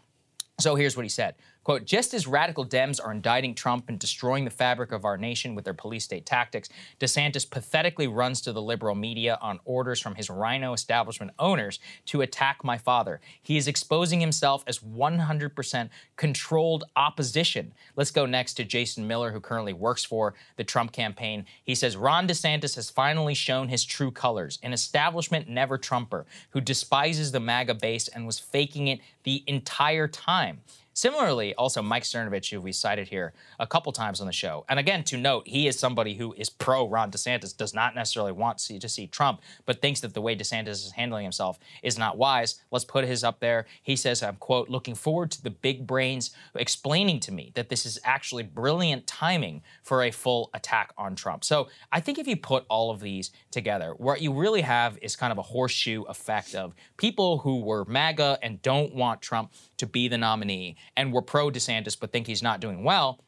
So 0.61 0.75
here's 0.75 0.97
what 0.97 1.05
he 1.05 1.09
said. 1.09 1.35
Quote, 1.65 1.85
just 1.85 2.13
as 2.13 2.27
radical 2.27 2.67
Dems 2.67 3.05
are 3.05 3.13
indicting 3.13 3.55
Trump 3.55 3.89
and 3.89 3.99
destroying 3.99 4.45
the 4.45 4.51
fabric 4.51 4.91
of 4.91 5.05
our 5.05 5.17
nation 5.17 5.55
with 5.55 5.65
their 5.65 5.75
police 5.75 6.05
state 6.05 6.27
tactics, 6.27 6.69
DeSantis 6.99 7.49
pathetically 7.49 8.09
runs 8.09 8.41
to 8.41 8.53
the 8.53 8.61
liberal 8.61 8.97
media 8.97 9.39
on 9.41 9.61
orders 9.65 10.01
from 10.01 10.17
his 10.17 10.29
RINO 10.29 10.73
establishment 10.73 11.31
owners 11.39 11.79
to 12.07 12.21
attack 12.21 12.65
my 12.65 12.77
father. 12.77 13.21
He 13.41 13.57
is 13.57 13.69
exposing 13.69 14.21
himself 14.21 14.65
as 14.67 14.81
100% 14.81 15.89
controlled 16.17 16.85
opposition. 16.97 17.73
Let's 17.95 18.11
go 18.11 18.27
next 18.27 18.55
to 18.55 18.65
Jason 18.65 19.07
Miller, 19.07 19.31
who 19.31 19.41
currently 19.41 19.73
works 19.73 20.05
for 20.05 20.35
the 20.57 20.65
Trump 20.65 20.91
campaign. 20.91 21.47
He 21.63 21.77
says 21.77 21.97
Ron 21.97 22.27
DeSantis 22.27 22.75
has 22.75 22.91
finally 22.91 23.35
shown 23.35 23.69
his 23.69 23.85
true 23.85 24.11
colors, 24.11 24.59
an 24.65 24.73
establishment 24.73 25.49
never 25.49 25.79
Trumper 25.79 26.27
who 26.51 26.61
despises 26.61 27.31
the 27.31 27.41
MAGA 27.41 27.75
base 27.75 28.09
and 28.09 28.27
was 28.27 28.41
faking 28.41 28.89
it 28.89 29.01
the 29.23 29.45
entire 29.47 30.09
time. 30.09 30.61
Similarly, 30.95 31.55
also 31.55 31.83
Mike 31.83 32.03
Cernovich, 32.03 32.51
who 32.51 32.61
we 32.61 32.73
cited 32.73 33.09
here 33.09 33.33
a 33.59 33.67
couple 33.67 33.93
times 33.93 34.21
on 34.21 34.27
the 34.27 34.33
show, 34.33 34.65
and 34.69 34.79
again 34.79 35.05
to 35.05 35.17
note, 35.17 35.47
he 35.47 35.67
is 35.67 35.79
somebody 35.79 36.15
who 36.15 36.35
is 36.35 36.51
pro 36.51 36.87
Ron 36.87 37.11
DeSantis, 37.11 37.57
does 37.57 37.73
not 37.73 37.95
necessarily 37.95 38.33
want 38.33 38.59
to 38.59 38.65
see, 38.65 38.79
to 38.79 38.89
see 38.89 39.07
Trump, 39.07 39.41
but 39.65 39.81
thinks 39.81 40.01
that 40.01 40.15
the 40.15 40.21
way 40.21 40.37
DeSantis 40.37 40.69
is 40.69 40.93
handling 40.93 41.25
himself 41.25 41.59
is 41.83 41.99
not 41.99 42.19
wise. 42.19 42.61
Let's 42.71 42.85
put 42.85 43.05
his 43.05 43.25
up 43.25 43.41
there. 43.41 43.67
He 43.83 43.97
says, 43.97 44.23
"I'm 44.23 44.37
quote 44.37 44.69
looking 44.69 44.95
forward 44.95 45.31
to 45.33 45.43
the 45.43 45.51
big 45.51 45.87
brains 45.87 46.31
explaining 46.55 47.21
to 47.21 47.33
me 47.33 47.53
that 47.55 47.69
this 47.69 47.87
is 47.87 47.99
actually 48.05 48.43
brilliant 48.43 49.07
timing 49.07 49.63
for 49.83 50.03
a 50.03 50.11
full 50.11 50.51
attack 50.53 50.93
on 50.99 51.17
Trump." 51.17 51.45
So 51.45 51.69
I 51.91 52.01
think 52.01 52.19
if 52.19 52.27
you 52.27 52.37
put 52.37 52.67
all 52.69 52.91
of 52.91 53.01
these 53.01 53.31
together, 53.51 53.95
what 53.97 54.21
you 54.21 54.33
really 54.33 54.63
have 54.63 54.99
is 55.01 55.17
kind 55.17 55.33
of 55.33 55.39
a 55.39 55.43
horseshoe 55.43 56.03
effect 56.03 56.55
of 56.55 56.75
people 56.97 57.39
who 57.39 57.61
were 57.61 57.85
MAGA 57.87 58.39
and 58.43 58.61
don't 58.63 58.95
want 58.95 59.23
Trump 59.23 59.53
to 59.83 59.87
be 59.89 60.07
the 60.07 60.17
nominee 60.17 60.77
and 60.97 61.13
were 61.13 61.23
pro 61.23 61.51
DeSantis 61.51 61.99
but 61.99 62.13
think 62.13 62.29
he's 62.29 62.41
not 62.43 62.61
doing 62.61 62.85
well. 62.85 63.19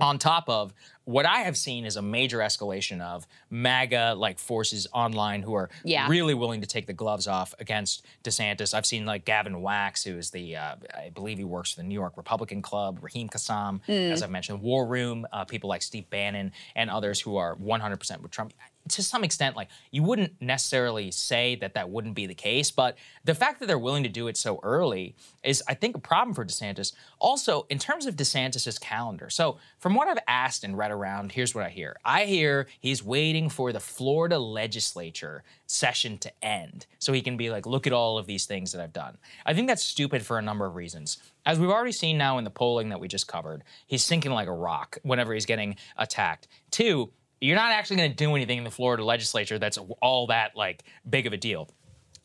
On 0.00 0.16
top 0.16 0.48
of 0.48 0.72
what 1.06 1.26
I 1.26 1.38
have 1.40 1.56
seen 1.56 1.84
is 1.84 1.96
a 1.96 2.02
major 2.02 2.38
escalation 2.38 3.00
of 3.00 3.26
MAGA 3.50 4.14
like 4.16 4.38
forces 4.38 4.86
online 4.92 5.42
who 5.42 5.54
are 5.54 5.70
Yeah. 5.82 6.06
really 6.08 6.34
willing 6.34 6.60
to 6.60 6.68
take 6.68 6.86
the 6.86 6.92
gloves 6.92 7.26
off 7.26 7.52
against 7.58 8.04
DeSantis. 8.22 8.74
I've 8.74 8.86
seen 8.86 9.06
like 9.06 9.24
Gavin 9.24 9.60
Wax, 9.60 10.04
who 10.04 10.16
is 10.16 10.30
the, 10.30 10.54
uh, 10.54 10.76
I 10.96 11.10
believe 11.10 11.38
he 11.38 11.42
works 11.42 11.72
for 11.72 11.80
the 11.80 11.86
New 11.88 11.94
York 11.96 12.16
Republican 12.16 12.62
Club, 12.62 13.00
Raheem 13.02 13.28
Kassam, 13.28 13.80
as 13.88 14.22
I've 14.22 14.30
mentioned, 14.30 14.60
War 14.62 14.86
Room, 14.86 15.26
uh, 15.32 15.44
people 15.44 15.68
like 15.68 15.82
Steve 15.82 16.08
Bannon, 16.10 16.52
and 16.76 16.90
others 16.90 17.20
who 17.20 17.36
are 17.36 17.56
100% 17.56 18.22
with 18.22 18.30
Trump. 18.30 18.54
To 18.90 19.02
some 19.02 19.24
extent, 19.24 19.56
like 19.56 19.68
you 19.90 20.02
wouldn't 20.02 20.40
necessarily 20.40 21.10
say 21.10 21.56
that 21.56 21.74
that 21.74 21.90
wouldn't 21.90 22.14
be 22.14 22.26
the 22.26 22.34
case, 22.34 22.70
but 22.70 22.96
the 23.24 23.34
fact 23.34 23.60
that 23.60 23.66
they're 23.66 23.78
willing 23.78 24.02
to 24.02 24.08
do 24.08 24.28
it 24.28 24.36
so 24.36 24.60
early 24.62 25.14
is, 25.42 25.62
I 25.68 25.74
think, 25.74 25.96
a 25.96 26.00
problem 26.00 26.34
for 26.34 26.44
DeSantis. 26.44 26.92
Also, 27.18 27.66
in 27.70 27.78
terms 27.78 28.06
of 28.06 28.16
DeSantis's 28.16 28.78
calendar, 28.78 29.30
so 29.30 29.58
from 29.78 29.94
what 29.94 30.08
I've 30.08 30.18
asked 30.26 30.64
and 30.64 30.76
read 30.76 30.90
around, 30.90 31.32
here's 31.32 31.54
what 31.54 31.64
I 31.64 31.68
hear. 31.70 31.96
I 32.04 32.24
hear 32.24 32.66
he's 32.80 33.02
waiting 33.02 33.48
for 33.48 33.72
the 33.72 33.80
Florida 33.80 34.38
legislature 34.38 35.44
session 35.66 36.18
to 36.18 36.32
end 36.42 36.86
so 36.98 37.12
he 37.12 37.20
can 37.20 37.36
be 37.36 37.50
like, 37.50 37.66
look 37.66 37.86
at 37.86 37.92
all 37.92 38.18
of 38.18 38.26
these 38.26 38.46
things 38.46 38.72
that 38.72 38.82
I've 38.82 38.92
done. 38.92 39.18
I 39.44 39.54
think 39.54 39.68
that's 39.68 39.84
stupid 39.84 40.24
for 40.24 40.38
a 40.38 40.42
number 40.42 40.66
of 40.66 40.74
reasons. 40.74 41.18
As 41.44 41.58
we've 41.58 41.70
already 41.70 41.92
seen 41.92 42.18
now 42.18 42.38
in 42.38 42.44
the 42.44 42.50
polling 42.50 42.88
that 42.90 43.00
we 43.00 43.08
just 43.08 43.28
covered, 43.28 43.64
he's 43.86 44.04
sinking 44.04 44.32
like 44.32 44.48
a 44.48 44.52
rock 44.52 44.98
whenever 45.02 45.32
he's 45.32 45.46
getting 45.46 45.76
attacked. 45.96 46.48
Two, 46.70 47.10
you're 47.40 47.56
not 47.56 47.72
actually 47.72 47.96
going 47.96 48.10
to 48.10 48.16
do 48.16 48.34
anything 48.34 48.58
in 48.58 48.64
the 48.64 48.70
Florida 48.70 49.04
legislature 49.04 49.58
that's 49.58 49.78
all 50.02 50.26
that 50.28 50.56
like 50.56 50.84
big 51.08 51.26
of 51.26 51.32
a 51.32 51.36
deal. 51.36 51.68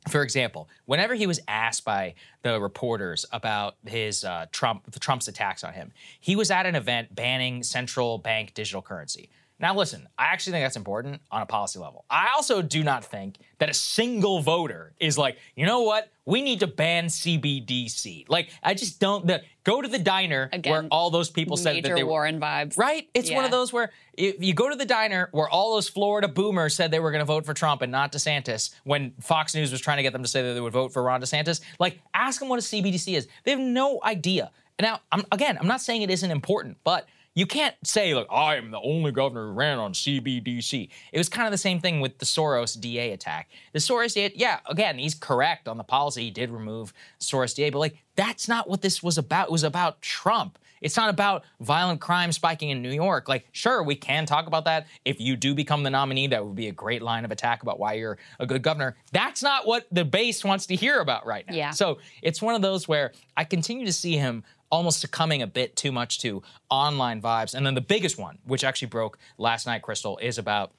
For 0.10 0.22
example, 0.22 0.68
whenever 0.86 1.16
he 1.16 1.28
was 1.28 1.40
asked 1.48 1.86
by 1.86 2.16
the 2.42 2.60
reporters 2.60 3.26
about 3.32 3.76
his 3.86 4.26
uh, 4.26 4.48
Trump, 4.52 4.94
Trump's 5.00 5.30
attacks 5.30 5.64
on 5.64 5.74
him, 5.74 5.94
he 6.20 6.36
was 6.36 6.52
at 6.52 6.66
an 6.66 6.76
event 6.76 7.16
banning 7.16 7.64
central 7.64 8.18
bank 8.18 8.54
digital 8.54 8.82
currency. 8.82 9.30
Now, 9.64 9.74
listen, 9.74 10.10
I 10.18 10.26
actually 10.26 10.52
think 10.52 10.66
that's 10.66 10.76
important 10.76 11.22
on 11.32 11.42
a 11.42 11.46
policy 11.46 11.80
level. 11.80 12.04
I 12.10 12.34
also 12.36 12.62
do 12.62 12.84
not 12.84 13.06
think 13.06 13.38
that 13.60 13.70
a 13.70 13.74
single 13.74 14.42
voter 14.42 14.92
is 15.00 15.18
like, 15.18 15.38
you 15.56 15.66
know 15.66 15.84
what? 15.84 16.12
We 16.26 16.42
need 16.42 16.60
to 16.60 16.68
ban 16.68 17.06
CBDC. 17.06 18.26
Like, 18.28 18.50
I 18.62 18.74
just 18.74 19.00
don't. 19.00 19.26
The, 19.26 19.42
go 19.64 19.82
to 19.82 19.88
the 19.88 20.00
diner 20.00 20.50
Again, 20.52 20.70
where 20.70 20.88
all 20.92 21.10
those 21.12 21.30
people 21.30 21.56
said 21.56 21.78
that 21.78 21.96
they 21.96 22.04
were. 22.04 22.10
Warren 22.10 22.42
vibes. 22.42 22.78
Right? 22.78 23.08
It's 23.14 23.32
one 23.32 23.46
of 23.46 23.52
those 23.52 23.72
where 23.72 23.92
if 24.18 24.44
you 24.44 24.54
go 24.54 24.70
to 24.70 24.76
the 24.76 24.86
diner 24.86 25.30
where 25.32 25.48
all 25.48 25.76
those 25.76 25.88
Florida 25.88 26.28
boomers 26.28 26.76
said 26.76 26.92
they 26.92 27.00
were 27.00 27.12
going 27.12 27.22
to 27.22 27.26
vote 27.26 27.46
for 27.46 27.54
Trump 27.54 27.82
and 27.82 27.92
not 27.92 28.12
DeSantis 28.12 28.76
when 28.84 29.14
Fox 29.22 29.56
News 29.56 29.72
was 29.72 29.80
trying 29.80 29.96
to 29.96 30.04
get 30.04 30.12
them 30.12 30.24
to 30.24 30.28
say 30.28 30.42
that 30.42 30.56
they 30.56 30.62
would 30.62 30.74
vote 30.74 30.92
for 30.92 31.02
Ron 31.02 31.22
DeSantis, 31.22 31.62
like 31.80 32.02
ask 32.14 32.42
them 32.42 32.50
what 32.50 32.60
a 32.60 32.62
CBDC 32.62 33.16
is. 33.16 33.30
They 33.46 33.52
have 33.52 33.62
no 33.62 34.02
idea. 34.04 34.52
Now, 34.82 35.00
I'm, 35.10 35.24
again, 35.32 35.58
I'm 35.58 35.68
not 35.68 35.80
saying 35.80 36.02
it 36.02 36.10
isn't 36.10 36.32
important, 36.32 36.78
but 36.84 37.08
you 37.36 37.46
can't 37.46 37.76
say 37.84 38.14
like 38.14 38.28
I 38.32 38.56
am 38.56 38.72
the 38.72 38.80
only 38.80 39.12
governor 39.12 39.48
who 39.48 39.54
ran 39.54 39.80
on 39.80 39.94
CBDC. 39.94 40.90
It 41.12 41.18
was 41.18 41.30
kind 41.30 41.48
of 41.48 41.52
the 41.52 41.58
same 41.58 41.80
thing 41.80 42.00
with 42.02 42.18
the 42.20 42.26
Soros 42.26 42.80
DA 42.80 43.12
attack. 43.12 43.50
The 43.74 43.80
Soros 43.80 44.14
DA, 44.14 44.32
yeah, 44.36 44.60
again, 44.68 44.98
he's 44.98 45.16
correct 45.16 45.68
on 45.68 45.78
the 45.78 45.84
policy. 45.84 46.24
He 46.24 46.32
did 46.32 46.52
remove 46.52 46.94
Soros 47.20 47.56
DA, 47.56 47.70
but 47.70 47.80
like 47.80 47.98
that's 48.16 48.48
not 48.48 48.70
what 48.70 48.82
this 48.82 49.02
was 49.02 49.18
about. 49.18 49.48
It 49.48 49.52
was 49.52 49.64
about 49.64 50.02
Trump. 50.02 50.60
It's 50.84 50.98
not 50.98 51.10
about 51.10 51.46
violent 51.62 52.02
crime 52.02 52.34
spiking 52.34 52.70
in 52.70 52.82
New 52.82 52.92
York. 52.92 53.30
Like, 53.30 53.48
sure, 53.54 53.82
we 53.82 53.96
can 53.96 54.26
talk 54.26 54.48
about 54.48 54.66
that. 54.66 54.86
If 55.06 55.20
you 55.22 55.38
do 55.38 55.56
become 55.56 55.82
the 55.82 55.90
nominee, 55.90 56.28
that 56.28 56.46
would 56.46 56.56
be 56.56 56.68
a 56.68 56.74
great 56.74 57.02
line 57.02 57.24
of 57.24 57.32
attack 57.32 57.64
about 57.64 57.80
why 57.80 57.94
you're 57.94 58.18
a 58.38 58.46
good 58.46 58.62
governor. 58.62 58.98
That's 59.14 59.42
not 59.42 59.66
what 59.66 59.88
the 59.92 60.04
base 60.04 60.44
wants 60.44 60.66
to 60.68 60.76
hear 60.76 61.00
about 61.00 61.26
right 61.26 61.48
now. 61.48 61.56
Yeah. 61.56 61.72
So 61.72 62.00
it's 62.22 62.42
one 62.42 62.54
of 62.54 62.62
those 62.62 62.86
where 62.86 63.14
I 63.38 63.46
continue 63.46 63.86
to 63.86 63.94
see 63.94 64.18
him 64.18 64.44
almost 64.74 65.02
succumbing 65.02 65.44
a 65.44 65.48
bit 65.48 65.76
too 65.76 65.92
much 65.92 66.18
to 66.20 66.42
online 66.68 67.22
vibes. 67.22 67.54
And 67.54 67.64
then 67.64 67.76
the 67.76 67.82
biggest 67.82 68.18
one, 68.18 68.40
which 68.44 68.64
actually 68.64 68.88
broke 68.88 69.20
last 69.38 69.68
night, 69.68 69.84
Krystal, 69.84 70.20
is 70.20 70.40
about 70.40 70.72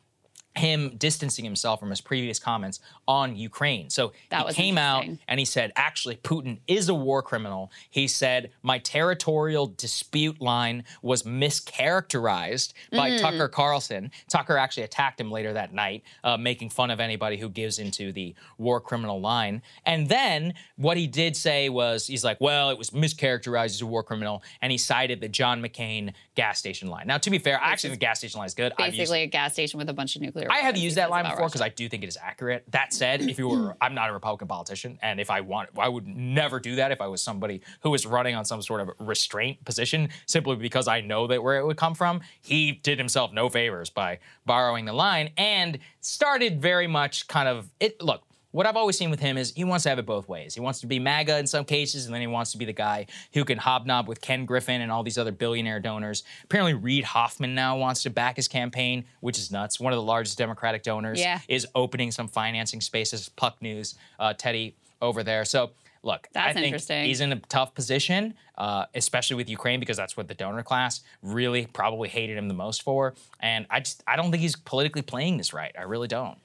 him 0.57 0.97
distancing 0.99 1.45
himself 1.45 1.81
from 1.81 1.90
his 1.90 2.01
previous 2.01 2.38
comments 2.38 2.79
on 3.09 3.35
Ukraine. 3.35 3.90
So 3.90 4.12
That 4.31 4.47
he 4.49 4.55
came 4.55 4.79
out 4.79 5.05
and 5.27 5.38
he 5.40 5.45
said, 5.45 5.73
actually, 5.75 6.17
Putin 6.17 6.61
is 6.69 6.88
a 6.88 6.95
war 6.95 7.23
criminal. 7.23 7.73
He 7.90 8.07
said, 8.07 8.53
my 8.62 8.79
territorial 8.79 9.67
dispute 9.67 10.40
line 10.40 10.85
was 11.03 11.25
mischaracterized 11.25 12.73
by 12.93 13.11
Mm. 13.11 13.21
Tucker 13.21 13.49
Carlson. 13.49 14.11
Tucker 14.29 14.57
actually 14.57 14.85
attacked 14.85 15.21
him 15.21 15.31
later 15.31 15.53
that 15.53 15.73
night, 15.73 16.03
uh, 16.23 16.37
making 16.37 16.71
fun 16.71 16.90
of 16.90 17.01
anybody 17.01 17.37
who 17.37 17.49
gives 17.49 17.79
into 17.79 18.12
the 18.12 18.35
war 18.59 18.81
criminal 18.81 19.21
line. 19.21 19.62
And 19.85 20.09
then 20.09 20.55
what 20.77 20.97
he 20.97 21.07
did 21.07 21.37
say 21.37 21.69
was, 21.69 22.07
he's 22.07 22.25
like, 22.25 22.40
well, 22.40 22.71
it 22.71 22.79
was 22.79 22.90
mischaracterized 22.90 23.67
as 23.67 23.83
a 23.83 23.87
war 23.87 24.03
criminal. 24.03 24.43
And 24.62 24.73
he 24.73 24.79
cited 24.79 25.21
the 25.21 25.29
John 25.29 25.62
McCain 25.62 26.12
gas 26.35 26.59
station 26.59 26.88
line. 26.88 27.07
Now, 27.07 27.19
to 27.19 27.31
be 27.31 27.38
fair, 27.38 27.61
I 27.62 27.73
actually 27.73 27.90
think 27.90 28.01
the 28.01 28.07
gas 28.07 28.19
station 28.19 28.38
line 28.38 28.47
is 28.47 28.55
good. 28.55 28.73
Basically, 28.79 29.23
a 29.23 29.27
gas 29.27 29.53
station 29.53 29.79
with 29.79 29.88
a 29.88 29.93
bunch 29.93 30.17
of 30.17 30.23
nuclear. 30.23 30.44
I 30.51 30.59
have 30.59 30.77
used 30.77 30.97
that 30.97 31.11
line 31.11 31.25
before 31.25 31.47
because 31.47 31.61
I 31.61 31.69
do 31.69 31.89
think 31.89 32.03
it 32.03 32.09
is 32.09 32.19
accurate. 32.21 32.65
That 32.71 32.93
said, 32.93 33.23
if 33.23 33.39
you 33.39 33.49
were, 33.49 33.77
I'm 33.81 33.95
not 33.95 34.11
a 34.11 34.13
Republican 34.13 34.49
politician, 34.49 34.99
and 35.03 35.21
if 35.21 35.31
I 35.31 35.41
want, 35.41 35.71
I 35.79 35.89
would 35.89 36.07
never 36.07 36.61
do 36.61 36.77
that 36.77 36.93
if 36.93 37.01
I 37.01 37.07
was 37.07 37.23
somebody 37.23 37.61
who 37.81 37.91
was 37.91 38.07
running 38.07 38.35
on 38.35 38.45
some 38.45 38.63
sort 38.63 38.81
of 38.81 38.91
restraint 38.99 39.65
position, 39.65 40.09
simply 40.27 40.57
because 40.57 40.89
I 40.89 41.01
know 41.01 41.27
that 41.27 41.43
where 41.43 41.59
it 41.59 41.67
would 41.67 41.77
come 41.77 41.95
from. 41.95 42.21
He 42.41 42.73
did 42.73 42.99
himself 42.99 43.33
no 43.33 43.49
favors 43.49 43.91
by 43.91 44.19
borrowing 44.47 44.85
the 44.85 44.93
line 44.93 45.31
and 45.37 45.79
started 46.01 46.61
very 46.61 46.87
much 46.87 47.29
kind 47.29 47.49
of 47.49 47.71
it. 47.81 48.03
Look. 48.03 48.23
What 48.55 48.67
I've 48.67 48.77
always 48.77 48.97
seen 48.97 49.11
with 49.11 49.19
him 49.19 49.37
is 49.37 49.53
he 49.57 49.64
wants 49.64 49.83
to 49.83 49.88
have 49.88 49.99
it 49.99 50.07
both 50.07 50.29
ways. 50.29 50.55
He 50.55 50.61
wants 50.61 50.79
to 50.83 50.87
be 50.87 51.01
MAGA 51.01 51.38
in 51.38 51.47
some 51.49 51.64
cases, 51.64 52.05
and 52.07 52.14
then 52.14 52.21
he 52.21 52.29
wants 52.29 52.53
to 52.53 52.59
be 52.59 52.64
the 52.64 52.73
guy 52.73 53.07
who 53.33 53.45
can 53.45 53.59
hobnob 53.59 54.07
with 54.07 54.21
Ken 54.21 54.45
Griffin 54.45 54.81
and 54.81 54.93
all 54.93 55.03
these 55.03 55.19
other 55.19 55.33
billionaire 55.33 55.81
donors. 55.81 56.23
Apparently, 56.45 56.73
Reid 56.73 57.03
Hoffman 57.03 57.57
now 57.57 57.77
wants 57.77 58.05
to 58.05 58.11
back 58.11 58.37
his 58.37 58.47
campaign, 58.47 59.07
which 59.19 59.38
is 59.38 59.51
nuts. 59.51 59.81
One 59.81 59.93
of 59.93 59.97
the 59.97 60.05
largest 60.05 60.38
Democratic 60.38 60.85
donors 60.85 61.19
Yeah. 61.19 61.40
is 61.49 61.67
opening 61.75 62.12
some 62.12 62.29
financing 62.29 62.81
spaces. 62.81 63.29
Puck 63.31 63.61
News, 63.61 63.97
uh, 64.21 64.35
Teddy 64.35 64.77
over 65.03 65.25
there. 65.25 65.45
So, 65.45 65.73
look, 66.05 66.29
I 66.37 66.38
That's 66.38 66.55
think 66.55 66.67
interesting. 66.67 67.07
he's 67.07 67.21
in 67.21 67.33
a 67.33 67.40
tough 67.49 67.75
position, 67.75 68.35
uh, 68.57 68.87
especially 68.95 69.35
with 69.35 69.49
Ukraine, 69.49 69.81
because 69.81 69.97
that's 69.97 70.17
what 70.17 70.29
the 70.29 70.35
donor 70.35 70.62
class 70.62 71.01
really 71.23 71.67
probably 71.67 72.09
hated 72.09 72.38
him 72.38 72.47
the 72.47 72.55
most 72.55 72.83
for. 72.83 73.14
And 73.40 73.67
I 73.69 73.81
just, 73.81 74.05
I 74.07 74.14
don't 74.14 74.31
think 74.31 74.43
he's 74.43 74.55
politically 74.55 75.03
playing 75.03 75.38
this 75.38 75.53
right. 75.53 75.75
I 75.77 75.83
really 75.83 76.07
don't. 76.07 76.38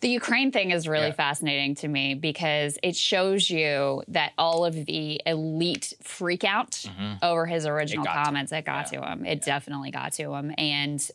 The 0.00 0.08
Ukraine 0.08 0.52
thing 0.52 0.70
is 0.70 0.86
really 0.86 1.08
Yeah. 1.08 1.12
fascinating 1.12 1.74
to 1.76 1.88
me 1.88 2.14
because 2.14 2.78
it 2.82 2.94
shows 2.94 3.50
you 3.50 4.02
that 4.08 4.32
all 4.38 4.64
of 4.64 4.86
the 4.86 5.20
elite 5.26 5.92
freak 6.02 6.44
out 6.44 6.84
over 7.22 7.46
his 7.46 7.66
original 7.66 8.04
Mm-hmm. 8.06 8.24
comments, 8.24 8.52
it 8.52 8.64
got 8.64 8.86
to 8.88 9.02
him. 9.02 9.26
It 9.26 9.42
definitely 9.42 9.90
got 9.90 10.12
to 10.14 10.32
him. 10.34 10.54
And 10.56 11.08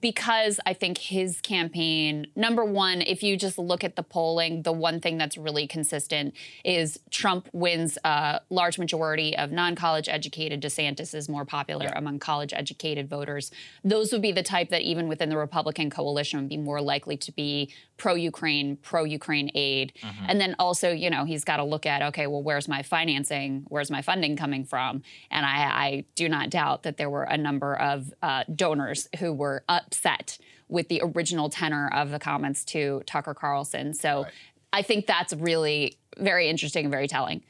because 0.00 0.60
I 0.64 0.72
think 0.72 0.98
his 0.98 1.40
campaign, 1.40 2.28
number 2.36 2.64
one, 2.64 3.02
if 3.02 3.24
you 3.24 3.36
just 3.36 3.58
look 3.58 3.82
at 3.82 3.96
the 3.96 4.04
polling, 4.04 4.62
the 4.62 4.70
one 4.70 5.00
thing 5.00 5.18
that's 5.18 5.36
really 5.36 5.66
consistent 5.66 6.32
is 6.64 7.00
Trump 7.10 7.48
wins 7.52 7.98
a 8.04 8.40
large 8.50 8.78
majority 8.78 9.36
of 9.36 9.50
non 9.50 9.74
college 9.74 10.08
educated. 10.08 10.62
DeSantis 10.62 11.12
is 11.12 11.28
more 11.28 11.44
popular 11.44 11.86
among 11.96 12.20
college 12.20 12.52
educated 12.52 13.08
voters. 13.08 13.50
Those 13.82 14.12
would 14.12 14.22
be 14.22 14.30
the 14.30 14.44
type 14.44 14.68
that, 14.70 14.82
even 14.82 15.08
within 15.08 15.28
the 15.28 15.36
Republican 15.36 15.90
coalition, 15.90 16.38
would 16.38 16.48
be 16.48 16.56
more 16.56 16.80
likely 16.80 17.16
to 17.16 17.32
be 17.32 17.68
pro 17.96 18.14
Ukraine, 18.14 18.76
pro 18.76 19.04
Ukraine 19.04 19.50
aid. 19.54 19.92
And 20.28 20.40
then 20.40 20.56
also, 20.58 20.90
you 20.90 21.10
know, 21.10 21.24
he's 21.24 21.44
got 21.44 21.58
to 21.58 21.64
look 21.64 21.86
at, 21.86 22.02
okay, 22.02 22.26
well, 22.26 22.42
where's 22.42 22.68
my 22.68 22.82
financing? 22.82 23.64
Where's 23.68 23.90
my 23.90 24.02
funding 24.02 24.36
coming 24.36 24.64
from? 24.64 25.02
And 25.30 25.46
I, 25.46 25.48
I 25.48 26.04
do 26.14 26.28
not 26.28 26.50
doubt 26.50 26.82
that 26.82 26.96
there 26.96 27.10
were 27.10 27.24
a 27.24 27.36
number 27.36 27.76
of 27.76 28.12
uh, 28.22 28.44
donors 28.54 29.08
who 29.18 29.32
were 29.32 29.64
upset 29.68 30.38
with 30.68 30.88
the 30.88 31.02
original 31.04 31.48
tenor 31.48 31.88
of 31.92 32.10
the 32.10 32.18
comments 32.18 32.64
to 32.64 33.02
Tucker 33.06 33.34
Carlson. 33.34 33.94
So 33.94 34.26
I 34.72 34.82
think 34.82 35.06
that's 35.06 35.32
really 35.32 35.98
very 36.18 36.48
interesting 36.48 36.86
and 36.86 36.92
very 36.92 37.06
telling. 37.06 37.42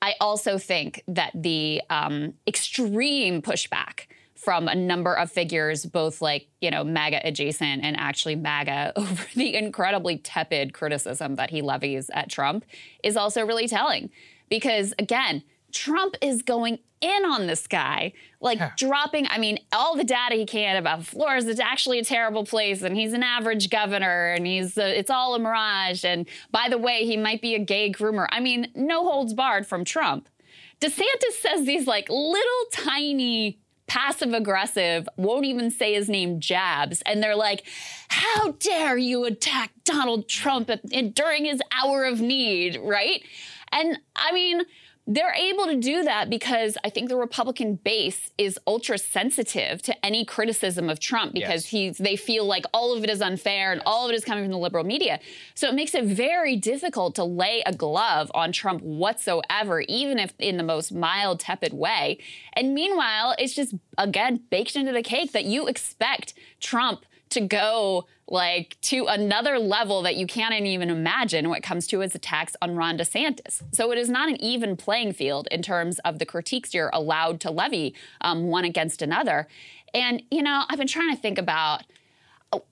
I 0.00 0.14
also 0.20 0.58
think 0.58 1.02
that 1.08 1.32
the 1.34 1.82
um, 1.90 2.34
extreme 2.46 3.42
pushback 3.42 4.06
from 4.38 4.68
a 4.68 4.74
number 4.74 5.14
of 5.14 5.32
figures, 5.32 5.84
both 5.84 6.22
like, 6.22 6.46
you 6.60 6.70
know, 6.70 6.84
MAGA 6.84 7.20
adjacent 7.24 7.82
and 7.82 7.96
actually 7.98 8.36
MAGA, 8.36 8.92
over 8.96 9.26
the 9.34 9.56
incredibly 9.56 10.16
tepid 10.16 10.72
criticism 10.72 11.34
that 11.34 11.50
he 11.50 11.60
levies 11.60 12.08
at 12.14 12.30
Trump 12.30 12.64
is 13.02 13.16
also 13.16 13.44
really 13.44 13.66
telling. 13.66 14.10
Because 14.48 14.94
again, 14.98 15.42
Trump 15.72 16.14
is 16.22 16.42
going 16.42 16.78
in 17.00 17.24
on 17.24 17.46
this 17.46 17.66
guy, 17.66 18.12
like 18.40 18.76
dropping, 18.76 19.26
I 19.28 19.38
mean, 19.38 19.58
all 19.72 19.96
the 19.96 20.04
data 20.04 20.36
he 20.36 20.46
can 20.46 20.76
about 20.76 21.04
Florida 21.04 21.46
is 21.48 21.60
actually 21.60 21.98
a 21.98 22.04
terrible 22.04 22.44
place 22.44 22.82
and 22.82 22.96
he's 22.96 23.12
an 23.12 23.22
average 23.22 23.70
governor 23.70 24.32
and 24.32 24.46
he's, 24.46 24.78
uh, 24.78 24.82
it's 24.82 25.10
all 25.10 25.34
a 25.34 25.38
mirage. 25.38 26.04
And 26.04 26.26
by 26.50 26.68
the 26.68 26.78
way, 26.78 27.04
he 27.04 27.16
might 27.16 27.42
be 27.42 27.54
a 27.54 27.58
gay 27.58 27.92
groomer. 27.92 28.26
I 28.30 28.40
mean, 28.40 28.70
no 28.74 29.04
holds 29.04 29.34
barred 29.34 29.66
from 29.66 29.84
Trump. 29.84 30.28
DeSantis 30.80 31.40
says 31.40 31.66
these 31.66 31.86
like 31.86 32.08
little 32.08 32.64
tiny 32.72 33.58
passive 33.88 34.32
aggressive, 34.32 35.08
won't 35.16 35.44
even 35.44 35.70
say 35.70 35.94
his 35.94 36.08
name 36.08 36.38
jabs. 36.38 37.02
And 37.06 37.22
they're 37.22 37.34
like, 37.34 37.64
how 38.08 38.52
dare 38.52 38.96
you 38.96 39.24
attack 39.24 39.72
Donald 39.84 40.28
Trump 40.28 40.70
during 41.14 41.44
his 41.44 41.60
hour 41.72 42.04
of 42.04 42.20
need, 42.20 42.78
right? 42.82 43.22
And 43.72 43.98
I 44.14 44.32
mean, 44.32 44.62
they're 45.10 45.32
able 45.32 45.64
to 45.64 45.76
do 45.76 46.04
that 46.04 46.28
because 46.28 46.76
I 46.84 46.90
think 46.90 47.08
the 47.08 47.16
Republican 47.16 47.76
base 47.76 48.30
is 48.36 48.58
ultra 48.66 48.98
sensitive 48.98 49.80
to 49.82 50.04
any 50.04 50.22
criticism 50.22 50.90
of 50.90 51.00
Trump 51.00 51.32
because 51.32 51.64
Yes. 51.64 51.70
he's 51.70 51.98
they 51.98 52.14
feel 52.14 52.44
like 52.44 52.66
all 52.74 52.94
of 52.94 53.02
it 53.02 53.08
is 53.08 53.22
unfair 53.22 53.72
and 53.72 53.80
all 53.86 54.04
of 54.04 54.12
it 54.12 54.14
is 54.16 54.24
coming 54.24 54.44
from 54.44 54.52
the 54.52 54.58
liberal 54.58 54.84
media. 54.84 55.18
So 55.54 55.66
it 55.70 55.74
makes 55.74 55.94
it 55.94 56.04
very 56.04 56.56
difficult 56.56 57.14
to 57.14 57.24
lay 57.24 57.62
a 57.64 57.72
glove 57.74 58.30
on 58.34 58.52
Trump 58.52 58.82
whatsoever, 58.82 59.80
even 59.88 60.18
if 60.18 60.34
in 60.38 60.58
the 60.58 60.62
most 60.62 60.92
mild, 60.92 61.40
tepid 61.40 61.72
way. 61.72 62.18
And 62.52 62.74
meanwhile, 62.74 63.34
it's 63.38 63.54
just 63.54 63.74
again 63.96 64.42
baked 64.50 64.76
into 64.76 64.92
the 64.92 65.02
cake 65.02 65.32
that 65.32 65.46
you 65.46 65.68
expect 65.68 66.34
Trump 66.60 67.06
to 67.30 67.40
go 67.40 68.06
like 68.26 68.76
to 68.82 69.06
another 69.06 69.58
level 69.58 70.02
that 70.02 70.16
you 70.16 70.26
can't 70.26 70.54
even 70.54 70.90
imagine 70.90 71.48
when 71.48 71.56
it 71.56 71.62
comes 71.62 71.86
to 71.86 72.00
his 72.00 72.14
attacks 72.14 72.54
on 72.60 72.76
Ron 72.76 72.98
DeSantis. 72.98 73.62
So 73.72 73.90
it 73.90 73.98
is 73.98 74.10
not 74.10 74.28
an 74.28 74.36
even 74.42 74.76
playing 74.76 75.14
field 75.14 75.48
in 75.50 75.62
terms 75.62 75.98
of 76.00 76.18
the 76.18 76.26
critiques 76.26 76.74
you're 76.74 76.90
allowed 76.92 77.40
to 77.40 77.50
levy 77.50 77.94
um, 78.20 78.48
one 78.48 78.64
against 78.64 79.00
another. 79.00 79.48
And, 79.94 80.22
you 80.30 80.42
know, 80.42 80.64
I've 80.68 80.78
been 80.78 80.86
trying 80.86 81.14
to 81.14 81.20
think 81.20 81.38
about 81.38 81.84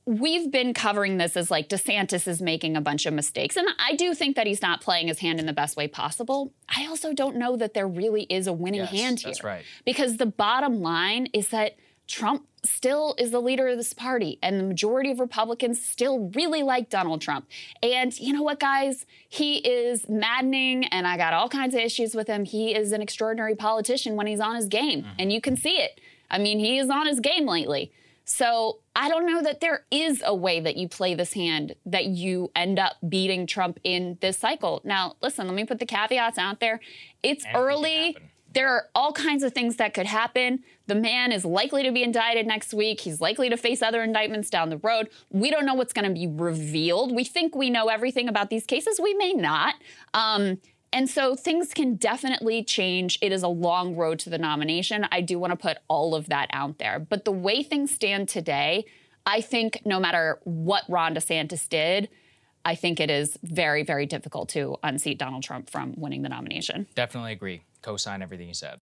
we've 0.07 0.51
been 0.51 0.73
covering 0.73 1.19
this 1.19 1.37
as 1.37 1.51
like 1.51 1.69
DeSantis 1.69 2.27
is 2.27 2.41
making 2.41 2.77
a 2.77 2.81
bunch 2.81 3.05
of 3.05 3.13
mistakes. 3.13 3.57
And 3.57 3.69
I 3.79 3.95
do 3.95 4.15
think 4.15 4.37
that 4.37 4.47
he's 4.47 4.63
not 4.63 4.81
playing 4.81 5.09
his 5.09 5.19
hand 5.19 5.39
in 5.39 5.45
the 5.45 5.53
best 5.53 5.77
way 5.77 5.87
possible. 5.87 6.53
I 6.75 6.87
also 6.87 7.13
don't 7.13 7.37
know 7.37 7.57
that 7.57 7.75
there 7.75 7.87
really 7.87 8.23
is 8.25 8.47
a 8.47 8.55
winning 8.55 8.81
Yes, 8.81 8.91
hand 8.91 9.21
here. 9.21 9.29
that's 9.29 9.45
right. 9.45 9.65
Because 9.85 10.17
the 10.17 10.27
bottom 10.27 10.81
line 10.81 11.29
is 11.35 11.49
that 11.49 11.77
Trump 12.07 12.47
still 12.67 13.15
is 13.19 13.31
the 13.31 13.41
leader 13.41 13.69
of 13.69 13.77
this 13.77 13.93
party, 13.93 14.39
and 14.43 14.59
the 14.59 14.65
majority 14.65 15.11
of 15.11 15.21
Republicans 15.21 15.81
still 15.81 16.31
really 16.35 16.63
like 16.63 16.91
Donald 16.91 17.21
Trump. 17.21 17.47
And 17.83 18.19
you 18.19 18.33
know 18.33 18.43
what, 18.43 18.61
guys? 18.61 19.07
He 19.29 19.59
is 19.59 20.09
maddening, 20.09 20.85
and 20.87 21.07
I 21.07 21.17
got 21.17 21.33
all 21.33 21.49
kinds 21.49 21.75
of 21.75 21.81
issues 21.81 22.15
with 22.15 22.27
him. 22.27 22.45
He 22.45 22.75
is 22.75 22.93
an 22.93 23.03
extraordinary 23.03 23.55
politician 23.55 24.17
when 24.17 24.27
he's 24.27 24.41
on 24.41 24.57
his 24.57 24.67
game, 24.67 25.03
mm-hmm. 25.03 25.17
and 25.19 25.33
you 25.33 25.41
can 25.41 25.57
see 25.57 25.79
it. 25.79 26.01
I 26.31 26.39
mean, 26.39 26.59
he 26.59 26.79
is 26.79 26.91
on 26.91 27.07
his 27.07 27.21
game 27.21 27.47
lately. 27.47 27.93
So 28.29 28.81
I 28.97 29.09
don't 29.09 29.25
know 29.25 29.41
that 29.43 29.61
there 29.61 29.85
is 29.93 30.21
a 30.27 30.35
way 30.35 30.59
that 30.59 30.77
you 30.77 30.89
play 30.89 31.15
this 31.15 31.35
hand 31.35 31.77
that 31.87 32.07
you 32.07 32.51
end 32.57 32.81
up 32.81 32.97
beating 33.09 33.47
Trump 33.47 33.79
in 33.85 34.19
this 34.21 34.37
cycle. 34.37 34.81
Now, 34.83 35.15
listen, 35.23 35.47
let 35.47 35.55
me 35.55 35.65
put 35.65 35.79
the 35.79 35.87
caveats 35.87 36.37
out 36.37 36.59
there. 36.59 36.81
It's 37.23 37.45
Anything 37.45 37.63
early. 37.63 38.17
There 38.57 38.71
are 38.71 38.89
all 38.95 39.13
kinds 39.13 39.43
of 39.43 39.53
things 39.53 39.77
that 39.77 39.93
could 39.93 40.07
happen. 40.07 40.65
The 40.87 40.95
man 40.95 41.31
is 41.31 41.45
likely 41.45 41.83
to 41.83 41.93
be 41.93 42.03
indicted 42.03 42.47
next 42.47 42.73
week. 42.73 43.01
He's 43.01 43.21
likely 43.21 43.51
to 43.51 43.57
face 43.59 43.83
other 43.83 44.03
indictments 44.03 44.49
down 44.49 44.71
the 44.71 44.79
road. 44.79 45.11
We 45.29 45.51
don't 45.51 45.67
know 45.67 45.75
what's 45.75 45.93
going 45.93 46.09
to 46.09 46.15
be 46.15 46.27
revealed. 46.27 47.15
We 47.15 47.23
think 47.23 47.55
we 47.55 47.69
know 47.69 47.89
everything 47.89 48.31
about 48.31 48.49
these 48.49 48.65
cases. 48.65 48.99
We 48.99 49.13
may 49.13 49.35
not. 49.35 49.75
Um, 50.15 50.59
and 50.91 51.07
so 51.07 51.37
things 51.37 51.75
can 51.75 51.97
definitely 51.97 52.65
change. 52.65 53.19
It 53.21 53.31
is 53.31 53.43
a 53.43 53.49
long 53.49 53.95
road 53.95 54.19
to 54.21 54.31
the 54.31 54.39
nomination. 54.39 55.07
I 55.13 55.21
do 55.21 55.39
want 55.39 55.51
to 55.51 55.59
put 55.59 55.77
all 55.87 56.15
of 56.15 56.31
that 56.31 56.49
out 56.55 56.79
there. 56.79 56.99
But 56.99 57.27
the 57.27 57.33
way 57.33 57.63
things 57.63 57.95
stand 57.95 58.27
today, 58.27 58.87
I 59.27 59.43
think 59.43 59.83
no 59.85 60.01
matter 60.01 60.41
what 60.45 60.85
Ron 60.89 61.15
DeSantis 61.15 61.69
did, 61.69 62.09
I 62.67 62.75
think 62.75 62.99
it 62.99 63.13
is 63.13 63.39
very, 63.45 63.85
very 63.85 64.07
difficult 64.07 64.49
to 64.51 64.77
unseat 64.83 65.19
Donald 65.19 65.45
Trump 65.45 65.71
from 65.71 65.95
winning 65.97 66.23
the 66.23 66.29
nomination. 66.29 66.89
Definitely 66.97 67.31
agree. 67.31 67.63
Co-sign 67.81 68.23
everything 68.23 68.49
you 68.49 68.55
said. 68.55 68.81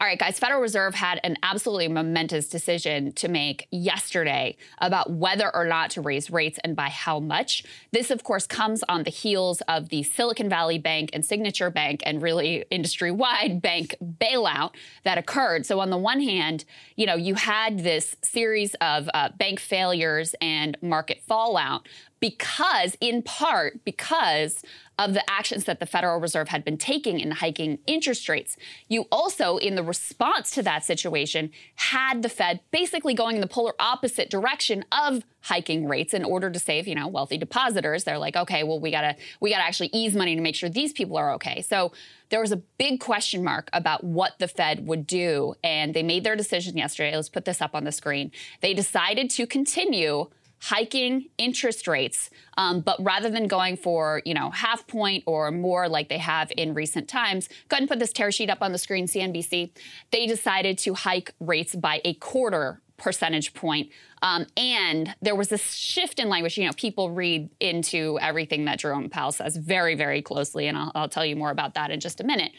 All 0.00 0.06
right, 0.06 0.18
guys, 0.18 0.38
Federal 0.38 0.62
Reserve 0.62 0.94
had 0.94 1.20
an 1.24 1.36
absolutely 1.42 1.86
momentous 1.86 2.48
decision 2.48 3.12
to 3.12 3.28
make 3.28 3.68
yesterday 3.70 4.56
about 4.78 5.10
whether 5.10 5.54
or 5.54 5.66
not 5.66 5.90
to 5.90 6.00
raise 6.00 6.30
rates 6.30 6.58
and 6.64 6.74
by 6.74 6.88
how 6.88 7.20
much. 7.20 7.64
This, 7.92 8.10
of 8.10 8.24
course, 8.24 8.46
comes 8.46 8.82
on 8.88 9.02
the 9.02 9.10
heels 9.10 9.60
of 9.68 9.90
the 9.90 10.02
Silicon 10.02 10.48
Valley 10.48 10.78
Bank 10.78 11.10
and 11.12 11.22
Signature 11.22 11.68
Bank 11.68 12.02
and 12.06 12.22
really 12.22 12.64
industry 12.70 13.10
wide 13.10 13.60
bank 13.62 13.94
bailout 14.02 14.72
that 15.04 15.18
occurred. 15.18 15.66
So, 15.66 15.80
on 15.80 15.90
the 15.90 15.98
one 15.98 16.22
hand, 16.22 16.64
you 16.96 17.04
know, 17.04 17.16
you 17.16 17.34
had 17.34 17.80
this 17.80 18.16
series 18.22 18.72
of 18.80 19.10
uh, 19.12 19.28
bank 19.36 19.60
failures 19.60 20.34
and 20.40 20.78
market 20.80 21.20
fallout 21.20 21.86
because, 22.20 22.96
in 23.02 23.22
part, 23.22 23.84
because 23.84 24.62
of 25.00 25.14
the 25.14 25.30
actions 25.30 25.64
that 25.64 25.80
the 25.80 25.86
Federal 25.86 26.20
Reserve 26.20 26.48
had 26.48 26.62
been 26.62 26.76
taking 26.76 27.18
in 27.18 27.30
hiking 27.30 27.78
interest 27.86 28.28
rates. 28.28 28.58
You 28.86 29.06
also, 29.10 29.56
in 29.56 29.74
the 29.74 29.82
response 29.82 30.50
to 30.50 30.62
that 30.64 30.84
situation, 30.84 31.50
had 31.76 32.20
the 32.20 32.28
Fed 32.28 32.60
basically 32.70 33.14
going 33.14 33.36
in 33.36 33.40
the 33.40 33.48
polar 33.48 33.72
opposite 33.80 34.28
direction 34.28 34.84
of 34.92 35.24
hiking 35.40 35.88
rates 35.88 36.12
in 36.12 36.22
order 36.22 36.50
to 36.50 36.58
save, 36.58 36.86
you 36.86 36.94
know, 36.94 37.08
wealthy 37.08 37.38
depositors. 37.38 38.04
They're 38.04 38.18
like, 38.18 38.36
okay, 38.36 38.62
well, 38.62 38.78
we 38.78 38.90
gotta 38.90 39.16
we 39.40 39.48
gotta 39.48 39.64
actually 39.64 39.88
ease 39.94 40.14
money 40.14 40.36
to 40.36 40.42
make 40.42 40.54
sure 40.54 40.68
these 40.68 40.92
people 40.92 41.16
are 41.16 41.32
okay. 41.32 41.62
So 41.62 41.92
there 42.28 42.42
was 42.42 42.52
a 42.52 42.58
big 42.58 43.00
question 43.00 43.42
mark 43.42 43.70
about 43.72 44.04
what 44.04 44.38
the 44.38 44.48
Fed 44.48 44.86
would 44.86 45.06
do, 45.06 45.54
and 45.64 45.94
they 45.94 46.02
made 46.02 46.24
their 46.24 46.36
decision 46.36 46.76
yesterday. 46.76 47.16
Let's 47.16 47.30
put 47.30 47.46
this 47.46 47.62
up 47.62 47.74
on 47.74 47.84
the 47.84 47.92
screen. 47.92 48.32
They 48.60 48.74
decided 48.74 49.30
to 49.30 49.46
continue 49.46 50.28
hiking 50.60 51.26
interest 51.38 51.88
rates, 51.88 52.30
um, 52.56 52.80
but 52.80 53.02
rather 53.02 53.30
than 53.30 53.46
going 53.46 53.76
for 53.76 54.22
you 54.24 54.34
know 54.34 54.50
half 54.50 54.86
point 54.86 55.24
or 55.26 55.50
more 55.50 55.88
like 55.88 56.08
they 56.08 56.18
have 56.18 56.52
in 56.56 56.74
recent 56.74 57.08
times, 57.08 57.48
go 57.68 57.74
ahead 57.74 57.82
and 57.82 57.88
put 57.88 57.98
this 57.98 58.12
tear 58.12 58.30
sheet 58.30 58.50
up 58.50 58.62
on 58.62 58.72
the 58.72 58.78
screen, 58.78 59.06
CNBC. 59.06 59.70
They 60.10 60.26
decided 60.26 60.78
to 60.78 60.94
hike 60.94 61.34
rates 61.40 61.74
by 61.74 62.00
a 62.04 62.14
quarter 62.14 62.80
percentage 63.00 63.54
point. 63.54 63.90
Um, 64.22 64.46
and 64.56 65.14
there 65.22 65.34
was 65.34 65.48
this 65.48 65.72
shift 65.72 66.18
in 66.18 66.28
language. 66.28 66.58
You 66.58 66.66
know, 66.66 66.72
people 66.76 67.10
read 67.10 67.48
into 67.58 68.18
everything 68.20 68.66
that 68.66 68.78
Jerome 68.78 69.08
Powell 69.08 69.32
says 69.32 69.56
very, 69.56 69.94
very 69.94 70.20
closely, 70.20 70.66
and 70.68 70.76
I'll, 70.76 70.92
I'll 70.94 71.08
tell 71.08 71.24
you 71.24 71.34
more 71.34 71.50
about 71.50 71.74
that 71.74 71.90
in 71.90 72.00
just 72.00 72.20
a 72.20 72.24
minute. 72.24 72.52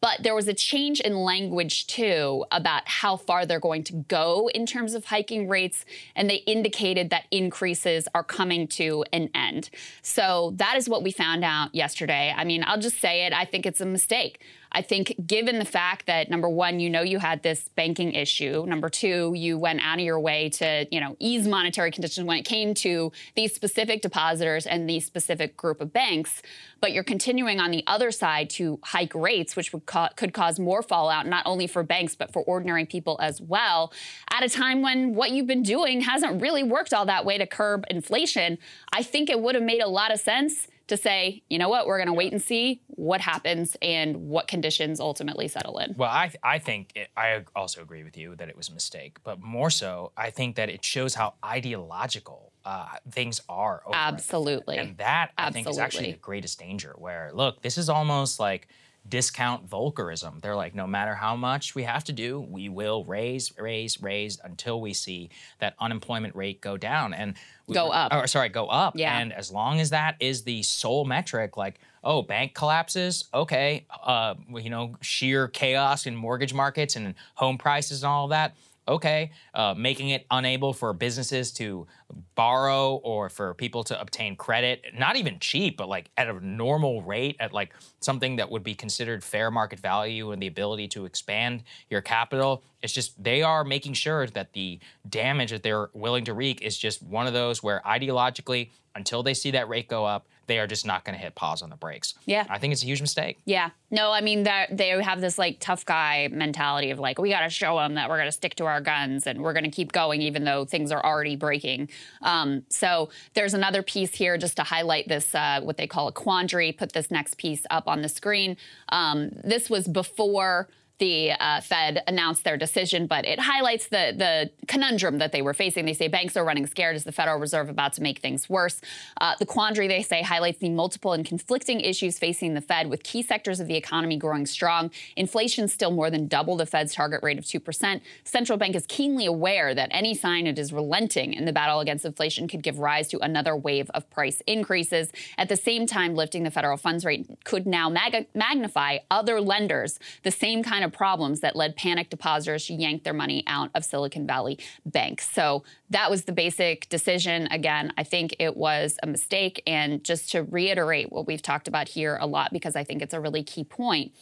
But 0.00 0.22
there 0.22 0.34
was 0.34 0.46
a 0.48 0.54
change 0.54 1.00
in 1.00 1.16
language 1.16 1.86
too 1.86 2.44
about 2.50 2.86
how 2.86 3.16
far 3.16 3.46
they're 3.46 3.60
going 3.60 3.84
to 3.84 3.94
go 3.94 4.48
in 4.54 4.66
terms 4.66 4.94
of 4.94 5.06
hiking 5.06 5.48
rates. 5.48 5.84
And 6.14 6.28
they 6.28 6.36
indicated 6.36 7.10
that 7.10 7.24
increases 7.30 8.06
are 8.14 8.24
coming 8.24 8.68
to 8.68 9.04
an 9.12 9.30
end. 9.34 9.70
So 10.02 10.52
that 10.56 10.76
is 10.76 10.88
what 10.88 11.02
we 11.02 11.10
found 11.10 11.44
out 11.44 11.74
yesterday. 11.74 12.32
I 12.36 12.44
mean, 12.44 12.64
I'll 12.66 12.80
just 12.80 13.00
say 13.00 13.26
it. 13.26 13.32
I 13.32 13.44
think 13.44 13.66
it's 13.66 13.80
a 13.80 13.86
mistake. 13.86 14.40
I 14.72 14.82
think, 14.82 15.14
given 15.26 15.58
the 15.58 15.64
fact 15.64 16.06
that 16.06 16.30
number 16.30 16.48
one, 16.48 16.80
you 16.80 16.90
know 16.90 17.02
you 17.02 17.18
had 17.18 17.42
this 17.42 17.68
banking 17.76 18.12
issue. 18.12 18.64
Number 18.66 18.88
two, 18.88 19.32
you 19.34 19.58
went 19.58 19.80
out 19.82 19.98
of 19.98 20.04
your 20.04 20.20
way 20.20 20.48
to, 20.50 20.86
you 20.90 21.00
know, 21.00 21.16
ease 21.18 21.46
monetary 21.46 21.90
conditions 21.90 22.26
when 22.26 22.36
it 22.38 22.44
came 22.44 22.74
to 22.74 23.12
these 23.34 23.54
specific 23.54 24.02
depositors 24.02 24.66
and 24.66 24.88
these 24.88 25.06
specific 25.06 25.56
group 25.56 25.80
of 25.80 25.92
banks. 25.92 26.42
But 26.80 26.92
you're 26.92 27.04
continuing 27.04 27.58
on 27.58 27.70
the 27.70 27.84
other 27.86 28.10
side 28.10 28.50
to 28.50 28.78
hike 28.82 29.14
rates, 29.14 29.56
which 29.56 29.72
would 29.72 29.86
ca- 29.86 30.10
could 30.16 30.34
cause 30.34 30.58
more 30.58 30.82
fallout, 30.82 31.26
not 31.26 31.46
only 31.46 31.66
for 31.66 31.82
banks 31.82 32.14
but 32.14 32.32
for 32.32 32.42
ordinary 32.42 32.84
people 32.84 33.18
as 33.20 33.40
well. 33.40 33.92
At 34.30 34.44
a 34.44 34.48
time 34.48 34.82
when 34.82 35.14
what 35.14 35.30
you've 35.30 35.46
been 35.46 35.62
doing 35.62 36.02
hasn't 36.02 36.42
really 36.42 36.62
worked 36.62 36.92
all 36.92 37.06
that 37.06 37.24
way 37.24 37.38
to 37.38 37.46
curb 37.46 37.84
inflation, 37.88 38.58
I 38.92 39.02
think 39.02 39.30
it 39.30 39.40
would 39.40 39.54
have 39.54 39.64
made 39.64 39.80
a 39.80 39.88
lot 39.88 40.12
of 40.12 40.20
sense 40.20 40.68
to 40.88 40.96
say, 40.96 41.42
you 41.48 41.58
know 41.58 41.68
what, 41.68 41.86
we're 41.86 41.98
going 41.98 42.06
to 42.08 42.12
wait 42.12 42.32
and 42.32 42.40
see 42.40 42.80
what 42.88 43.20
happens 43.20 43.76
and 43.82 44.28
what 44.28 44.46
conditions 44.48 45.00
ultimately 45.00 45.48
settle 45.48 45.78
in. 45.78 45.94
Well, 45.96 46.10
I 46.10 46.32
I 46.42 46.58
think 46.58 46.92
it, 46.94 47.08
I 47.16 47.44
also 47.54 47.82
agree 47.82 48.04
with 48.04 48.16
you 48.16 48.36
that 48.36 48.48
it 48.48 48.56
was 48.56 48.68
a 48.68 48.72
mistake, 48.74 49.18
but 49.24 49.40
more 49.40 49.70
so, 49.70 50.12
I 50.16 50.30
think 50.30 50.56
that 50.56 50.68
it 50.68 50.84
shows 50.84 51.14
how 51.14 51.34
ideological 51.44 52.52
uh, 52.64 52.88
things 53.10 53.40
are. 53.48 53.82
Over 53.86 53.94
at 53.94 54.10
the 54.10 54.16
Fed. 54.16 54.18
Absolutely. 54.18 54.76
and 54.78 54.96
that 54.98 55.30
I 55.38 55.50
think 55.50 55.68
is 55.68 55.78
actually 55.78 56.12
the 56.12 56.18
greatest 56.18 56.58
danger. 56.58 56.94
Where 56.98 57.30
look, 57.32 57.62
this 57.62 57.78
is 57.78 57.88
almost 57.88 58.38
like 58.40 58.68
discount 59.08 59.68
Volckerism. 59.68 60.40
They're 60.40 60.56
like, 60.56 60.74
no 60.74 60.86
matter 60.86 61.14
how 61.14 61.36
much 61.36 61.74
we 61.74 61.84
have 61.84 62.04
to 62.04 62.12
do, 62.12 62.40
we 62.40 62.68
will 62.68 63.04
raise, 63.04 63.52
raise, 63.58 64.02
raise 64.02 64.38
until 64.42 64.80
we 64.80 64.92
see 64.92 65.30
that 65.60 65.74
unemployment 65.78 66.34
rate 66.34 66.60
go 66.60 66.76
down 66.76 67.14
and 67.14 67.34
we- 67.66 67.74
Go 67.74 67.90
up. 67.90 68.12
Or 68.12 68.26
sorry, 68.26 68.48
go 68.48 68.66
up. 68.66 68.94
Yeah. 68.96 69.18
And 69.18 69.32
as 69.32 69.50
long 69.50 69.80
as 69.80 69.90
that 69.90 70.16
is 70.20 70.44
the 70.44 70.62
sole 70.62 71.04
metric, 71.04 71.56
like, 71.56 71.80
oh, 72.04 72.22
bank 72.22 72.54
collapses, 72.54 73.24
okay, 73.34 73.84
uh, 74.04 74.34
you 74.54 74.70
know, 74.70 74.94
sheer 75.00 75.48
chaos 75.48 76.06
in 76.06 76.14
mortgage 76.14 76.54
markets 76.54 76.94
and 76.94 77.14
home 77.34 77.58
prices 77.58 78.02
and 78.04 78.10
all 78.10 78.24
of 78.24 78.30
that. 78.30 78.54
Okay, 78.88 79.32
uh, 79.52 79.74
making 79.76 80.10
it 80.10 80.26
unable 80.30 80.72
for 80.72 80.92
businesses 80.92 81.52
to 81.54 81.88
borrow 82.36 82.94
or 82.96 83.28
for 83.28 83.52
people 83.54 83.82
to 83.82 84.00
obtain 84.00 84.36
credit, 84.36 84.84
not 84.96 85.16
even 85.16 85.40
cheap, 85.40 85.76
but 85.76 85.88
like 85.88 86.08
at 86.16 86.28
a 86.28 86.46
normal 86.46 87.02
rate, 87.02 87.36
at 87.40 87.52
like 87.52 87.74
something 87.98 88.36
that 88.36 88.48
would 88.48 88.62
be 88.62 88.76
considered 88.76 89.24
fair 89.24 89.50
market 89.50 89.80
value 89.80 90.30
and 90.30 90.40
the 90.40 90.46
ability 90.46 90.86
to 90.86 91.04
expand 91.04 91.64
your 91.90 92.00
capital. 92.00 92.62
It's 92.80 92.92
just 92.92 93.20
they 93.22 93.42
are 93.42 93.64
making 93.64 93.94
sure 93.94 94.26
that 94.28 94.52
the 94.52 94.78
damage 95.08 95.50
that 95.50 95.64
they're 95.64 95.90
willing 95.92 96.24
to 96.26 96.34
wreak 96.34 96.62
is 96.62 96.78
just 96.78 97.02
one 97.02 97.26
of 97.26 97.32
those 97.32 97.64
where 97.64 97.82
ideologically, 97.84 98.70
until 98.94 99.24
they 99.24 99.34
see 99.34 99.50
that 99.50 99.68
rate 99.68 99.88
go 99.88 100.04
up, 100.04 100.28
they 100.46 100.58
are 100.58 100.66
just 100.66 100.86
not 100.86 101.04
going 101.04 101.16
to 101.16 101.22
hit 101.22 101.34
pause 101.34 101.62
on 101.62 101.70
the 101.70 101.76
brakes. 101.76 102.14
Yeah. 102.24 102.44
I 102.48 102.58
think 102.58 102.72
it's 102.72 102.82
a 102.82 102.86
huge 102.86 103.00
mistake. 103.00 103.38
Yeah. 103.44 103.70
No, 103.90 104.10
I 104.10 104.20
mean 104.20 104.44
that 104.44 104.76
they 104.76 104.88
have 104.88 105.20
this 105.20 105.38
like 105.38 105.58
tough 105.60 105.84
guy 105.84 106.28
mentality 106.32 106.90
of 106.90 106.98
like 106.98 107.18
we 107.18 107.30
got 107.30 107.40
to 107.40 107.50
show 107.50 107.76
them 107.76 107.94
that 107.94 108.08
we're 108.08 108.16
going 108.16 108.28
to 108.28 108.32
stick 108.32 108.54
to 108.56 108.64
our 108.66 108.80
guns 108.80 109.26
and 109.26 109.42
we're 109.42 109.52
going 109.52 109.64
to 109.64 109.70
keep 109.70 109.92
going 109.92 110.22
even 110.22 110.44
though 110.44 110.64
things 110.64 110.90
are 110.90 111.04
already 111.04 111.36
breaking. 111.36 111.88
Um, 112.22 112.64
so 112.68 113.10
there's 113.34 113.54
another 113.54 113.82
piece 113.82 114.14
here 114.14 114.38
just 114.38 114.56
to 114.56 114.62
highlight 114.62 115.08
this 115.08 115.34
uh, 115.34 115.60
what 115.62 115.76
they 115.76 115.86
call 115.86 116.08
a 116.08 116.12
quandary. 116.12 116.72
Put 116.72 116.92
this 116.92 117.10
next 117.10 117.38
piece 117.38 117.64
up 117.70 117.86
on 117.88 118.02
the 118.02 118.08
screen. 118.08 118.56
Um, 118.88 119.30
this 119.44 119.70
was 119.70 119.86
before 119.86 120.68
the 120.98 121.32
uh, 121.32 121.60
Fed 121.60 122.02
announced 122.06 122.44
their 122.44 122.56
decision, 122.56 123.06
but 123.06 123.26
it 123.26 123.38
highlights 123.38 123.88
the 123.88 124.14
the 124.16 124.50
conundrum 124.66 125.18
that 125.18 125.32
they 125.32 125.42
were 125.42 125.54
facing. 125.54 125.84
They 125.84 125.92
say 125.92 126.08
banks 126.08 126.36
are 126.36 126.44
running 126.44 126.66
scared. 126.66 126.96
Is 126.96 127.04
the 127.04 127.12
Federal 127.12 127.38
Reserve 127.38 127.68
about 127.68 127.92
to 127.94 128.02
make 128.02 128.20
things 128.20 128.48
worse? 128.48 128.80
Uh, 129.20 129.34
the 129.38 129.46
quandary 129.46 129.88
they 129.88 130.02
say 130.02 130.22
highlights 130.22 130.58
the 130.58 130.70
multiple 130.70 131.12
and 131.12 131.24
conflicting 131.24 131.80
issues 131.80 132.18
facing 132.18 132.54
the 132.54 132.60
Fed, 132.60 132.88
with 132.88 133.02
key 133.02 133.22
sectors 133.22 133.60
of 133.60 133.66
the 133.66 133.76
economy 133.76 134.16
growing 134.16 134.46
strong, 134.46 134.90
inflation 135.16 135.68
still 135.68 135.90
more 135.90 136.10
than 136.10 136.26
double 136.28 136.56
the 136.56 136.66
Fed's 136.66 136.94
target 136.94 137.22
rate 137.22 137.38
of 137.38 137.46
two 137.46 137.60
percent. 137.60 138.02
Central 138.24 138.56
bank 138.56 138.74
is 138.74 138.86
keenly 138.88 139.26
aware 139.26 139.74
that 139.74 139.88
any 139.92 140.14
sign 140.14 140.46
it 140.46 140.58
is 140.58 140.72
relenting 140.72 141.34
in 141.34 141.44
the 141.44 141.52
battle 141.52 141.80
against 141.80 142.04
inflation 142.04 142.48
could 142.48 142.62
give 142.62 142.78
rise 142.78 143.08
to 143.08 143.18
another 143.18 143.54
wave 143.54 143.90
of 143.90 144.08
price 144.10 144.42
increases. 144.46 145.12
At 145.36 145.48
the 145.48 145.56
same 145.56 145.86
time, 145.86 146.14
lifting 146.14 146.42
the 146.44 146.50
federal 146.50 146.76
funds 146.76 147.04
rate 147.04 147.26
could 147.44 147.66
now 147.66 147.90
mag- 147.90 148.28
magnify 148.34 148.98
other 149.10 149.40
lenders 149.40 149.98
the 150.22 150.30
same 150.30 150.62
kind 150.62 150.84
of 150.84 150.85
of 150.86 150.92
problems 150.92 151.40
that 151.40 151.54
led 151.54 151.76
panic 151.76 152.08
depositors 152.08 152.66
to 152.66 152.74
yank 152.74 153.04
their 153.04 153.12
money 153.12 153.44
out 153.46 153.70
of 153.74 153.84
Silicon 153.84 154.26
Valley 154.26 154.58
banks. 154.86 155.30
So 155.30 155.64
that 155.90 156.10
was 156.10 156.24
the 156.24 156.32
basic 156.32 156.88
decision. 156.88 157.48
Again, 157.50 157.92
I 157.98 158.04
think 158.04 158.36
it 158.38 158.56
was 158.56 158.98
a 159.02 159.06
mistake. 159.06 159.62
And 159.66 160.02
just 160.02 160.30
to 160.30 160.42
reiterate 160.42 161.12
what 161.12 161.26
we've 161.26 161.42
talked 161.42 161.68
about 161.68 161.88
here 161.88 162.16
a 162.20 162.26
lot, 162.26 162.52
because 162.52 162.76
I 162.76 162.84
think 162.84 163.02
it's 163.02 163.14
a 163.14 163.20
really 163.20 163.42
key 163.42 163.64
point 163.64 164.12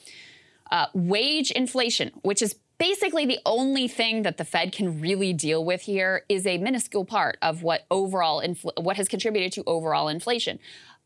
uh, 0.71 0.87
wage 0.95 1.51
inflation, 1.51 2.11
which 2.23 2.43
is 2.43 2.57
basically 2.79 3.27
the 3.27 3.39
only 3.47 3.87
thing 3.87 4.23
that 4.23 4.37
the 4.37 4.45
Fed 4.45 4.73
can 4.73 5.01
really 5.01 5.33
deal 5.33 5.65
with 5.65 5.83
here 5.83 6.25
is 6.29 6.47
a 6.47 6.59
minuscule 6.59 7.05
part 7.05 7.39
of 7.43 7.63
what 7.63 7.87
overall 7.91 8.43
infl- 8.43 8.83
what 8.83 8.97
has 8.97 9.09
contributed 9.09 9.53
to 9.53 9.63
overall 9.67 10.09
inflation. 10.09 10.59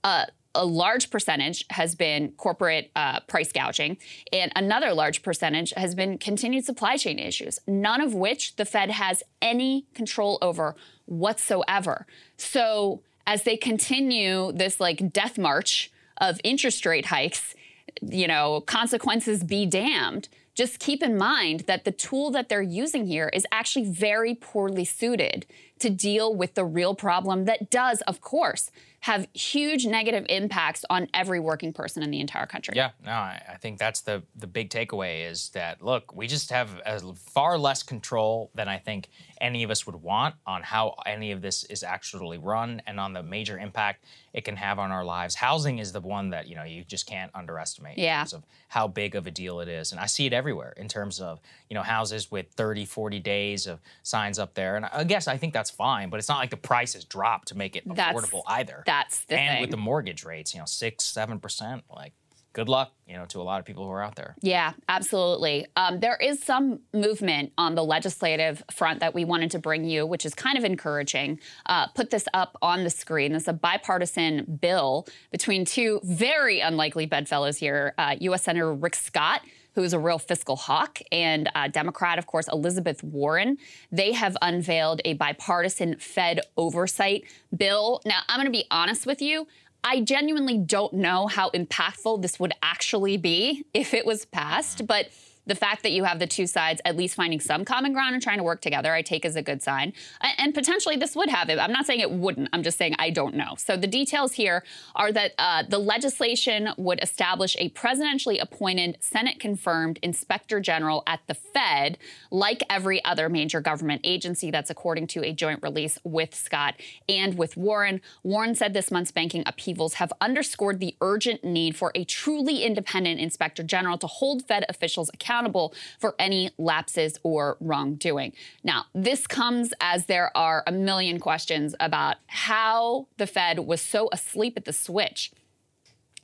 Uh, 0.04 0.26
a 0.54 0.64
large 0.64 1.10
percentage 1.10 1.64
has 1.70 1.94
been 1.94 2.32
corporate 2.32 2.90
uh, 2.96 3.20
price 3.20 3.52
gouging, 3.52 3.98
and 4.32 4.50
another 4.56 4.92
large 4.92 5.22
percentage 5.22 5.72
has 5.76 5.94
been 5.94 6.18
continued 6.18 6.64
supply 6.64 6.96
chain 6.96 7.18
issues, 7.18 7.58
none 7.66 8.00
of 8.00 8.14
which 8.14 8.56
the 8.56 8.64
Fed 8.64 8.90
has 8.90 9.22
any 9.42 9.86
control 9.94 10.38
over 10.42 10.74
whatsoever. 11.06 12.06
So, 12.36 13.02
as 13.26 13.42
they 13.42 13.56
continue 13.56 14.52
this 14.52 14.80
like 14.80 15.12
death 15.12 15.36
march 15.36 15.92
of 16.16 16.40
interest 16.42 16.86
rate 16.86 17.06
hikes, 17.06 17.54
you 18.02 18.26
know, 18.26 18.62
consequences 18.62 19.44
be 19.44 19.66
damned. 19.66 20.28
Just 20.54 20.80
keep 20.80 21.02
in 21.04 21.16
mind 21.16 21.60
that 21.68 21.84
the 21.84 21.92
tool 21.92 22.32
that 22.32 22.48
they're 22.48 22.60
using 22.62 23.06
here 23.06 23.30
is 23.32 23.46
actually 23.52 23.84
very 23.84 24.34
poorly 24.34 24.84
suited 24.84 25.46
to 25.78 25.88
deal 25.88 26.34
with 26.34 26.54
the 26.54 26.64
real 26.64 26.94
problem 26.94 27.44
that 27.44 27.70
does, 27.70 28.00
of 28.02 28.20
course, 28.20 28.72
have 29.00 29.28
huge 29.32 29.86
negative 29.86 30.26
impacts 30.28 30.84
on 30.90 31.08
every 31.14 31.38
working 31.38 31.72
person 31.72 32.02
in 32.02 32.10
the 32.10 32.20
entire 32.20 32.46
country. 32.46 32.74
Yeah, 32.76 32.90
no, 33.04 33.12
I, 33.12 33.40
I 33.52 33.56
think 33.56 33.78
that's 33.78 34.00
the 34.00 34.22
the 34.36 34.46
big 34.46 34.70
takeaway 34.70 35.30
is 35.30 35.50
that 35.50 35.82
look, 35.82 36.14
we 36.14 36.26
just 36.26 36.50
have 36.50 36.70
far 37.16 37.58
less 37.58 37.82
control 37.82 38.50
than 38.54 38.68
I 38.68 38.78
think 38.78 39.08
any 39.40 39.62
of 39.62 39.70
us 39.70 39.86
would 39.86 39.96
want 39.96 40.34
on 40.46 40.62
how 40.62 40.96
any 41.06 41.32
of 41.32 41.42
this 41.42 41.64
is 41.64 41.82
actually 41.82 42.38
run 42.38 42.82
and 42.86 42.98
on 42.98 43.12
the 43.12 43.22
major 43.22 43.58
impact 43.58 44.04
it 44.32 44.44
can 44.44 44.56
have 44.56 44.78
on 44.78 44.90
our 44.90 45.04
lives. 45.04 45.34
Housing 45.34 45.78
is 45.78 45.92
the 45.92 46.00
one 46.00 46.30
that 46.30 46.48
you 46.48 46.56
know 46.56 46.64
you 46.64 46.84
just 46.84 47.06
can't 47.06 47.30
underestimate 47.34 47.98
yeah. 47.98 48.20
in 48.20 48.22
terms 48.22 48.32
of 48.32 48.44
how 48.68 48.88
big 48.88 49.14
of 49.14 49.26
a 49.26 49.30
deal 49.30 49.60
it 49.60 49.68
is, 49.68 49.92
and 49.92 50.00
I 50.00 50.06
see 50.06 50.26
it 50.26 50.32
everywhere 50.32 50.74
in 50.76 50.88
terms 50.88 51.20
of 51.20 51.40
you 51.70 51.74
know 51.74 51.82
houses 51.82 52.30
with 52.30 52.46
30, 52.52 52.84
40 52.84 53.20
days 53.20 53.66
of 53.66 53.80
signs 54.02 54.38
up 54.38 54.54
there, 54.54 54.76
and 54.76 54.86
I 54.86 55.04
guess 55.04 55.28
I 55.28 55.36
think 55.36 55.54
that's 55.54 55.70
fine, 55.70 56.10
but 56.10 56.18
it's 56.18 56.28
not 56.28 56.38
like 56.38 56.50
the 56.50 56.56
price 56.56 56.94
has 56.94 57.04
dropped 57.04 57.48
to 57.48 57.56
make 57.56 57.76
it 57.76 57.84
that's, 57.86 58.18
affordable 58.18 58.42
either. 58.46 58.82
That's 58.86 58.97
the 59.06 59.38
and 59.38 59.56
thing. 59.56 59.60
with 59.60 59.70
the 59.70 59.76
mortgage 59.76 60.24
rates, 60.24 60.54
you 60.54 60.60
know, 60.60 60.66
six, 60.66 61.04
seven 61.04 61.38
percent, 61.40 61.84
like 61.94 62.12
good 62.52 62.68
luck, 62.68 62.92
you 63.06 63.14
know, 63.14 63.24
to 63.26 63.40
a 63.40 63.42
lot 63.44 63.60
of 63.60 63.66
people 63.66 63.84
who 63.84 63.90
are 63.90 64.02
out 64.02 64.16
there. 64.16 64.34
Yeah, 64.40 64.72
absolutely. 64.88 65.66
Um, 65.76 66.00
there 66.00 66.16
is 66.16 66.42
some 66.42 66.80
movement 66.92 67.52
on 67.56 67.74
the 67.74 67.84
legislative 67.84 68.64
front 68.72 69.00
that 69.00 69.14
we 69.14 69.24
wanted 69.24 69.52
to 69.52 69.58
bring 69.58 69.84
you, 69.84 70.06
which 70.06 70.26
is 70.26 70.34
kind 70.34 70.58
of 70.58 70.64
encouraging. 70.64 71.38
Uh, 71.66 71.86
put 71.94 72.10
this 72.10 72.26
up 72.34 72.56
on 72.60 72.84
the 72.84 72.90
screen. 72.90 73.32
This 73.32 73.42
is 73.42 73.48
a 73.48 73.52
bipartisan 73.52 74.58
bill 74.60 75.06
between 75.30 75.64
two 75.64 76.00
very 76.02 76.60
unlikely 76.60 77.06
bedfellows 77.06 77.58
here 77.58 77.94
uh, 77.96 78.16
U.S. 78.20 78.42
Senator 78.42 78.74
Rick 78.74 78.96
Scott 78.96 79.42
who 79.78 79.84
is 79.84 79.92
a 79.92 79.98
real 79.98 80.18
fiscal 80.18 80.56
hawk, 80.56 80.98
and 81.12 81.48
uh, 81.54 81.68
Democrat, 81.68 82.18
of 82.18 82.26
course, 82.26 82.48
Elizabeth 82.48 83.00
Warren. 83.04 83.56
They 83.92 84.10
have 84.10 84.36
unveiled 84.42 85.00
a 85.04 85.12
bipartisan 85.12 85.98
Fed 86.00 86.40
oversight 86.56 87.22
bill. 87.56 88.02
Now, 88.04 88.22
I'm 88.28 88.38
going 88.38 88.52
to 88.52 88.58
be 88.58 88.64
honest 88.72 89.06
with 89.06 89.22
you. 89.22 89.46
I 89.84 90.00
genuinely 90.00 90.58
don't 90.58 90.94
know 90.94 91.28
how 91.28 91.50
impactful 91.50 92.22
this 92.22 92.40
would 92.40 92.54
actually 92.60 93.18
be 93.18 93.66
if 93.72 93.94
it 93.94 94.04
was 94.04 94.24
passed, 94.24 94.84
but 94.88 95.10
the 95.48 95.54
fact 95.54 95.82
that 95.82 95.92
you 95.92 96.04
have 96.04 96.18
the 96.18 96.26
two 96.26 96.46
sides 96.46 96.80
at 96.84 96.94
least 96.94 97.14
finding 97.14 97.40
some 97.40 97.64
common 97.64 97.94
ground 97.94 98.14
and 98.14 98.22
trying 98.22 98.36
to 98.36 98.44
work 98.44 98.60
together, 98.60 98.92
I 98.92 99.00
take 99.00 99.24
as 99.24 99.34
a 99.34 99.42
good 99.42 99.62
sign. 99.62 99.94
And 100.36 100.54
potentially 100.54 100.96
this 100.96 101.16
would 101.16 101.30
have 101.30 101.48
it. 101.48 101.58
I'm 101.58 101.72
not 101.72 101.86
saying 101.86 102.00
it 102.00 102.10
wouldn't. 102.10 102.50
I'm 102.52 102.62
just 102.62 102.76
saying 102.76 102.94
I 102.98 103.10
don't 103.10 103.34
know. 103.34 103.54
So 103.56 103.76
the 103.76 103.86
details 103.86 104.34
here 104.34 104.62
are 104.94 105.10
that 105.10 105.32
uh, 105.38 105.62
the 105.66 105.78
legislation 105.78 106.68
would 106.76 107.02
establish 107.02 107.56
a 107.58 107.70
presidentially 107.70 108.40
appointed, 108.40 108.98
Senate 109.00 109.40
confirmed 109.40 109.98
inspector 110.02 110.60
general 110.60 111.02
at 111.06 111.20
the 111.26 111.34
Fed, 111.34 111.96
like 112.30 112.62
every 112.68 113.02
other 113.04 113.30
major 113.30 113.62
government 113.62 114.02
agency. 114.04 114.50
That's 114.50 114.70
according 114.70 115.06
to 115.08 115.24
a 115.24 115.32
joint 115.32 115.62
release 115.62 115.98
with 116.04 116.34
Scott 116.34 116.74
and 117.08 117.38
with 117.38 117.56
Warren. 117.56 118.02
Warren 118.22 118.54
said 118.54 118.74
this 118.74 118.90
month's 118.90 119.12
banking 119.12 119.44
upheavals 119.46 119.94
have 119.94 120.12
underscored 120.20 120.78
the 120.78 120.94
urgent 121.00 121.42
need 121.42 121.74
for 121.74 121.90
a 121.94 122.04
truly 122.04 122.64
independent 122.64 123.18
inspector 123.18 123.62
general 123.62 123.96
to 123.96 124.06
hold 124.06 124.44
Fed 124.44 124.66
officials 124.68 125.10
accountable 125.14 125.37
accountable 125.38 125.72
for 125.98 126.14
any 126.18 126.50
lapses 126.58 127.18
or 127.22 127.56
wrongdoing. 127.60 128.32
Now, 128.64 128.86
this 128.94 129.26
comes 129.26 129.72
as 129.80 130.06
there 130.06 130.36
are 130.36 130.64
a 130.66 130.72
million 130.72 131.20
questions 131.20 131.74
about 131.80 132.16
how 132.26 133.06
the 133.16 133.26
Fed 133.26 133.60
was 133.60 133.80
so 133.80 134.08
asleep 134.12 134.54
at 134.56 134.64
the 134.64 134.72
switch 134.72 135.30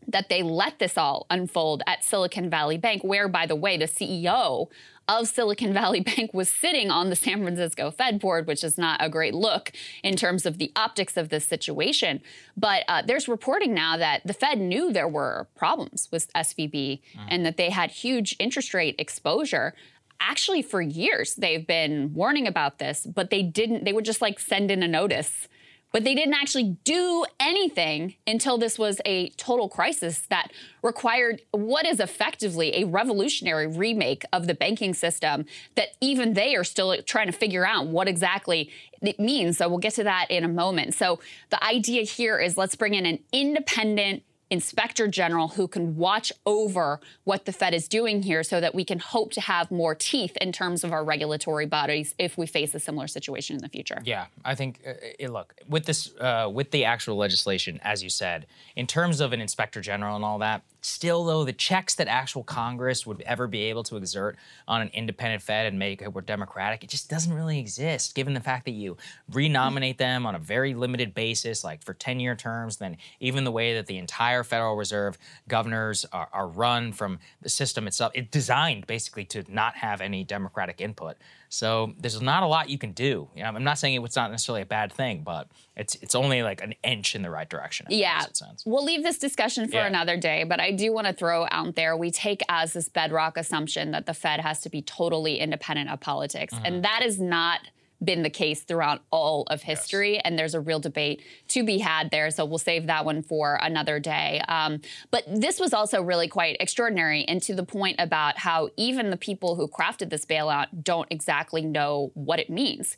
that 0.08 0.28
they 0.28 0.42
let 0.42 0.78
this 0.78 0.96
all 0.96 1.26
unfold 1.30 1.82
at 1.86 2.04
Silicon 2.04 2.50
Valley 2.50 2.78
Bank, 2.78 3.02
where, 3.02 3.28
by 3.28 3.46
the 3.46 3.56
way, 3.56 3.76
the 3.76 3.86
CEO 3.86 4.68
of 5.08 5.28
Silicon 5.28 5.72
Valley 5.74 6.00
Bank 6.00 6.32
was 6.32 6.48
sitting 6.48 6.90
on 6.90 7.10
the 7.10 7.16
San 7.16 7.42
Francisco 7.42 7.90
Fed 7.90 8.18
board, 8.18 8.46
which 8.46 8.64
is 8.64 8.78
not 8.78 9.02
a 9.02 9.08
great 9.08 9.34
look 9.34 9.72
in 10.02 10.16
terms 10.16 10.46
of 10.46 10.58
the 10.58 10.72
optics 10.76 11.16
of 11.16 11.28
this 11.28 11.44
situation. 11.44 12.20
But 12.56 12.84
uh, 12.88 13.02
there's 13.02 13.28
reporting 13.28 13.74
now 13.74 13.96
that 13.96 14.22
the 14.24 14.34
Fed 14.34 14.58
knew 14.58 14.92
there 14.92 15.08
were 15.08 15.48
problems 15.54 16.08
with 16.10 16.32
SVB 16.32 16.72
mm. 16.72 17.00
and 17.28 17.44
that 17.44 17.56
they 17.56 17.70
had 17.70 17.90
huge 17.90 18.36
interest 18.38 18.74
rate 18.74 18.94
exposure 18.98 19.74
actually 20.20 20.62
for 20.62 20.80
years 20.80 21.34
they've 21.34 21.66
been 21.66 22.14
warning 22.14 22.46
about 22.46 22.78
this 22.78 23.04
but 23.04 23.30
they 23.30 23.42
didn't 23.42 23.84
they 23.84 23.92
would 23.92 24.04
just 24.04 24.22
like 24.22 24.38
send 24.38 24.70
in 24.70 24.80
a 24.80 24.88
notice 24.88 25.48
but 25.94 26.02
they 26.02 26.16
didn't 26.16 26.34
actually 26.34 26.76
do 26.82 27.24
anything 27.38 28.16
until 28.26 28.58
this 28.58 28.80
was 28.80 29.00
a 29.04 29.28
total 29.36 29.68
crisis 29.68 30.22
that 30.28 30.48
required 30.82 31.40
what 31.52 31.86
is 31.86 32.00
effectively 32.00 32.74
a 32.82 32.84
revolutionary 32.84 33.68
remake 33.68 34.24
of 34.32 34.48
the 34.48 34.54
banking 34.54 34.92
system 34.92 35.46
that 35.76 35.90
even 36.00 36.34
they 36.34 36.56
are 36.56 36.64
still 36.64 37.00
trying 37.02 37.26
to 37.26 37.32
figure 37.32 37.64
out 37.64 37.86
what 37.86 38.08
exactly 38.08 38.68
it 39.02 39.20
means. 39.20 39.58
So 39.58 39.68
we'll 39.68 39.78
get 39.78 39.94
to 39.94 40.02
that 40.02 40.26
in 40.30 40.42
a 40.42 40.48
moment. 40.48 40.94
So 40.94 41.20
the 41.50 41.64
idea 41.64 42.02
here 42.02 42.40
is 42.40 42.58
let's 42.58 42.74
bring 42.74 42.94
in 42.94 43.06
an 43.06 43.20
independent 43.32 44.24
inspector 44.54 45.06
general 45.08 45.48
who 45.48 45.66
can 45.66 45.96
watch 45.96 46.32
over 46.46 47.00
what 47.24 47.44
the 47.44 47.52
Fed 47.52 47.74
is 47.74 47.88
doing 47.88 48.22
here 48.22 48.42
so 48.42 48.60
that 48.60 48.72
we 48.74 48.84
can 48.84 49.00
hope 49.00 49.32
to 49.32 49.40
have 49.40 49.70
more 49.70 49.94
teeth 49.94 50.36
in 50.40 50.52
terms 50.52 50.84
of 50.84 50.92
our 50.92 51.04
regulatory 51.04 51.66
bodies 51.66 52.14
if 52.18 52.38
we 52.38 52.46
face 52.46 52.72
a 52.74 52.80
similar 52.80 53.08
situation 53.08 53.56
in 53.56 53.62
the 53.62 53.68
future. 53.68 54.00
Yeah, 54.04 54.26
I 54.44 54.54
think 54.54 54.80
uh, 54.86 55.26
look, 55.28 55.54
with 55.68 55.84
this 55.86 56.14
uh, 56.20 56.48
with 56.58 56.70
the 56.70 56.84
actual 56.84 57.16
legislation 57.16 57.80
as 57.82 58.02
you 58.04 58.08
said, 58.08 58.46
in 58.76 58.86
terms 58.86 59.20
of 59.20 59.32
an 59.32 59.40
inspector 59.40 59.80
general 59.80 60.14
and 60.14 60.24
all 60.24 60.38
that, 60.38 60.62
Still, 60.84 61.24
though, 61.24 61.44
the 61.44 61.52
checks 61.54 61.94
that 61.94 62.08
actual 62.08 62.44
Congress 62.44 63.06
would 63.06 63.22
ever 63.22 63.46
be 63.46 63.62
able 63.62 63.84
to 63.84 63.96
exert 63.96 64.36
on 64.68 64.82
an 64.82 64.90
independent 64.92 65.40
Fed 65.40 65.64
and 65.64 65.78
make 65.78 66.02
it 66.02 66.12
more 66.12 66.20
democratic, 66.20 66.84
it 66.84 66.90
just 66.90 67.08
doesn't 67.08 67.32
really 67.32 67.58
exist, 67.58 68.14
given 68.14 68.34
the 68.34 68.40
fact 68.40 68.66
that 68.66 68.72
you 68.72 68.98
renominate 69.32 69.96
them 69.96 70.26
on 70.26 70.34
a 70.34 70.38
very 70.38 70.74
limited 70.74 71.14
basis, 71.14 71.64
like 71.64 71.82
for 71.82 71.94
10 71.94 72.20
year 72.20 72.36
terms, 72.36 72.76
then 72.76 72.98
even 73.18 73.44
the 73.44 73.50
way 73.50 73.72
that 73.72 73.86
the 73.86 73.96
entire 73.96 74.44
Federal 74.44 74.76
Reserve 74.76 75.16
governors 75.48 76.04
are, 76.12 76.28
are 76.34 76.48
run 76.48 76.92
from 76.92 77.18
the 77.40 77.48
system 77.48 77.86
itself, 77.86 78.12
it's 78.14 78.28
designed 78.30 78.86
basically 78.86 79.24
to 79.24 79.42
not 79.48 79.76
have 79.76 80.02
any 80.02 80.22
democratic 80.22 80.82
input. 80.82 81.16
So 81.54 81.94
there's 82.00 82.20
not 82.20 82.42
a 82.42 82.48
lot 82.48 82.68
you 82.68 82.78
can 82.78 82.90
do. 82.90 83.28
You 83.36 83.44
know, 83.44 83.50
I'm 83.50 83.62
not 83.62 83.78
saying 83.78 84.02
it's 84.02 84.16
not 84.16 84.32
necessarily 84.32 84.62
a 84.62 84.66
bad 84.66 84.92
thing, 84.92 85.22
but 85.22 85.46
it's 85.76 85.94
it's 86.02 86.16
only 86.16 86.42
like 86.42 86.60
an 86.60 86.74
inch 86.82 87.14
in 87.14 87.22
the 87.22 87.30
right 87.30 87.48
direction. 87.48 87.86
Yeah, 87.90 88.24
we'll 88.66 88.84
leave 88.84 89.04
this 89.04 89.18
discussion 89.18 89.68
for 89.68 89.76
yeah. 89.76 89.86
another 89.86 90.16
day, 90.16 90.42
but 90.42 90.58
I 90.58 90.72
do 90.72 90.92
want 90.92 91.06
to 91.06 91.12
throw 91.12 91.46
out 91.52 91.76
there 91.76 91.96
we 91.96 92.10
take 92.10 92.42
as 92.48 92.72
this 92.72 92.88
bedrock 92.88 93.36
assumption 93.36 93.92
that 93.92 94.06
the 94.06 94.14
Fed 94.14 94.40
has 94.40 94.62
to 94.62 94.68
be 94.68 94.82
totally 94.82 95.38
independent 95.38 95.90
of 95.90 96.00
politics, 96.00 96.52
mm-hmm. 96.52 96.64
and 96.64 96.84
that 96.84 97.02
is 97.04 97.20
not 97.20 97.60
been 98.04 98.22
the 98.22 98.30
case 98.30 98.62
throughout 98.62 99.02
all 99.10 99.44
of 99.44 99.62
history, 99.62 100.14
yes. 100.14 100.22
and 100.24 100.38
there's 100.38 100.54
a 100.54 100.60
real 100.60 100.80
debate 100.80 101.22
to 101.48 101.64
be 101.64 101.78
had 101.78 102.10
there. 102.10 102.30
So 102.30 102.44
we'll 102.44 102.58
save 102.58 102.86
that 102.86 103.04
one 103.04 103.22
for 103.22 103.58
another 103.62 103.98
day. 103.98 104.40
Um, 104.48 104.80
but 105.10 105.24
this 105.26 105.58
was 105.58 105.72
also 105.72 106.02
really 106.02 106.28
quite 106.28 106.56
extraordinary, 106.60 107.24
and 107.24 107.42
to 107.42 107.54
the 107.54 107.64
point 107.64 107.96
about 107.98 108.38
how 108.38 108.70
even 108.76 109.10
the 109.10 109.16
people 109.16 109.56
who 109.56 109.68
crafted 109.68 110.10
this 110.10 110.24
bailout 110.24 110.66
don't 110.82 111.08
exactly 111.10 111.62
know 111.62 112.10
what 112.14 112.38
it 112.38 112.50
means. 112.50 112.96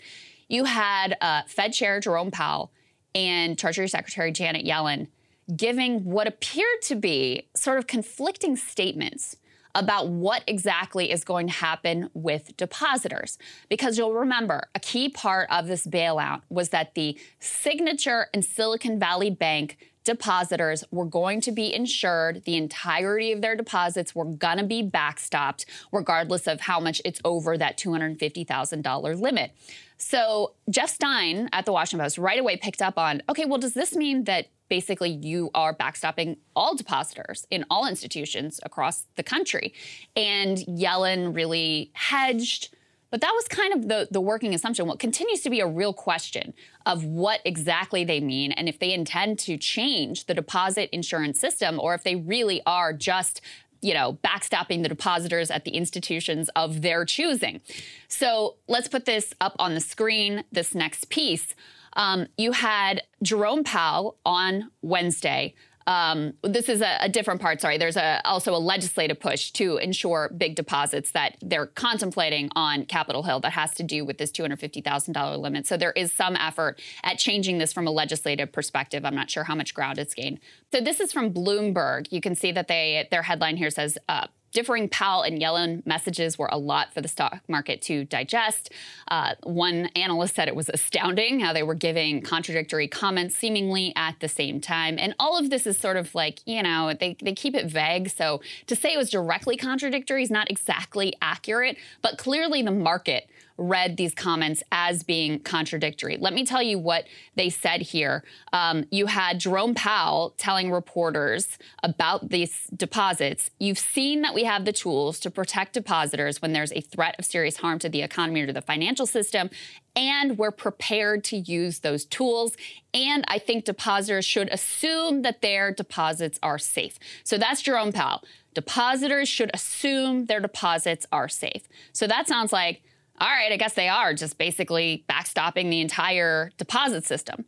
You 0.49 0.65
had 0.65 1.17
uh, 1.21 1.43
Fed 1.47 1.73
Chair 1.73 2.01
Jerome 2.01 2.31
Powell 2.31 2.71
and 3.15 3.59
Treasury 3.59 3.89
Secretary 3.89 4.31
Janet 4.31 4.65
Yellen 4.65 5.09
giving 5.55 6.05
what 6.05 6.27
appeared 6.27 6.83
to 6.83 6.97
be 6.97 7.49
sort 7.55 7.79
of 7.79 7.87
conflicting 7.87 8.57
statements 8.57 9.37
about 9.77 10.09
what 10.09 10.43
exactly 10.47 11.13
is 11.13 11.23
going 11.23 11.47
to 11.47 11.53
happen 11.53 12.09
with 12.15 12.57
depositors. 12.57 13.39
Because 13.69 13.99
you'll 13.99 14.15
remember, 14.15 14.69
a 14.75 14.81
key 14.81 15.09
part 15.11 15.49
of 15.53 15.69
this 15.69 15.87
bailout 15.87 16.41
was 16.49 16.71
that 16.71 16.95
the 16.95 17.17
Signature 17.39 18.29
and 18.33 18.45
Silicon 18.45 18.99
Valley 18.99 19.31
Bank 19.31 19.77
depositors 20.03 20.85
were 20.91 21.05
going 21.05 21.43
to 21.43 21.53
be 21.53 21.75
insured. 21.75 22.45
The 22.45 22.57
entirety 22.57 23.33
of 23.33 23.43
their 23.43 23.55
deposits 23.55 24.15
were 24.15 24.25
going 24.25 24.59
to 24.59 24.65
be 24.65 24.83
backstopped, 24.83 25.67
regardless 25.93 26.47
of 26.47 26.61
how 26.63 26.81
much 26.81 27.03
it's 27.05 27.21
over 27.25 27.59
that 27.59 27.77
$250,000 27.77 29.21
limit. 29.21 29.51
So 29.99 30.55
Jeff 30.71 30.91
Stein 30.91 31.49
at 31.53 31.67
the 31.67 31.73
Washington 31.73 32.05
Post 32.05 32.19
right 32.19 32.39
away 32.39 32.57
picked 32.57 32.81
up 32.81 32.99
on 32.99 33.23
okay, 33.29 33.45
well, 33.45 33.59
does 33.59 33.75
this 33.75 33.95
mean 33.95 34.25
that 34.25 34.47
basically 34.69 35.11
you 35.11 35.51
are 35.55 35.75
backstopping 35.75 36.39
all 36.55 36.75
depositors 36.75 37.47
in 37.51 37.65
all 37.71 37.87
institutions 37.87 38.61
across 38.63 39.05
the 39.17 39.23
country? 39.23 39.73
And 40.15 40.59
Yellen 40.59 41.35
really 41.35 41.91
hedged. 41.95 42.75
But 43.11 43.21
that 43.21 43.33
was 43.35 43.47
kind 43.49 43.73
of 43.73 43.89
the, 43.89 44.09
the 44.11 44.21
working 44.21 44.53
assumption. 44.53 44.87
What 44.87 44.99
continues 44.99 45.41
to 45.43 45.51
be 45.51 45.61
a 45.61 45.67
real 45.67 45.93
question 45.93 46.53
of 46.85 47.05
what 47.05 47.41
exactly 47.45 48.05
they 48.05 48.21
mean 48.21 48.53
and 48.53 48.69
if 48.69 48.79
they 48.79 48.93
intend 48.93 49.39
to 49.41 49.57
change 49.57 50.27
the 50.27 50.35
deposit 50.35 50.91
insurance 50.93 51.39
system 51.39 51.79
or 51.81 51.95
if 51.95 52.03
they 52.03 52.17
really 52.17 52.61
are 52.67 52.93
just 52.93 53.41
you 53.83 53.95
know, 53.95 54.19
backstopping 54.25 54.83
the 54.83 54.89
depositors 54.89 55.51
at 55.51 55.65
the 55.65 55.73
institutions 55.73 56.49
of 56.57 56.83
their 56.83 57.05
choosing. 57.05 57.61
So 58.09 58.57
let's 58.67 58.89
put 58.89 59.05
this 59.05 59.35
up 59.41 59.55
on 59.59 59.75
the 59.75 59.81
screen, 59.81 60.45
this 60.51 60.75
next 60.75 61.09
piece. 61.09 61.55
Um, 61.97 62.29
you 62.39 62.53
had 62.53 63.03
Jerome 63.23 63.65
Powell 63.65 64.19
on 64.25 64.71
Wednesday 64.83 65.55
um, 65.87 66.35
this 66.43 66.69
is 66.69 66.81
a, 66.81 66.99
a, 67.01 67.09
different 67.09 67.41
part. 67.41 67.61
Sorry, 67.61 67.79
there's 67.79 67.97
a, 67.97 68.21
also 68.25 68.55
a 68.55 68.59
legislative 68.59 69.21
push 69.21 69.53
to 69.53 69.77
ensure 69.77 70.33
big 70.37 70.57
deposits 70.57 71.13
that 71.13 71.37
they're 71.41 71.67
contemplating 71.67 72.51
on 72.57 72.87
Capitol 72.87 73.23
Hill 73.23 73.39
that 73.41 73.53
has 73.53 73.73
to 73.75 73.85
do 73.85 74.05
with 74.05 74.19
this 74.19 74.33
$250,000 74.33 75.39
limit. 75.39 75.67
So 75.67 75.77
there 75.77 75.93
is 75.93 76.13
some 76.13 76.35
effort 76.37 76.81
at 77.05 77.19
changing 77.19 77.59
this 77.59 77.73
from 77.73 77.87
a 77.87 77.93
legislative 77.93 78.51
perspective. 78.51 79.05
I'm 79.05 79.15
not 79.15 79.31
sure 79.31 79.45
how 79.45 79.55
much 79.55 79.75
ground 79.75 79.99
it's 79.99 80.15
gained. 80.15 80.41
So 80.73 80.81
this 80.81 80.99
is 80.99 81.13
from 81.13 81.33
Bloomberg. 81.33 82.09
You 82.11 82.21
can 82.21 82.35
see 82.35 82.51
that 82.51 82.67
they 82.67 83.07
their 83.13 83.23
headline 83.23 83.57
here 83.57 83.71
says 83.71 83.97
uh, 84.09 84.27
differing 84.57 84.89
Powell 84.89 85.21
and 85.21 85.39
Yellen 85.39 85.85
messages 85.85 86.39
were 86.39 86.49
a 86.51 86.57
lot 86.57 86.95
for 86.95 87.03
the 87.03 87.09
stock 87.09 87.43
market 87.47 87.83
to 87.83 88.07
digest. 88.07 88.73
Uh, 89.09 89.35
one 89.43 89.91
analyst 89.95 90.35
said 90.35 90.49
it 90.49 90.57
was 90.57 90.71
astounding 90.71 91.41
how 91.41 91.53
they 91.53 91.63
were 91.63 91.75
giving 91.75 92.23
contradictory 92.23 92.89
comments 92.89 93.37
seemingly 93.37 93.93
at 93.97 94.19
the 94.21 94.29
same 94.29 94.59
time. 94.59 94.97
And 94.99 95.15
all 95.21 95.39
of 95.39 95.51
this 95.51 95.67
is 95.67 95.77
sort 95.77 95.99
of 95.99 96.15
like, 96.15 96.41
you 96.47 96.63
know, 96.63 96.95
they, 96.99 97.19
they 97.23 97.35
keep 97.35 97.55
it 97.55 97.67
vague. 97.67 98.09
So 98.09 98.41
to 98.67 98.75
say 98.75 98.95
it 98.95 98.97
was 98.97 99.11
directly 99.11 99.59
contradictory 99.59 100.23
is 100.23 100.31
not 100.31 100.51
exactly 100.51 101.13
accurate, 101.21 101.77
but 102.01 102.17
clearly 102.17 102.63
the 102.63 102.71
market 102.71 103.29
read 103.59 103.97
these 103.97 104.15
comments 104.15 104.63
as 104.71 105.03
being 105.03 105.41
contradictory. 105.41 106.17
Let 106.21 106.35
me 106.35 106.45
tell 106.45 106.63
you 106.63 106.79
what 106.79 107.07
they 107.35 107.49
said 107.49 107.83
here. 107.83 108.23
Um, 108.53 108.85
you 108.91 109.07
had 109.07 109.39
Jerome 109.39 109.75
Powell 109.75 110.35
telling 110.37 110.71
reporters 110.71 111.59
about 111.83 112.29
these 112.29 112.67
deposits. 112.75 113.51
You've 113.59 113.79
seen 113.79 114.23
that 114.23 114.35
we 114.35 114.45
have 114.45 114.65
the 114.65 114.73
tools 114.73 115.19
to 115.21 115.31
protect 115.31 115.73
depositors 115.73 116.43
when 116.43 116.53
there's 116.53 116.73
a 116.73 116.81
threat 116.81 117.17
of 117.19 117.25
serious 117.25 117.57
harm 117.57 117.79
to 117.81 117.89
the 117.89 118.03
economy 118.03 118.43
or 118.43 118.47
to 118.47 118.53
the 118.53 118.63
financial 118.63 119.07
system. 119.07 119.51
And 119.95 120.37
we're 120.37 120.51
prepared 120.51 121.25
to 121.25 121.39
use 121.39 121.79
those 121.79 122.05
tools. 122.05 122.57
And 122.93 123.25
I 123.29 123.39
think 123.39 123.65
depositors 123.65 124.27
should 124.27 124.53
assume 124.53 125.23
that 125.23 125.41
their 125.41 125.73
deposits 125.73 126.39
are 126.43 126.59
safe. 126.59 126.99
So 127.25 127.39
that's 127.39 127.63
Jerome 127.63 127.93
Powell. 127.93 128.23
Depositors 128.53 129.29
should 129.29 129.51
assume 129.53 130.27
their 130.27 130.41
deposits 130.41 131.07
are 131.13 131.29
safe. 131.29 131.69
So 131.93 132.07
that 132.07 132.27
sounds 132.27 132.53
like 132.53 132.83
all 133.19 133.29
right, 133.29 133.53
I 133.53 133.57
guess 133.57 133.75
they 133.75 133.89
are 133.89 134.15
just 134.15 134.39
basically 134.39 135.05
backstopping 135.09 135.71
the 135.71 135.81
entire 135.81 136.51
deposit 136.59 137.05
system. 137.05 137.45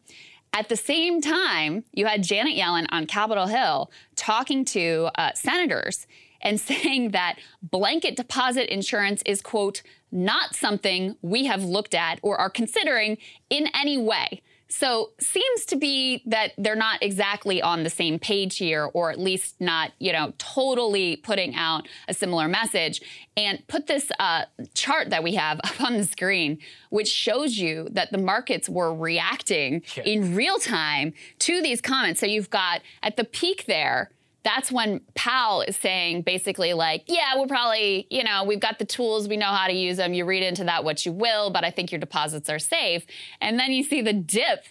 At 0.52 0.68
the 0.68 0.76
same 0.76 1.20
time, 1.20 1.84
you 1.92 2.06
had 2.06 2.22
Janet 2.22 2.56
Yellen 2.56 2.86
on 2.90 3.06
Capitol 3.06 3.46
Hill 3.46 3.90
talking 4.16 4.64
to 4.66 5.10
uh, 5.16 5.32
senators 5.34 6.06
and 6.40 6.58
saying 6.60 7.10
that 7.10 7.36
blanket 7.62 8.16
deposit 8.16 8.72
insurance 8.72 9.22
is, 9.26 9.42
quote, 9.42 9.82
not 10.10 10.54
something 10.54 11.16
we 11.20 11.44
have 11.44 11.62
looked 11.62 11.94
at 11.94 12.18
or 12.22 12.38
are 12.38 12.50
considering 12.50 13.18
in 13.50 13.68
any 13.74 13.98
way. 13.98 14.40
So 14.70 15.12
seems 15.18 15.64
to 15.66 15.76
be 15.76 16.22
that 16.26 16.52
they're 16.58 16.76
not 16.76 17.02
exactly 17.02 17.62
on 17.62 17.84
the 17.84 17.90
same 17.90 18.18
page 18.18 18.58
here, 18.58 18.84
or 18.92 19.10
at 19.10 19.18
least 19.18 19.56
not, 19.60 19.92
you 19.98 20.12
know, 20.12 20.34
totally 20.36 21.16
putting 21.16 21.54
out 21.54 21.88
a 22.06 22.14
similar 22.14 22.48
message. 22.48 23.00
And 23.36 23.62
put 23.68 23.86
this 23.86 24.10
uh, 24.18 24.46
chart 24.74 25.10
that 25.10 25.22
we 25.22 25.36
have 25.36 25.60
up 25.64 25.80
on 25.80 25.96
the 25.96 26.04
screen, 26.04 26.58
which 26.90 27.08
shows 27.08 27.56
you 27.56 27.88
that 27.92 28.12
the 28.12 28.18
markets 28.18 28.68
were 28.68 28.94
reacting 28.94 29.82
yeah. 29.96 30.02
in 30.02 30.34
real 30.34 30.58
time 30.58 31.14
to 31.40 31.62
these 31.62 31.80
comments. 31.80 32.20
So 32.20 32.26
you've 32.26 32.50
got 32.50 32.82
at 33.02 33.16
the 33.16 33.24
peak 33.24 33.64
there, 33.66 34.10
that's 34.45 34.70
when 34.70 35.01
Powell 35.14 35.62
is 35.62 35.76
saying 35.76 36.22
basically 36.22 36.72
like, 36.72 37.05
yeah, 37.07 37.36
we're 37.36 37.47
probably, 37.47 38.07
you 38.11 38.22
know, 38.24 38.45
we've 38.45 38.61
got 38.61 38.78
the 38.78 38.84
tools, 38.84 39.28
we 39.28 39.36
know 39.36 39.47
how 39.47 39.66
to 39.66 39.72
use 39.72 39.97
them. 39.97 40.14
You 40.14 40.24
read 40.24 40.43
into 40.43 40.64
that 40.64 40.84
what 40.84 41.05
you 41.05 41.12
will, 41.12 41.51
but 41.51 41.64
I 41.64 41.70
think 41.70 41.91
your 41.91 41.99
deposits 41.99 42.49
are 42.49 42.59
safe. 42.59 43.05
And 43.41 43.59
then 43.59 43.72
you 43.72 43.82
see 43.82 44.01
the 44.01 44.12
dip 44.12 44.64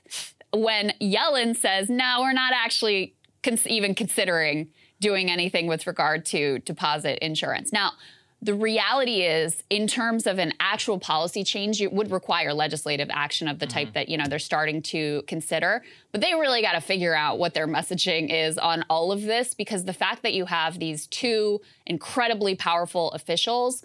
when 0.53 0.93
Yellen 1.01 1.55
says, 1.55 1.89
no, 1.89 2.18
we're 2.22 2.34
not 2.34 2.53
actually 2.53 3.15
cons- 3.43 3.68
even 3.68 3.93
considering 3.93 4.70
doing 4.99 5.30
anything 5.30 5.68
with 5.68 5.86
regard 5.86 6.26
to 6.26 6.59
deposit 6.59 7.24
insurance. 7.24 7.72
Now, 7.72 7.91
the 8.41 8.53
reality 8.53 9.21
is, 9.23 9.63
in 9.69 9.88
terms 9.88 10.27
of 10.27 10.38
an 10.38 10.53
actual 10.59 10.99
policy 10.99 11.43
change, 11.43 11.81
it 11.81 11.91
would 11.91 12.11
require 12.11 12.53
legislative 12.53 13.09
action 13.11 13.47
of 13.47 13.57
the 13.57 13.65
type 13.65 13.88
mm-hmm. 13.88 13.93
that 13.93 14.09
you 14.09 14.17
know 14.17 14.25
they're 14.27 14.38
starting 14.38 14.81
to 14.83 15.23
consider. 15.27 15.83
But 16.11 16.21
they 16.21 16.33
really 16.33 16.61
got 16.61 16.73
to 16.73 16.81
figure 16.81 17.15
out 17.15 17.39
what 17.39 17.55
their 17.55 17.67
messaging 17.67 18.31
is 18.31 18.59
on 18.59 18.85
all 18.89 19.11
of 19.11 19.23
this, 19.23 19.55
because 19.55 19.85
the 19.85 19.93
fact 19.93 20.21
that 20.21 20.35
you 20.35 20.45
have 20.45 20.77
these 20.77 21.07
two 21.07 21.61
incredibly 21.88 22.55
powerful 22.55 23.11
officials, 23.11 23.83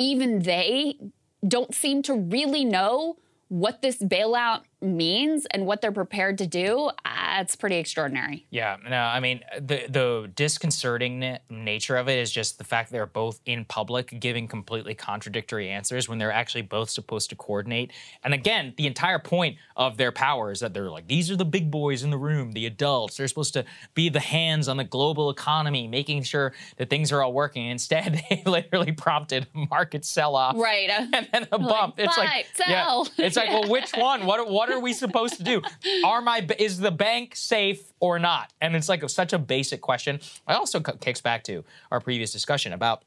even 0.00 0.40
they 0.40 0.98
don't 1.46 1.72
seem 1.72 2.02
to 2.02 2.14
really 2.14 2.64
know 2.64 3.18
what 3.48 3.82
this 3.82 3.98
bailout 3.98 4.62
means 4.82 5.46
and 5.46 5.66
what 5.66 5.80
they're 5.80 5.92
prepared 5.92 6.38
to 6.38 6.46
do, 6.46 6.90
uh, 7.04 7.38
it's 7.40 7.56
pretty 7.56 7.76
extraordinary. 7.76 8.46
Yeah, 8.50 8.76
no, 8.88 8.96
I 8.96 9.20
mean 9.20 9.40
the 9.58 9.86
the 9.88 10.30
disconcerting 10.34 11.38
nature 11.48 11.96
of 11.96 12.08
it 12.08 12.18
is 12.18 12.30
just 12.30 12.58
the 12.58 12.64
fact 12.64 12.90
they're 12.90 13.06
both 13.06 13.40
in 13.46 13.64
public 13.64 14.18
giving 14.20 14.48
completely 14.48 14.94
contradictory 14.94 15.68
answers 15.68 16.08
when 16.08 16.18
they're 16.18 16.32
actually 16.32 16.62
both 16.62 16.90
supposed 16.90 17.30
to 17.30 17.36
coordinate. 17.36 17.92
And 18.22 18.34
again, 18.34 18.74
the 18.76 18.86
entire 18.86 19.18
point 19.18 19.56
of 19.76 19.96
their 19.96 20.12
power 20.12 20.50
is 20.50 20.60
that 20.60 20.74
they're 20.74 20.90
like 20.90 21.08
these 21.08 21.30
are 21.30 21.36
the 21.36 21.44
big 21.44 21.70
boys 21.70 22.02
in 22.02 22.10
the 22.10 22.18
room, 22.18 22.52
the 22.52 22.66
adults. 22.66 23.16
They're 23.16 23.28
supposed 23.28 23.54
to 23.54 23.64
be 23.94 24.08
the 24.08 24.20
hands 24.20 24.68
on 24.68 24.76
the 24.76 24.84
global 24.84 25.30
economy, 25.30 25.88
making 25.88 26.22
sure 26.22 26.52
that 26.76 26.90
things 26.90 27.12
are 27.12 27.22
all 27.22 27.32
working. 27.32 27.66
Instead, 27.66 28.22
they 28.30 28.42
literally 28.44 28.92
prompted 28.92 29.46
a 29.54 29.58
market 29.70 30.04
sell 30.04 30.36
off, 30.36 30.56
right, 30.56 30.90
and 31.12 31.28
then 31.32 31.48
a 31.52 31.58
bump. 31.58 31.98
Like, 31.98 32.06
it's 32.06 32.18
like 32.18 32.46
sell. 32.54 33.08
yeah, 33.16 33.26
it's 33.26 33.36
like 33.36 33.48
well, 33.48 33.68
which 33.68 33.90
one? 33.96 34.26
What 34.26 34.50
what 34.50 34.65
are 34.70 34.76
are 34.76 34.80
we 34.80 34.92
supposed 34.92 35.36
to 35.36 35.42
do? 35.42 35.62
Are 36.04 36.20
my 36.20 36.46
is 36.58 36.78
the 36.78 36.90
bank 36.90 37.34
safe 37.36 37.92
or 38.00 38.18
not? 38.18 38.52
And 38.60 38.76
it's 38.76 38.88
like 38.88 39.08
such 39.08 39.32
a 39.32 39.38
basic 39.38 39.80
question. 39.80 40.16
It 40.16 40.22
also 40.48 40.80
kicks 40.80 41.20
back 41.20 41.44
to 41.44 41.64
our 41.90 42.00
previous 42.00 42.32
discussion 42.32 42.72
about 42.72 43.04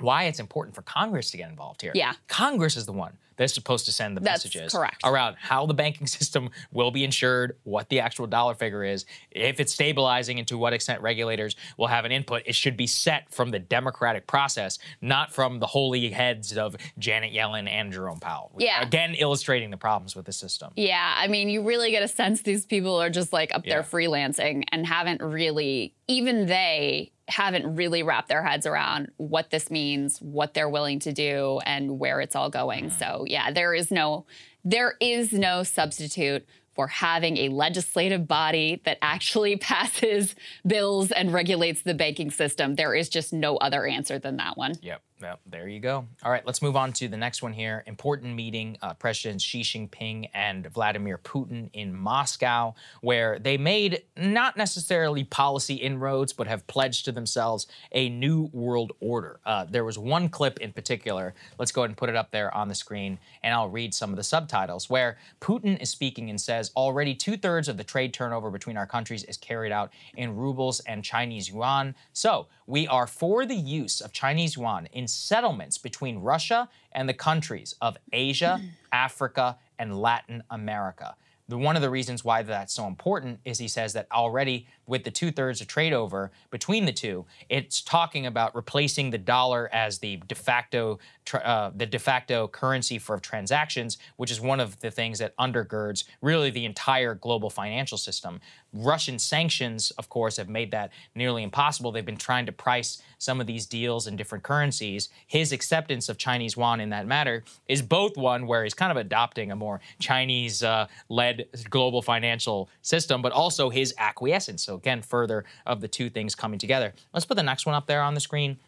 why 0.00 0.24
it's 0.24 0.40
important 0.40 0.74
for 0.74 0.82
Congress 0.82 1.30
to 1.30 1.36
get 1.36 1.48
involved 1.48 1.82
here. 1.82 1.92
Yeah. 1.94 2.14
Congress 2.28 2.76
is 2.76 2.86
the 2.86 2.92
one 2.92 3.18
that's 3.36 3.54
supposed 3.54 3.84
to 3.86 3.92
send 3.92 4.16
the 4.16 4.20
that's 4.20 4.44
messages 4.44 4.72
correct. 4.72 5.00
around 5.04 5.36
how 5.38 5.66
the 5.66 5.74
banking 5.74 6.06
system 6.18 6.50
will 6.72 6.90
be 6.90 7.04
insured, 7.04 7.56
what 7.64 7.88
the 7.88 8.00
actual 8.00 8.26
dollar 8.26 8.54
figure 8.54 8.84
is, 8.84 9.04
if 9.30 9.60
it's 9.60 9.72
stabilizing, 9.72 10.38
and 10.38 10.48
to 10.48 10.58
what 10.58 10.72
extent 10.72 11.00
regulators 11.02 11.56
will 11.76 11.86
have 11.86 12.04
an 12.04 12.12
input. 12.12 12.42
It 12.46 12.54
should 12.54 12.76
be 12.76 12.86
set 12.86 13.32
from 13.32 13.50
the 13.50 13.58
democratic 13.58 14.26
process, 14.26 14.78
not 15.00 15.32
from 15.32 15.58
the 15.58 15.66
holy 15.66 16.10
heads 16.10 16.56
of 16.56 16.76
Janet 16.98 17.32
Yellen 17.32 17.68
and 17.68 17.92
Jerome 17.92 18.20
Powell. 18.20 18.52
Yeah. 18.58 18.82
Again, 18.82 19.14
illustrating 19.14 19.70
the 19.70 19.76
problems 19.76 20.14
with 20.16 20.26
the 20.26 20.32
system. 20.32 20.72
Yeah. 20.76 21.14
I 21.16 21.28
mean, 21.28 21.48
you 21.48 21.62
really 21.62 21.90
get 21.90 22.02
a 22.02 22.08
sense 22.08 22.42
these 22.42 22.66
people 22.66 23.00
are 23.00 23.10
just 23.10 23.32
like 23.32 23.54
up 23.54 23.66
yeah. 23.66 23.74
there 23.74 23.82
freelancing 23.82 24.64
and 24.72 24.86
haven't 24.86 25.22
really 25.22 25.94
even 26.08 26.46
they 26.46 27.12
haven't 27.28 27.76
really 27.76 28.02
wrapped 28.02 28.28
their 28.28 28.42
heads 28.42 28.66
around 28.66 29.10
what 29.16 29.50
this 29.50 29.70
means, 29.70 30.18
what 30.18 30.54
they're 30.54 30.68
willing 30.68 30.98
to 30.98 31.12
do, 31.12 31.60
and 31.64 31.98
where 31.98 32.20
it's 32.20 32.36
all 32.36 32.50
going. 32.50 32.86
Mm. 32.86 32.98
So 32.98 33.21
yeah, 33.26 33.50
there 33.50 33.74
is 33.74 33.90
no 33.90 34.26
there 34.64 34.94
is 35.00 35.32
no 35.32 35.64
substitute 35.64 36.46
for 36.74 36.86
having 36.86 37.36
a 37.36 37.48
legislative 37.48 38.26
body 38.26 38.80
that 38.84 38.98
actually 39.02 39.56
passes 39.58 40.34
bills 40.66 41.10
and 41.10 41.32
regulates 41.32 41.82
the 41.82 41.94
banking 41.94 42.30
system. 42.30 42.76
There 42.76 42.94
is 42.94 43.08
just 43.08 43.32
no 43.32 43.56
other 43.56 43.86
answer 43.86 44.18
than 44.18 44.36
that 44.36 44.56
one. 44.56 44.74
Yep. 44.80 45.02
Well, 45.22 45.38
there 45.46 45.68
you 45.68 45.78
go. 45.78 46.04
All 46.24 46.32
right, 46.32 46.44
let's 46.44 46.60
move 46.62 46.74
on 46.74 46.92
to 46.94 47.06
the 47.06 47.16
next 47.16 47.42
one 47.42 47.52
here. 47.52 47.84
Important 47.86 48.34
meeting, 48.34 48.76
uh, 48.82 48.94
Presidents 48.94 49.44
Xi 49.44 49.60
Jinping 49.60 50.28
and 50.34 50.66
Vladimir 50.66 51.16
Putin 51.16 51.70
in 51.74 51.94
Moscow, 51.94 52.74
where 53.02 53.38
they 53.38 53.56
made 53.56 54.02
not 54.16 54.56
necessarily 54.56 55.22
policy 55.22 55.76
inroads, 55.76 56.32
but 56.32 56.48
have 56.48 56.66
pledged 56.66 57.04
to 57.04 57.12
themselves 57.12 57.68
a 57.92 58.08
new 58.08 58.50
world 58.52 58.90
order. 58.98 59.38
Uh, 59.46 59.64
there 59.64 59.84
was 59.84 59.96
one 59.96 60.28
clip 60.28 60.58
in 60.58 60.72
particular. 60.72 61.34
Let's 61.56 61.70
go 61.70 61.82
ahead 61.82 61.90
and 61.90 61.96
put 61.96 62.08
it 62.08 62.16
up 62.16 62.32
there 62.32 62.52
on 62.52 62.66
the 62.66 62.74
screen, 62.74 63.16
and 63.44 63.54
I'll 63.54 63.70
read 63.70 63.94
some 63.94 64.10
of 64.10 64.16
the 64.16 64.24
subtitles, 64.24 64.90
where 64.90 65.18
Putin 65.40 65.80
is 65.80 65.88
speaking 65.88 66.30
and 66.30 66.40
says, 66.40 66.72
already 66.74 67.14
two 67.14 67.36
thirds 67.36 67.68
of 67.68 67.76
the 67.76 67.84
trade 67.84 68.12
turnover 68.12 68.50
between 68.50 68.76
our 68.76 68.86
countries 68.88 69.22
is 69.22 69.36
carried 69.36 69.70
out 69.70 69.92
in 70.16 70.34
rubles 70.34 70.80
and 70.80 71.04
Chinese 71.04 71.48
yuan. 71.48 71.94
So 72.12 72.48
we 72.72 72.86
are 72.86 73.06
for 73.06 73.44
the 73.44 73.54
use 73.54 74.00
of 74.00 74.14
Chinese 74.14 74.56
yuan 74.56 74.88
in 74.94 75.06
settlements 75.06 75.76
between 75.76 76.16
Russia 76.20 76.70
and 76.92 77.06
the 77.06 77.12
countries 77.12 77.74
of 77.82 77.98
Asia, 78.14 78.58
Africa, 78.94 79.58
and 79.78 79.94
Latin 80.00 80.42
America. 80.48 81.14
The, 81.48 81.58
one 81.58 81.76
of 81.76 81.82
the 81.82 81.90
reasons 81.90 82.24
why 82.24 82.42
that's 82.42 82.72
so 82.72 82.86
important 82.86 83.40
is 83.44 83.58
he 83.58 83.68
says 83.68 83.92
that 83.92 84.06
already 84.10 84.66
with 84.86 85.04
the 85.04 85.10
two 85.10 85.30
thirds 85.30 85.60
of 85.60 85.66
trade 85.66 85.92
over 85.92 86.30
between 86.50 86.84
the 86.84 86.92
two, 86.92 87.24
it's 87.48 87.80
talking 87.80 88.26
about 88.26 88.54
replacing 88.54 89.10
the 89.10 89.18
dollar 89.18 89.68
as 89.72 89.98
the 89.98 90.16
de 90.28 90.34
facto 90.34 90.98
uh, 91.34 91.70
the 91.74 91.86
de 91.86 91.98
facto 91.98 92.48
currency 92.48 92.98
for 92.98 93.18
transactions, 93.18 93.96
which 94.16 94.30
is 94.30 94.40
one 94.40 94.60
of 94.60 94.78
the 94.80 94.90
things 94.90 95.18
that 95.20 95.36
undergirds 95.36 96.04
really 96.20 96.50
the 96.50 96.64
entire 96.64 97.14
global 97.14 97.48
financial 97.48 97.96
system. 97.96 98.40
Russian 98.72 99.18
sanctions, 99.18 99.90
of 99.92 100.08
course, 100.08 100.36
have 100.36 100.48
made 100.48 100.70
that 100.70 100.90
nearly 101.14 101.42
impossible. 101.42 101.92
They've 101.92 102.04
been 102.04 102.16
trying 102.16 102.46
to 102.46 102.52
price 102.52 103.02
some 103.18 103.40
of 103.40 103.46
these 103.46 103.66
deals 103.66 104.06
in 104.06 104.16
different 104.16 104.42
currencies. 104.42 105.10
His 105.26 105.52
acceptance 105.52 106.08
of 106.08 106.16
Chinese 106.18 106.56
yuan 106.56 106.80
in 106.80 106.90
that 106.90 107.06
matter 107.06 107.44
is 107.68 107.82
both 107.82 108.16
one 108.16 108.46
where 108.46 108.64
he's 108.64 108.74
kind 108.74 108.90
of 108.90 108.96
adopting 108.96 109.52
a 109.52 109.56
more 109.56 109.80
Chinese 110.00 110.62
uh, 110.62 110.86
led 111.08 111.46
global 111.70 112.02
financial 112.02 112.68
system, 112.80 113.22
but 113.22 113.32
also 113.32 113.68
his 113.68 113.94
acquiescence. 113.98 114.62
So, 114.62 114.71
again, 114.74 115.02
further 115.02 115.44
of 115.66 115.80
the 115.80 115.88
two 115.88 116.10
things 116.10 116.34
coming 116.34 116.58
together. 116.58 116.94
Let's 117.12 117.26
put 117.26 117.36
the 117.36 117.42
next 117.42 117.66
one 117.66 117.74
up 117.74 117.86
there 117.86 118.02
on 118.02 118.14
the 118.14 118.20
screen. 118.20 118.58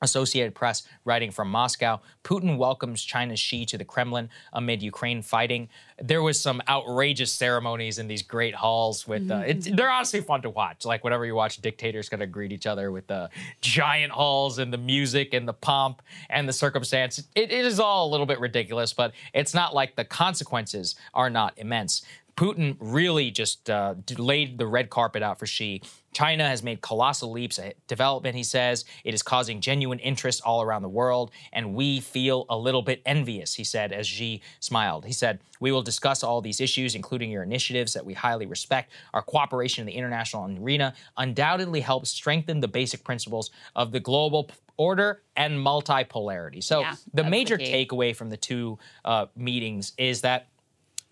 Associated 0.00 0.54
Press 0.54 0.84
writing 1.04 1.32
from 1.32 1.50
Moscow. 1.50 2.00
Putin 2.22 2.56
welcomes 2.56 3.02
China's 3.02 3.40
Xi 3.40 3.64
to 3.66 3.76
the 3.76 3.84
Kremlin 3.84 4.30
amid 4.52 4.80
Ukraine 4.80 5.22
fighting. 5.22 5.68
There 6.00 6.22
was 6.22 6.38
some 6.38 6.62
outrageous 6.68 7.32
ceremonies 7.32 7.98
in 7.98 8.06
these 8.06 8.22
great 8.22 8.54
halls 8.54 9.08
with. 9.08 9.28
Uh, 9.28 9.42
they're 9.56 9.90
honestly 9.90 10.20
fun 10.20 10.42
to 10.42 10.50
watch. 10.50 10.84
Like 10.84 11.02
whenever 11.02 11.26
you 11.26 11.34
watch 11.34 11.60
dictators 11.60 12.08
kind 12.08 12.22
of 12.22 12.30
greet 12.30 12.52
each 12.52 12.66
other 12.66 12.92
with 12.92 13.08
the 13.08 13.28
giant 13.60 14.12
halls 14.12 14.60
and 14.60 14.72
the 14.72 14.78
music 14.78 15.34
and 15.34 15.48
the 15.48 15.52
pomp 15.52 16.00
and 16.30 16.48
the 16.48 16.52
circumstance. 16.52 17.18
It, 17.34 17.50
it 17.50 17.64
is 17.64 17.80
all 17.80 18.08
a 18.08 18.10
little 18.10 18.26
bit 18.26 18.38
ridiculous, 18.38 18.92
but 18.92 19.12
it's 19.34 19.52
not 19.52 19.74
like 19.74 19.96
the 19.96 20.04
consequences 20.04 20.94
are 21.12 21.28
not 21.28 21.54
immense. 21.56 22.02
Putin 22.38 22.76
really 22.78 23.32
just 23.32 23.68
uh, 23.68 23.96
laid 24.16 24.58
the 24.58 24.66
red 24.66 24.90
carpet 24.90 25.24
out 25.24 25.40
for 25.40 25.46
Xi. 25.46 25.82
China 26.12 26.46
has 26.46 26.62
made 26.62 26.80
colossal 26.80 27.32
leaps 27.32 27.58
in 27.58 27.72
development, 27.88 28.36
he 28.36 28.44
says. 28.44 28.84
It 29.02 29.12
is 29.12 29.24
causing 29.24 29.60
genuine 29.60 29.98
interest 29.98 30.40
all 30.44 30.62
around 30.62 30.82
the 30.82 30.88
world, 30.88 31.32
and 31.52 31.74
we 31.74 31.98
feel 31.98 32.46
a 32.48 32.56
little 32.56 32.82
bit 32.82 33.02
envious, 33.04 33.54
he 33.54 33.64
said, 33.64 33.90
as 33.92 34.06
Xi 34.06 34.40
smiled. 34.60 35.04
He 35.04 35.12
said, 35.12 35.40
We 35.58 35.72
will 35.72 35.82
discuss 35.82 36.22
all 36.22 36.40
these 36.40 36.60
issues, 36.60 36.94
including 36.94 37.32
your 37.32 37.42
initiatives 37.42 37.92
that 37.94 38.06
we 38.06 38.14
highly 38.14 38.46
respect. 38.46 38.92
Our 39.12 39.22
cooperation 39.22 39.82
in 39.82 39.86
the 39.86 39.98
international 39.98 40.48
arena 40.62 40.94
undoubtedly 41.16 41.80
helps 41.80 42.10
strengthen 42.10 42.60
the 42.60 42.68
basic 42.68 43.02
principles 43.02 43.50
of 43.74 43.90
the 43.90 43.98
global 43.98 44.48
order 44.76 45.22
and 45.34 45.54
multipolarity. 45.54 46.62
So, 46.62 46.82
yeah, 46.82 46.94
the 47.12 47.24
major 47.24 47.56
the 47.56 47.64
takeaway 47.64 48.14
from 48.14 48.30
the 48.30 48.36
two 48.36 48.78
uh, 49.04 49.26
meetings 49.34 49.92
is 49.98 50.20
that 50.20 50.46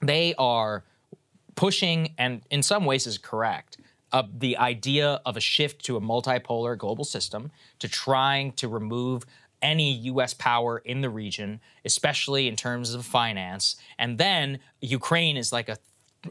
they 0.01 0.33
are 0.39 0.85
pushing, 1.57 2.15
and 2.19 2.43
in 2.51 2.63
some 2.63 2.85
ways 2.85 3.07
is 3.07 3.19
correct, 3.19 3.79
uh, 4.13 4.23
the 4.39 4.57
idea 4.57 5.21
of 5.27 5.37
a 5.37 5.41
shift 5.41 5.85
to 5.87 5.97
a 5.97 6.01
multipolar 6.01 6.79
global 6.79 7.05
system, 7.05 7.51
to 7.81 7.89
trying 7.89 8.53
to 8.53 8.69
remove 8.69 9.27
any 9.63 9.93
U.S. 9.93 10.35
power 10.35 10.79
in 10.79 11.01
the 11.01 11.11
region, 11.11 11.61
especially 11.85 12.47
in 12.47 12.57
terms 12.57 12.95
of 12.95 13.05
finance. 13.05 13.77
And 13.99 14.19
then 14.19 14.61
Ukraine 14.81 15.37
is 15.37 15.53
like 15.53 15.69
a 15.69 15.79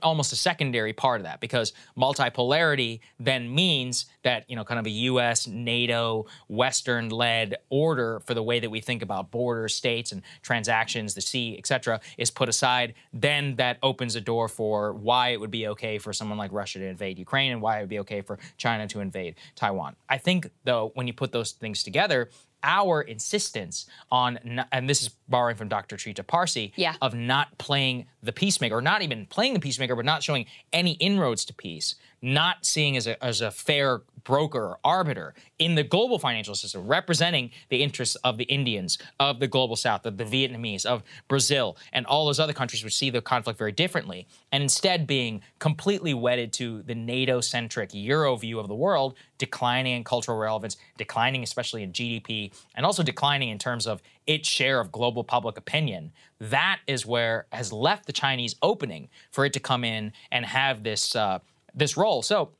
almost 0.01 0.31
a 0.33 0.35
secondary 0.35 0.93
part 0.93 1.19
of 1.19 1.25
that 1.25 1.39
because 1.39 1.73
multipolarity 1.97 2.99
then 3.19 3.53
means 3.53 4.05
that 4.23 4.49
you 4.49 4.55
know 4.55 4.63
kind 4.63 4.79
of 4.79 4.85
a 4.85 4.89
US 4.89 5.47
NATO 5.47 6.25
western 6.47 7.09
led 7.09 7.57
order 7.69 8.19
for 8.21 8.33
the 8.33 8.43
way 8.43 8.59
that 8.59 8.69
we 8.69 8.81
think 8.81 9.01
about 9.01 9.31
borders 9.31 9.73
states 9.73 10.11
and 10.11 10.21
transactions 10.41 11.13
the 11.13 11.21
sea 11.21 11.55
etc 11.57 11.99
is 12.17 12.31
put 12.31 12.49
aside. 12.49 12.93
Then 13.13 13.55
that 13.55 13.77
opens 13.83 14.15
a 14.15 14.21
door 14.21 14.47
for 14.47 14.93
why 14.93 15.29
it 15.29 15.39
would 15.39 15.51
be 15.51 15.67
okay 15.69 15.97
for 15.97 16.13
someone 16.13 16.37
like 16.37 16.51
Russia 16.51 16.79
to 16.79 16.85
invade 16.85 17.19
Ukraine 17.19 17.51
and 17.51 17.61
why 17.61 17.77
it 17.77 17.81
would 17.81 17.89
be 17.89 17.99
okay 17.99 18.21
for 18.21 18.37
China 18.57 18.87
to 18.87 18.99
invade 18.99 19.35
Taiwan. 19.55 19.95
I 20.09 20.17
think 20.17 20.49
though 20.63 20.91
when 20.95 21.07
you 21.07 21.13
put 21.13 21.31
those 21.31 21.51
things 21.51 21.83
together 21.83 22.29
our 22.65 23.01
insistence 23.01 23.85
on, 24.11 24.65
and 24.71 24.89
this 24.89 25.03
is 25.03 25.09
borrowing 25.29 25.55
from 25.55 25.69
Dr. 25.69 25.95
Trita 25.95 26.25
Parsi, 26.25 26.73
yeah. 26.75 26.95
of 27.01 27.13
not 27.13 27.57
playing 27.59 28.07
the 28.23 28.33
peacemaker, 28.33 28.75
or 28.77 28.81
not 28.81 29.03
even 29.03 29.27
playing 29.27 29.53
the 29.53 29.59
peacemaker, 29.59 29.95
but 29.95 30.03
not 30.03 30.23
showing 30.23 30.47
any 30.73 30.93
inroads 30.93 31.45
to 31.45 31.53
peace, 31.53 31.95
not 32.25 32.65
seeing 32.65 32.97
as 32.97 33.05
a, 33.05 33.23
as 33.23 33.41
a 33.41 33.51
fair 33.51 34.01
broker 34.23 34.59
or 34.59 34.79
arbiter 34.83 35.35
in 35.59 35.75
the 35.75 35.83
global 35.83 36.17
financial 36.17 36.55
system, 36.55 36.87
representing 36.87 37.51
the 37.69 37.83
interests 37.83 38.15
of 38.23 38.37
the 38.37 38.45
Indians, 38.45 38.97
of 39.19 39.39
the 39.39 39.47
global 39.47 39.75
south, 39.75 40.07
of 40.07 40.17
the 40.17 40.23
Vietnamese, 40.23 40.87
of 40.87 41.03
Brazil, 41.27 41.77
and 41.93 42.03
all 42.07 42.25
those 42.25 42.39
other 42.39 42.51
countries 42.51 42.83
which 42.83 42.95
see 42.95 43.11
the 43.11 43.21
conflict 43.21 43.59
very 43.59 43.71
differently, 43.71 44.27
and 44.51 44.63
instead 44.63 45.05
being 45.05 45.39
completely 45.59 46.15
wedded 46.15 46.51
to 46.51 46.81
the 46.81 46.95
NATO 46.95 47.41
centric 47.41 47.91
Euro 47.93 48.35
view 48.35 48.59
of 48.59 48.67
the 48.67 48.75
world, 48.75 49.13
declining 49.37 49.95
in 49.95 50.03
cultural 50.03 50.39
relevance, 50.39 50.77
declining 50.97 51.43
especially 51.43 51.83
in 51.83 51.93
GDP, 51.93 52.51
and 52.73 52.87
also 52.87 53.03
declining 53.03 53.49
in 53.49 53.59
terms 53.59 53.85
of 53.85 54.01
its 54.25 54.49
share 54.49 54.79
of 54.79 54.91
global 54.91 55.23
public 55.23 55.57
opinion. 55.57 56.11
That 56.39 56.79
is 56.87 57.05
where 57.05 57.45
has 57.51 57.71
left 57.71 58.07
the 58.07 58.13
Chinese 58.13 58.55
opening 58.63 59.09
for 59.29 59.45
it 59.45 59.53
to 59.53 59.59
come 59.59 59.83
in 59.83 60.11
and 60.31 60.43
have 60.43 60.81
this 60.81 61.15
uh, 61.15 61.39
this 61.75 61.97
role. 61.97 62.21
So 62.21 62.51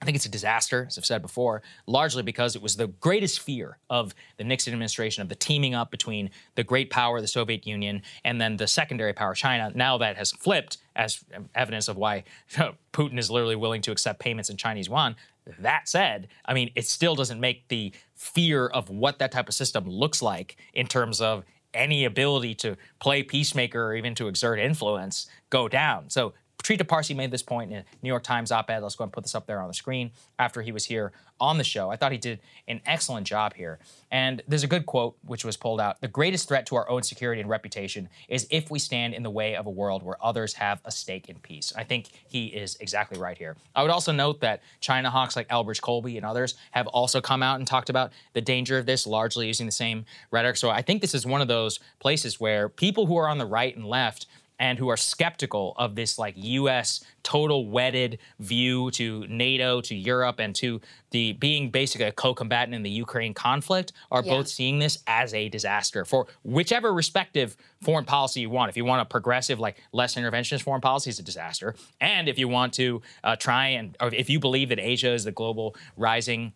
I 0.00 0.04
think 0.04 0.16
it's 0.16 0.26
a 0.26 0.30
disaster, 0.30 0.86
as 0.88 0.98
I've 0.98 1.06
said 1.06 1.22
before, 1.22 1.62
largely 1.86 2.24
because 2.24 2.56
it 2.56 2.62
was 2.62 2.74
the 2.74 2.88
greatest 2.88 3.38
fear 3.38 3.78
of 3.88 4.16
the 4.36 4.42
Nixon 4.42 4.72
administration 4.72 5.22
of 5.22 5.28
the 5.28 5.36
teaming 5.36 5.76
up 5.76 5.92
between 5.92 6.30
the 6.56 6.64
great 6.64 6.90
power, 6.90 7.20
the 7.20 7.28
Soviet 7.28 7.68
Union, 7.68 8.02
and 8.24 8.40
then 8.40 8.56
the 8.56 8.66
secondary 8.66 9.12
power, 9.12 9.32
China. 9.34 9.70
Now 9.74 9.98
that 9.98 10.16
has 10.16 10.32
flipped 10.32 10.78
as 10.96 11.24
evidence 11.54 11.86
of 11.86 11.96
why 11.96 12.24
Putin 12.92 13.16
is 13.16 13.30
literally 13.30 13.54
willing 13.54 13.80
to 13.82 13.92
accept 13.92 14.18
payments 14.18 14.50
in 14.50 14.56
Chinese 14.56 14.88
yuan. 14.88 15.14
That 15.60 15.88
said, 15.88 16.28
I 16.44 16.54
mean, 16.54 16.70
it 16.74 16.86
still 16.86 17.14
doesn't 17.14 17.38
make 17.38 17.68
the 17.68 17.92
fear 18.16 18.66
of 18.66 18.90
what 18.90 19.20
that 19.20 19.30
type 19.30 19.48
of 19.48 19.54
system 19.54 19.88
looks 19.88 20.20
like 20.20 20.56
in 20.74 20.88
terms 20.88 21.20
of 21.20 21.44
any 21.74 22.04
ability 22.04 22.54
to 22.56 22.76
play 22.98 23.22
peacemaker 23.22 23.86
or 23.86 23.94
even 23.94 24.14
to 24.16 24.28
exert 24.28 24.58
influence 24.58 25.28
go 25.50 25.68
down. 25.68 26.10
So 26.10 26.34
Trita 26.62 26.86
Parsi 26.86 27.14
made 27.14 27.30
this 27.30 27.42
point 27.42 27.72
in 27.72 27.78
a 27.78 27.84
New 28.02 28.08
York 28.08 28.22
Times 28.22 28.52
op 28.52 28.70
ed. 28.70 28.80
Let's 28.80 28.94
go 28.94 29.04
and 29.04 29.12
put 29.12 29.24
this 29.24 29.34
up 29.34 29.46
there 29.46 29.60
on 29.60 29.68
the 29.68 29.74
screen 29.74 30.12
after 30.38 30.62
he 30.62 30.72
was 30.72 30.84
here 30.84 31.12
on 31.40 31.58
the 31.58 31.64
show. 31.64 31.90
I 31.90 31.96
thought 31.96 32.12
he 32.12 32.18
did 32.18 32.38
an 32.68 32.80
excellent 32.86 33.26
job 33.26 33.54
here. 33.54 33.80
And 34.12 34.42
there's 34.46 34.62
a 34.62 34.68
good 34.68 34.86
quote 34.86 35.16
which 35.24 35.44
was 35.44 35.56
pulled 35.56 35.80
out 35.80 36.00
The 36.00 36.08
greatest 36.08 36.48
threat 36.48 36.66
to 36.66 36.76
our 36.76 36.88
own 36.88 37.02
security 37.02 37.40
and 37.40 37.50
reputation 37.50 38.08
is 38.28 38.46
if 38.50 38.70
we 38.70 38.78
stand 38.78 39.14
in 39.14 39.24
the 39.24 39.30
way 39.30 39.56
of 39.56 39.66
a 39.66 39.70
world 39.70 40.04
where 40.04 40.16
others 40.22 40.54
have 40.54 40.80
a 40.84 40.92
stake 40.92 41.28
in 41.28 41.36
peace. 41.40 41.72
I 41.76 41.82
think 41.82 42.10
he 42.28 42.46
is 42.46 42.76
exactly 42.80 43.18
right 43.18 43.36
here. 43.36 43.56
I 43.74 43.82
would 43.82 43.90
also 43.90 44.12
note 44.12 44.40
that 44.40 44.62
China 44.80 45.10
hawks 45.10 45.34
like 45.34 45.48
Elbridge 45.48 45.80
Colby 45.80 46.16
and 46.16 46.24
others 46.24 46.54
have 46.70 46.86
also 46.86 47.20
come 47.20 47.42
out 47.42 47.58
and 47.58 47.66
talked 47.66 47.90
about 47.90 48.12
the 48.34 48.40
danger 48.40 48.78
of 48.78 48.86
this, 48.86 49.06
largely 49.06 49.48
using 49.48 49.66
the 49.66 49.72
same 49.72 50.04
rhetoric. 50.30 50.56
So 50.56 50.70
I 50.70 50.82
think 50.82 51.00
this 51.00 51.14
is 51.14 51.26
one 51.26 51.40
of 51.40 51.48
those 51.48 51.80
places 51.98 52.38
where 52.38 52.68
people 52.68 53.06
who 53.06 53.16
are 53.16 53.28
on 53.28 53.38
the 53.38 53.46
right 53.46 53.74
and 53.74 53.84
left 53.84 54.26
and 54.62 54.78
who 54.78 54.88
are 54.88 54.96
skeptical 54.96 55.74
of 55.76 55.96
this 55.96 56.20
like 56.20 56.34
U.S. 56.36 57.04
total 57.24 57.66
wedded 57.68 58.20
view 58.38 58.92
to 58.92 59.26
NATO, 59.28 59.80
to 59.80 59.94
Europe, 59.96 60.38
and 60.38 60.54
to 60.54 60.80
the 61.10 61.32
being 61.32 61.68
basically 61.70 62.06
a 62.06 62.12
co-combatant 62.12 62.72
in 62.72 62.84
the 62.84 62.90
Ukraine 62.90 63.34
conflict 63.34 63.92
are 64.12 64.22
Yeah. 64.24 64.34
both 64.34 64.46
seeing 64.46 64.78
this 64.78 64.98
as 65.08 65.34
a 65.34 65.48
disaster 65.48 66.04
for 66.04 66.28
whichever 66.44 66.94
respective 66.94 67.56
foreign 67.82 68.04
policy 68.04 68.40
you 68.42 68.50
want. 68.50 68.70
If 68.70 68.76
you 68.76 68.84
want 68.84 69.02
a 69.02 69.04
progressive, 69.04 69.58
like 69.58 69.82
less 69.92 70.14
interventionist 70.14 70.62
foreign 70.62 70.80
policy, 70.80 71.10
it's 71.10 71.18
a 71.18 71.24
disaster. 71.24 71.74
And 72.00 72.28
if 72.28 72.38
you 72.38 72.46
want 72.46 72.72
to 72.74 73.02
uh, 73.24 73.34
try 73.34 73.66
and, 73.66 73.96
or 74.00 74.14
if 74.14 74.30
you 74.30 74.38
believe 74.38 74.68
that 74.68 74.78
Asia 74.78 75.12
is 75.12 75.24
the 75.24 75.32
global 75.32 75.74
rising 75.96 76.52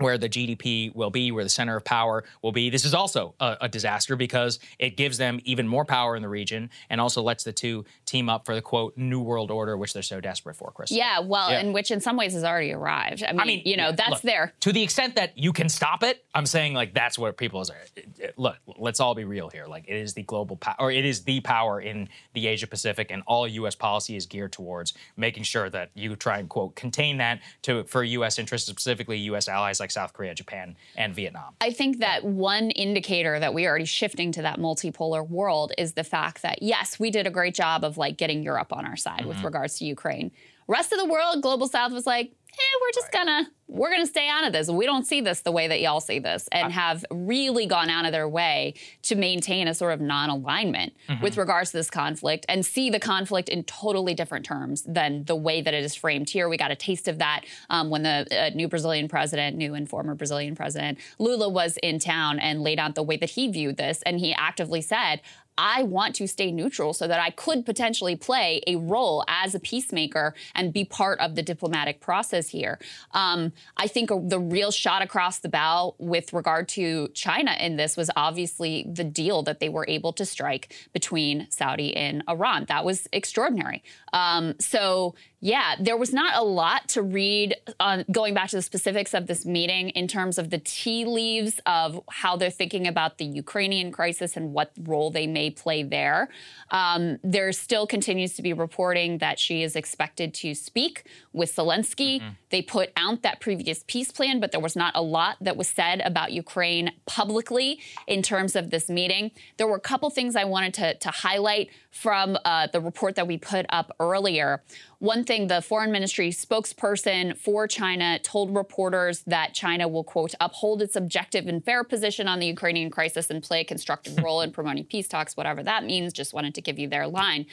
where 0.00 0.16
the 0.18 0.28
GDP 0.28 0.94
will 0.94 1.10
be, 1.10 1.30
where 1.30 1.44
the 1.44 1.50
center 1.50 1.76
of 1.76 1.84
power 1.84 2.24
will 2.42 2.52
be. 2.52 2.70
This 2.70 2.84
is 2.84 2.94
also 2.94 3.34
a, 3.38 3.56
a 3.62 3.68
disaster 3.68 4.16
because 4.16 4.58
it 4.78 4.96
gives 4.96 5.18
them 5.18 5.40
even 5.44 5.68
more 5.68 5.84
power 5.84 6.16
in 6.16 6.22
the 6.22 6.28
region 6.28 6.70
and 6.88 7.00
also 7.00 7.22
lets 7.22 7.44
the 7.44 7.52
two 7.52 7.84
team 8.06 8.28
up 8.28 8.46
for 8.46 8.54
the 8.54 8.62
quote 8.62 8.96
new 8.96 9.20
world 9.20 9.50
order, 9.50 9.76
which 9.76 9.92
they're 9.92 10.02
so 10.02 10.20
desperate 10.20 10.56
for, 10.56 10.70
Chris. 10.72 10.90
Yeah, 10.90 11.20
well, 11.20 11.50
Yeah. 11.50 11.60
and 11.60 11.74
which 11.74 11.90
in 11.90 12.00
some 12.00 12.16
ways 12.16 12.32
has 12.32 12.44
already 12.44 12.72
arrived. 12.72 13.22
I 13.22 13.32
mean, 13.32 13.40
I 13.40 13.44
mean, 13.44 13.62
you 13.64 13.76
know, 13.76 13.88
yeah, 13.88 13.92
that's 13.92 14.10
look, 14.10 14.22
there. 14.22 14.54
To 14.60 14.72
the 14.72 14.82
extent 14.82 15.16
that 15.16 15.36
you 15.36 15.52
can 15.52 15.68
stop 15.68 16.02
it, 16.02 16.24
I'm 16.34 16.46
saying 16.46 16.74
like 16.74 16.94
that's 16.94 17.18
what 17.18 17.36
people 17.36 17.60
are. 17.60 18.30
Look, 18.36 18.56
let's 18.78 19.00
all 19.00 19.14
be 19.14 19.24
real 19.24 19.50
here. 19.50 19.66
Like 19.66 19.84
it 19.86 19.96
is 19.96 20.14
the 20.14 20.22
global 20.22 20.56
power, 20.56 20.76
or 20.78 20.90
it 20.90 21.04
is 21.04 21.24
the 21.24 21.40
power 21.40 21.80
in 21.80 22.08
the 22.32 22.46
Asia 22.46 22.66
Pacific, 22.66 23.10
and 23.10 23.22
all 23.26 23.46
U.S. 23.46 23.74
policy 23.74 24.16
is 24.16 24.26
geared 24.26 24.52
towards 24.52 24.94
making 25.16 25.42
sure 25.42 25.68
that 25.70 25.90
you 25.94 26.16
try 26.16 26.38
and 26.38 26.48
quote 26.48 26.74
contain 26.74 27.18
that 27.18 27.40
to 27.62 27.84
for 27.84 28.02
U.S. 28.02 28.38
interests, 28.38 28.68
specifically 28.68 29.18
U.S. 29.18 29.48
allies 29.48 29.80
like 29.80 29.89
South 29.90 30.12
Korea, 30.12 30.34
Japan, 30.34 30.76
and 30.96 31.14
Vietnam. 31.14 31.54
I 31.60 31.70
think 31.70 31.98
that 31.98 32.24
one 32.24 32.70
indicator 32.70 33.38
that 33.38 33.54
we 33.54 33.66
are 33.66 33.70
already 33.70 33.84
shifting 33.84 34.32
to 34.32 34.42
that 34.42 34.58
multipolar 34.58 35.28
world 35.28 35.72
is 35.78 35.94
the 35.94 36.04
fact 36.04 36.42
that 36.42 36.62
yes, 36.62 36.98
we 36.98 37.10
did 37.10 37.26
a 37.26 37.30
great 37.30 37.54
job 37.54 37.84
of 37.84 37.96
like 37.96 38.16
getting 38.16 38.42
Europe 38.42 38.72
on 38.72 38.86
our 38.86 38.96
side 38.96 39.26
with 39.26 39.38
mm-hmm. 39.38 39.46
regards 39.46 39.78
to 39.78 39.84
Ukraine. 39.84 40.30
Rest 40.66 40.92
of 40.92 40.98
the 40.98 41.06
world, 41.06 41.42
global 41.42 41.66
south 41.66 41.92
was 41.92 42.06
like, 42.06 42.32
eh, 42.52 42.78
we're 42.80 42.92
just 42.94 43.12
gonna 43.12 43.50
we're 43.68 43.90
gonna 43.90 44.06
stay 44.06 44.28
out 44.28 44.44
of 44.44 44.52
this. 44.52 44.68
We 44.68 44.84
don't 44.84 45.06
see 45.06 45.20
this 45.20 45.42
the 45.42 45.52
way 45.52 45.68
that 45.68 45.80
y'all 45.80 46.00
see 46.00 46.18
this, 46.18 46.48
and 46.50 46.72
have 46.72 47.04
really 47.10 47.66
gone 47.66 47.88
out 47.88 48.04
of 48.04 48.12
their 48.12 48.28
way 48.28 48.74
to 49.02 49.14
maintain 49.14 49.68
a 49.68 49.74
sort 49.74 49.92
of 49.92 50.00
non-alignment 50.00 50.92
with 51.22 51.36
regards 51.36 51.70
to 51.70 51.76
this 51.76 51.90
conflict 51.90 52.46
and 52.48 52.66
see 52.66 52.90
the 52.90 52.98
conflict 52.98 53.48
in 53.48 53.62
totally 53.64 54.14
different 54.14 54.44
terms 54.44 54.82
than 54.82 55.24
the 55.24 55.36
way 55.36 55.60
that 55.60 55.72
it 55.72 55.84
is 55.84 55.94
framed 55.94 56.28
here. 56.28 56.48
We 56.48 56.56
got 56.56 56.70
a 56.70 56.76
taste 56.76 57.06
of 57.06 57.18
that 57.18 57.42
um, 57.68 57.90
when 57.90 58.02
the 58.02 58.26
uh, 58.30 58.50
new 58.54 58.68
Brazilian 58.68 59.08
president, 59.08 59.56
new 59.56 59.74
and 59.74 59.88
former 59.88 60.14
Brazilian 60.14 60.54
president 60.56 60.98
Lula 61.18 61.48
was 61.48 61.78
in 61.82 61.98
town 61.98 62.38
and 62.38 62.62
laid 62.62 62.78
out 62.78 62.94
the 62.94 63.02
way 63.02 63.16
that 63.16 63.30
he 63.30 63.48
viewed 63.48 63.76
this, 63.76 64.02
and 64.02 64.18
he 64.18 64.32
actively 64.34 64.80
said. 64.80 65.20
I 65.62 65.82
want 65.82 66.14
to 66.16 66.26
stay 66.26 66.50
neutral 66.50 66.94
so 66.94 67.06
that 67.06 67.20
I 67.20 67.28
could 67.28 67.66
potentially 67.66 68.16
play 68.16 68.62
a 68.66 68.76
role 68.76 69.22
as 69.28 69.54
a 69.54 69.60
peacemaker 69.60 70.34
and 70.54 70.72
be 70.72 70.86
part 70.86 71.20
of 71.20 71.34
the 71.34 71.42
diplomatic 71.42 72.00
process 72.00 72.48
here. 72.48 72.78
Um, 73.12 73.52
I 73.76 73.86
think 73.86 74.08
the 74.30 74.40
real 74.40 74.70
shot 74.70 75.02
across 75.02 75.40
the 75.40 75.50
bow 75.50 75.96
with 75.98 76.32
regard 76.32 76.66
to 76.70 77.08
China 77.08 77.54
in 77.60 77.76
this 77.76 77.94
was 77.94 78.10
obviously 78.16 78.86
the 78.90 79.04
deal 79.04 79.42
that 79.42 79.60
they 79.60 79.68
were 79.68 79.84
able 79.86 80.14
to 80.14 80.24
strike 80.24 80.74
between 80.94 81.46
Saudi 81.50 81.94
and 81.94 82.22
Iran. 82.26 82.64
That 82.68 82.86
was 82.86 83.06
extraordinary. 83.12 83.82
Um, 84.12 84.54
so, 84.58 85.14
yeah, 85.40 85.74
there 85.80 85.96
was 85.96 86.12
not 86.12 86.36
a 86.36 86.44
lot 86.44 86.88
to 86.88 87.02
read 87.02 87.56
on 87.78 88.04
going 88.10 88.34
back 88.34 88.50
to 88.50 88.56
the 88.56 88.62
specifics 88.62 89.14
of 89.14 89.26
this 89.26 89.46
meeting 89.46 89.88
in 89.90 90.06
terms 90.06 90.36
of 90.36 90.50
the 90.50 90.58
tea 90.58 91.06
leaves 91.06 91.60
of 91.64 92.00
how 92.10 92.36
they're 92.36 92.50
thinking 92.50 92.86
about 92.86 93.16
the 93.16 93.24
Ukrainian 93.24 93.90
crisis 93.90 94.36
and 94.36 94.52
what 94.52 94.72
role 94.82 95.10
they 95.10 95.26
may 95.26 95.50
play 95.50 95.82
there. 95.82 96.28
Um, 96.70 97.18
there 97.24 97.50
still 97.52 97.86
continues 97.86 98.34
to 98.34 98.42
be 98.42 98.52
reporting 98.52 99.18
that 99.18 99.38
Xi 99.38 99.62
is 99.62 99.76
expected 99.76 100.34
to 100.34 100.54
speak 100.54 101.04
with 101.32 101.54
Zelensky. 101.54 102.22
They 102.50 102.60
put 102.60 102.90
out 102.96 103.22
that 103.22 103.40
previous 103.40 103.84
peace 103.86 104.10
plan, 104.10 104.40
but 104.40 104.52
there 104.52 104.60
was 104.60 104.76
not 104.76 104.92
a 104.94 105.02
lot 105.02 105.36
that 105.40 105.56
was 105.56 105.68
said 105.68 106.00
about 106.04 106.32
Ukraine 106.32 106.92
publicly 107.06 107.80
in 108.06 108.22
terms 108.22 108.56
of 108.56 108.70
this 108.70 108.88
meeting. 108.90 109.30
There 109.56 109.66
were 109.66 109.76
a 109.76 109.80
couple 109.80 110.10
things 110.10 110.36
I 110.36 110.44
wanted 110.44 110.74
to, 110.74 110.94
to 110.94 111.10
highlight 111.10 111.70
from 111.90 112.36
uh, 112.44 112.68
the 112.72 112.80
report 112.80 113.14
that 113.14 113.26
we 113.26 113.38
put 113.38 113.66
up 113.70 113.94
earlier. 114.00 114.62
One 114.98 115.24
thing, 115.24 115.46
the 115.46 115.62
foreign 115.62 115.92
ministry 115.92 116.30
spokesperson 116.30 117.36
for 117.36 117.68
China 117.68 118.18
told 118.18 118.54
reporters 118.54 119.22
that 119.26 119.54
China 119.54 119.86
will, 119.86 120.02
quote, 120.02 120.34
uphold 120.40 120.82
its 120.82 120.96
objective 120.96 121.46
and 121.46 121.64
fair 121.64 121.84
position 121.84 122.26
on 122.26 122.40
the 122.40 122.46
Ukrainian 122.46 122.90
crisis 122.90 123.30
and 123.30 123.42
play 123.42 123.60
a 123.60 123.64
constructive 123.64 124.18
role 124.24 124.40
in 124.40 124.50
promoting 124.50 124.84
peace 124.84 125.06
talks, 125.06 125.36
whatever 125.36 125.62
that 125.62 125.84
means. 125.84 126.12
Just 126.12 126.34
wanted 126.34 126.54
to 126.56 126.60
give 126.60 126.78
you 126.78 126.88
their 126.88 127.06
line. 127.06 127.46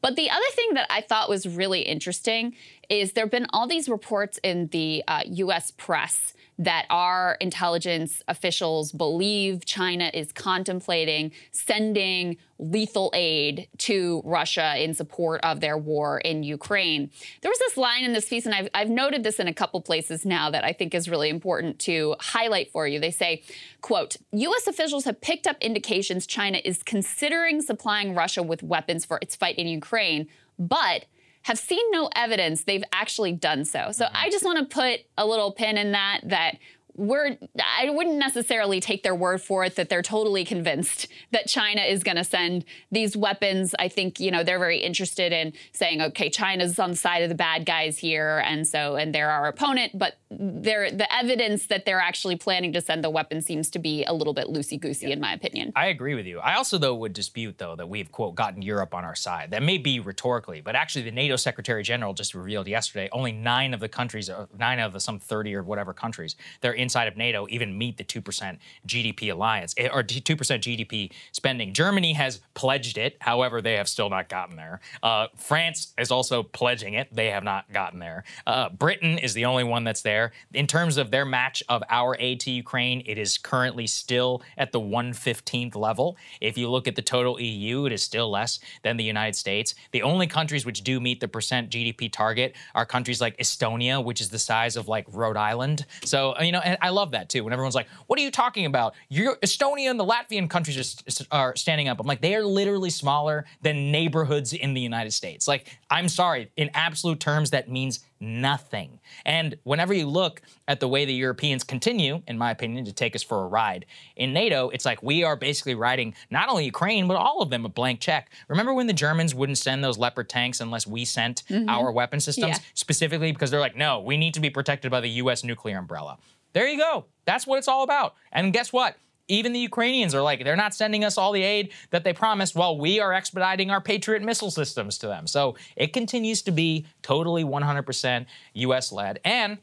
But 0.00 0.16
the 0.16 0.28
other 0.28 0.50
thing 0.52 0.74
that 0.74 0.86
I 0.90 1.00
thought 1.00 1.28
was 1.28 1.48
really 1.48 1.80
interesting 1.80 2.54
is 2.90 3.12
there 3.12 3.24
have 3.24 3.30
been 3.30 3.46
all 3.50 3.66
these 3.66 3.88
reports 3.88 4.38
in 4.42 4.66
the 4.68 5.02
uh, 5.08 5.22
US 5.26 5.70
press 5.70 6.34
that 6.58 6.86
our 6.90 7.36
intelligence 7.40 8.22
officials 8.28 8.92
believe 8.92 9.64
China 9.64 10.10
is 10.12 10.32
contemplating 10.32 11.32
sending 11.50 12.36
lethal 12.58 13.10
aid 13.14 13.68
to 13.78 14.22
Russia 14.24 14.80
in 14.82 14.94
support 14.94 15.40
of 15.42 15.60
their 15.60 15.76
war 15.76 16.18
in 16.18 16.42
Ukraine. 16.42 17.10
There 17.40 17.50
was 17.50 17.58
this 17.58 17.76
line 17.76 18.04
in 18.04 18.12
this 18.12 18.28
piece, 18.28 18.46
and 18.46 18.54
I've, 18.54 18.68
I've 18.74 18.88
noted 18.88 19.24
this 19.24 19.40
in 19.40 19.48
a 19.48 19.54
couple 19.54 19.80
places 19.80 20.24
now 20.24 20.50
that 20.50 20.64
I 20.64 20.72
think 20.72 20.94
is 20.94 21.08
really 21.08 21.28
important 21.28 21.78
to 21.80 22.14
highlight 22.20 22.70
for 22.70 22.86
you. 22.86 23.00
They 23.00 23.10
say, 23.10 23.42
quote, 23.80 24.16
U.S. 24.32 24.66
officials 24.66 25.04
have 25.04 25.20
picked 25.20 25.46
up 25.46 25.56
indications 25.60 26.26
China 26.26 26.60
is 26.64 26.82
considering 26.82 27.60
supplying 27.62 28.14
Russia 28.14 28.42
with 28.42 28.62
weapons 28.62 29.04
for 29.04 29.18
its 29.20 29.34
fight 29.34 29.56
in 29.56 29.66
Ukraine, 29.66 30.28
but 30.58 31.06
have 31.42 31.58
seen 31.58 31.84
no 31.90 32.08
evidence 32.14 32.64
they've 32.64 32.84
actually 32.92 33.32
done 33.32 33.64
so. 33.64 33.90
So 33.92 34.04
mm-hmm. 34.04 34.16
I 34.16 34.30
just 34.30 34.44
want 34.44 34.58
to 34.58 34.64
put 34.64 35.00
a 35.18 35.26
little 35.26 35.52
pin 35.52 35.76
in 35.76 35.92
that 35.92 36.20
that 36.24 36.56
we're 36.94 37.36
I 37.62 37.90
wouldn't 37.90 38.16
necessarily 38.16 38.80
take 38.80 39.02
their 39.02 39.14
word 39.14 39.40
for 39.40 39.64
it 39.64 39.76
that 39.76 39.88
they're 39.88 40.02
totally 40.02 40.44
convinced 40.44 41.08
that 41.30 41.48
China 41.48 41.82
is 41.82 42.02
going 42.02 42.16
to 42.16 42.24
send 42.24 42.64
these 42.90 43.16
weapons. 43.16 43.74
I 43.78 43.88
think, 43.88 44.20
you 44.20 44.30
know, 44.30 44.44
they're 44.44 44.58
very 44.58 44.78
interested 44.78 45.32
in 45.32 45.52
saying, 45.72 46.02
okay, 46.02 46.30
China's 46.30 46.78
on 46.78 46.90
the 46.90 46.96
side 46.96 47.22
of 47.22 47.28
the 47.28 47.34
bad 47.34 47.66
guys 47.66 47.98
here 47.98 48.42
and 48.44 48.66
so 48.66 48.96
and 48.96 49.14
they're 49.14 49.30
our 49.30 49.48
opponent, 49.48 49.98
but 49.98 50.16
they're 50.30 50.90
the 50.90 51.12
evidence 51.12 51.66
that 51.66 51.84
they're 51.84 52.00
actually 52.00 52.36
planning 52.36 52.72
to 52.72 52.80
send 52.80 53.04
the 53.04 53.10
weapon 53.10 53.42
seems 53.42 53.70
to 53.70 53.78
be 53.78 54.04
a 54.04 54.12
little 54.12 54.34
bit 54.34 54.46
loosey-goosey 54.46 55.12
in 55.12 55.20
my 55.20 55.32
opinion. 55.32 55.72
I 55.76 55.86
agree 55.86 56.14
with 56.14 56.26
you. 56.26 56.40
I 56.40 56.54
also, 56.54 56.78
though, 56.78 56.94
would 56.94 57.12
dispute, 57.12 57.58
though, 57.58 57.76
that 57.76 57.88
we've, 57.88 58.10
quote, 58.10 58.34
gotten 58.34 58.62
Europe 58.62 58.94
on 58.94 59.04
our 59.04 59.14
side. 59.14 59.50
That 59.50 59.62
may 59.62 59.78
be 59.78 60.00
rhetorically, 60.00 60.60
but 60.60 60.74
actually, 60.74 61.02
the 61.02 61.10
NATO 61.10 61.36
Secretary 61.36 61.82
General 61.82 62.14
just 62.14 62.34
revealed 62.34 62.68
yesterday 62.68 63.08
only 63.12 63.32
nine 63.32 63.74
of 63.74 63.80
the 63.80 63.88
countries, 63.88 64.30
uh, 64.30 64.46
nine 64.58 64.78
of 64.78 64.92
the 64.92 65.00
some 65.00 65.18
30 65.18 65.54
or 65.54 65.62
whatever 65.62 65.92
countries 65.92 66.36
that 66.60 66.68
are 66.68 66.74
inside 66.82 67.08
of 67.08 67.16
NATO 67.16 67.46
even 67.48 67.76
meet 67.78 67.96
the 67.96 68.04
2% 68.04 68.58
GDP 68.86 69.32
alliance, 69.32 69.74
eh, 69.78 69.88
or 69.92 70.02
2% 70.02 70.20
GDP 70.60 71.10
spending. 71.32 71.72
Germany 71.72 72.12
has 72.14 72.40
pledged 72.54 72.98
it. 72.98 73.16
However, 73.20 73.62
they 73.62 73.74
have 73.74 73.88
still 73.88 74.10
not 74.10 74.28
gotten 74.28 74.56
there. 74.56 74.80
Uh, 75.02 75.28
France 75.36 75.94
is 75.98 76.10
also 76.10 76.42
pledging 76.42 76.94
it. 76.94 77.08
They 77.12 77.30
have 77.30 77.44
not 77.44 77.72
gotten 77.72 77.98
there. 77.98 78.24
Uh, 78.46 78.68
Britain 78.70 79.18
is 79.18 79.34
the 79.34 79.44
only 79.44 79.64
one 79.64 79.84
that's 79.84 80.02
there. 80.02 80.32
In 80.52 80.66
terms 80.66 80.96
of 80.96 81.10
their 81.10 81.24
match 81.24 81.62
of 81.68 81.82
our 81.88 82.16
aid 82.18 82.40
to 82.40 82.50
Ukraine, 82.50 83.02
it 83.06 83.18
is 83.18 83.38
currently 83.38 83.86
still 83.86 84.42
at 84.58 84.72
the 84.72 84.80
115th 84.80 85.76
level. 85.76 86.16
If 86.40 86.58
you 86.58 86.68
look 86.70 86.88
at 86.88 86.96
the 86.96 87.02
total 87.02 87.40
EU, 87.40 87.86
it 87.86 87.92
is 87.92 88.02
still 88.02 88.30
less 88.30 88.58
than 88.82 88.96
the 88.96 89.04
United 89.04 89.36
States. 89.36 89.74
The 89.92 90.02
only 90.02 90.26
countries 90.26 90.66
which 90.66 90.82
do 90.82 91.00
meet 91.00 91.20
the 91.20 91.28
percent 91.28 91.70
GDP 91.70 92.10
target 92.10 92.54
are 92.74 92.84
countries 92.84 93.20
like 93.20 93.36
Estonia, 93.38 94.02
which 94.02 94.20
is 94.20 94.30
the 94.30 94.38
size 94.38 94.76
of 94.76 94.88
like 94.88 95.06
Rhode 95.12 95.36
Island. 95.36 95.86
So, 96.04 96.38
you 96.40 96.52
know, 96.52 96.60
and 96.72 96.78
I 96.80 96.88
love 96.88 97.10
that 97.10 97.28
too. 97.28 97.44
When 97.44 97.52
everyone's 97.52 97.74
like, 97.74 97.88
what 98.06 98.18
are 98.18 98.22
you 98.22 98.30
talking 98.30 98.64
about? 98.64 98.94
You're, 99.10 99.36
Estonia 99.36 99.90
and 99.90 100.00
the 100.00 100.06
Latvian 100.06 100.48
countries 100.48 101.02
are, 101.30 101.50
are 101.50 101.56
standing 101.56 101.88
up. 101.88 102.00
I'm 102.00 102.06
like, 102.06 102.22
they 102.22 102.34
are 102.34 102.44
literally 102.44 102.88
smaller 102.88 103.44
than 103.60 103.92
neighborhoods 103.92 104.54
in 104.54 104.72
the 104.72 104.80
United 104.80 105.12
States. 105.12 105.46
Like, 105.46 105.78
I'm 105.90 106.08
sorry, 106.08 106.50
in 106.56 106.70
absolute 106.72 107.20
terms, 107.20 107.50
that 107.50 107.68
means 107.68 108.00
nothing. 108.20 109.00
And 109.26 109.58
whenever 109.64 109.92
you 109.92 110.06
look 110.06 110.40
at 110.66 110.80
the 110.80 110.88
way 110.88 111.04
the 111.04 111.12
Europeans 111.12 111.64
continue, 111.64 112.22
in 112.26 112.38
my 112.38 112.50
opinion, 112.50 112.84
to 112.86 112.92
take 112.92 113.14
us 113.14 113.22
for 113.22 113.42
a 113.42 113.46
ride 113.46 113.84
in 114.16 114.32
NATO, 114.32 114.70
it's 114.70 114.84
like 114.86 115.02
we 115.02 115.24
are 115.24 115.36
basically 115.36 115.74
writing 115.74 116.14
not 116.30 116.48
only 116.48 116.64
Ukraine, 116.64 117.06
but 117.08 117.16
all 117.16 117.42
of 117.42 117.50
them 117.50 117.66
a 117.66 117.68
blank 117.68 118.00
check. 118.00 118.30
Remember 118.48 118.72
when 118.72 118.86
the 118.86 118.92
Germans 118.92 119.34
wouldn't 119.34 119.58
send 119.58 119.84
those 119.84 119.98
Leopard 119.98 120.28
tanks 120.30 120.60
unless 120.60 120.86
we 120.86 121.04
sent 121.04 121.42
mm-hmm. 121.48 121.68
our 121.68 121.92
weapon 121.92 122.20
systems 122.20 122.56
Yeah. 122.58 122.64
specifically 122.74 123.32
because 123.32 123.50
they're 123.50 123.60
like, 123.60 123.76
no, 123.76 124.00
we 124.00 124.16
need 124.16 124.34
to 124.34 124.40
be 124.40 124.50
protected 124.50 124.90
by 124.90 125.00
the 125.00 125.10
US 125.10 125.44
nuclear 125.44 125.76
umbrella. 125.76 126.18
There 126.52 126.68
you 126.68 126.78
go. 126.78 127.06
That's 127.24 127.46
what 127.46 127.58
it's 127.58 127.68
all 127.68 127.82
about. 127.82 128.14
And 128.32 128.52
guess 128.52 128.72
what? 128.72 128.96
Even 129.28 129.52
the 129.52 129.60
Ukrainians 129.60 130.14
are 130.14 130.22
like, 130.22 130.44
they're 130.44 130.56
not 130.56 130.74
sending 130.74 131.04
us 131.04 131.16
all 131.16 131.32
the 131.32 131.42
aid 131.42 131.72
that 131.90 132.04
they 132.04 132.12
promised 132.12 132.54
while 132.54 132.76
we 132.76 133.00
are 133.00 133.12
expediting 133.12 133.70
our 133.70 133.80
Patriot 133.80 134.22
missile 134.22 134.50
systems 134.50 134.98
to 134.98 135.06
them. 135.06 135.26
So 135.26 135.56
it 135.76 135.92
continues 135.92 136.42
to 136.42 136.50
be 136.50 136.86
totally 137.02 137.44
100% 137.44 138.26
US 138.54 138.92
led. 138.92 139.20
And 139.24 139.58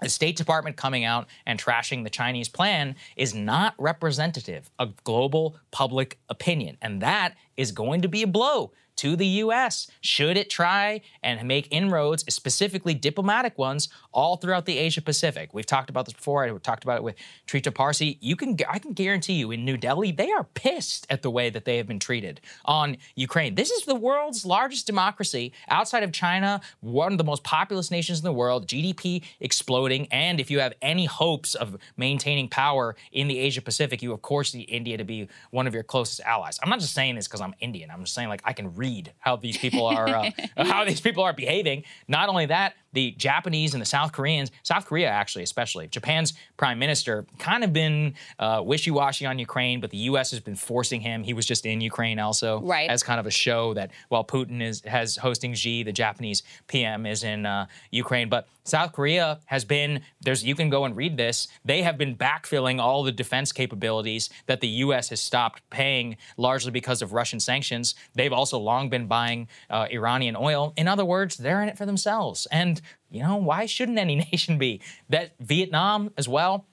the 0.00 0.08
State 0.08 0.36
Department 0.36 0.76
coming 0.76 1.04
out 1.04 1.26
and 1.44 1.58
trashing 1.58 2.04
the 2.04 2.10
Chinese 2.10 2.48
plan 2.48 2.94
is 3.16 3.34
not 3.34 3.74
representative 3.78 4.70
of 4.78 5.02
global 5.04 5.56
public 5.70 6.18
opinion. 6.28 6.78
And 6.80 7.00
that 7.02 7.34
is 7.56 7.72
going 7.72 8.02
to 8.02 8.08
be 8.08 8.22
a 8.22 8.26
blow 8.26 8.72
to 8.96 9.16
the 9.16 9.26
U.S. 9.26 9.88
should 10.00 10.36
it 10.36 10.50
try 10.50 11.00
and 11.22 11.46
make 11.46 11.68
inroads, 11.70 12.24
specifically 12.32 12.94
diplomatic 12.94 13.58
ones, 13.58 13.88
all 14.12 14.36
throughout 14.36 14.66
the 14.66 14.78
Asia 14.78 15.02
Pacific. 15.02 15.52
We've 15.52 15.66
talked 15.66 15.90
about 15.90 16.06
this 16.06 16.14
before. 16.14 16.44
I 16.44 16.56
talked 16.58 16.84
about 16.84 16.98
it 16.98 17.02
with 17.02 17.16
Trita 17.46 17.74
Parsi. 17.74 18.18
You 18.20 18.36
can, 18.36 18.56
I 18.68 18.78
can 18.78 18.92
guarantee 18.92 19.34
you, 19.34 19.50
in 19.50 19.64
New 19.64 19.76
Delhi, 19.76 20.12
they 20.12 20.30
are 20.30 20.44
pissed 20.44 21.06
at 21.10 21.22
the 21.22 21.30
way 21.30 21.50
that 21.50 21.64
they 21.64 21.76
have 21.76 21.86
been 21.86 21.98
treated 21.98 22.40
on 22.64 22.96
Ukraine. 23.14 23.54
This 23.54 23.70
is 23.70 23.84
the 23.84 23.94
world's 23.94 24.46
largest 24.46 24.86
democracy 24.86 25.52
outside 25.68 26.02
of 26.02 26.12
China, 26.12 26.60
one 26.80 27.12
of 27.12 27.18
the 27.18 27.24
most 27.24 27.42
populous 27.44 27.90
nations 27.90 28.18
in 28.20 28.24
the 28.24 28.32
world, 28.32 28.66
GDP 28.66 29.22
exploding, 29.40 30.06
and 30.10 30.40
if 30.40 30.50
you 30.50 30.60
have 30.60 30.74
any 30.82 31.04
hopes 31.06 31.54
of 31.54 31.76
maintaining 31.96 32.48
power 32.48 32.96
in 33.12 33.28
the 33.28 33.38
Asia 33.38 33.60
Pacific, 33.60 34.02
you 34.02 34.12
of 34.12 34.22
course 34.22 34.54
need 34.54 34.64
India 34.64 34.96
to 34.96 35.04
be 35.04 35.28
one 35.50 35.66
of 35.66 35.74
your 35.74 35.82
closest 35.82 36.20
allies. 36.20 36.58
I'm 36.62 36.68
not 36.68 36.80
just 36.80 36.94
saying 36.94 37.16
this 37.16 37.26
because 37.26 37.40
I'm 37.40 37.54
Indian. 37.60 37.90
I'm 37.90 38.00
just 38.00 38.14
saying 38.14 38.28
like 38.28 38.42
I 38.44 38.52
can 38.52 38.74
read 38.84 39.12
how 39.18 39.36
these 39.36 39.56
people 39.56 39.86
are 39.86 40.08
uh, 40.08 40.30
how 40.56 40.84
these 40.84 41.00
people 41.00 41.22
are 41.22 41.32
behaving. 41.32 41.84
Not 42.06 42.28
only 42.28 42.46
that, 42.46 42.74
the 42.94 43.10
Japanese 43.12 43.74
and 43.74 43.80
the 43.80 43.86
South 43.86 44.12
Koreans, 44.12 44.50
South 44.62 44.86
Korea 44.86 45.08
actually, 45.08 45.42
especially, 45.42 45.86
Japan's 45.88 46.32
prime 46.56 46.78
minister, 46.78 47.26
kind 47.38 47.62
of 47.64 47.72
been 47.72 48.14
uh, 48.38 48.62
wishy 48.64 48.90
washy 48.90 49.26
on 49.26 49.38
Ukraine, 49.38 49.80
but 49.80 49.90
the 49.90 49.98
U.S. 49.98 50.30
has 50.30 50.40
been 50.40 50.54
forcing 50.54 51.00
him. 51.00 51.22
He 51.22 51.34
was 51.34 51.44
just 51.44 51.66
in 51.66 51.80
Ukraine 51.80 52.18
also 52.18 52.60
right. 52.62 52.88
as 52.88 53.02
kind 53.02 53.20
of 53.20 53.26
a 53.26 53.30
show 53.30 53.74
that 53.74 53.90
while 54.08 54.24
Putin 54.24 54.62
is 54.62 54.80
has 54.82 55.16
hosting 55.16 55.54
Xi, 55.54 55.82
the 55.82 55.92
Japanese 55.92 56.42
PM 56.68 57.04
is 57.06 57.24
in 57.24 57.44
uh, 57.44 57.66
Ukraine. 57.90 58.28
But 58.28 58.48
South 58.64 58.92
Korea 58.92 59.40
has 59.46 59.64
been 59.64 60.00
there's 60.22 60.44
you 60.44 60.54
can 60.54 60.70
go 60.70 60.84
and 60.84 60.96
read 60.96 61.16
this. 61.16 61.48
They 61.64 61.82
have 61.82 61.98
been 61.98 62.16
backfilling 62.16 62.80
all 62.80 63.02
the 63.02 63.12
defense 63.12 63.52
capabilities 63.52 64.30
that 64.46 64.60
the 64.60 64.68
U.S. 64.68 65.10
has 65.10 65.20
stopped 65.20 65.62
paying, 65.70 66.16
largely 66.36 66.70
because 66.70 67.02
of 67.02 67.12
Russian 67.12 67.40
sanctions. 67.40 67.94
They've 68.14 68.32
also 68.32 68.58
long 68.58 68.88
been 68.88 69.06
buying 69.06 69.48
uh, 69.68 69.86
Iranian 69.90 70.36
oil. 70.36 70.72
In 70.76 70.88
other 70.88 71.04
words, 71.04 71.36
they're 71.36 71.62
in 71.62 71.68
it 71.68 71.76
for 71.76 71.86
themselves. 71.86 72.46
And 72.50 72.80
you 73.10 73.22
know, 73.22 73.36
why 73.36 73.66
shouldn't 73.66 73.98
any 73.98 74.16
nation 74.32 74.58
be? 74.58 74.80
That 75.08 75.32
Vietnam 75.40 76.12
as 76.16 76.28
well. 76.28 76.66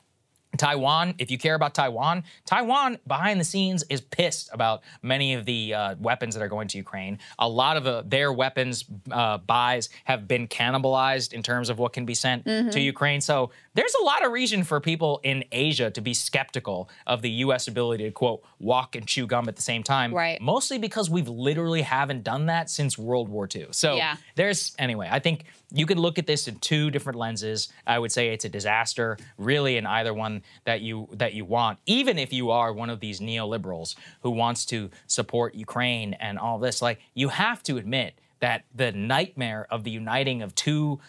Taiwan, 0.61 1.15
if 1.17 1.31
you 1.31 1.39
care 1.39 1.55
about 1.55 1.73
Taiwan, 1.73 2.23
Taiwan 2.45 2.99
behind 3.07 3.39
the 3.39 3.43
scenes 3.43 3.83
is 3.89 3.99
pissed 3.99 4.47
about 4.53 4.83
many 5.01 5.33
of 5.33 5.43
the 5.43 5.73
uh, 5.73 5.95
weapons 5.99 6.35
that 6.35 6.43
are 6.43 6.47
going 6.47 6.67
to 6.67 6.77
Ukraine. 6.77 7.17
A 7.39 7.49
lot 7.49 7.77
of 7.77 7.87
uh, 7.87 8.03
their 8.05 8.31
weapons 8.31 8.85
uh, 9.09 9.39
buys 9.39 9.89
have 10.03 10.27
been 10.27 10.47
cannibalized 10.47 11.33
in 11.33 11.41
terms 11.41 11.71
of 11.71 11.79
what 11.79 11.93
can 11.93 12.05
be 12.05 12.13
sent 12.13 12.45
mm-hmm. 12.45 12.69
to 12.69 12.79
Ukraine. 12.79 13.21
So 13.21 13.49
there's 13.73 13.95
a 13.99 14.03
lot 14.03 14.23
of 14.23 14.31
reason 14.31 14.63
for 14.63 14.79
people 14.79 15.19
in 15.23 15.43
Asia 15.51 15.89
to 15.89 15.99
be 15.99 16.13
skeptical 16.13 16.89
of 17.07 17.23
the 17.23 17.31
U.S. 17.45 17.67
ability 17.67 18.03
to, 18.03 18.11
quote, 18.11 18.43
walk 18.59 18.95
and 18.95 19.07
chew 19.07 19.25
gum 19.25 19.47
at 19.47 19.55
the 19.55 19.63
same 19.63 19.81
time. 19.81 20.13
Right. 20.13 20.39
Mostly 20.39 20.77
because 20.77 21.09
we've 21.09 21.29
literally 21.29 21.81
haven't 21.81 22.23
done 22.23 22.45
that 22.45 22.69
since 22.69 22.99
World 22.99 23.29
War 23.29 23.49
II. 23.53 23.69
So 23.71 23.95
yeah. 23.95 24.17
there's, 24.35 24.75
anyway, 24.77 25.09
I 25.11 25.17
think 25.17 25.45
you 25.73 25.85
could 25.85 25.99
look 25.99 26.19
at 26.19 26.27
this 26.27 26.47
in 26.47 26.57
two 26.59 26.91
different 26.91 27.17
lenses. 27.17 27.69
I 27.87 27.97
would 27.97 28.11
say 28.11 28.29
it's 28.29 28.45
a 28.45 28.49
disaster, 28.49 29.17
really, 29.37 29.77
in 29.77 29.85
either 29.85 30.13
one 30.13 30.43
that 30.65 30.81
you 30.81 31.07
that 31.13 31.33
you 31.33 31.45
want. 31.45 31.79
Even 31.85 32.17
if 32.17 32.33
you 32.33 32.51
are 32.51 32.73
one 32.73 32.89
of 32.89 32.99
these 32.99 33.19
neoliberals 33.19 33.95
who 34.21 34.31
wants 34.31 34.65
to 34.67 34.89
support 35.07 35.55
Ukraine 35.55 36.13
and 36.15 36.37
all 36.39 36.59
this, 36.59 36.81
like 36.81 36.99
you 37.13 37.29
have 37.29 37.63
to 37.63 37.77
admit 37.77 38.15
that 38.39 38.63
the 38.73 38.91
nightmare 38.91 39.67
of 39.69 39.83
the 39.83 39.91
uniting 39.91 40.41
of 40.41 40.55
two 40.55 40.99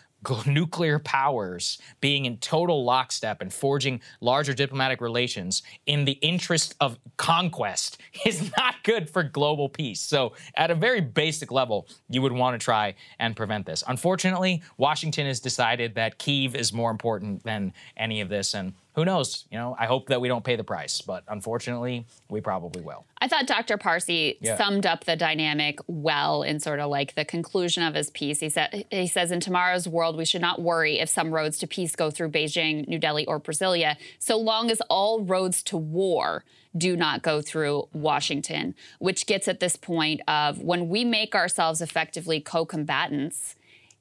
nuclear 0.46 0.98
powers 0.98 1.78
being 2.00 2.26
in 2.26 2.36
total 2.38 2.84
lockstep 2.84 3.40
and 3.40 3.52
forging 3.52 4.00
larger 4.20 4.54
diplomatic 4.54 5.00
relations 5.00 5.62
in 5.86 6.04
the 6.04 6.12
interest 6.12 6.74
of 6.80 6.98
conquest 7.16 7.98
is 8.26 8.52
not 8.56 8.76
good 8.82 9.10
for 9.10 9.22
global 9.22 9.68
peace. 9.68 10.00
So, 10.00 10.32
at 10.54 10.70
a 10.70 10.74
very 10.74 11.00
basic 11.00 11.50
level, 11.50 11.88
you 12.08 12.22
would 12.22 12.32
want 12.32 12.58
to 12.58 12.64
try 12.64 12.94
and 13.18 13.34
prevent 13.34 13.66
this. 13.66 13.82
Unfortunately, 13.86 14.62
Washington 14.76 15.26
has 15.26 15.40
decided 15.40 15.94
that 15.96 16.18
Kiev 16.18 16.54
is 16.54 16.72
more 16.72 16.90
important 16.90 17.42
than 17.42 17.72
any 17.96 18.20
of 18.20 18.28
this, 18.28 18.54
and 18.54 18.74
who 18.94 19.06
knows? 19.06 19.46
You 19.50 19.56
know, 19.56 19.74
I 19.78 19.86
hope 19.86 20.08
that 20.08 20.20
we 20.20 20.28
don't 20.28 20.44
pay 20.44 20.56
the 20.56 20.64
price, 20.64 21.00
but 21.00 21.24
unfortunately, 21.28 22.06
we 22.28 22.42
probably 22.42 22.82
will. 22.82 23.06
I 23.18 23.28
thought 23.28 23.46
Dr. 23.46 23.78
Parsi 23.78 24.36
yeah. 24.40 24.58
summed 24.58 24.84
up 24.84 25.04
the 25.04 25.16
dynamic 25.16 25.78
well 25.86 26.42
in 26.42 26.60
sort 26.60 26.78
of 26.78 26.90
like 26.90 27.14
the 27.14 27.24
conclusion 27.24 27.82
of 27.82 27.94
his 27.94 28.10
piece. 28.10 28.40
He 28.40 28.50
said 28.50 28.84
he 28.90 29.06
says 29.06 29.32
in 29.32 29.40
tomorrow's 29.40 29.88
world 29.88 30.16
we 30.16 30.26
should 30.26 30.42
not 30.42 30.60
worry 30.60 30.98
if 30.98 31.08
some 31.08 31.32
roads 31.32 31.58
to 31.58 31.66
peace 31.66 31.96
go 31.96 32.10
through 32.10 32.30
Beijing, 32.30 32.86
New 32.86 32.98
Delhi 32.98 33.24
or 33.26 33.40
Brasilia, 33.40 33.96
so 34.18 34.36
long 34.36 34.70
as 34.70 34.82
all 34.90 35.22
roads 35.22 35.62
to 35.64 35.76
war 35.76 36.44
do 36.76 36.96
not 36.96 37.22
go 37.22 37.40
through 37.40 37.88
Washington, 37.92 38.74
which 38.98 39.26
gets 39.26 39.48
at 39.48 39.60
this 39.60 39.76
point 39.76 40.20
of 40.28 40.60
when 40.60 40.88
we 40.88 41.04
make 41.04 41.34
ourselves 41.34 41.80
effectively 41.80 42.40
co-combatants 42.40 43.56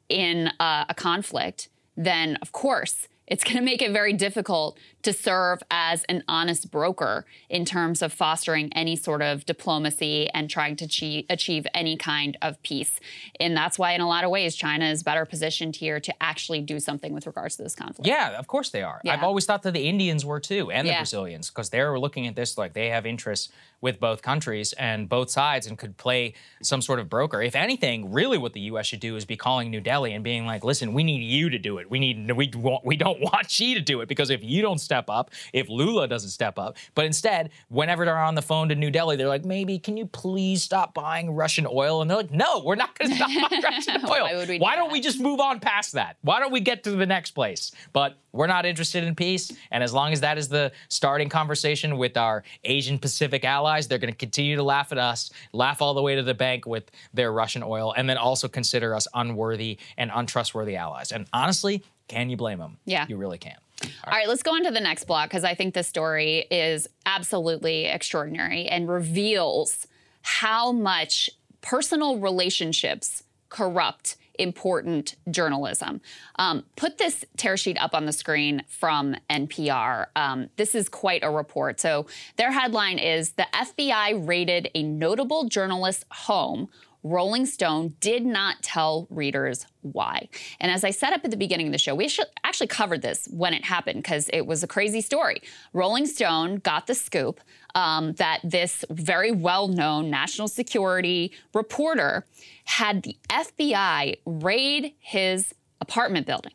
in 0.09 0.51
uh, 0.59 0.85
a 0.87 0.93
conflict, 0.93 1.69
then 1.95 2.37
of 2.41 2.51
course 2.51 3.07
it's 3.31 3.45
going 3.45 3.55
to 3.55 3.63
make 3.63 3.81
it 3.81 3.91
very 3.91 4.11
difficult 4.11 4.77
to 5.03 5.13
serve 5.13 5.61
as 5.71 6.03
an 6.05 6.23
honest 6.27 6.71
broker 6.71 7.25
in 7.49 7.65
terms 7.65 8.01
of 8.01 8.13
fostering 8.13 8.71
any 8.73 8.95
sort 8.95 9.21
of 9.21 9.45
diplomacy 9.45 10.29
and 10.33 10.49
trying 10.49 10.75
to 10.77 10.85
achieve, 10.85 11.25
achieve 11.29 11.65
any 11.73 11.97
kind 11.97 12.37
of 12.41 12.61
peace. 12.63 12.99
And 13.39 13.55
that's 13.55 13.79
why, 13.79 13.93
in 13.93 14.01
a 14.01 14.07
lot 14.07 14.23
of 14.23 14.29
ways, 14.29 14.55
China 14.55 14.85
is 14.85 15.03
better 15.03 15.25
positioned 15.25 15.75
here 15.75 15.99
to 15.99 16.13
actually 16.21 16.61
do 16.61 16.79
something 16.79 17.13
with 17.13 17.25
regards 17.25 17.55
to 17.57 17.63
this 17.63 17.75
conflict. 17.75 18.07
Yeah, 18.07 18.37
of 18.37 18.47
course 18.47 18.69
they 18.69 18.83
are. 18.83 19.01
Yeah. 19.03 19.13
I've 19.13 19.23
always 19.23 19.45
thought 19.45 19.63
that 19.63 19.73
the 19.73 19.87
Indians 19.87 20.25
were 20.25 20.39
too, 20.39 20.71
and 20.71 20.87
the 20.87 20.91
yeah. 20.91 20.99
Brazilians, 20.99 21.49
because 21.49 21.69
they're 21.69 21.97
looking 21.99 22.27
at 22.27 22.35
this 22.35 22.57
like 22.57 22.73
they 22.73 22.89
have 22.89 23.05
interests 23.05 23.51
with 23.81 23.99
both 23.99 24.21
countries 24.21 24.73
and 24.73 25.09
both 25.09 25.29
sides 25.29 25.65
and 25.65 25.77
could 25.77 25.97
play 25.97 26.33
some 26.61 26.81
sort 26.81 26.99
of 26.99 27.09
broker. 27.09 27.41
If 27.41 27.55
anything, 27.55 28.11
really 28.11 28.37
what 28.37 28.53
the 28.53 28.61
U.S. 28.61 28.85
should 28.85 28.99
do 28.99 29.15
is 29.15 29.25
be 29.25 29.35
calling 29.35 29.71
New 29.71 29.81
Delhi 29.81 30.13
and 30.13 30.23
being 30.23 30.45
like, 30.45 30.63
listen, 30.63 30.93
we 30.93 31.03
need 31.03 31.23
you 31.23 31.49
to 31.49 31.57
do 31.57 31.79
it. 31.79 31.89
We 31.89 31.99
need 31.99 32.31
we 32.31 32.51
want, 32.55 32.85
we 32.85 32.95
don't 32.95 33.19
want 33.31 33.49
Xi 33.49 33.73
to 33.73 33.81
do 33.81 34.01
it 34.01 34.07
because 34.07 34.29
if 34.29 34.43
you 34.43 34.61
don't 34.61 34.77
step 34.91 35.09
up, 35.09 35.31
if 35.53 35.69
Lula 35.69 36.05
doesn't 36.05 36.31
step 36.31 36.59
up. 36.59 36.75
But 36.95 37.05
instead, 37.05 37.51
whenever 37.69 38.03
they're 38.03 38.17
on 38.17 38.35
the 38.35 38.41
phone 38.41 38.67
to 38.69 38.75
New 38.75 38.91
Delhi, 38.91 39.15
they're 39.15 39.29
like, 39.29 39.45
maybe 39.45 39.79
can 39.79 39.95
you 39.95 40.05
please 40.05 40.63
stop 40.63 40.93
buying 40.93 41.31
Russian 41.31 41.65
oil? 41.71 42.01
And 42.01 42.09
they're 42.09 42.17
like, 42.17 42.31
no, 42.31 42.61
we're 42.65 42.75
not 42.75 42.97
going 42.99 43.11
to 43.11 43.15
stop 43.15 43.49
buying 43.49 43.61
Russian 43.63 44.01
oil. 44.03 44.23
Why, 44.23 44.45
do 44.45 44.57
Why 44.59 44.75
don't 44.75 44.91
we 44.91 44.99
just 44.99 45.21
move 45.21 45.39
on 45.39 45.61
past 45.61 45.93
that? 45.93 46.17
Why 46.23 46.41
don't 46.41 46.51
we 46.51 46.59
get 46.59 46.83
to 46.83 46.91
the 46.91 47.05
next 47.05 47.31
place? 47.31 47.71
But 47.93 48.17
we're 48.33 48.47
not 48.47 48.65
interested 48.65 49.05
in 49.05 49.15
peace. 49.15 49.53
And 49.71 49.81
as 49.81 49.93
long 49.93 50.11
as 50.11 50.19
that 50.21 50.37
is 50.37 50.49
the 50.49 50.73
starting 50.89 51.29
conversation 51.29 51.97
with 51.97 52.17
our 52.17 52.43
Asian 52.65 52.99
Pacific 52.99 53.45
allies, 53.45 53.87
they're 53.87 53.97
going 53.97 54.11
to 54.11 54.17
continue 54.17 54.57
to 54.57 54.63
laugh 54.63 54.91
at 54.91 54.97
us, 54.97 55.31
laugh 55.53 55.81
all 55.81 55.93
the 55.93 56.01
way 56.01 56.15
to 56.15 56.23
the 56.23 56.33
bank 56.33 56.65
with 56.65 56.91
their 57.13 57.31
Russian 57.31 57.63
oil, 57.63 57.93
and 57.95 58.09
then 58.09 58.17
also 58.17 58.49
consider 58.49 58.93
us 58.93 59.07
unworthy 59.13 59.77
and 59.97 60.11
untrustworthy 60.13 60.75
allies. 60.75 61.13
And 61.13 61.27
honestly, 61.31 61.81
can 62.11 62.29
you 62.29 62.35
blame 62.35 62.59
them? 62.59 62.77
Yeah. 62.83 63.05
You 63.07 63.15
really 63.15 63.37
can. 63.37 63.55
All 63.83 64.11
right. 64.11 64.27
Let's 64.27 64.43
go 64.43 64.53
on 64.53 64.63
to 64.63 64.71
the 64.71 64.79
next 64.79 65.05
block 65.05 65.29
because 65.29 65.43
I 65.43 65.55
think 65.55 65.73
this 65.73 65.87
story 65.87 66.45
is 66.51 66.87
absolutely 67.05 67.85
extraordinary 67.85 68.67
and 68.67 68.89
reveals 68.89 69.87
how 70.21 70.71
much 70.71 71.29
personal 71.61 72.17
relationships 72.17 73.23
corrupt 73.49 74.15
important 74.39 75.15
journalism. 75.29 76.01
Um, 76.37 76.63
put 76.75 76.97
this 76.97 77.23
tear 77.37 77.57
sheet 77.57 77.77
up 77.79 77.93
on 77.93 78.05
the 78.05 78.13
screen 78.13 78.63
from 78.67 79.15
NPR. 79.29 80.07
Um, 80.15 80.49
this 80.57 80.73
is 80.73 80.89
quite 80.89 81.23
a 81.23 81.29
report. 81.29 81.79
So, 81.79 82.07
their 82.37 82.51
headline 82.51 82.97
is 82.97 83.33
The 83.33 83.47
FBI 83.53 84.27
raided 84.27 84.69
a 84.73 84.83
notable 84.83 85.45
journalist's 85.45 86.05
home 86.11 86.69
Rolling 87.03 87.45
Stone 87.45 87.95
did 87.99 88.25
not 88.25 88.61
tell 88.61 89.07
readers 89.09 89.65
why. 89.81 90.29
And 90.59 90.71
as 90.71 90.83
I 90.83 90.91
said 90.91 91.13
up 91.13 91.25
at 91.25 91.31
the 91.31 91.37
beginning 91.37 91.67
of 91.67 91.71
the 91.71 91.79
show, 91.79 91.95
we 91.95 92.09
actually 92.43 92.67
covered 92.67 93.01
this 93.01 93.27
when 93.31 93.53
it 93.53 93.65
happened 93.65 94.03
because 94.03 94.29
it 94.31 94.45
was 94.45 94.63
a 94.63 94.67
crazy 94.67 95.01
story. 95.01 95.41
Rolling 95.73 96.05
Stone 96.05 96.57
got 96.57 96.87
the 96.87 96.93
scoop 96.93 97.39
um, 97.73 98.13
that 98.13 98.39
this 98.43 98.85
very 98.89 99.31
well 99.31 99.67
known 99.67 100.09
national 100.09 100.47
security 100.47 101.31
reporter 101.53 102.25
had 102.65 103.03
the 103.03 103.17
FBI 103.29 104.17
raid 104.25 104.93
his 104.99 105.55
apartment 105.79 106.27
building. 106.27 106.53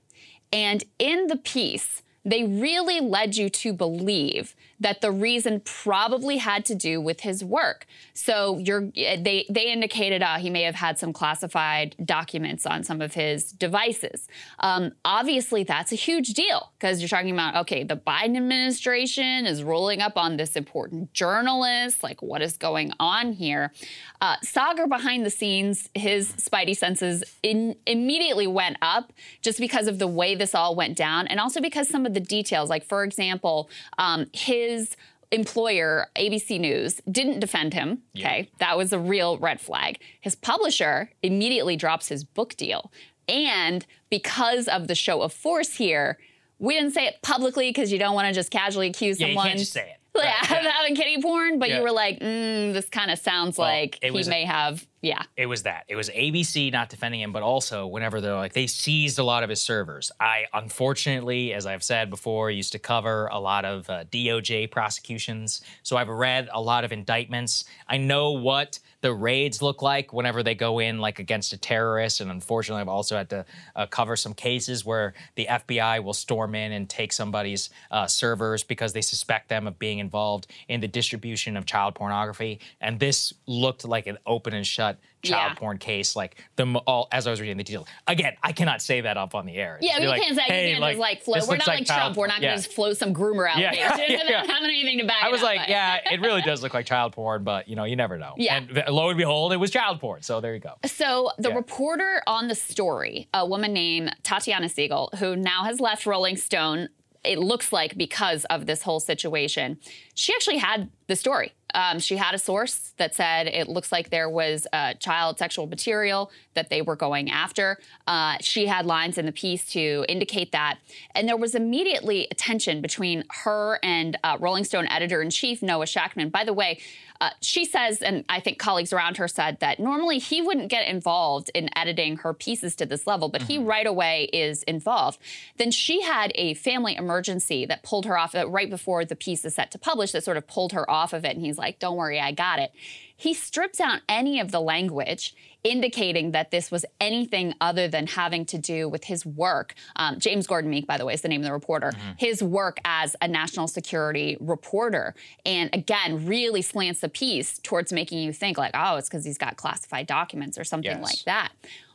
And 0.53 0.84
in 0.99 1.26
the 1.26 1.36
piece, 1.36 2.03
they 2.24 2.44
really 2.44 3.01
led 3.01 3.36
you 3.36 3.49
to 3.49 3.72
believe 3.72 4.55
that 4.80 5.00
the 5.00 5.10
reason 5.10 5.60
probably 5.60 6.36
had 6.36 6.64
to 6.66 6.74
do 6.74 7.00
with 7.00 7.20
his 7.20 7.42
work. 7.42 7.86
So 8.12 8.60
they 8.64 9.46
they 9.48 9.72
indicated 9.72 10.22
uh, 10.22 10.36
he 10.36 10.50
may 10.50 10.62
have 10.62 10.74
had 10.74 10.98
some 10.98 11.12
classified 11.12 11.96
documents 12.04 12.66
on 12.66 12.84
some 12.84 13.00
of 13.00 13.14
his 13.14 13.52
devices. 13.52 14.28
Um, 14.60 14.92
obviously, 15.04 15.64
that's 15.64 15.92
a 15.92 15.96
huge 15.96 16.34
deal 16.34 16.72
because 16.78 17.00
you're 17.00 17.08
talking 17.08 17.32
about 17.32 17.56
okay, 17.56 17.84
the 17.84 17.96
Biden 17.96 18.36
administration 18.36 19.46
is 19.46 19.62
rolling 19.62 20.00
up 20.00 20.16
on 20.16 20.36
this 20.36 20.56
important 20.56 21.12
journalist. 21.12 22.02
Like, 22.02 22.20
what 22.22 22.42
is 22.42 22.56
going 22.56 22.92
on 23.00 23.32
here? 23.32 23.72
Uh, 24.20 24.36
Saagar 24.44 24.88
behind 24.88 25.24
the 25.24 25.30
scenes, 25.30 25.88
his 25.94 26.32
spidey 26.32 26.76
senses 26.76 27.22
in, 27.42 27.76
immediately 27.86 28.46
went 28.46 28.76
up 28.82 29.12
just 29.42 29.58
because 29.58 29.86
of 29.86 29.98
the 29.98 30.06
way 30.06 30.34
this 30.34 30.54
all 30.54 30.74
went 30.74 30.96
down, 30.96 31.26
and 31.26 31.40
also 31.40 31.60
because 31.60 31.88
some 31.88 32.04
of 32.06 32.14
the 32.14 32.20
details, 32.20 32.68
like 32.68 32.84
for 32.84 33.04
example, 33.04 33.70
um, 33.98 34.26
his 34.32 34.65
his 34.66 34.96
employer, 35.32 36.08
ABC 36.16 36.58
News, 36.60 37.00
didn't 37.10 37.40
defend 37.40 37.74
him. 37.74 38.02
Okay. 38.16 38.50
That 38.58 38.76
was 38.76 38.92
a 38.92 38.98
real 38.98 39.38
red 39.38 39.60
flag. 39.60 39.98
His 40.20 40.34
publisher 40.34 41.10
immediately 41.22 41.76
drops 41.76 42.08
his 42.08 42.24
book 42.24 42.56
deal. 42.56 42.92
And 43.28 43.84
because 44.10 44.68
of 44.68 44.86
the 44.88 44.94
show 44.94 45.22
of 45.22 45.32
force 45.32 45.74
here, 45.74 46.18
we 46.58 46.74
didn't 46.74 46.92
say 46.92 47.06
it 47.06 47.16
publicly 47.22 47.68
because 47.68 47.92
you 47.92 47.98
don't 47.98 48.14
want 48.14 48.28
to 48.28 48.32
just 48.32 48.50
casually 48.50 48.88
accuse 48.88 49.20
Yeah, 49.20 49.26
you 49.26 49.32
someone 49.32 49.46
can't 49.48 49.58
just 49.58 49.72
say 49.72 49.90
it. 49.90 49.95
Of 50.24 50.72
having 50.72 50.94
kitty 50.94 51.20
porn, 51.22 51.58
but 51.58 51.68
Yeah. 51.68 51.76
you 51.78 51.82
were 51.82 51.90
like, 51.92 52.20
mm, 52.20 52.72
this 52.72 52.88
kind 52.88 53.10
of 53.10 53.18
sounds 53.18 53.58
Well, 53.58 53.68
like 53.68 53.98
he 54.02 54.10
was- 54.10 54.28
may 54.28 54.44
have, 54.44 54.86
yeah. 55.02 55.22
it 55.36 55.46
was 55.46 55.62
that. 55.64 55.84
It 55.88 55.96
was 55.96 56.08
ABC 56.10 56.70
not 56.70 56.88
defending 56.88 57.20
him, 57.20 57.32
but 57.32 57.42
also 57.42 57.86
whenever 57.86 58.20
they're 58.20 58.34
like 58.34 58.52
they 58.52 58.66
seized 58.66 59.18
a 59.18 59.24
lot 59.24 59.42
of 59.42 59.48
his 59.50 59.60
servers. 59.60 60.10
I 60.20 60.46
unfortunately, 60.52 61.52
as 61.52 61.66
I've 61.66 61.82
said 61.82 62.10
before, 62.10 62.50
used 62.50 62.72
to 62.72 62.78
cover 62.78 63.26
a 63.32 63.38
lot 63.38 63.64
of 63.64 63.88
uh, 63.90 64.04
DOJ 64.04 64.70
prosecutions, 64.70 65.62
so 65.82 65.96
I've 65.96 66.08
read 66.08 66.48
a 66.52 66.60
lot 66.60 66.84
of 66.84 66.92
indictments. 66.92 67.64
I 67.88 67.96
know 67.96 68.32
what 68.32 68.78
the 69.07 69.14
raids 69.14 69.62
look 69.62 69.82
like 69.82 70.12
whenever 70.12 70.42
they 70.42 70.57
go 70.57 70.80
in 70.80 70.98
like 70.98 71.20
against 71.20 71.52
a 71.52 71.57
terrorist, 71.57 72.20
and 72.20 72.28
unfortunately, 72.28 72.80
I've 72.80 72.88
also 72.88 73.16
had 73.16 73.30
to 73.30 73.44
uh, 73.76 73.86
cover 73.86 74.16
some 74.16 74.34
cases 74.34 74.84
where 74.84 75.14
the 75.36 75.46
FBI 75.48 76.02
will 76.02 76.12
storm 76.12 76.57
in 76.57 76.72
and 76.72 76.88
take 76.90 77.12
somebody's 77.12 77.70
uh, 77.92 78.09
servers 78.09 78.64
because 78.64 78.94
they 78.94 79.00
suspect 79.00 79.48
them 79.48 79.68
of 79.68 79.78
being 79.78 80.00
involved 80.00 80.48
in 80.66 80.80
the 80.80 80.88
distribution 80.88 81.57
of 81.57 81.66
child 81.66 81.94
pornography, 81.94 82.59
and 82.80 82.98
this 82.98 83.32
looked 83.46 83.84
like 83.84 84.09
an 84.09 84.18
open 84.26 84.54
and 84.54 84.66
shut 84.66 84.98
child 85.22 85.52
Yeah. 85.52 85.54
porn 85.54 85.78
case. 85.78 86.14
Like 86.16 86.42
the 86.56 86.64
all 86.86 87.08
as 87.12 87.26
I 87.26 87.30
was 87.30 87.40
reading 87.40 87.56
the 87.56 87.64
details. 87.64 87.86
Again, 88.06 88.34
I 88.42 88.52
cannot 88.52 88.80
say 88.82 89.00
that 89.00 89.16
up 89.16 89.34
on 89.34 89.46
the 89.46 89.56
air. 89.56 89.78
Yeah, 89.80 90.00
we 90.00 90.06
like, 90.08 90.22
can't 90.22 90.36
say 90.36 90.42
"Hey, 90.42 90.70
you 90.74 90.80
just 90.80 90.98
like 90.98 91.22
float. 91.22 91.46
We're 91.48 91.56
not 91.56 91.66
like, 91.66 91.86
child 91.86 92.14
Trump. 92.14 92.16
We're 92.16 92.26
not 92.26 92.34
porn." 92.34 92.42
going 92.42 92.56
to 92.58 92.62
just 92.62 92.74
float 92.74 92.96
some 92.96 93.14
groomer 93.14 93.48
Yeah, 93.56 93.70
there. 93.96 94.08
yeah, 94.10 94.22
yeah. 94.28 94.42
not 94.42 94.48
have 94.48 94.62
anything 94.64 94.98
to 94.98 95.04
back 95.06 95.24
I 95.24 95.28
was 95.30 95.40
up 95.40 95.46
like, 95.46 95.60
with. 95.60 95.68
yeah, 95.70 96.00
it 96.12 96.20
really 96.20 96.42
does 96.46 96.62
look 96.62 96.74
like 96.74 96.86
child 96.86 97.12
porn, 97.12 97.44
but 97.44 97.68
you 97.68 97.76
know, 97.76 97.84
you 97.84 97.96
never 97.96 98.18
know. 98.18 98.34
Yeah. 98.36 98.56
And 98.56 98.84
lo 98.88 99.08
and 99.08 99.18
behold, 99.18 99.52
it 99.52 99.56
was 99.56 99.70
child 99.70 100.00
porn. 100.00 100.22
So 100.22 100.40
there 100.40 100.54
you 100.54 100.60
go. 100.60 100.74
So 100.86 101.30
the 101.38 101.50
reporter 101.52 102.22
on 102.26 102.48
the 102.48 102.54
story, 102.54 103.28
a 103.34 103.46
woman 103.46 103.72
named 103.72 104.14
Tatiana 104.22 104.68
Siegel, 104.68 105.10
who 105.18 105.34
now 105.36 105.64
has 105.64 105.80
left 105.80 106.06
Rolling 106.06 106.36
Stone, 106.36 106.88
it 107.24 107.38
looks 107.40 107.72
like 107.72 107.96
because 107.96 108.44
of 108.46 108.66
this 108.66 108.82
whole 108.82 109.00
situation, 109.00 109.78
she 110.14 110.32
actually 110.32 110.58
had 110.58 110.90
the 111.08 111.16
story. 111.16 111.52
Um, 111.74 111.98
she 111.98 112.16
had 112.16 112.34
a 112.34 112.38
source 112.38 112.94
that 112.96 113.14
said 113.14 113.46
it 113.48 113.68
looks 113.68 113.92
like 113.92 114.10
there 114.10 114.30
was 114.30 114.66
uh, 114.72 114.94
child 114.94 115.38
sexual 115.38 115.66
material 115.66 116.30
that 116.54 116.70
they 116.70 116.80
were 116.82 116.96
going 116.96 117.30
after. 117.30 117.78
Uh, 118.06 118.36
she 118.40 118.66
had 118.66 118.86
lines 118.86 119.18
in 119.18 119.26
the 119.26 119.32
piece 119.32 119.66
to 119.72 120.04
indicate 120.08 120.52
that. 120.52 120.78
And 121.14 121.28
there 121.28 121.36
was 121.36 121.54
immediately 121.54 122.28
a 122.30 122.34
tension 122.34 122.80
between 122.80 123.24
her 123.42 123.78
and 123.82 124.16
uh, 124.24 124.36
Rolling 124.40 124.64
Stone 124.64 124.86
editor 124.88 125.20
in 125.20 125.30
chief, 125.30 125.62
Noah 125.62 125.86
Shachtman. 125.86 126.30
By 126.30 126.44
the 126.44 126.52
way, 126.52 126.78
uh, 127.20 127.30
she 127.40 127.64
says, 127.64 128.02
and 128.02 128.24
I 128.28 128.40
think 128.40 128.58
colleagues 128.58 128.92
around 128.92 129.16
her 129.16 129.28
said 129.28 129.60
that 129.60 129.78
normally 129.78 130.18
he 130.18 130.42
wouldn't 130.42 130.68
get 130.68 130.88
involved 130.88 131.50
in 131.54 131.70
editing 131.76 132.18
her 132.18 132.34
pieces 132.34 132.74
to 132.76 132.86
this 132.86 133.06
level, 133.06 133.28
but 133.28 133.42
he 133.42 133.58
right 133.58 133.86
away 133.86 134.24
is 134.32 134.62
involved. 134.64 135.18
Then 135.56 135.70
she 135.70 136.02
had 136.02 136.32
a 136.34 136.54
family 136.54 136.96
emergency 136.96 137.66
that 137.66 137.82
pulled 137.82 138.06
her 138.06 138.18
off 138.18 138.34
uh, 138.34 138.48
right 138.48 138.70
before 138.70 139.04
the 139.04 139.16
piece 139.16 139.44
is 139.44 139.54
set 139.54 139.70
to 139.72 139.78
publish 139.78 140.12
that 140.12 140.24
sort 140.24 140.36
of 140.36 140.46
pulled 140.46 140.72
her 140.72 140.88
off 140.90 141.12
of 141.12 141.24
it. 141.24 141.36
And 141.36 141.44
he's 141.44 141.58
like, 141.58 141.78
don't 141.78 141.96
worry, 141.96 142.20
I 142.20 142.32
got 142.32 142.58
it. 142.58 142.72
He 143.16 143.32
strips 143.32 143.80
out 143.80 144.00
any 144.08 144.40
of 144.40 144.50
the 144.50 144.60
language 144.60 145.34
indicating 145.66 146.30
that 146.30 146.52
this 146.52 146.70
was 146.70 146.84
anything 147.00 147.52
other 147.60 147.88
than 147.88 148.06
having 148.06 148.44
to 148.46 148.56
do 148.56 148.88
with 148.88 149.02
his 149.04 149.26
work. 149.26 149.74
Um, 149.96 150.20
James 150.20 150.46
Gordon 150.46 150.70
Meek, 150.70 150.86
by 150.86 150.96
the 150.96 151.04
way, 151.04 151.12
is 151.12 151.22
the 151.22 151.28
name 151.28 151.40
of 151.40 151.44
the 151.44 151.52
reporter. 151.52 151.92
His 152.18 152.40
work 152.42 152.78
as 152.84 153.16
a 153.20 153.26
national 153.26 153.66
security 153.66 154.36
reporter. 154.38 155.14
And 155.44 155.68
again, 155.72 156.24
really 156.24 156.62
slants 156.62 157.00
the 157.00 157.08
piece 157.08 157.58
towards 157.58 157.92
making 157.92 158.20
you 158.20 158.32
think, 158.32 158.56
like, 158.58 158.70
oh, 158.74 158.96
it's 158.96 159.08
because 159.08 159.24
he's 159.24 159.38
got 159.38 159.56
classified 159.56 160.06
documents 160.06 160.56
or 160.56 160.62
something 160.64 160.86
Yes. 160.98 161.02
like 161.02 161.24
that. 161.24 161.50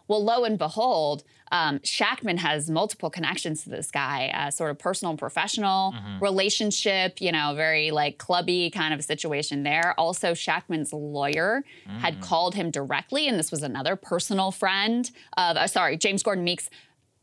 Well, 0.09 0.21
lo 0.21 0.43
and 0.43 0.57
behold, 0.57 1.23
um, 1.51 1.79
Shachtman 1.79 2.37
has 2.37 2.69
multiple 2.69 3.09
connections 3.09 3.63
to 3.63 3.69
this 3.69 3.91
guy, 3.91 4.31
uh, 4.33 4.51
sort 4.51 4.71
of 4.71 4.79
personal 4.79 5.11
and 5.11 5.19
professional 5.19 5.93
relationship, 6.21 7.19
you 7.19 7.31
know, 7.31 7.53
very 7.55 7.91
like 7.91 8.17
clubby 8.17 8.69
kind 8.69 8.93
of 8.93 9.03
situation 9.03 9.63
there. 9.63 9.93
Also, 9.97 10.31
Shachtman's 10.31 10.93
lawyer 10.93 11.63
had 11.99 12.21
called 12.21 12.55
him 12.55 12.71
directly, 12.71 13.27
and 13.27 13.37
this 13.37 13.51
was 13.51 13.63
another 13.63 13.95
personal 13.95 14.51
friend 14.51 15.11
of, 15.37 15.57
uh, 15.57 15.67
sorry, 15.67 15.97
James 15.97 16.23
Gordon 16.23 16.43
Meeks 16.43 16.69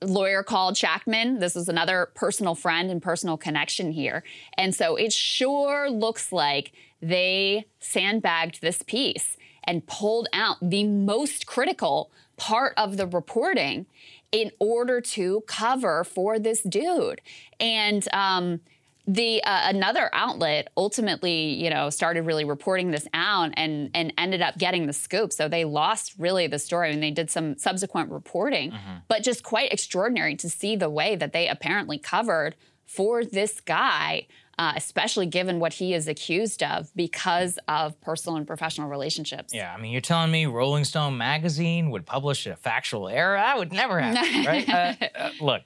lawyer 0.02 0.42
called 0.42 0.74
Shachtman. 0.74 1.40
This 1.40 1.56
is 1.56 1.68
another 1.68 2.10
personal 2.14 2.54
friend 2.54 2.90
and 2.90 3.02
personal 3.02 3.36
connection 3.36 3.92
here. 3.92 4.22
And 4.56 4.74
so 4.74 4.96
it 4.96 5.12
sure 5.12 5.90
looks 5.90 6.32
like 6.32 6.72
they 7.00 7.66
sandbagged 7.80 8.60
this 8.60 8.82
piece 8.82 9.36
and 9.64 9.86
pulled 9.86 10.28
out 10.32 10.56
the 10.62 10.84
most 10.84 11.46
critical 11.46 12.10
part 12.36 12.72
of 12.76 12.96
the 12.96 13.06
reporting 13.06 13.86
in 14.32 14.50
order 14.58 15.00
to 15.00 15.42
cover 15.46 16.04
for 16.04 16.38
this 16.38 16.62
dude. 16.62 17.20
And 17.58 18.06
um, 18.12 18.60
the 19.06 19.42
uh, 19.42 19.62
another 19.64 20.10
outlet 20.12 20.68
ultimately, 20.76 21.54
you 21.54 21.70
know, 21.70 21.88
started 21.88 22.22
really 22.22 22.44
reporting 22.44 22.90
this 22.90 23.08
out 23.14 23.52
and 23.56 23.90
and 23.94 24.12
ended 24.18 24.42
up 24.42 24.58
getting 24.58 24.86
the 24.86 24.92
scoop. 24.92 25.32
So 25.32 25.48
they 25.48 25.64
lost 25.64 26.14
really 26.18 26.46
the 26.46 26.58
story, 26.58 26.90
I 26.90 26.92
and 26.92 27.02
they 27.02 27.10
did 27.10 27.30
some 27.30 27.56
subsequent 27.56 28.10
reporting. 28.10 28.70
But 29.08 29.22
just 29.22 29.42
quite 29.42 29.72
extraordinary 29.72 30.36
to 30.36 30.50
see 30.50 30.76
the 30.76 30.90
way 30.90 31.16
that 31.16 31.32
they 31.32 31.48
apparently 31.48 31.98
covered 31.98 32.54
for 32.84 33.24
this 33.24 33.60
guy, 33.60 34.26
uh, 34.58 34.72
especially 34.76 35.26
given 35.26 35.60
what 35.60 35.72
he 35.74 35.94
is 35.94 36.08
accused 36.08 36.62
of 36.62 36.90
because 36.96 37.58
of 37.68 38.00
personal 38.00 38.36
and 38.36 38.46
professional 38.46 38.88
relationships. 38.88 39.54
Yeah, 39.54 39.72
I 39.72 39.80
mean, 39.80 39.92
you're 39.92 40.00
telling 40.00 40.30
me 40.30 40.46
Rolling 40.46 40.84
Stone 40.84 41.16
magazine 41.16 41.90
would 41.90 42.04
publish 42.04 42.46
a 42.46 42.56
factual 42.56 43.08
error? 43.08 43.36
That 43.36 43.56
would 43.58 43.72
never 43.72 44.00
happen, 44.00 44.44
right? 44.46 44.68
Uh, 44.68 44.94
uh, 45.16 45.30
look, 45.40 45.62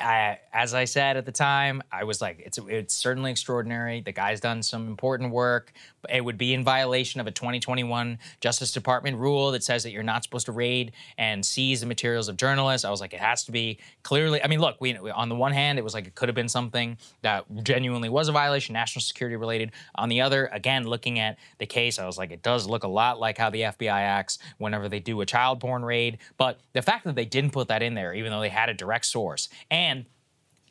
I, 0.00 0.38
as 0.52 0.74
I 0.74 0.84
said 0.84 1.16
at 1.16 1.26
the 1.26 1.32
time, 1.32 1.82
I 1.90 2.04
was 2.04 2.20
like, 2.20 2.40
it's 2.40 2.58
it's 2.68 2.94
certainly 2.94 3.30
extraordinary. 3.30 4.00
The 4.00 4.12
guy's 4.12 4.40
done 4.40 4.62
some 4.62 4.86
important 4.86 5.32
work. 5.32 5.72
It 6.08 6.24
would 6.24 6.38
be 6.38 6.54
in 6.54 6.64
violation 6.64 7.20
of 7.20 7.26
a 7.26 7.30
2021 7.30 8.18
Justice 8.40 8.72
Department 8.72 9.18
rule 9.18 9.50
that 9.52 9.62
says 9.64 9.82
that 9.82 9.90
you're 9.90 10.02
not 10.02 10.22
supposed 10.22 10.46
to 10.46 10.52
raid 10.52 10.92
and 11.16 11.44
seize 11.44 11.80
the 11.80 11.86
materials 11.86 12.28
of 12.28 12.36
journalists. 12.36 12.84
I 12.84 12.90
was 12.90 13.00
like, 13.00 13.12
it 13.12 13.20
has 13.20 13.44
to 13.44 13.52
be 13.52 13.78
clearly. 14.02 14.42
I 14.42 14.48
mean, 14.48 14.60
look, 14.60 14.76
we 14.80 14.96
on 14.96 15.28
the 15.28 15.34
one 15.34 15.52
hand, 15.52 15.78
it 15.78 15.82
was 15.82 15.94
like 15.94 16.06
it 16.06 16.14
could 16.14 16.28
have 16.28 16.36
been 16.36 16.48
something 16.48 16.98
that 17.22 17.44
genuinely 17.62 18.08
was 18.08 18.28
a 18.28 18.32
violation, 18.32 18.72
national 18.72 19.02
security 19.02 19.36
related. 19.36 19.72
On 19.94 20.08
the 20.08 20.20
other, 20.20 20.46
again, 20.52 20.86
looking 20.86 21.18
at 21.18 21.38
the 21.58 21.66
case, 21.66 21.98
I 21.98 22.06
was 22.06 22.18
like, 22.18 22.30
it 22.30 22.42
does 22.42 22.66
look 22.66 22.84
a 22.84 22.88
lot 22.88 23.20
like 23.20 23.38
how 23.38 23.50
the 23.50 23.62
FBI 23.62 23.88
acts 23.88 24.38
whenever 24.58 24.88
they 24.88 25.00
do 25.00 25.20
a 25.20 25.26
child 25.26 25.60
porn 25.60 25.84
raid. 25.84 26.18
But 26.36 26.60
the 26.72 26.82
fact 26.82 27.04
that 27.04 27.14
they 27.14 27.24
didn't 27.24 27.50
put 27.50 27.68
that 27.68 27.82
in 27.82 27.94
there, 27.94 28.14
even 28.14 28.30
though 28.30 28.40
they 28.40 28.48
had 28.48 28.68
a 28.68 28.74
direct 28.74 29.06
source, 29.06 29.48
and 29.70 29.87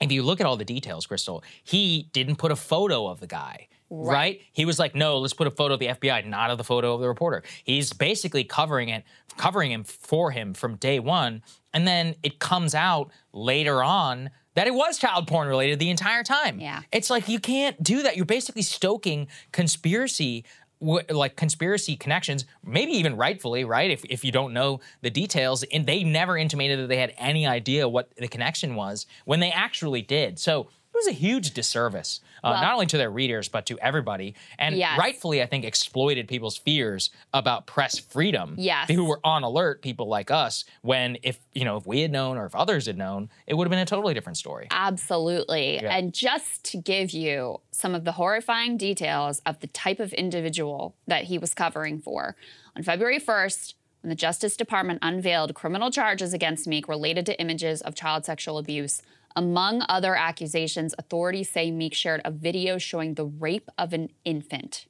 if 0.02 0.12
you 0.12 0.24
look 0.24 0.40
at 0.40 0.46
all 0.46 0.58
the 0.58 0.66
details, 0.66 1.08
Krystal, 1.08 1.44
he 1.64 2.10
didn't 2.14 2.36
put 2.38 2.52
a 2.52 2.56
photo 2.56 3.08
of 3.08 3.20
the 3.20 3.28
guy. 3.28 3.68
Right. 3.90 4.42
He 4.52 4.66
was 4.66 4.80
like, 4.80 4.96
no, 4.96 5.18
let's 5.20 5.34
put 5.34 5.48
a 5.48 5.52
photo 5.52 5.76
of 5.76 5.80
the 5.80 5.88
FBI, 5.88 6.26
not 6.26 6.52
of 6.52 6.58
the 6.58 6.64
photo 6.64 6.94
of 6.94 7.02
the 7.02 7.08
reporter. 7.08 7.44
He's 7.64 7.94
basically 7.94 8.44
covering 8.44 8.90
it, 8.90 9.04
covering 9.38 9.72
him 9.72 9.84
for 9.84 10.32
him 10.32 10.54
from 10.54 10.76
day 10.76 11.00
one. 11.00 11.42
And 11.74 11.88
then 11.88 12.16
it 12.22 12.40
comes 12.40 12.76
out 12.76 13.12
later 13.32 13.82
on 13.82 14.30
that 14.56 14.68
it 14.68 14.74
was 14.74 14.98
child 14.98 15.28
porn 15.28 15.48
related 15.48 15.80
the 15.80 15.90
entire 15.90 16.24
time. 16.24 16.60
Yeah. 16.60 16.82
It's 16.92 17.10
like 17.10 17.30
you 17.30 17.40
can't 17.40 17.82
do 17.82 18.04
that. 18.04 18.18
You're 18.18 18.26
basically 18.26 18.64
stoking 18.64 19.28
conspiracy 19.52 20.46
like 20.82 21.36
conspiracy 21.36 21.96
connections, 21.96 22.46
maybe 22.64 22.92
even 22.94 23.16
rightfully, 23.18 23.64
right? 23.64 23.90
If, 23.90 24.06
if 24.06 24.24
you 24.24 24.32
don't 24.32 24.54
know 24.54 24.80
the 25.02 25.10
details, 25.10 25.64
and 25.64 25.86
they 25.86 26.04
never 26.04 26.38
intimated 26.38 26.80
that 26.80 26.88
they 26.88 26.98
had 26.98 27.14
any 27.18 27.48
idea 27.48 27.88
what 27.90 28.16
the 28.18 28.28
connection 28.28 28.76
was 28.76 29.06
when 29.26 29.40
they 29.40 29.52
actually 29.52 30.02
did. 30.02 30.40
So 30.40 30.70
was 30.98 31.08
a 31.08 31.12
huge 31.14 31.54
disservice, 31.54 32.20
uh, 32.44 32.50
Well- 32.54 32.62
not 32.62 32.74
only 32.74 32.86
to 32.88 32.98
their 32.98 33.10
readers 33.10 33.48
but 33.50 33.66
to 33.68 33.80
everybody, 33.80 34.36
and 34.60 34.76
Yes. 34.76 34.98
rightfully, 35.00 35.42
I 35.42 35.46
think, 35.46 35.64
exploited 35.66 36.28
people's 36.28 36.58
fears 36.58 37.10
about 37.34 37.66
press 37.68 37.98
freedom. 37.98 38.56
Yes. 38.58 38.90
who 38.90 39.06
were 39.06 39.20
on 39.24 39.44
alert, 39.44 39.82
people 39.82 40.08
like 40.08 40.30
us. 40.32 40.66
When 40.82 41.18
if 41.24 41.40
you 41.54 41.64
know 41.66 41.78
if 41.78 41.86
we 41.88 42.02
had 42.02 42.12
known 42.12 42.38
or 42.38 42.46
if 42.46 42.54
others 42.56 42.86
had 42.88 42.98
known, 42.98 43.30
it 43.48 43.54
would 43.54 43.66
have 43.66 43.70
been 43.72 43.80
a 43.80 43.86
totally 43.86 44.14
different 44.14 44.38
story. 44.38 44.68
Absolutely. 44.72 45.76
Yeah. 45.76 45.96
And 45.96 46.14
just 46.14 46.64
to 46.72 46.78
give 46.78 47.12
you 47.12 47.62
some 47.72 47.94
of 47.96 48.04
the 48.04 48.14
horrifying 48.14 48.78
details 48.78 49.42
of 49.46 49.60
the 49.60 49.68
type 49.68 50.00
of 50.00 50.12
individual 50.14 50.96
that 51.08 51.26
he 51.26 51.38
was 51.38 51.54
covering 51.54 52.00
for, 52.00 52.36
on 52.76 52.84
February 52.84 53.20
1st, 53.20 53.76
when 54.02 54.10
the 54.10 54.16
Justice 54.16 54.56
Department 54.58 55.00
unveiled 55.02 55.54
criminal 55.54 55.90
charges 55.92 56.34
against 56.34 56.68
Meek 56.68 56.88
related 56.88 57.26
to 57.28 57.40
images 57.40 57.82
of 57.82 57.96
child 57.96 58.26
sexual 58.26 58.58
abuse, 58.58 59.02
among 59.38 59.84
other 59.88 60.16
accusations, 60.16 60.96
authorities 60.98 61.50
say 61.50 61.70
Meek 61.70 61.94
shared 61.94 62.22
a 62.26 62.32
video 62.32 62.80
showing 62.80 63.14
the 63.14 63.26
rape 63.26 63.70
of 63.78 63.94
an 63.94 64.10
infant. 64.26 64.88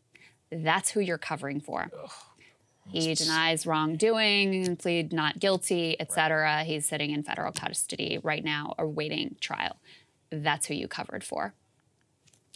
That's 0.49 0.91
who 0.91 1.01
you're 1.01 1.17
covering 1.17 1.59
for. 1.59 1.91
He 2.89 3.13
denies 3.13 3.67
wrongdoing, 3.67 4.77
plead 4.77 5.11
not 5.11 5.39
guilty, 5.39 5.99
etc. 5.99 6.63
He's 6.63 6.87
sitting 6.87 7.11
in 7.11 7.23
federal 7.23 7.51
custody 7.51 8.19
right 8.23 8.43
now, 8.43 8.73
awaiting 8.79 9.35
trial. 9.41 9.75
That's 10.31 10.67
who 10.67 10.73
you 10.73 10.87
covered 10.87 11.25
for. 11.25 11.53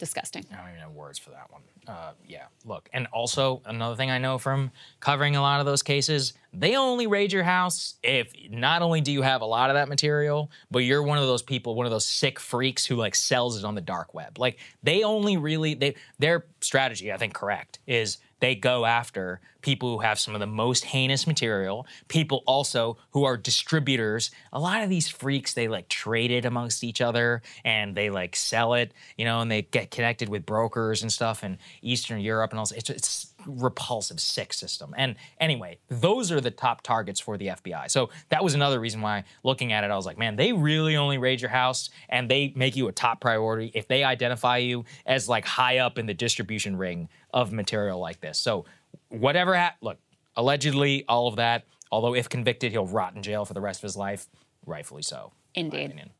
Disgusting. 0.02 0.44
I 0.52 0.56
don't 0.56 0.70
even 0.70 0.80
have 0.80 0.90
words 0.90 1.16
for 1.16 1.30
that 1.30 1.48
one. 1.52 1.62
Uh, 1.86 2.10
yeah, 2.26 2.46
look, 2.64 2.88
and 2.92 3.06
also 3.12 3.62
another 3.66 3.94
thing 3.94 4.10
I 4.10 4.18
know 4.18 4.36
from 4.36 4.72
covering 4.98 5.36
a 5.36 5.40
lot 5.40 5.60
of 5.60 5.66
those 5.66 5.80
cases, 5.80 6.32
they 6.52 6.74
only 6.74 7.06
raid 7.06 7.32
your 7.32 7.44
house 7.44 7.94
if 8.02 8.32
not 8.50 8.82
only 8.82 9.00
do 9.00 9.12
you 9.12 9.22
have 9.22 9.42
a 9.42 9.44
lot 9.44 9.70
of 9.70 9.74
that 9.74 9.88
material, 9.88 10.50
but 10.72 10.80
you're 10.80 11.04
one 11.04 11.18
of 11.18 11.24
those 11.28 11.42
people, 11.42 11.76
one 11.76 11.86
of 11.86 11.92
those 11.92 12.04
sick 12.04 12.40
freaks 12.40 12.84
who 12.84 12.96
like 12.96 13.14
sells 13.14 13.56
it 13.56 13.64
on 13.64 13.76
the 13.76 13.80
dark 13.80 14.12
web. 14.12 14.40
Like 14.40 14.58
they 14.82 15.04
only 15.04 15.36
really 15.36 15.74
they 15.74 15.94
their 16.18 16.46
strategy, 16.60 17.12
I 17.12 17.16
think, 17.16 17.32
correct, 17.32 17.78
is 17.86 18.18
they 18.42 18.56
go 18.56 18.84
after 18.84 19.40
people 19.60 19.88
who 19.88 20.00
have 20.00 20.18
some 20.18 20.34
of 20.34 20.40
the 20.40 20.46
most 20.48 20.84
heinous 20.84 21.28
material, 21.28 21.86
people 22.08 22.42
also 22.44 22.98
who 23.12 23.22
are 23.22 23.36
distributors. 23.36 24.32
A 24.52 24.58
lot 24.58 24.82
of 24.82 24.90
these 24.90 25.08
freaks, 25.08 25.54
they 25.54 25.68
like 25.68 25.88
trade 25.88 26.32
it 26.32 26.44
amongst 26.44 26.82
each 26.82 27.00
other 27.00 27.40
and 27.64 27.94
they 27.94 28.10
like 28.10 28.34
sell 28.34 28.74
it, 28.74 28.92
you 29.16 29.24
know, 29.24 29.40
and 29.40 29.48
they 29.48 29.62
get 29.62 29.92
connected 29.92 30.28
with 30.28 30.44
brokers 30.44 31.02
and 31.02 31.12
stuff 31.12 31.44
in 31.44 31.56
Eastern 31.82 32.20
Europe 32.20 32.50
and 32.50 32.58
all. 32.58 32.66
it's, 32.74 32.90
it's 32.90 33.32
repulsive, 33.46 34.20
sick 34.20 34.52
system. 34.52 34.92
And 34.96 35.14
anyway, 35.40 35.78
those 35.88 36.32
are 36.32 36.40
the 36.40 36.50
top 36.50 36.82
targets 36.82 37.20
for 37.20 37.36
the 37.36 37.48
FBI. 37.48 37.90
So 37.90 38.10
that 38.30 38.42
was 38.42 38.54
another 38.54 38.80
reason 38.80 39.00
why 39.00 39.24
looking 39.44 39.72
at 39.72 39.84
it, 39.84 39.90
I 39.92 39.96
was 39.96 40.06
like, 40.06 40.18
man, 40.18 40.34
they 40.34 40.52
really 40.52 40.96
only 40.96 41.18
raid 41.18 41.40
your 41.40 41.50
house 41.50 41.90
and 42.08 42.28
they 42.28 42.52
make 42.56 42.74
you 42.74 42.88
a 42.88 42.92
top 42.92 43.20
priority 43.20 43.70
if 43.74 43.86
they 43.86 44.02
identify 44.02 44.56
you 44.58 44.84
as 45.06 45.28
like 45.28 45.44
high 45.44 45.78
up 45.78 45.98
in 45.98 46.06
the 46.06 46.14
distribution 46.14 46.76
ring 46.76 47.08
of 47.32 47.52
material 47.52 47.98
like 47.98 48.20
this. 48.20 48.38
So 48.38 48.64
whatever, 49.08 49.56
ha- 49.56 49.74
look, 49.80 49.98
allegedly, 50.36 51.04
all 51.08 51.28
of 51.28 51.36
that, 51.36 51.64
although 51.90 52.14
if 52.14 52.28
convicted, 52.28 52.72
he'll 52.72 52.86
rot 52.86 53.14
in 53.14 53.22
jail 53.22 53.44
for 53.44 53.54
the 53.54 53.60
rest 53.60 53.80
of 53.80 53.82
his 53.82 53.96
life, 53.96 54.28
rightfully 54.66 55.02
so. 55.02 55.32
Indeed. 55.54 55.86
opinion. 55.86 56.10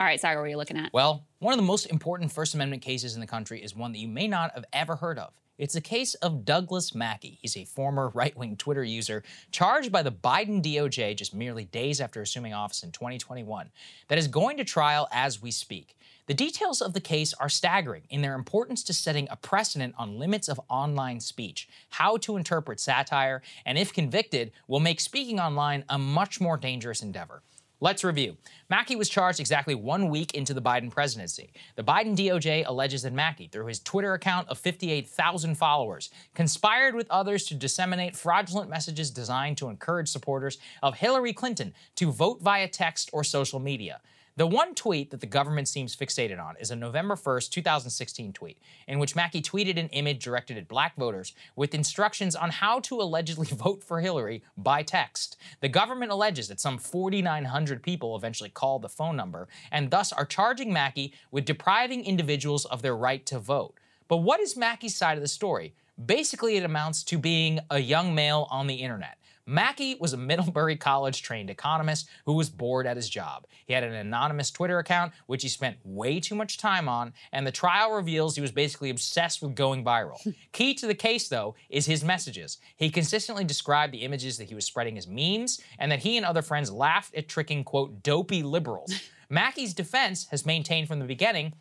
All 0.00 0.06
right, 0.06 0.20
Saagar, 0.20 0.36
what 0.36 0.42
are 0.42 0.48
you 0.48 0.56
looking 0.56 0.76
at? 0.76 0.92
Well, 0.92 1.24
one 1.38 1.52
of 1.52 1.58
the 1.58 1.66
most 1.66 1.86
important 1.86 2.32
First 2.32 2.54
Amendment 2.54 2.82
cases 2.82 3.14
in 3.14 3.20
the 3.20 3.26
country 3.26 3.62
is 3.62 3.76
one 3.76 3.92
that 3.92 3.98
you 3.98 4.08
may 4.08 4.26
not 4.26 4.52
have 4.54 4.64
ever 4.72 4.96
heard 4.96 5.16
of. 5.16 5.32
It's 5.58 5.74
the 5.74 5.80
case 5.80 6.14
of 6.14 6.44
Douglas 6.44 6.92
Mackey. 6.92 7.38
He's 7.40 7.56
a 7.56 7.64
former 7.64 8.08
right 8.14 8.36
wing 8.36 8.56
Twitter 8.56 8.82
user 8.82 9.22
charged 9.52 9.92
by 9.92 10.02
the 10.02 10.10
Biden 10.10 10.60
DOJ 10.60 11.16
just 11.16 11.34
merely 11.34 11.66
days 11.66 12.00
after 12.00 12.20
assuming 12.20 12.52
office 12.52 12.82
in 12.82 12.90
2021 12.90 13.70
that 14.08 14.18
is 14.18 14.26
going 14.26 14.56
to 14.56 14.64
trial 14.64 15.06
as 15.12 15.40
we 15.40 15.52
speak. 15.52 15.96
The 16.26 16.34
details 16.34 16.80
of 16.80 16.92
the 16.92 17.00
case 17.00 17.34
are 17.34 17.48
staggering 17.48 18.04
in 18.08 18.22
their 18.22 18.36
importance 18.36 18.84
to 18.84 18.92
setting 18.92 19.26
a 19.28 19.36
precedent 19.36 19.96
on 19.98 20.20
limits 20.20 20.48
of 20.48 20.60
online 20.68 21.18
speech, 21.18 21.68
how 21.90 22.16
to 22.18 22.36
interpret 22.36 22.78
satire, 22.78 23.42
and 23.66 23.76
if 23.76 23.92
convicted, 23.92 24.52
will 24.68 24.78
make 24.78 25.00
speaking 25.00 25.40
online 25.40 25.84
a 25.88 25.98
much 25.98 26.40
more 26.40 26.56
dangerous 26.56 27.02
endeavor. 27.02 27.42
Let's 27.80 28.04
review. 28.04 28.36
Mackey 28.70 28.94
was 28.94 29.08
charged 29.08 29.40
exactly 29.40 29.74
one 29.74 30.10
week 30.10 30.34
into 30.34 30.54
the 30.54 30.62
Biden 30.62 30.92
presidency. 30.92 31.52
The 31.74 31.82
Biden 31.82 32.16
DOJ 32.16 32.68
alleges 32.68 33.02
that 33.02 33.12
Mackey, 33.12 33.48
through 33.48 33.66
his 33.66 33.80
Twitter 33.80 34.14
account 34.14 34.48
of 34.48 34.58
58,000 34.58 35.56
followers, 35.56 36.08
conspired 36.36 36.94
with 36.94 37.10
others 37.10 37.46
to 37.46 37.56
disseminate 37.56 38.14
fraudulent 38.14 38.70
messages 38.70 39.10
designed 39.10 39.58
to 39.58 39.68
encourage 39.68 40.08
supporters 40.08 40.58
of 40.84 40.94
Hillary 40.98 41.32
Clinton 41.32 41.74
to 41.96 42.12
vote 42.12 42.40
via 42.40 42.68
text 42.68 43.10
or 43.12 43.24
social 43.24 43.58
media. 43.58 44.00
The 44.34 44.46
one 44.46 44.74
tweet 44.74 45.10
that 45.10 45.20
the 45.20 45.26
government 45.26 45.68
seems 45.68 45.94
fixated 45.94 46.42
on 46.42 46.54
is 46.58 46.70
a 46.70 46.76
November 46.76 47.16
1st, 47.16 47.50
2016 47.50 48.32
tweet, 48.32 48.58
in 48.88 48.98
which 48.98 49.14
Mackey 49.14 49.42
tweeted 49.42 49.78
an 49.78 49.88
image 49.88 50.24
directed 50.24 50.56
at 50.56 50.68
black 50.68 50.96
voters 50.96 51.34
with 51.54 51.74
instructions 51.74 52.34
on 52.34 52.48
how 52.48 52.80
to 52.80 52.98
allegedly 52.98 53.46
vote 53.50 53.84
for 53.84 54.00
Hillary 54.00 54.42
by 54.56 54.82
text. 54.82 55.36
The 55.60 55.68
government 55.68 56.12
alleges 56.12 56.48
that 56.48 56.60
some 56.60 56.78
4,900 56.78 57.82
people 57.82 58.16
eventually 58.16 58.48
called 58.48 58.80
the 58.80 58.88
phone 58.88 59.16
number 59.16 59.48
and 59.70 59.90
thus 59.90 60.14
are 60.14 60.24
charging 60.24 60.72
Mackey 60.72 61.12
with 61.30 61.44
depriving 61.44 62.02
individuals 62.02 62.64
of 62.64 62.80
their 62.80 62.96
right 62.96 63.26
to 63.26 63.38
vote. 63.38 63.74
But 64.08 64.18
what 64.18 64.40
is 64.40 64.56
Mackey's 64.56 64.96
side 64.96 65.18
of 65.18 65.22
the 65.22 65.28
story? 65.28 65.74
Basically, 66.06 66.56
it 66.56 66.64
amounts 66.64 67.04
to 67.04 67.18
being 67.18 67.60
a 67.68 67.80
young 67.80 68.14
male 68.14 68.48
on 68.50 68.66
the 68.66 68.76
internet. 68.76 69.18
Mackey 69.46 69.96
was 69.98 70.12
a 70.12 70.16
Middlebury 70.16 70.76
College 70.82 71.22
trained 71.22 71.50
economist 71.50 72.08
who 72.26 72.34
was 72.34 72.48
bored 72.48 72.86
at 72.86 72.96
his 72.96 73.08
job. 73.08 73.46
He 73.66 73.72
had 73.72 73.84
an 73.84 73.92
anonymous 73.92 74.50
Twitter 74.50 74.78
account, 74.78 75.12
which 75.26 75.42
he 75.42 75.48
spent 75.48 75.78
way 75.84 76.20
too 76.20 76.34
much 76.34 76.58
time 76.58 76.88
on, 76.88 77.12
and 77.32 77.46
the 77.46 77.52
trial 77.52 77.92
reveals 77.92 78.34
he 78.34 78.40
was 78.40 78.52
basically 78.52 78.90
obsessed 78.90 79.42
with 79.42 79.54
going 79.54 79.84
viral. 79.84 80.18
Key 80.52 80.74
to 80.74 80.86
the 80.86 80.94
case, 80.94 81.28
though, 81.28 81.54
is 81.68 81.86
his 81.86 82.04
messages. 82.04 82.58
He 82.76 82.90
consistently 82.90 83.44
described 83.44 83.92
the 83.92 84.02
images 84.02 84.38
that 84.38 84.48
he 84.48 84.54
was 84.54 84.64
spreading 84.64 84.96
as 84.96 85.08
memes, 85.08 85.60
and 85.78 85.90
that 85.90 86.00
he 86.00 86.16
and 86.16 86.24
other 86.24 86.42
friends 86.42 86.70
laughed 86.70 87.14
at 87.14 87.28
tricking, 87.28 87.64
quote, 87.64 88.02
dopey 88.02 88.42
liberals. 88.42 88.92
Mackey's 89.28 89.72
defense 89.72 90.26
has 90.30 90.44
maintained 90.44 90.88
from 90.88 90.98
the 90.98 91.06
beginning 91.06 91.54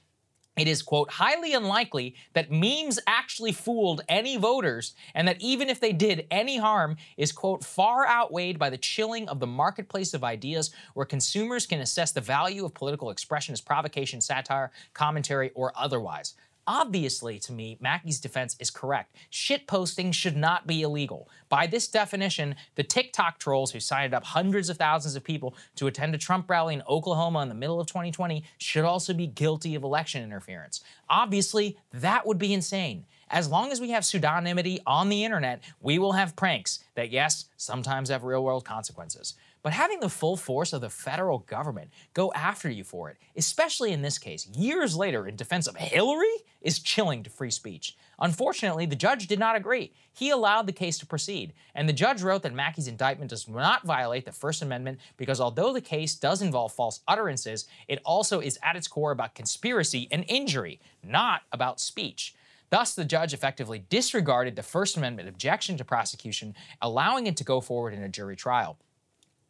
it 0.58 0.68
is, 0.68 0.82
quote, 0.82 1.10
highly 1.10 1.54
unlikely 1.54 2.16
that 2.34 2.52
memes 2.52 3.00
actually 3.08 3.54
fooled 3.54 4.02
any 4.10 4.36
voters, 4.36 4.94
and 5.16 5.28
that 5.28 5.42
even 5.42 5.70
if 5.70 5.80
they 5.80 5.94
did, 5.94 6.28
any 6.30 6.58
harm 6.58 6.98
is, 7.16 7.32
quote, 7.32 7.64
far 7.64 8.06
outweighed 8.06 8.60
by 8.60 8.70
the 8.70 8.78
chilling 8.78 9.30
of 9.30 9.40
the 9.40 9.48
marketplace 9.48 10.14
of 10.14 10.26
ideas 10.26 10.72
where 10.94 11.06
consumers 11.06 11.66
can 11.66 11.80
assess 11.80 12.12
the 12.12 12.20
value 12.20 12.66
of 12.66 12.74
political 12.74 13.12
expression 13.12 13.54
as 13.54 13.62
provocation, 13.62 14.20
satire, 14.20 14.72
commentary, 14.94 15.52
or 15.56 15.72
otherwise. 15.76 16.36
Obviously, 16.68 17.40
to 17.40 17.52
me, 17.52 17.78
Mackey's 17.82 18.20
defense 18.20 18.56
is 18.60 18.70
correct. 18.70 19.16
Shitposting 19.32 20.14
should 20.14 20.38
not 20.38 20.68
be 20.68 20.84
illegal. 20.84 21.28
By 21.50 21.66
this 21.66 21.88
definition, 21.88 22.56
the 22.76 22.84
TikTok 22.84 23.40
trolls 23.40 23.72
who 23.72 23.80
signed 23.80 24.14
up 24.14 24.24
hundreds 24.24 24.70
of 24.70 24.78
thousands 24.78 25.16
of 25.16 25.24
people 25.24 25.56
to 25.76 25.88
attend 25.88 26.14
a 26.14 26.20
Trump 26.20 26.50
rally 26.50 26.76
in 26.76 26.84
Oklahoma 26.88 27.42
in 27.42 27.50
the 27.50 27.56
middle 27.56 27.80
of 27.80 27.88
2020 27.88 28.44
should 28.58 28.86
also 28.86 29.14
be 29.14 29.28
guilty 29.28 29.74
of 29.74 29.84
election 29.84 30.24
interference. 30.24 30.82
Obviously, 31.10 31.78
that 31.92 32.28
would 32.28 32.38
be 32.38 32.54
insane. 32.54 33.06
As 33.30 33.48
long 33.48 33.72
as 33.72 33.80
we 33.80 33.92
have 33.92 34.04
pseudonymity 34.04 34.80
on 34.86 35.10
the 35.10 35.24
internet, 35.24 35.64
we 35.80 35.98
will 35.98 36.12
have 36.12 36.36
pranks 36.36 36.84
that, 36.96 37.12
yes, 37.12 37.46
sometimes 37.56 38.10
have 38.10 38.24
real 38.24 38.44
world 38.44 38.66
consequences. 38.66 39.36
But 39.64 39.74
having 39.74 40.00
the 40.00 40.10
full 40.10 40.38
force 40.38 40.74
of 40.74 40.82
the 40.82 40.90
federal 40.90 41.40
government 41.40 41.92
go 42.14 42.32
after 42.34 42.70
you 42.70 42.84
for 42.84 43.10
it, 43.10 43.18
especially 43.36 43.92
in 43.92 44.02
this 44.02 44.18
case, 44.18 44.48
years 44.48 44.96
later 44.96 45.28
in 45.28 45.36
defense 45.36 45.68
of 45.68 45.76
Hillary, 45.76 46.26
is 46.62 46.80
chilling 46.80 47.22
to 47.24 47.30
free 47.30 47.52
speech. 47.52 47.96
Unfortunately, 48.20 48.86
the 48.86 48.96
judge 48.96 49.28
did 49.28 49.40
not 49.40 49.56
agree. 49.56 49.94
He 50.14 50.30
allowed 50.30 50.68
the 50.68 50.72
case 50.72 50.98
to 51.00 51.06
proceed, 51.06 51.54
and 51.76 51.88
the 51.88 51.94
judge 51.94 52.22
wrote 52.22 52.42
that 52.44 52.54
Mackey's 52.54 52.88
indictment 52.88 53.30
does 53.30 53.48
not 53.48 53.84
violate 53.84 54.26
the 54.26 54.32
First 54.32 54.62
Amendment 54.62 55.00
because 55.18 55.40
although 55.40 55.74
the 55.74 55.82
case 55.82 56.16
does 56.16 56.42
involve 56.42 56.72
false 56.72 57.02
utterances, 57.08 57.68
it 57.88 58.00
also 58.04 58.40
is 58.40 58.60
at 58.64 58.76
its 58.76 58.88
core 58.88 59.12
about 59.12 59.36
conspiracy 59.36 60.08
and 60.12 60.26
injury, 60.28 60.80
not 61.04 61.42
about 61.52 61.80
speech. 61.80 62.36
Thus, 62.72 62.96
the 62.96 63.06
judge 63.06 63.34
effectively 63.34 63.84
disregarded 63.90 64.56
the 64.56 64.64
First 64.64 64.98
Amendment 64.98 65.28
objection 65.28 65.78
to 65.78 65.84
prosecution, 65.84 66.56
allowing 66.82 67.28
it 67.28 67.38
to 67.38 67.44
go 67.44 67.60
forward 67.60 67.94
in 67.94 68.02
a 68.02 68.10
jury 68.10 68.36
trial. 68.36 68.78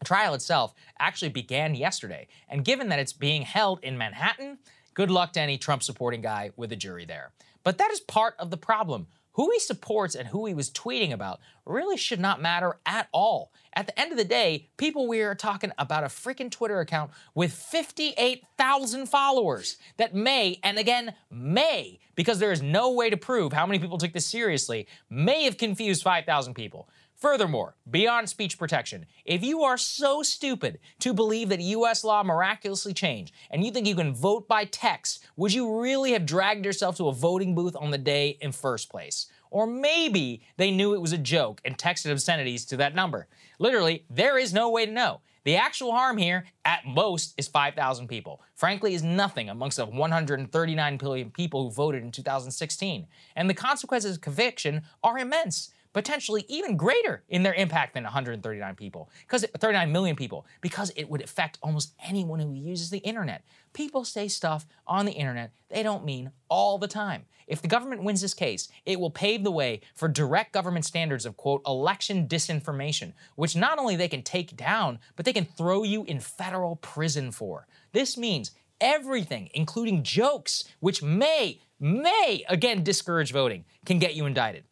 The 0.02 0.06
trial 0.06 0.34
itself 0.34 0.74
actually 1.00 1.30
began 1.30 1.76
yesterday, 1.76 2.28
and 2.50 2.66
given 2.66 2.90
that 2.90 2.98
it's 2.98 3.14
being 3.14 3.44
held 3.44 3.80
in 3.84 4.00
Manhattan, 4.00 4.58
good 4.96 5.12
luck 5.12 5.32
to 5.34 5.40
any 5.40 5.60
Trump 5.60 5.84
supporting 5.84 6.22
guy 6.22 6.50
with 6.56 6.72
a 6.72 6.76
jury 6.76 7.06
there. 7.06 7.34
But 7.64 7.78
that 7.78 7.92
is 7.92 8.00
part 8.00 8.34
of 8.40 8.50
the 8.50 8.58
problem. 8.58 9.06
Who 9.34 9.52
he 9.54 9.60
supports 9.60 10.16
and 10.16 10.28
who 10.28 10.48
he 10.48 10.56
was 10.56 10.72
tweeting 10.72 11.14
about 11.14 11.40
really 11.68 11.98
should 11.98 12.20
not 12.20 12.42
matter 12.42 12.80
at 12.84 13.10
all. 13.12 13.54
At 13.76 13.86
the 13.86 13.98
end 13.98 14.12
of 14.12 14.18
the 14.18 14.26
day, 14.26 14.70
people 14.76 15.08
we 15.08 15.22
are 15.22 15.36
talking 15.36 15.72
about 15.78 16.04
a 16.04 16.08
freaking 16.08 16.50
Twitter 16.50 16.80
account 16.80 17.12
with 17.36 17.54
58,000 17.54 19.06
followers 19.06 19.78
that 19.98 20.16
may, 20.16 20.60
and 20.64 20.80
again, 20.80 21.14
may, 21.30 22.00
because 22.16 22.40
there 22.40 22.52
is 22.52 22.64
no 22.64 22.92
way 22.92 23.12
to 23.12 23.18
prove 23.18 23.54
how 23.54 23.68
many 23.68 23.78
people 23.78 24.00
took 24.00 24.14
this 24.14 24.26
seriously, 24.26 24.88
may 25.12 25.44
have 25.44 25.58
confused 25.58 26.02
5,000 26.02 26.56
people. 26.56 26.90
Furthermore, 27.22 27.76
beyond 27.92 28.28
speech 28.28 28.58
protection, 28.58 29.06
if 29.26 29.44
you 29.44 29.62
are 29.62 29.78
so 29.78 30.24
stupid 30.24 30.80
to 30.98 31.14
believe 31.14 31.50
that 31.50 31.62
US 31.62 32.04
law 32.04 32.24
miraculously 32.24 32.96
changed 32.96 33.32
and 33.52 33.64
you 33.64 33.70
think 33.70 33.86
you 33.86 33.94
can 33.94 34.12
vote 34.12 34.48
by 34.48 34.66
text, 34.66 35.24
would 35.38 35.54
you 35.54 35.82
really 35.82 36.14
have 36.14 36.26
dragged 36.26 36.66
yourself 36.66 36.98
to 36.98 37.10
a 37.10 37.14
voting 37.14 37.54
booth 37.54 37.76
on 37.76 37.92
the 37.92 37.98
day 38.00 38.40
in 38.42 38.52
first 38.52 38.90
place? 38.90 39.28
Or 39.52 39.68
maybe 39.68 40.42
they 40.58 40.72
knew 40.72 40.96
it 40.96 41.02
was 41.02 41.14
a 41.14 41.18
joke 41.20 41.62
and 41.64 41.78
texted 41.78 42.12
obscenities 42.12 42.66
to 42.66 42.78
that 42.78 42.96
number. 42.96 43.28
Literally, 43.60 44.04
there 44.10 44.40
is 44.40 44.52
no 44.52 44.72
way 44.72 44.88
to 44.88 44.92
know. 44.92 45.22
The 45.44 45.58
actual 45.58 45.92
harm 45.92 46.18
here, 46.18 46.46
at 46.66 46.86
most, 46.88 47.36
is 47.38 47.48
5,000 47.48 48.08
people. 48.08 48.42
Frankly, 48.56 48.96
is 48.96 49.04
nothing 49.04 49.50
amongst 49.50 49.78
the 49.78 49.86
139 49.86 50.98
billion 50.98 51.30
people 51.30 51.64
who 51.64 51.72
voted 51.72 52.04
in 52.04 52.12
2016. 52.12 53.08
And 53.36 53.50
the 53.50 53.54
consequences 53.54 54.16
of 54.16 54.22
conviction 54.22 54.84
are 55.04 55.20
immense 55.20 55.72
potentially 55.94 56.46
even 56.48 56.78
greater 56.78 57.24
in 57.30 57.44
their 57.44 57.54
impact 57.54 57.94
than 57.94 58.04
139 58.04 58.76
people, 58.76 59.10
because 59.22 59.46
39 59.58 59.92
million 59.92 60.16
people, 60.16 60.46
because 60.62 60.92
it 60.96 61.10
would 61.10 61.22
affect 61.22 61.58
almost 61.62 61.94
anyone 62.06 62.40
who 62.40 62.54
uses 62.54 62.90
the 62.90 63.00
internet. 63.00 63.44
People 63.74 64.06
say 64.06 64.28
stuff 64.28 64.66
on 64.88 65.06
the 65.06 65.14
internet 65.14 65.52
they 65.70 65.84
don't 65.84 66.06
mean 66.06 66.32
all 66.50 66.78
the 66.78 66.88
time. 66.88 67.26
If 67.48 67.62
the 67.62 67.68
government 67.68 68.04
wins 68.04 68.22
this 68.22 68.34
case, 68.34 68.70
it 68.86 69.00
will 69.00 69.10
pave 69.10 69.44
the 69.44 69.52
way 69.52 69.82
for 69.96 70.08
direct 70.08 70.54
government 70.54 70.86
standards 70.86 71.26
of 71.26 71.38
quote 71.38 71.62
election 71.66 72.28
disinformation, 72.28 73.14
which 73.36 73.56
not 73.56 73.80
only 73.80 73.96
they 73.96 74.08
can 74.08 74.24
take 74.24 74.56
down, 74.56 75.00
but 75.16 75.26
they 75.26 75.34
can 75.34 75.46
throw 75.46 75.84
you 75.84 76.04
in 76.06 76.20
federal 76.20 76.78
prison 76.78 77.32
for. 77.32 77.68
This 77.92 78.18
means 78.18 78.52
everything, 78.80 79.50
including 79.54 80.04
jokes, 80.04 80.66
which 80.80 81.04
may, 81.04 81.62
may, 81.80 82.44
again, 82.50 82.84
discourage 82.84 83.32
voting, 83.32 83.66
can 83.86 84.00
get 84.00 84.16
you 84.16 84.26
indicted. 84.26 84.64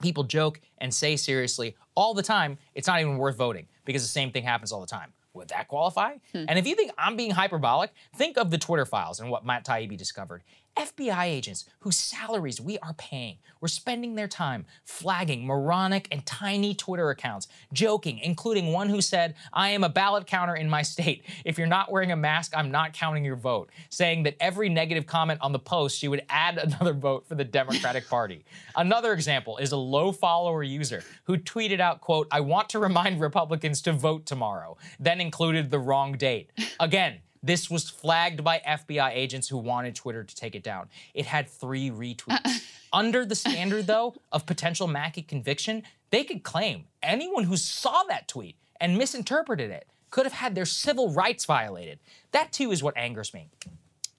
People 0.00 0.24
joke 0.24 0.60
and 0.78 0.92
say 0.92 1.16
seriously 1.16 1.76
all 1.94 2.14
the 2.14 2.22
time, 2.22 2.58
it's 2.74 2.86
not 2.86 3.00
even 3.00 3.18
worth 3.18 3.36
voting 3.36 3.66
because 3.84 4.02
the 4.02 4.08
same 4.08 4.30
thing 4.30 4.44
happens 4.44 4.70
all 4.70 4.80
the 4.80 4.86
time. 4.86 5.12
Would 5.34 5.48
that 5.48 5.68
qualify? 5.68 6.14
Hmm. 6.32 6.44
And 6.48 6.58
if 6.58 6.66
you 6.66 6.74
think 6.74 6.92
I'm 6.98 7.16
being 7.16 7.30
hyperbolic, 7.30 7.92
think 8.16 8.38
of 8.38 8.50
the 8.50 8.58
Twitter 8.58 8.86
files 8.86 9.20
and 9.20 9.30
what 9.30 9.44
Matt 9.44 9.64
Taibbi 9.64 9.96
discovered. 9.96 10.42
FBI 10.78 11.24
agents 11.24 11.64
whose 11.80 11.96
salaries 11.96 12.60
we 12.60 12.78
are 12.78 12.94
paying 12.94 13.38
were 13.60 13.68
spending 13.68 14.14
their 14.14 14.28
time 14.28 14.64
flagging 14.84 15.44
moronic 15.44 16.06
and 16.12 16.24
tiny 16.24 16.74
Twitter 16.74 17.10
accounts, 17.10 17.48
joking, 17.72 18.20
including 18.20 18.72
one 18.72 18.88
who 18.88 19.00
said, 19.00 19.34
I 19.52 19.70
am 19.70 19.82
a 19.82 19.88
ballot 19.88 20.26
counter 20.26 20.54
in 20.54 20.70
my 20.70 20.82
state. 20.82 21.24
If 21.44 21.58
you're 21.58 21.66
not 21.66 21.90
wearing 21.90 22.12
a 22.12 22.16
mask, 22.16 22.52
I'm 22.56 22.70
not 22.70 22.92
counting 22.92 23.24
your 23.24 23.36
vote, 23.36 23.70
saying 23.90 24.22
that 24.22 24.36
every 24.38 24.68
negative 24.68 25.06
comment 25.06 25.40
on 25.42 25.52
the 25.52 25.58
post, 25.58 25.98
she 25.98 26.06
would 26.06 26.22
add 26.28 26.58
another 26.62 26.92
vote 26.92 27.26
for 27.26 27.34
the 27.34 27.44
Democratic 27.44 28.08
Party. 28.10 28.44
Another 28.76 29.12
example 29.12 29.58
is 29.58 29.72
a 29.72 29.76
low 29.76 30.12
follower 30.12 30.62
user 30.62 31.02
who 31.24 31.36
tweeted 31.36 31.80
out, 31.80 32.00
quote, 32.00 32.28
I 32.30 32.40
want 32.40 32.68
to 32.70 32.78
remind 32.78 33.20
Republicans 33.20 33.82
to 33.82 33.92
vote 33.92 34.26
tomorrow, 34.26 34.76
then 35.00 35.20
included 35.20 35.70
the 35.70 35.78
wrong 35.78 36.12
date. 36.12 36.52
Again, 36.78 37.18
this 37.42 37.70
was 37.70 37.88
flagged 37.88 38.42
by 38.42 38.60
FBI 38.66 39.10
agents 39.12 39.48
who 39.48 39.58
wanted 39.58 39.94
Twitter 39.94 40.24
to 40.24 40.34
take 40.34 40.54
it 40.54 40.62
down. 40.62 40.88
It 41.14 41.26
had 41.26 41.48
three 41.48 41.90
retweets. 41.90 42.32
Uh-uh. 42.44 42.58
Under 42.92 43.24
the 43.24 43.34
standard, 43.34 43.86
though, 43.86 44.14
of 44.32 44.46
potential 44.46 44.86
Mackey 44.86 45.22
conviction, 45.22 45.82
they 46.10 46.24
could 46.24 46.42
claim 46.42 46.84
anyone 47.02 47.44
who 47.44 47.56
saw 47.56 48.02
that 48.04 48.28
tweet 48.28 48.56
and 48.80 48.96
misinterpreted 48.96 49.70
it 49.70 49.86
could 50.10 50.24
have 50.24 50.32
had 50.32 50.54
their 50.54 50.64
civil 50.64 51.10
rights 51.10 51.44
violated. 51.44 51.98
That, 52.32 52.52
too, 52.52 52.72
is 52.72 52.82
what 52.82 52.96
angers 52.96 53.34
me. 53.34 53.50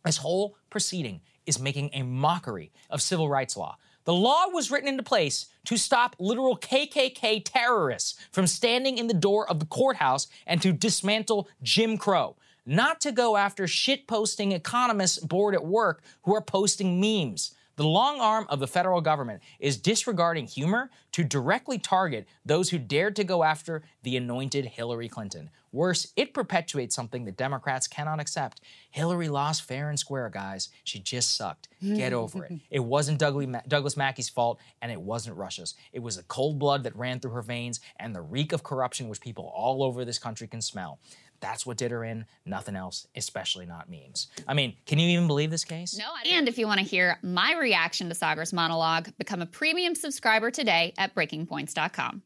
This 0.06 0.18
whole 0.18 0.56
proceeding 0.70 1.22
is 1.46 1.60
making 1.60 1.90
a 1.94 2.04
mockery 2.04 2.72
of 2.90 3.02
civil 3.02 3.28
rights 3.28 3.58
law. 3.58 3.78
The 4.06 4.14
law 4.14 4.48
was 4.48 4.72
written 4.72 4.88
into 4.88 5.04
place 5.04 5.48
to 5.66 5.78
stop 5.78 6.16
literal 6.20 6.58
KKK 6.58 7.42
terrorists 7.44 8.20
from 8.32 8.48
standing 8.48 8.98
in 8.98 9.08
the 9.08 9.14
door 9.14 9.50
of 9.50 9.60
the 9.60 9.66
courthouse 9.66 10.28
and 10.48 10.62
to 10.62 10.72
dismantle 10.72 11.48
Jim 11.62 11.98
Crow 11.98 12.36
not 12.70 13.02
to 13.02 13.12
go 13.12 13.36
after 13.36 13.68
shit-posting 13.68 14.52
economists 14.52 15.18
bored 15.18 15.56
at 15.56 15.66
work 15.66 16.04
who 16.24 16.36
are 16.36 16.42
posting 16.42 17.02
memes. 17.02 17.56
The 17.78 17.88
long 17.88 18.20
arm 18.20 18.46
of 18.50 18.60
the 18.60 18.68
federal 18.68 19.00
government 19.00 19.42
is 19.58 19.78
disregarding 19.78 20.48
humor 20.48 20.90
to 21.14 21.24
directly 21.24 21.80
target 21.80 22.28
those 22.46 22.70
who 22.70 22.78
dared 22.78 23.16
to 23.16 23.24
go 23.24 23.44
after 23.44 23.84
the 24.04 24.18
anointed 24.18 24.66
Hillary 24.66 25.08
Clinton. 25.08 25.50
Worse, 25.72 26.12
it 26.18 26.34
perpetuates 26.34 26.94
something 26.94 27.26
that 27.26 27.38
Democrats 27.38 27.88
cannot 27.88 28.20
accept. 28.20 28.60
Hillary 28.92 29.30
lost 29.30 29.64
fair 29.64 29.90
and 29.90 29.98
square, 29.98 30.30
guys. 30.30 30.70
She 30.84 31.00
just 31.00 31.38
sucked. 31.38 31.70
Get 31.96 32.12
over 32.12 32.44
it. 32.44 32.52
It 32.70 32.80
wasn't 32.80 33.20
Douglas 33.20 33.96
Mackey's 33.96 34.30
fault, 34.30 34.60
and 34.82 34.92
it 34.92 35.00
wasn't 35.00 35.38
Russia's. 35.38 35.76
It 35.94 36.00
was 36.00 36.18
the 36.18 36.24
cold 36.24 36.60
blood 36.60 36.84
that 36.84 36.96
ran 36.98 37.20
through 37.20 37.32
her 37.32 37.42
veins 37.42 37.80
and 37.98 38.14
the 38.14 38.22
reek 38.22 38.52
of 38.52 38.64
corruption 38.64 39.08
which 39.08 39.22
people 39.22 39.54
all 39.56 39.84
over 39.84 40.04
this 40.04 40.20
country 40.20 40.48
can 40.48 40.62
smell. 40.62 41.00
That's 41.40 41.66
what 41.66 41.78
did 41.78 41.92
her 41.92 42.04
in, 42.04 42.26
nothing 42.46 42.76
else, 42.76 43.08
especially 43.16 43.66
not 43.66 43.90
memes. 43.90 44.28
I 44.48 44.54
mean, 44.54 44.76
can 44.86 45.00
you 45.00 45.10
even 45.10 45.28
believe 45.28 45.52
this 45.52 45.66
case? 45.66 45.98
No. 45.98 46.06
and 46.30 46.48
if 46.48 46.58
you 46.58 46.68
want 46.68 46.80
to 46.80 46.86
hear 46.86 47.18
my 47.22 47.56
reaction 47.56 48.10
to 48.10 48.16
Saagar's 48.16 48.54
monologue, 48.54 49.10
become 49.18 49.42
a 49.42 49.46
premium 49.46 49.96
subscriber 49.96 50.52
today 50.52 50.94
at 50.98 51.16
breakingpoints.com. 51.16 52.24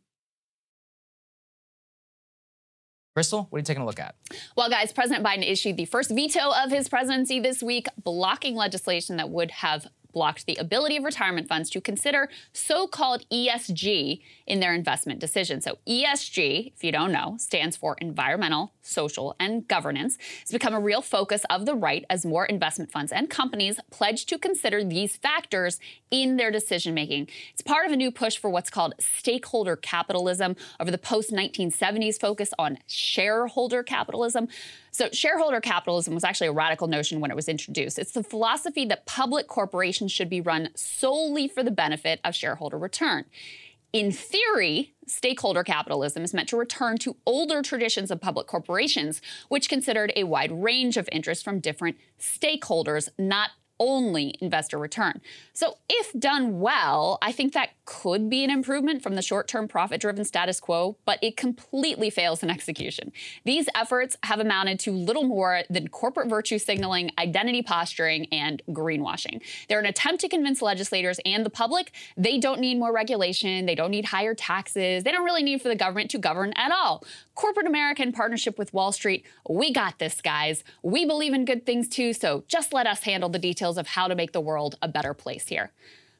Krystal, 3.15 3.45
what 3.49 3.57
are 3.57 3.59
you 3.59 3.63
taking 3.63 3.83
a 3.83 3.85
look 3.85 3.99
at? 3.99 4.15
Well, 4.57 4.69
guys, 4.69 4.91
President 4.91 5.23
Biden 5.23 5.47
issued 5.47 5.77
the 5.77 5.85
first 5.85 6.09
veto 6.09 6.51
of 6.51 6.71
his 6.71 6.89
presidency 6.89 7.39
this 7.39 7.61
week, 7.61 7.87
blocking 8.03 8.55
legislation 8.55 9.17
that 9.17 9.29
would 9.29 9.51
have 9.51 9.87
blocked 10.13 10.45
the 10.45 10.55
ability 10.55 10.97
of 10.97 11.03
retirement 11.03 11.47
funds 11.47 11.69
to 11.71 11.81
consider 11.81 12.29
so 12.53 12.87
called 12.87 13.27
ESG 13.29 14.21
in 14.47 14.59
their 14.59 14.73
investment 14.73 15.19
decisions. 15.19 15.63
So, 15.63 15.77
ESG, 15.87 16.73
if 16.73 16.83
you 16.83 16.91
don't 16.91 17.11
know, 17.11 17.35
stands 17.39 17.75
for 17.75 17.95
environmental, 17.99 18.72
social, 18.83 19.35
and 19.39 19.67
governance. 19.67 20.17
has 20.41 20.51
become 20.51 20.73
a 20.73 20.79
real 20.79 21.01
focus 21.01 21.43
of 21.49 21.65
the 21.65 21.73
right 21.73 22.05
as 22.09 22.25
more 22.25 22.45
investment 22.45 22.91
funds 22.91 23.11
and 23.11 23.29
companies 23.29 23.79
pledge 23.89 24.25
to 24.27 24.37
consider 24.37 24.83
these 24.83 25.17
factors 25.17 25.79
in 26.11 26.37
their 26.37 26.51
decision 26.51 26.93
making. 26.93 27.27
It's 27.53 27.61
part 27.61 27.87
of 27.87 27.91
a 27.91 27.95
new 27.95 28.11
push 28.11 28.37
for 28.37 28.49
what's 28.49 28.69
called 28.69 28.93
stakeholder 28.99 29.75
capitalism 29.75 30.55
over 30.79 30.91
the 30.91 30.97
post 30.97 31.31
1970s 31.31 32.19
focus 32.19 32.53
on 32.59 32.77
shareholder 32.87 33.81
capitalism. 33.81 34.47
So, 34.91 35.09
shareholder 35.11 35.59
capitalism 35.59 36.13
was 36.13 36.23
actually 36.23 36.47
a 36.47 36.51
radical 36.51 36.87
notion 36.87 37.19
when 37.19 37.31
it 37.31 37.35
was 37.35 37.49
introduced. 37.49 37.97
It's 37.97 38.11
the 38.11 38.23
philosophy 38.23 38.85
that 38.85 39.07
public 39.07 39.47
corporations 39.47 40.11
should 40.11 40.29
be 40.29 40.39
run 40.39 40.69
solely 40.75 41.47
for 41.47 41.63
the 41.63 41.71
benefit 41.71 42.19
of 42.23 42.35
shareholder 42.35 42.77
return. 42.77 43.25
In 43.93 44.11
theory, 44.11 44.95
stakeholder 45.05 45.63
capitalism 45.63 46.23
is 46.23 46.33
meant 46.33 46.49
to 46.49 46.57
return 46.57 46.97
to 46.97 47.15
older 47.27 47.61
traditions 47.61 48.09
of 48.09 48.19
public 48.19 48.47
corporations, 48.47 49.21
which 49.49 49.69
considered 49.69 50.11
a 50.15 50.23
wide 50.23 50.51
range 50.51 50.97
of 50.97 51.07
interests 51.11 51.43
from 51.43 51.59
different 51.59 51.97
stakeholders, 52.19 53.07
not 53.19 53.51
only 53.83 54.35
investor 54.39 54.77
return. 54.77 55.19
So, 55.51 55.77
if 55.89 56.13
done 56.17 56.61
well, 56.61 57.17
I 57.21 57.33
think 57.33 57.51
that 57.53 57.71
could 57.83 58.29
be 58.29 58.45
an 58.45 58.49
improvement 58.49 59.03
from 59.03 59.15
the 59.15 59.21
short 59.21 59.49
term 59.49 59.67
profit 59.67 59.99
driven 59.99 60.23
status 60.23 60.61
quo, 60.61 60.95
but 61.05 61.19
it 61.21 61.35
completely 61.35 62.09
fails 62.09 62.41
in 62.41 62.49
execution. 62.49 63.11
These 63.43 63.67
efforts 63.75 64.15
have 64.23 64.39
amounted 64.39 64.79
to 64.81 64.91
little 64.91 65.23
more 65.23 65.63
than 65.69 65.89
corporate 65.89 66.29
virtue 66.29 66.57
signaling, 66.57 67.11
identity 67.19 67.61
posturing, 67.61 68.27
and 68.31 68.61
greenwashing. 68.69 69.41
They're 69.67 69.79
an 69.79 69.85
attempt 69.85 70.21
to 70.21 70.29
convince 70.29 70.61
legislators 70.61 71.19
and 71.25 71.45
the 71.45 71.49
public 71.49 71.91
they 72.15 72.37
don't 72.37 72.61
need 72.61 72.79
more 72.79 72.93
regulation, 72.93 73.65
they 73.65 73.75
don't 73.75 73.91
need 73.91 74.05
higher 74.05 74.33
taxes, 74.33 75.03
they 75.03 75.11
don't 75.11 75.25
really 75.25 75.43
need 75.43 75.61
for 75.61 75.67
the 75.67 75.75
government 75.75 76.09
to 76.11 76.17
govern 76.17 76.53
at 76.55 76.71
all. 76.71 77.03
Corporate 77.35 77.67
America 77.67 78.01
in 78.01 78.13
partnership 78.13 78.57
with 78.57 78.73
Wall 78.73 78.91
Street, 78.91 79.25
we 79.49 79.73
got 79.73 79.99
this, 79.99 80.21
guys. 80.21 80.63
We 80.83 81.05
believe 81.05 81.33
in 81.33 81.45
good 81.45 81.65
things 81.65 81.89
too, 81.89 82.13
so 82.13 82.43
just 82.47 82.73
let 82.73 82.87
us 82.87 83.03
handle 83.03 83.29
the 83.29 83.39
details 83.39 83.72
of 83.77 83.87
how 83.87 84.07
to 84.07 84.15
make 84.15 84.31
the 84.31 84.41
world 84.41 84.77
a 84.81 84.87
better 84.87 85.13
place 85.13 85.47
here. 85.47 85.71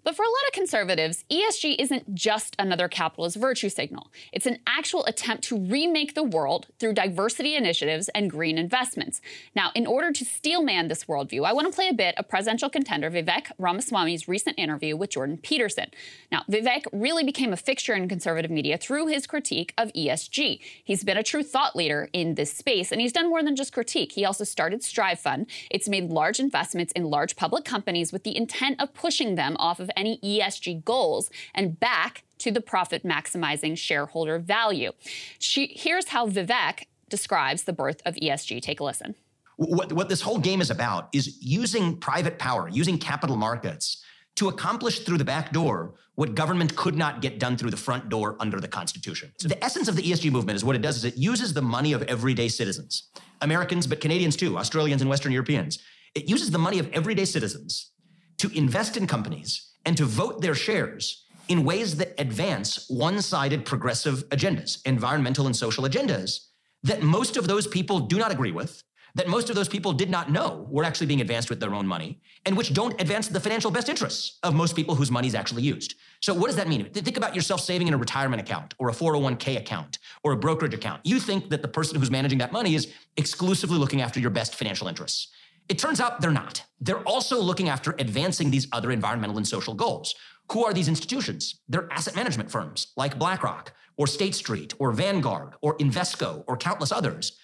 But 0.04 0.16
for 0.16 0.24
a 0.24 0.28
lot 0.28 0.48
of 0.48 0.54
conservatives, 0.54 1.24
ESG 1.32 1.76
isn't 1.80 2.14
just 2.14 2.56
another 2.60 2.88
capitalist 2.88 3.38
virtue 3.38 3.70
signal. 3.70 4.12
It's 4.34 4.46
an 4.46 4.60
actual 4.68 5.06
attempt 5.06 5.44
to 5.46 5.58
remake 5.58 6.14
the 6.14 6.24
world 6.24 6.68
through 6.80 6.94
diversity 6.94 7.56
initiatives 7.56 8.10
and 8.10 8.30
green 8.30 8.58
investments. 8.58 9.22
Now, 9.56 9.72
in 9.76 9.88
order 9.88 10.12
to 10.12 10.26
steelman 10.26 10.90
this 10.90 11.06
worldview, 11.06 11.46
I 11.46 11.54
want 11.54 11.68
to 11.68 11.74
play 11.74 11.88
a 11.88 11.94
bit 11.94 12.18
of 12.18 12.28
presidential 12.28 12.70
contender 12.70 13.10
Vivek 13.10 13.52
Ramaswamy's 13.58 14.28
recent 14.28 14.60
interview 14.60 14.98
with 14.98 15.12
Jordan 15.12 15.38
Peterson. 15.38 15.90
Now, 16.32 16.44
Vivek 16.50 16.86
really 16.92 17.24
became 17.24 17.54
a 17.54 17.58
fixture 17.58 17.94
in 17.94 18.10
conservative 18.10 18.52
media 18.52 18.78
through 18.78 19.08
his 19.08 19.26
critique 19.26 19.74
of 19.78 19.94
ESG. 19.94 20.60
He's 20.84 21.04
been 21.04 21.18
a 21.18 21.24
true 21.24 21.44
thought 21.44 21.76
leader 21.76 22.10
in 22.12 22.36
this 22.36 22.54
space, 22.54 22.92
and 22.92 23.00
he's 23.00 23.14
done 23.14 23.30
more 23.30 23.42
than 23.42 23.56
just 23.56 23.72
critique. 23.72 24.12
He 24.12 24.26
also 24.26 24.44
started 24.44 24.84
Strive 24.84 25.20
Fund. 25.20 25.48
It's 25.72 25.88
made 25.88 26.10
large 26.10 26.40
investments 26.40 26.92
in 26.94 27.06
large 27.06 27.36
public 27.38 27.64
companies 27.64 28.12
with 28.12 28.24
the 28.24 28.36
intent 28.36 28.82
of 28.82 28.94
pushing 28.94 29.36
them 29.36 29.56
off 29.60 29.80
of 29.80 29.92
any 29.96 30.20
ESG 30.24 30.84
goals 30.84 31.30
and 31.54 31.80
back 31.80 32.24
to 32.40 32.52
the 32.52 32.62
profit 32.62 33.04
maximizing 33.04 33.78
shareholder 33.78 34.40
value. 34.40 34.92
She, 35.40 35.74
here's 35.76 36.10
how 36.10 36.28
Vivek 36.28 36.86
describes 37.10 37.64
the 37.64 37.74
birth 37.74 38.02
of 38.06 38.16
ESG. 38.16 38.62
Take 38.62 38.80
a 38.80 38.84
listen. 38.84 39.16
What, 39.58 39.94
what 39.94 40.10
this 40.10 40.22
whole 40.22 40.40
game 40.40 40.62
is 40.62 40.72
about 40.72 41.10
is 41.14 41.38
using 41.42 41.98
private 41.98 42.40
power, 42.40 42.68
using 42.70 42.98
capital 42.98 43.36
markets 43.36 44.04
to 44.36 44.50
accomplish 44.50 45.00
through 45.00 45.20
the 45.20 45.26
back 45.26 45.52
door 45.52 45.94
what 46.16 46.36
government 46.36 46.76
could 46.76 46.96
not 46.96 47.22
get 47.22 47.40
done 47.40 47.58
through 47.58 47.72
the 47.72 47.78
front 47.78 48.10
door 48.10 48.36
under 48.40 48.60
the 48.60 48.68
Constitution. 48.68 49.32
So 49.38 49.48
the 49.48 49.64
essence 49.64 49.88
of 49.88 49.96
the 49.96 50.04
ESG 50.04 50.32
movement 50.32 50.56
is 50.56 50.66
what 50.66 50.76
it 50.76 50.82
does 50.82 50.98
is 50.98 51.06
it 51.06 51.18
uses 51.18 51.54
the 51.54 51.62
money 51.62 51.94
of 51.94 52.04
everyday 52.04 52.48
citizens, 52.48 53.10
Americans, 53.42 53.88
but 53.88 54.02
Canadians 54.02 54.36
too, 54.36 54.58
Australians 54.58 55.02
and 55.02 55.10
Western 55.10 55.32
Europeans. 55.32 55.80
It 56.16 56.30
uses 56.30 56.52
the 56.52 56.60
money 56.60 56.80
of 56.80 56.92
everyday 56.94 57.26
citizens 57.26 57.92
to 58.38 58.50
invest 58.56 58.98
in 58.98 59.08
companies 59.08 59.73
and 59.86 59.98
to 59.98 60.06
vote 60.06 60.42
their 60.42 60.56
shares 60.56 61.26
in 61.50 61.64
ways 61.64 61.98
that 61.98 62.14
advance 62.20 62.90
one 62.90 63.22
sided 63.22 63.66
progressive 63.66 64.28
agendas, 64.30 64.80
environmental 64.86 65.46
and 65.46 65.56
social 65.56 65.84
agendas 65.84 66.48
that 66.84 67.02
most 67.02 67.38
of 67.38 67.48
those 67.48 67.68
people 67.68 68.00
do 68.00 68.18
not 68.18 68.32
agree 68.32 68.52
with, 68.52 68.84
that 69.16 69.28
most 69.28 69.50
of 69.50 69.56
those 69.56 69.68
people 69.68 69.94
did 69.94 70.10
not 70.10 70.32
know 70.32 70.68
were 70.70 70.84
actually 70.84 71.08
being 71.08 71.22
advanced 71.22 71.50
with 71.50 71.60
their 71.60 71.74
own 71.74 71.86
money, 71.86 72.20
and 72.46 72.58
which 72.58 72.74
don't 72.74 73.00
advance 73.00 73.28
the 73.28 73.40
financial 73.40 73.70
best 73.70 73.88
interests 73.88 74.40
of 74.42 74.56
most 74.56 74.76
people 74.76 74.96
whose 74.96 75.12
money 75.12 75.28
is 75.28 75.36
actually 75.36 75.62
used. 75.62 75.96
So, 76.20 76.34
what 76.34 76.48
does 76.48 76.56
that 76.56 76.68
mean? 76.68 76.90
Think 76.92 77.18
about 77.18 77.36
yourself 77.36 77.62
saving 77.62 77.88
in 77.88 77.94
a 77.94 77.98
retirement 77.98 78.42
account 78.42 78.74
or 78.80 78.90
a 78.90 78.92
401k 78.92 79.58
account 79.58 80.00
or 80.24 80.32
a 80.32 80.38
brokerage 80.38 80.74
account. 80.74 81.02
You 81.04 81.20
think 81.20 81.50
that 81.52 81.62
the 81.62 81.68
person 81.68 82.00
who's 82.00 82.12
managing 82.12 82.40
that 82.40 82.52
money 82.52 82.76
is 82.76 82.92
exclusively 83.16 83.78
looking 83.78 84.02
after 84.02 84.20
your 84.20 84.32
best 84.32 84.56
financial 84.56 84.88
interests. 84.88 85.28
It 85.70 85.80
turns 85.80 86.00
out 86.00 86.22
they're 86.22 86.32
not. 86.32 86.64
They're 86.80 87.04
also 87.04 87.42
looking 87.42 87.70
after 87.70 87.96
advancing 88.00 88.52
these 88.52 88.68
other 88.72 88.92
environmental 88.92 89.38
and 89.38 89.48
social 89.48 89.74
goals. 89.74 90.14
Who 90.52 90.66
are 90.66 90.74
these 90.74 90.90
institutions? 90.90 91.62
They're 91.70 91.92
asset 91.92 92.16
management 92.16 92.52
firms 92.52 92.94
like 92.98 93.18
BlackRock 93.18 93.74
or 93.98 94.08
State 94.08 94.36
Street 94.36 94.74
or 94.80 94.92
Vanguard 94.92 95.54
or 95.62 95.78
Invesco 95.78 96.44
or 96.48 96.58
countless 96.58 96.92
others 96.92 97.38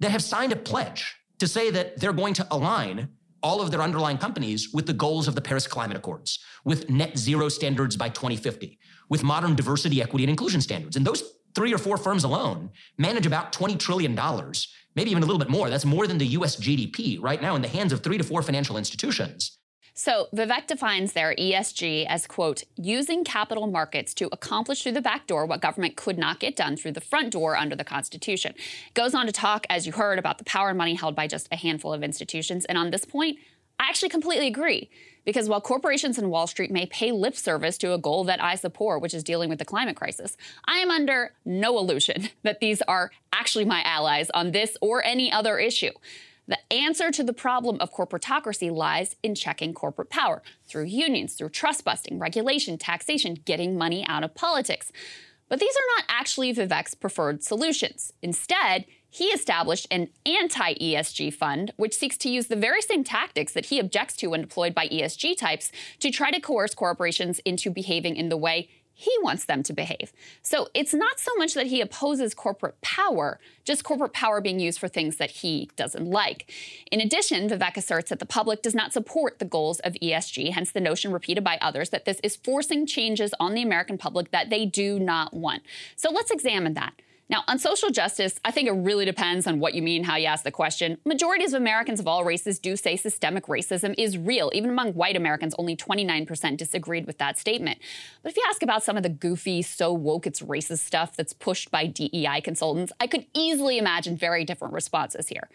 that 0.00 0.10
have 0.10 0.22
signed 0.22 0.52
a 0.52 0.56
pledge 0.56 1.16
to 1.38 1.46
say 1.46 1.70
that 1.70 2.00
they're 2.00 2.12
going 2.12 2.34
to 2.34 2.46
align 2.50 3.08
all 3.42 3.60
of 3.60 3.70
their 3.70 3.82
underlying 3.82 4.18
companies 4.18 4.72
with 4.72 4.86
the 4.86 4.92
goals 4.92 5.28
of 5.28 5.34
the 5.34 5.40
Paris 5.40 5.66
Climate 5.66 5.96
Accords, 5.96 6.40
with 6.64 6.90
net 6.90 7.16
zero 7.16 7.48
standards 7.48 7.96
by 7.96 8.08
2050, 8.08 8.78
with 9.08 9.22
modern 9.22 9.54
diversity, 9.54 10.02
equity, 10.02 10.24
and 10.24 10.30
inclusion 10.30 10.60
standards. 10.60 10.96
And 10.96 11.06
those 11.06 11.22
three 11.54 11.72
or 11.72 11.78
four 11.78 11.96
firms 11.96 12.24
alone 12.24 12.70
manage 12.96 13.26
about 13.26 13.52
$20 13.52 13.78
trillion, 13.78 14.18
maybe 14.98 15.12
even 15.12 15.22
a 15.22 15.26
little 15.26 15.38
bit 15.38 15.48
more. 15.48 15.70
That's 15.70 15.84
more 15.84 16.08
than 16.08 16.18
the 16.18 16.26
US 16.38 16.56
GDP 16.56 17.22
right 17.22 17.40
now 17.40 17.54
in 17.54 17.62
the 17.62 17.68
hands 17.68 17.92
of 17.92 18.02
three 18.02 18.18
to 18.18 18.24
four 18.24 18.42
financial 18.42 18.76
institutions. 18.76 19.56
So 19.94 20.26
Vivek 20.34 20.66
defines 20.66 21.12
their 21.12 21.34
ESG 21.36 22.06
as, 22.06 22.26
quote, 22.26 22.64
using 22.76 23.22
capital 23.24 23.68
markets 23.68 24.12
to 24.14 24.28
accomplish 24.32 24.82
through 24.82 24.92
the 24.92 25.00
back 25.00 25.28
door 25.28 25.46
what 25.46 25.60
government 25.60 25.96
could 25.96 26.18
not 26.18 26.40
get 26.40 26.56
done 26.56 26.76
through 26.76 26.92
the 26.92 27.00
front 27.00 27.32
door 27.32 27.56
under 27.56 27.76
the 27.76 27.84
Constitution. 27.84 28.54
Goes 28.94 29.14
on 29.14 29.26
to 29.26 29.32
talk, 29.32 29.66
as 29.70 29.86
you 29.86 29.92
heard, 29.92 30.18
about 30.18 30.38
the 30.38 30.44
power 30.44 30.68
and 30.68 30.78
money 30.78 30.94
held 30.94 31.14
by 31.14 31.26
just 31.28 31.48
a 31.52 31.56
handful 31.56 31.92
of 31.92 32.02
institutions. 32.02 32.64
And 32.64 32.76
on 32.76 32.90
this 32.90 33.04
point, 33.04 33.38
I 33.80 33.88
actually 33.88 34.08
completely 34.08 34.48
agree. 34.48 34.90
Because 35.28 35.46
while 35.46 35.60
corporations 35.60 36.16
and 36.16 36.30
Wall 36.30 36.46
Street 36.46 36.70
may 36.70 36.86
pay 36.86 37.12
lip 37.12 37.36
service 37.36 37.76
to 37.78 37.92
a 37.92 37.98
goal 37.98 38.24
that 38.24 38.42
I 38.42 38.54
support, 38.54 39.02
which 39.02 39.12
is 39.12 39.22
dealing 39.22 39.50
with 39.50 39.58
the 39.58 39.64
climate 39.66 39.94
crisis, 39.94 40.38
I 40.64 40.78
am 40.78 40.90
under 40.90 41.34
no 41.44 41.78
illusion 41.78 42.30
that 42.44 42.60
these 42.60 42.80
are 42.88 43.10
actually 43.30 43.66
my 43.66 43.82
allies 43.82 44.30
on 44.30 44.52
this 44.52 44.78
or 44.80 45.04
any 45.04 45.30
other 45.30 45.58
issue. 45.58 45.90
The 46.46 46.56
answer 46.72 47.10
to 47.10 47.22
the 47.22 47.34
problem 47.34 47.76
of 47.78 47.92
corporatocracy 47.92 48.72
lies 48.72 49.16
in 49.22 49.34
checking 49.34 49.74
corporate 49.74 50.08
power 50.08 50.42
through 50.66 50.84
unions, 50.84 51.34
through 51.34 51.50
trust 51.50 51.84
busting, 51.84 52.18
regulation, 52.18 52.78
taxation, 52.78 53.34
getting 53.34 53.76
money 53.76 54.06
out 54.06 54.24
of 54.24 54.34
politics. 54.34 54.90
But 55.50 55.60
these 55.60 55.76
are 55.76 55.98
not 55.98 56.06
actually 56.08 56.54
Vivek's 56.54 56.94
preferred 56.94 57.42
solutions. 57.42 58.14
Instead, 58.22 58.86
he 59.10 59.26
established 59.26 59.86
an 59.90 60.08
anti 60.26 60.74
ESG 60.74 61.32
fund, 61.32 61.72
which 61.76 61.96
seeks 61.96 62.16
to 62.18 62.28
use 62.28 62.46
the 62.46 62.56
very 62.56 62.82
same 62.82 63.04
tactics 63.04 63.52
that 63.52 63.66
he 63.66 63.78
objects 63.78 64.16
to 64.16 64.28
when 64.28 64.42
deployed 64.42 64.74
by 64.74 64.88
ESG 64.88 65.36
types 65.36 65.72
to 66.00 66.10
try 66.10 66.30
to 66.30 66.40
coerce 66.40 66.74
corporations 66.74 67.38
into 67.40 67.70
behaving 67.70 68.16
in 68.16 68.28
the 68.28 68.36
way 68.36 68.68
he 69.00 69.14
wants 69.22 69.44
them 69.44 69.62
to 69.62 69.72
behave. 69.72 70.12
So 70.42 70.66
it's 70.74 70.92
not 70.92 71.20
so 71.20 71.30
much 71.36 71.54
that 71.54 71.68
he 71.68 71.80
opposes 71.80 72.34
corporate 72.34 72.80
power, 72.80 73.38
just 73.62 73.84
corporate 73.84 74.12
power 74.12 74.40
being 74.40 74.58
used 74.58 74.80
for 74.80 74.88
things 74.88 75.18
that 75.18 75.30
he 75.30 75.70
doesn't 75.76 76.04
like. 76.04 76.52
In 76.90 77.00
addition, 77.00 77.48
Vivek 77.48 77.76
asserts 77.76 78.10
that 78.10 78.18
the 78.18 78.26
public 78.26 78.60
does 78.60 78.74
not 78.74 78.92
support 78.92 79.38
the 79.38 79.44
goals 79.44 79.78
of 79.80 79.92
ESG, 80.02 80.50
hence 80.50 80.72
the 80.72 80.80
notion 80.80 81.12
repeated 81.12 81.44
by 81.44 81.58
others 81.60 81.90
that 81.90 82.06
this 82.06 82.18
is 82.24 82.34
forcing 82.34 82.86
changes 82.86 83.32
on 83.38 83.54
the 83.54 83.62
American 83.62 83.98
public 83.98 84.32
that 84.32 84.50
they 84.50 84.66
do 84.66 84.98
not 84.98 85.32
want. 85.32 85.62
So 85.94 86.10
let's 86.10 86.32
examine 86.32 86.74
that. 86.74 86.94
Now, 87.30 87.44
on 87.46 87.58
social 87.58 87.90
justice, 87.90 88.40
I 88.42 88.50
think 88.50 88.68
it 88.68 88.72
really 88.72 89.04
depends 89.04 89.46
on 89.46 89.60
what 89.60 89.74
you 89.74 89.82
mean, 89.82 90.04
how 90.04 90.16
you 90.16 90.26
ask 90.26 90.44
the 90.44 90.50
question. 90.50 90.96
Majorities 91.04 91.52
of 91.52 91.60
Americans 91.60 92.00
of 92.00 92.08
all 92.08 92.24
races 92.24 92.58
do 92.58 92.74
say 92.74 92.96
systemic 92.96 93.46
racism 93.46 93.94
is 93.98 94.16
real. 94.16 94.50
Even 94.54 94.70
among 94.70 94.94
white 94.94 95.14
Americans, 95.14 95.54
only 95.58 95.76
29% 95.76 96.56
disagreed 96.56 97.06
with 97.06 97.18
that 97.18 97.38
statement. 97.38 97.80
But 98.22 98.32
if 98.32 98.36
you 98.38 98.44
ask 98.48 98.62
about 98.62 98.82
some 98.82 98.96
of 98.96 99.02
the 99.02 99.10
goofy, 99.10 99.60
so 99.60 99.92
woke 99.92 100.26
it's 100.26 100.40
racist 100.40 100.78
stuff 100.78 101.16
that's 101.16 101.34
pushed 101.34 101.70
by 101.70 101.86
DEI 101.86 102.40
consultants, 102.42 102.92
I 102.98 103.06
could 103.06 103.26
easily 103.34 103.76
imagine 103.76 104.16
very 104.16 104.44
different 104.46 104.72
responses 104.72 105.28
here. 105.28 105.50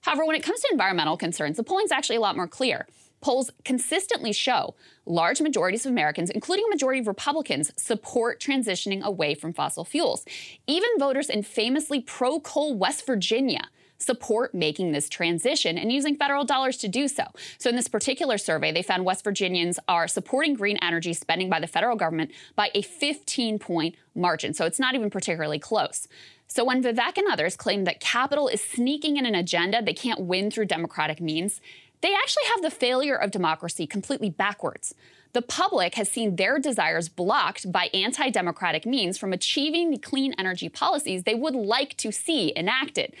However, 0.00 0.24
when 0.24 0.36
it 0.36 0.42
comes 0.42 0.60
to 0.60 0.68
environmental 0.72 1.18
concerns, 1.18 1.58
the 1.58 1.62
polling's 1.62 1.92
actually 1.92 2.16
a 2.16 2.20
lot 2.20 2.36
more 2.36 2.48
clear. 2.48 2.86
Polls 3.20 3.50
consistently 3.64 4.32
show 4.32 4.74
large 5.06 5.40
majorities 5.40 5.84
of 5.86 5.92
Americans, 5.92 6.30
including 6.30 6.66
a 6.66 6.70
majority 6.70 7.00
of 7.00 7.06
Republicans, 7.06 7.72
support 7.76 8.40
transitioning 8.40 9.02
away 9.02 9.34
from 9.34 9.52
fossil 9.52 9.84
fuels. 9.84 10.24
Even 10.66 10.90
voters 10.98 11.28
in 11.28 11.42
famously 11.42 12.00
pro 12.00 12.40
coal 12.40 12.76
West 12.76 13.06
Virginia 13.06 13.68
support 13.98 14.54
making 14.54 14.92
this 14.92 15.08
transition 15.08 15.76
and 15.76 15.92
using 15.92 16.16
federal 16.16 16.44
dollars 16.44 16.76
to 16.78 16.88
do 16.88 17.08
so. 17.08 17.24
So, 17.58 17.68
in 17.68 17.76
this 17.76 17.88
particular 17.88 18.38
survey, 18.38 18.72
they 18.72 18.82
found 18.82 19.04
West 19.04 19.24
Virginians 19.24 19.78
are 19.88 20.08
supporting 20.08 20.54
green 20.54 20.78
energy 20.80 21.12
spending 21.12 21.50
by 21.50 21.60
the 21.60 21.66
federal 21.66 21.96
government 21.96 22.30
by 22.54 22.70
a 22.74 22.82
15 22.82 23.58
point 23.58 23.96
margin. 24.14 24.54
So, 24.54 24.64
it's 24.64 24.80
not 24.80 24.94
even 24.94 25.10
particularly 25.10 25.58
close. 25.58 26.08
So, 26.46 26.64
when 26.64 26.82
Vivek 26.82 27.18
and 27.18 27.26
others 27.30 27.56
claim 27.56 27.84
that 27.84 28.00
capital 28.00 28.48
is 28.48 28.62
sneaking 28.62 29.16
in 29.16 29.26
an 29.26 29.34
agenda 29.34 29.82
they 29.82 29.94
can't 29.94 30.20
win 30.20 30.50
through 30.50 30.66
democratic 30.66 31.20
means, 31.20 31.60
they 32.00 32.14
actually 32.14 32.44
have 32.54 32.62
the 32.62 32.70
failure 32.70 33.16
of 33.16 33.30
democracy 33.30 33.86
completely 33.86 34.30
backwards. 34.30 34.94
The 35.32 35.42
public 35.42 35.94
has 35.96 36.10
seen 36.10 36.36
their 36.36 36.58
desires 36.58 37.08
blocked 37.08 37.70
by 37.70 37.90
anti 37.92 38.30
democratic 38.30 38.86
means 38.86 39.18
from 39.18 39.32
achieving 39.32 39.90
the 39.90 39.98
clean 39.98 40.34
energy 40.38 40.68
policies 40.68 41.24
they 41.24 41.34
would 41.34 41.54
like 41.54 41.96
to 41.98 42.10
see 42.10 42.52
enacted. 42.56 43.14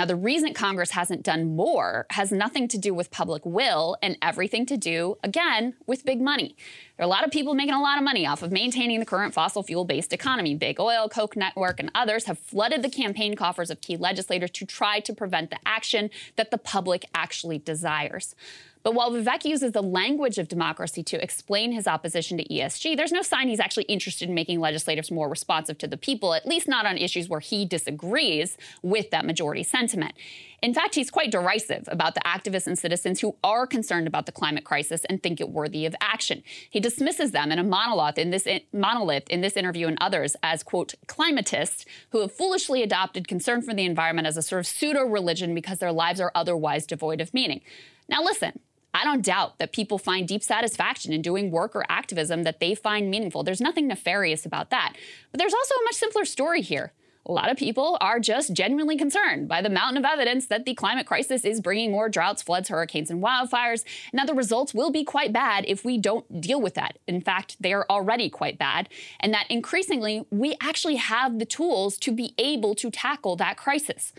Now, 0.00 0.06
the 0.06 0.16
reason 0.16 0.54
Congress 0.54 0.92
hasn't 0.92 1.24
done 1.24 1.54
more 1.54 2.06
has 2.08 2.32
nothing 2.32 2.68
to 2.68 2.78
do 2.78 2.94
with 2.94 3.10
public 3.10 3.44
will 3.44 3.98
and 4.00 4.16
everything 4.22 4.64
to 4.64 4.78
do, 4.78 5.18
again, 5.22 5.74
with 5.86 6.06
big 6.06 6.22
money. 6.22 6.56
There 6.96 7.04
are 7.04 7.06
a 7.06 7.10
lot 7.10 7.22
of 7.22 7.30
people 7.30 7.52
making 7.52 7.74
a 7.74 7.82
lot 7.82 7.98
of 7.98 8.04
money 8.04 8.26
off 8.26 8.42
of 8.42 8.50
maintaining 8.50 8.98
the 8.98 9.04
current 9.04 9.34
fossil 9.34 9.62
fuel 9.62 9.84
based 9.84 10.14
economy. 10.14 10.54
Big 10.54 10.80
Oil, 10.80 11.10
Koch 11.10 11.36
Network, 11.36 11.78
and 11.78 11.90
others 11.94 12.24
have 12.24 12.38
flooded 12.38 12.80
the 12.80 12.88
campaign 12.88 13.36
coffers 13.36 13.68
of 13.68 13.82
key 13.82 13.98
legislators 13.98 14.50
to 14.52 14.64
try 14.64 15.00
to 15.00 15.12
prevent 15.12 15.50
the 15.50 15.58
action 15.66 16.08
that 16.36 16.50
the 16.50 16.56
public 16.56 17.04
actually 17.14 17.58
desires. 17.58 18.34
But 18.82 18.94
while 18.94 19.10
Vivek 19.10 19.44
uses 19.44 19.72
the 19.72 19.82
language 19.82 20.38
of 20.38 20.48
democracy 20.48 21.02
to 21.02 21.22
explain 21.22 21.72
his 21.72 21.86
opposition 21.86 22.38
to 22.38 22.48
ESG, 22.48 22.96
there's 22.96 23.12
no 23.12 23.20
sign 23.20 23.48
he's 23.48 23.60
actually 23.60 23.84
interested 23.84 24.28
in 24.28 24.34
making 24.34 24.60
legislators 24.60 25.10
more 25.10 25.28
responsive 25.28 25.76
to 25.78 25.86
the 25.86 25.98
people, 25.98 26.32
at 26.32 26.46
least 26.46 26.66
not 26.66 26.86
on 26.86 26.96
issues 26.96 27.28
where 27.28 27.40
he 27.40 27.66
disagrees 27.66 28.56
with 28.82 29.10
that 29.10 29.26
majority 29.26 29.62
sentiment. 29.62 30.14
In 30.62 30.74
fact, 30.74 30.94
he's 30.94 31.10
quite 31.10 31.30
derisive 31.30 31.88
about 31.88 32.14
the 32.14 32.20
activists 32.20 32.66
and 32.66 32.78
citizens 32.78 33.20
who 33.20 33.36
are 33.42 33.66
concerned 33.66 34.06
about 34.06 34.26
the 34.26 34.32
climate 34.32 34.64
crisis 34.64 35.04
and 35.06 35.22
think 35.22 35.40
it 35.40 35.50
worthy 35.50 35.86
of 35.86 35.94
action. 36.00 36.42
He 36.68 36.80
dismisses 36.80 37.32
them 37.32 37.50
in 37.52 37.58
a 37.58 37.64
monolith 37.64 38.18
in 38.18 38.30
this 38.30 38.46
in, 38.46 38.60
monolith 38.72 39.28
in 39.28 39.40
this 39.40 39.56
interview 39.56 39.88
and 39.88 39.98
others 40.00 40.36
as 40.42 40.62
quote 40.62 40.94
climatists 41.06 41.84
who 42.10 42.20
have 42.20 42.32
foolishly 42.32 42.82
adopted 42.82 43.28
concern 43.28 43.62
for 43.62 43.74
the 43.74 43.84
environment 43.84 44.26
as 44.26 44.36
a 44.36 44.42
sort 44.42 44.60
of 44.60 44.66
pseudo 44.66 45.02
religion 45.02 45.54
because 45.54 45.78
their 45.78 45.92
lives 45.92 46.20
are 46.20 46.32
otherwise 46.34 46.86
devoid 46.86 47.20
of 47.20 47.32
meaning. 47.32 47.60
Now 48.08 48.22
listen, 48.22 48.58
I 48.92 49.04
don't 49.04 49.24
doubt 49.24 49.58
that 49.58 49.72
people 49.72 49.98
find 49.98 50.26
deep 50.26 50.42
satisfaction 50.42 51.12
in 51.12 51.22
doing 51.22 51.50
work 51.50 51.76
or 51.76 51.84
activism 51.88 52.42
that 52.42 52.60
they 52.60 52.74
find 52.74 53.10
meaningful. 53.10 53.42
There's 53.42 53.60
nothing 53.60 53.86
nefarious 53.86 54.44
about 54.44 54.70
that. 54.70 54.94
But 55.30 55.38
there's 55.38 55.54
also 55.54 55.74
a 55.74 55.84
much 55.84 55.94
simpler 55.94 56.24
story 56.24 56.60
here. 56.60 56.92
A 57.26 57.32
lot 57.32 57.50
of 57.50 57.58
people 57.58 57.98
are 58.00 58.18
just 58.18 58.54
genuinely 58.54 58.96
concerned 58.96 59.46
by 59.46 59.60
the 59.60 59.68
mountain 59.68 59.98
of 59.98 60.10
evidence 60.10 60.46
that 60.46 60.64
the 60.64 60.74
climate 60.74 61.06
crisis 61.06 61.44
is 61.44 61.60
bringing 61.60 61.90
more 61.90 62.08
droughts, 62.08 62.42
floods, 62.42 62.70
hurricanes, 62.70 63.10
and 63.10 63.22
wildfires, 63.22 63.84
and 64.10 64.18
that 64.18 64.26
the 64.26 64.34
results 64.34 64.72
will 64.72 64.90
be 64.90 65.04
quite 65.04 65.32
bad 65.32 65.64
if 65.68 65.84
we 65.84 65.98
don't 65.98 66.40
deal 66.40 66.60
with 66.60 66.74
that. 66.74 66.98
In 67.06 67.20
fact, 67.20 67.56
they 67.60 67.74
are 67.74 67.86
already 67.90 68.30
quite 68.30 68.58
bad, 68.58 68.88
and 69.20 69.34
that 69.34 69.46
increasingly 69.50 70.24
we 70.30 70.56
actually 70.62 70.96
have 70.96 71.38
the 71.38 71.44
tools 71.44 71.98
to 71.98 72.10
be 72.10 72.34
able 72.38 72.74
to 72.76 72.90
tackle 72.90 73.36
that 73.36 73.58
crisis. 73.58 74.14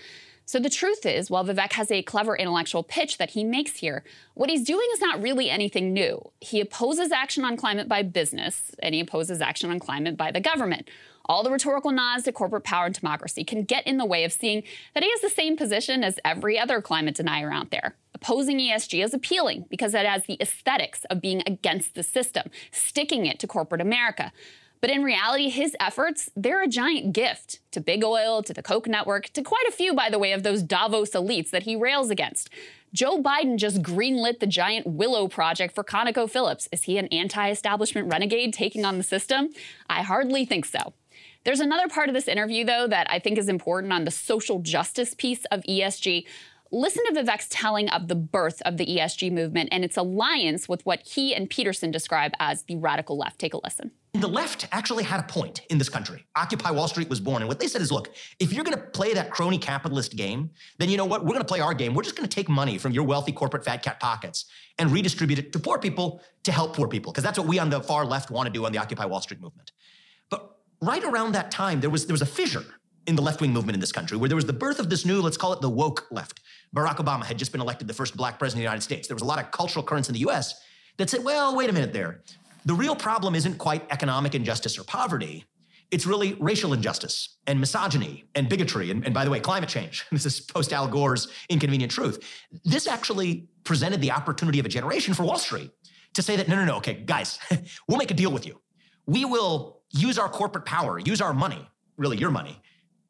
So 0.46 0.60
the 0.60 0.70
truth 0.70 1.06
is, 1.06 1.30
while 1.30 1.46
Vivek 1.46 1.74
has 1.74 1.92
a 1.92 2.02
clever 2.02 2.36
intellectual 2.36 2.84
pitch 2.84 3.18
that 3.18 3.32
he 3.32 3.44
makes 3.44 3.78
here, 3.78 4.04
what 4.34 4.50
he's 4.50 4.66
doing 4.66 4.88
is 4.94 5.00
not 5.00 5.22
really 5.22 5.50
anything 5.50 5.94
new. 5.94 6.32
He 6.42 6.60
opposes 6.60 7.12
action 7.12 7.46
on 7.46 7.56
climate 7.56 7.88
by 7.88 8.04
business, 8.04 8.72
and 8.84 8.94
he 8.94 9.02
opposes 9.02 9.40
action 9.40 9.70
on 9.70 9.80
climate 9.80 10.18
by 10.18 10.32
the 10.32 10.42
government. 10.42 10.90
All 11.26 11.44
the 11.44 11.52
rhetorical 11.52 11.92
nods 11.92 12.24
to 12.24 12.32
corporate 12.32 12.64
power 12.64 12.86
and 12.86 12.96
democracy 12.96 13.44
can 13.44 13.64
get 13.64 13.88
in 13.88 13.98
the 13.98 14.06
way 14.06 14.24
of 14.24 14.34
seeing 14.34 14.64
that 14.94 15.04
he 15.04 15.10
has 15.12 15.22
the 15.22 15.30
same 15.30 15.56
position 15.56 16.04
as 16.04 16.20
every 16.26 16.60
other 16.60 16.82
climate 16.82 17.16
denier 17.16 17.52
out 17.52 17.72
there. 17.72 17.96
Opposing 18.14 18.60
ESG 18.60 19.04
is 19.04 19.14
appealing 19.14 19.66
because 19.70 19.94
it 19.94 20.06
has 20.06 20.26
the 20.26 20.38
aesthetics 20.42 21.06
of 21.06 21.22
being 21.22 21.42
against 21.46 21.96
the 21.96 22.04
system, 22.04 22.50
sticking 22.72 23.26
it 23.26 23.40
to 23.40 23.48
corporate 23.48 23.82
America. 23.82 24.34
But 24.82 24.90
in 24.90 25.04
reality, 25.04 25.50
his 25.50 25.76
efforts, 25.80 26.32
they're 26.36 26.64
a 26.64 26.68
giant 26.68 27.14
gift 27.14 27.60
to 27.72 27.80
Big 27.80 28.04
Oil, 28.04 28.42
to 28.42 28.52
the 28.52 28.64
Koch 28.64 28.88
network, 28.88 29.30
to 29.34 29.44
quite 29.44 29.66
a 29.70 29.72
few, 29.72 29.94
by 29.94 30.10
the 30.10 30.18
way, 30.18 30.32
of 30.32 30.42
those 30.42 30.64
Davos 30.64 31.12
elites 31.12 31.52
that 31.52 31.64
he 31.64 31.76
rails 31.76 32.10
against. 32.10 32.50
Joe 32.92 33.22
Biden 33.22 33.58
just 33.58 33.84
greenlit 33.84 34.40
the 34.40 34.48
giant 34.48 34.88
Willow 34.88 35.28
project 35.28 35.76
for 35.76 35.84
ConocoPhillips. 35.84 36.68
Is 36.72 36.84
he 36.84 36.98
an 36.98 37.08
anti 37.08 37.50
establishment 37.50 38.12
renegade 38.12 38.54
taking 38.54 38.84
on 38.84 38.98
the 38.98 39.04
system? 39.04 39.50
I 39.88 40.02
hardly 40.02 40.46
think 40.46 40.66
so. 40.66 40.94
There's 41.44 41.60
another 41.60 41.88
part 41.88 42.10
of 42.10 42.14
this 42.14 42.28
interview, 42.28 42.66
though, 42.66 42.88
that 42.88 43.10
I 43.10 43.20
think 43.20 43.38
is 43.38 43.50
important 43.50 43.94
on 43.94 44.04
the 44.04 44.12
social 44.12 44.60
justice 44.60 45.14
piece 45.14 45.46
of 45.46 45.62
ESG. 45.62 46.26
Listen 46.74 47.04
to 47.08 47.22
Vivek's 47.22 47.50
telling 47.50 47.90
of 47.90 48.08
the 48.08 48.16
birth 48.16 48.62
of 48.62 48.78
the 48.78 48.86
ESG 48.86 49.30
movement 49.30 49.68
and 49.74 49.84
its 49.84 49.98
alliance 49.98 50.70
with 50.70 50.86
what 50.86 51.02
he 51.06 51.36
and 51.36 51.50
Peterson 51.50 51.92
describe 51.92 52.32
as 52.40 52.64
the 52.64 52.78
radical 52.78 53.18
left. 53.18 53.40
Take 53.40 53.54
a 53.54 53.60
listen. 53.62 53.92
The 54.14 54.30
left 54.30 54.70
actually 54.72 55.04
had 55.04 55.20
a 55.20 55.24
point 55.24 55.64
in 55.70 55.78
this 55.78 55.90
country. 55.90 56.26
Occupy 56.38 56.72
Wall 56.72 56.88
Street 56.88 57.10
was 57.10 57.20
born. 57.20 57.42
And 57.42 57.50
what 57.50 57.60
they 57.60 57.68
said 57.68 57.82
is 57.82 57.92
look, 57.92 58.16
if 58.40 58.54
you're 58.54 58.64
going 58.64 58.78
to 58.78 58.84
play 58.84 59.14
that 59.14 59.32
crony 59.32 59.58
capitalist 59.58 60.16
game, 60.16 60.50
then 60.78 60.88
you 60.88 60.96
know 60.96 61.04
what? 61.04 61.24
We're 61.24 61.34
going 61.34 61.40
to 61.40 61.46
play 61.46 61.60
our 61.60 61.74
game. 61.74 61.94
We're 61.94 62.04
just 62.04 62.16
going 62.16 62.28
to 62.28 62.34
take 62.34 62.48
money 62.48 62.78
from 62.78 62.94
your 62.94 63.04
wealthy 63.04 63.34
corporate 63.34 63.66
fat 63.66 63.84
cat 63.84 64.00
pockets 64.00 64.46
and 64.80 64.92
redistribute 64.92 65.40
it 65.40 65.52
to 65.52 65.60
poor 65.60 65.78
people 65.78 66.22
to 66.44 66.54
help 66.54 66.74
poor 66.74 66.88
people. 66.88 67.12
Because 67.12 67.26
that's 67.26 67.38
what 67.38 67.50
we 67.50 67.60
on 67.60 67.70
the 67.70 67.82
far 67.82 68.06
left 68.06 68.32
want 68.32 68.48
to 68.48 68.54
do 68.54 68.66
on 68.66 68.72
the 68.72 68.78
Occupy 68.78 69.04
Wall 69.04 69.20
Street 69.20 69.42
movement. 69.42 69.74
But 70.30 70.56
right 70.82 71.04
around 71.04 71.34
that 71.34 71.52
time, 71.52 71.82
there 71.82 71.90
was, 71.90 72.06
there 72.06 72.14
was 72.14 72.22
a 72.22 72.26
fissure 72.26 72.64
in 73.08 73.16
the 73.16 73.22
left 73.22 73.42
wing 73.42 73.52
movement 73.52 73.76
in 73.76 73.80
this 73.80 73.92
country, 73.92 74.18
where 74.18 74.30
there 74.30 74.36
was 74.36 74.46
the 74.46 74.54
birth 74.54 74.80
of 74.80 74.90
this 74.90 75.06
new, 75.06 75.22
let's 75.22 75.38
call 75.38 75.54
it 75.54 75.62
the 75.62 75.70
woke 75.70 76.08
left. 76.12 76.40
Barack 76.76 76.98
Obama 76.98 77.24
had 77.24 77.38
just 77.38 77.52
been 77.52 77.62
elected 77.62 77.88
the 77.88 77.94
first 77.94 78.16
black 78.16 78.38
president 78.38 78.60
of 78.60 78.62
the 78.62 78.64
United 78.72 78.84
States. 78.84 79.08
There 79.08 79.16
was 79.16 79.24
a 79.24 79.26
lot 79.26 79.40
of 79.40 79.52
cultural 79.52 79.84
currents 79.84 80.08
in 80.08 80.14
the 80.14 80.20
US 80.22 80.62
that 80.98 81.10
said, 81.10 81.24
well, 81.24 81.56
wait 81.56 81.70
a 81.70 81.74
minute 81.74 81.94
there. 81.94 82.22
The 82.66 82.74
real 82.74 82.96
problem 82.96 83.34
isn't 83.34 83.58
quite 83.58 83.84
economic 83.90 84.36
injustice 84.36 84.78
or 84.78 84.84
poverty. 84.84 85.46
It's 85.90 86.06
really 86.06 86.36
racial 86.36 86.74
injustice 86.74 87.38
and 87.48 87.60
misogyny 87.60 88.26
and 88.36 88.48
bigotry. 88.48 88.92
And, 88.92 89.04
and 89.04 89.14
by 89.14 89.26
the 89.26 89.32
way, 89.32 89.40
climate 89.40 89.70
change. 89.70 90.06
This 90.12 90.26
is 90.26 90.40
post 90.40 90.72
Al 90.72 90.88
Gore's 90.88 91.28
inconvenient 91.50 91.92
truth. 91.92 92.24
This 92.64 92.88
actually 92.88 93.48
presented 93.64 94.00
the 94.00 94.12
opportunity 94.12 94.60
of 94.60 94.66
a 94.66 94.70
generation 94.70 95.14
for 95.14 95.24
Wall 95.24 95.40
Street 95.40 95.72
to 96.14 96.22
say 96.22 96.36
that, 96.36 96.48
no, 96.48 96.56
no, 96.56 96.66
no, 96.66 96.78
okay, 96.78 97.02
guys, 97.06 97.40
we'll 97.88 97.98
make 97.98 98.12
a 98.12 98.16
deal 98.16 98.32
with 98.32 98.46
you. 98.46 98.62
We 99.06 99.26
will 99.26 99.82
use 99.90 100.18
our 100.20 100.30
corporate 100.30 100.66
power, 100.66 101.00
use 101.00 101.20
our 101.20 101.34
money, 101.34 101.68
really 101.98 102.18
your 102.18 102.32
money, 102.32 102.62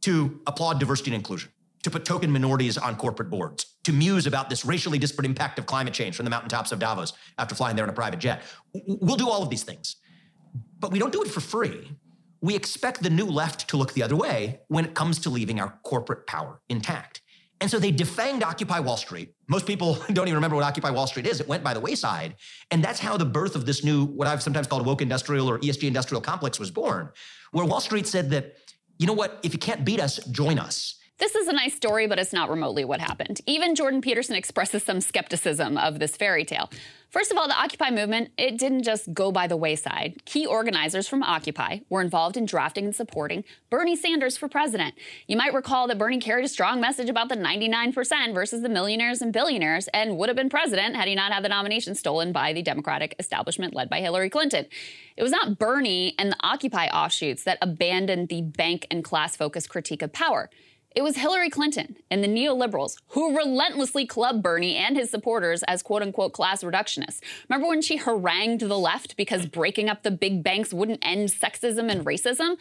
to 0.01 0.39
applaud 0.47 0.79
diversity 0.79 1.11
and 1.11 1.15
inclusion, 1.15 1.51
to 1.83 1.91
put 1.91 2.05
token 2.05 2.31
minorities 2.31 2.77
on 2.77 2.95
corporate 2.95 3.29
boards, 3.29 3.65
to 3.83 3.93
muse 3.93 4.27
about 4.27 4.49
this 4.49 4.65
racially 4.65 4.97
disparate 4.97 5.25
impact 5.25 5.59
of 5.59 5.65
climate 5.65 5.93
change 5.93 6.15
from 6.15 6.25
the 6.25 6.29
mountaintops 6.29 6.71
of 6.71 6.79
Davos 6.79 7.13
after 7.37 7.55
flying 7.55 7.75
there 7.75 7.85
in 7.85 7.89
a 7.89 7.93
private 7.93 8.19
jet. 8.19 8.41
We'll 8.73 9.15
do 9.15 9.29
all 9.29 9.43
of 9.43 9.49
these 9.49 9.63
things. 9.63 9.97
But 10.79 10.91
we 10.91 10.99
don't 10.99 11.13
do 11.13 11.21
it 11.21 11.29
for 11.29 11.39
free. 11.39 11.91
We 12.41 12.55
expect 12.55 13.03
the 13.03 13.09
new 13.09 13.25
left 13.25 13.69
to 13.69 13.77
look 13.77 13.93
the 13.93 14.03
other 14.03 14.15
way 14.15 14.61
when 14.67 14.85
it 14.85 14.95
comes 14.95 15.19
to 15.19 15.29
leaving 15.29 15.59
our 15.59 15.77
corporate 15.83 16.25
power 16.25 16.59
intact. 16.69 17.21
And 17.61 17.69
so 17.69 17.77
they 17.77 17.91
defanged 17.91 18.41
Occupy 18.41 18.79
Wall 18.79 18.97
Street. 18.97 19.35
Most 19.47 19.67
people 19.67 19.93
don't 20.13 20.27
even 20.27 20.33
remember 20.33 20.55
what 20.55 20.65
Occupy 20.65 20.89
Wall 20.89 21.05
Street 21.05 21.27
is. 21.27 21.39
It 21.39 21.47
went 21.47 21.63
by 21.63 21.75
the 21.75 21.79
wayside. 21.79 22.35
And 22.71 22.83
that's 22.83 22.99
how 22.99 23.17
the 23.17 23.25
birth 23.25 23.55
of 23.55 23.67
this 23.67 23.83
new, 23.83 24.05
what 24.05 24.27
I've 24.27 24.41
sometimes 24.41 24.65
called 24.65 24.85
woke 24.85 25.03
industrial 25.03 25.47
or 25.47 25.59
ESG 25.59 25.83
industrial 25.83 26.21
complex 26.21 26.59
was 26.59 26.71
born, 26.71 27.11
where 27.51 27.63
Wall 27.65 27.79
Street 27.79 28.07
said 28.07 28.31
that, 28.31 28.55
you 29.01 29.07
know 29.07 29.13
what, 29.13 29.39
if 29.41 29.51
you 29.51 29.57
can't 29.57 29.83
beat 29.83 29.99
us, 29.99 30.17
join 30.25 30.59
us. 30.59 31.00
This 31.21 31.35
is 31.35 31.47
a 31.47 31.53
nice 31.53 31.75
story, 31.75 32.07
but 32.07 32.17
it's 32.17 32.33
not 32.33 32.49
remotely 32.49 32.83
what 32.83 32.99
happened. 32.99 33.41
Even 33.45 33.75
Jordan 33.75 34.01
Peterson 34.01 34.35
expresses 34.35 34.81
some 34.81 34.99
skepticism 34.99 35.77
of 35.77 35.99
this 35.99 36.17
fairy 36.17 36.43
tale. 36.43 36.67
First 37.11 37.31
of 37.31 37.37
all, 37.37 37.47
the 37.47 37.53
Occupy 37.53 37.91
movement, 37.91 38.31
it 38.39 38.57
didn't 38.57 38.81
just 38.81 39.13
go 39.13 39.31
by 39.31 39.45
the 39.45 39.55
wayside. 39.55 40.25
Key 40.25 40.47
organizers 40.47 41.07
from 41.07 41.21
Occupy 41.21 41.79
were 41.89 42.01
involved 42.01 42.37
in 42.37 42.47
drafting 42.47 42.85
and 42.85 42.95
supporting 42.95 43.43
Bernie 43.69 43.95
Sanders 43.95 44.35
for 44.35 44.47
president. 44.47 44.95
You 45.27 45.37
might 45.37 45.53
recall 45.53 45.87
that 45.87 45.99
Bernie 45.99 46.19
carried 46.19 46.45
a 46.45 46.47
strong 46.47 46.81
message 46.81 47.09
about 47.09 47.29
the 47.29 47.35
99% 47.35 48.33
versus 48.33 48.63
the 48.63 48.69
millionaires 48.69 49.21
and 49.21 49.31
billionaires 49.31 49.89
and 49.89 50.17
would 50.17 50.29
have 50.29 50.37
been 50.37 50.49
president 50.49 50.95
had 50.95 51.07
he 51.07 51.13
not 51.13 51.33
had 51.33 51.43
the 51.43 51.49
nomination 51.49 51.93
stolen 51.93 52.31
by 52.31 52.51
the 52.51 52.63
Democratic 52.63 53.13
establishment 53.19 53.75
led 53.75 53.91
by 53.91 53.99
Hillary 53.99 54.31
Clinton. 54.31 54.65
It 55.17 55.21
was 55.21 55.31
not 55.31 55.59
Bernie 55.59 56.15
and 56.17 56.31
the 56.31 56.37
Occupy 56.39 56.87
offshoots 56.87 57.43
that 57.43 57.59
abandoned 57.61 58.29
the 58.29 58.41
bank 58.41 58.87
and 58.89 59.03
class 59.03 59.35
focused 59.35 59.69
critique 59.69 60.01
of 60.01 60.11
power. 60.13 60.49
It 60.93 61.03
was 61.03 61.15
Hillary 61.15 61.49
Clinton 61.49 61.95
and 62.09 62.21
the 62.21 62.27
neoliberals 62.27 62.97
who 63.09 63.37
relentlessly 63.37 64.05
clubbed 64.05 64.43
Bernie 64.43 64.75
and 64.75 64.97
his 64.97 65.09
supporters 65.09 65.63
as 65.63 65.81
quote 65.81 66.01
unquote 66.01 66.33
class 66.33 66.63
reductionists. 66.63 67.21
Remember 67.47 67.69
when 67.69 67.81
she 67.81 67.95
harangued 67.95 68.61
the 68.61 68.77
left 68.77 69.15
because 69.15 69.45
breaking 69.45 69.89
up 69.89 70.03
the 70.03 70.11
big 70.11 70.43
banks 70.43 70.73
wouldn't 70.73 70.99
end 71.01 71.29
sexism 71.29 71.89
and 71.89 72.05
racism? 72.05 72.57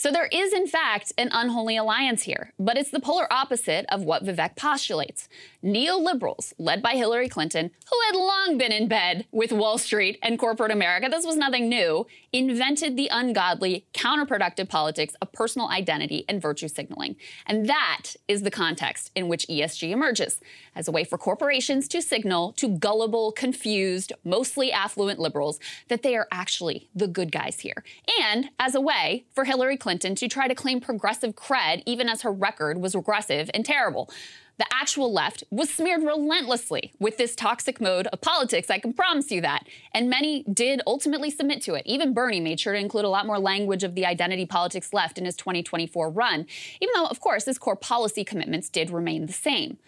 So 0.00 0.12
there 0.12 0.28
is, 0.30 0.52
in 0.52 0.68
fact, 0.68 1.12
an 1.18 1.28
unholy 1.32 1.76
alliance 1.76 2.22
here, 2.22 2.52
but 2.56 2.78
it's 2.78 2.90
the 2.90 3.00
polar 3.00 3.32
opposite 3.32 3.84
of 3.88 4.04
what 4.04 4.24
Vivek 4.24 4.54
postulates. 4.54 5.28
Neoliberals, 5.62 6.52
led 6.56 6.80
by 6.80 6.92
Hillary 6.92 7.28
Clinton, 7.28 7.72
who 7.90 7.98
had 8.06 8.16
long 8.16 8.58
been 8.58 8.70
in 8.70 8.86
bed 8.86 9.26
with 9.32 9.50
Wall 9.50 9.76
Street 9.76 10.16
and 10.22 10.38
corporate 10.38 10.70
America, 10.70 11.08
this 11.10 11.26
was 11.26 11.36
nothing 11.36 11.68
new, 11.68 12.06
invented 12.32 12.96
the 12.96 13.08
ungodly, 13.10 13.86
counterproductive 13.94 14.68
politics 14.68 15.14
of 15.20 15.32
personal 15.32 15.68
identity 15.68 16.24
and 16.28 16.42
virtue 16.42 16.68
signaling. 16.68 17.16
And 17.46 17.68
that 17.68 18.14
is 18.26 18.42
the 18.42 18.50
context 18.50 19.10
in 19.14 19.28
which 19.28 19.46
ESG 19.48 19.90
emerges 19.90 20.40
as 20.74 20.88
a 20.88 20.92
way 20.92 21.04
for 21.04 21.18
corporations 21.18 21.88
to 21.88 22.02
signal 22.02 22.52
to 22.54 22.68
gullible, 22.68 23.32
confused, 23.32 24.12
mostly 24.24 24.70
affluent 24.70 25.18
liberals 25.18 25.58
that 25.88 26.02
they 26.02 26.16
are 26.16 26.28
actually 26.30 26.88
the 26.94 27.08
good 27.08 27.32
guys 27.32 27.60
here. 27.60 27.82
And 28.20 28.50
as 28.58 28.74
a 28.74 28.80
way 28.80 29.24
for 29.34 29.44
Hillary 29.44 29.76
Clinton 29.76 30.14
to 30.16 30.28
try 30.28 30.48
to 30.48 30.54
claim 30.54 30.80
progressive 30.80 31.34
cred 31.34 31.82
even 31.86 32.08
as 32.08 32.22
her 32.22 32.32
record 32.32 32.78
was 32.78 32.94
regressive 32.94 33.50
and 33.54 33.64
terrible. 33.64 34.10
The 34.58 34.66
actual 34.72 35.12
left 35.12 35.44
was 35.50 35.70
smeared 35.70 36.02
relentlessly 36.02 36.92
with 36.98 37.16
this 37.16 37.36
toxic 37.36 37.80
mode 37.80 38.08
of 38.08 38.20
politics, 38.20 38.70
I 38.70 38.80
can 38.80 38.92
promise 38.92 39.30
you 39.30 39.40
that. 39.40 39.66
And 39.94 40.10
many 40.10 40.42
did 40.42 40.82
ultimately 40.86 41.30
submit 41.30 41.62
to 41.62 41.74
it. 41.74 41.82
Even 41.86 42.12
Bernie 42.12 42.40
made 42.40 42.58
sure 42.58 42.72
to 42.72 42.78
include 42.78 43.04
a 43.04 43.08
lot 43.08 43.26
more 43.26 43.38
language 43.38 43.84
of 43.84 43.94
the 43.94 44.04
identity 44.04 44.46
politics 44.46 44.92
left 44.92 45.16
in 45.16 45.24
his 45.24 45.36
2024 45.36 46.10
run, 46.10 46.46
even 46.80 46.92
though, 46.96 47.06
of 47.06 47.20
course, 47.20 47.44
his 47.44 47.58
core 47.58 47.76
policy 47.76 48.24
commitments 48.24 48.68
did 48.68 48.90
remain 48.90 49.26
the 49.26 49.32
same. 49.32 49.78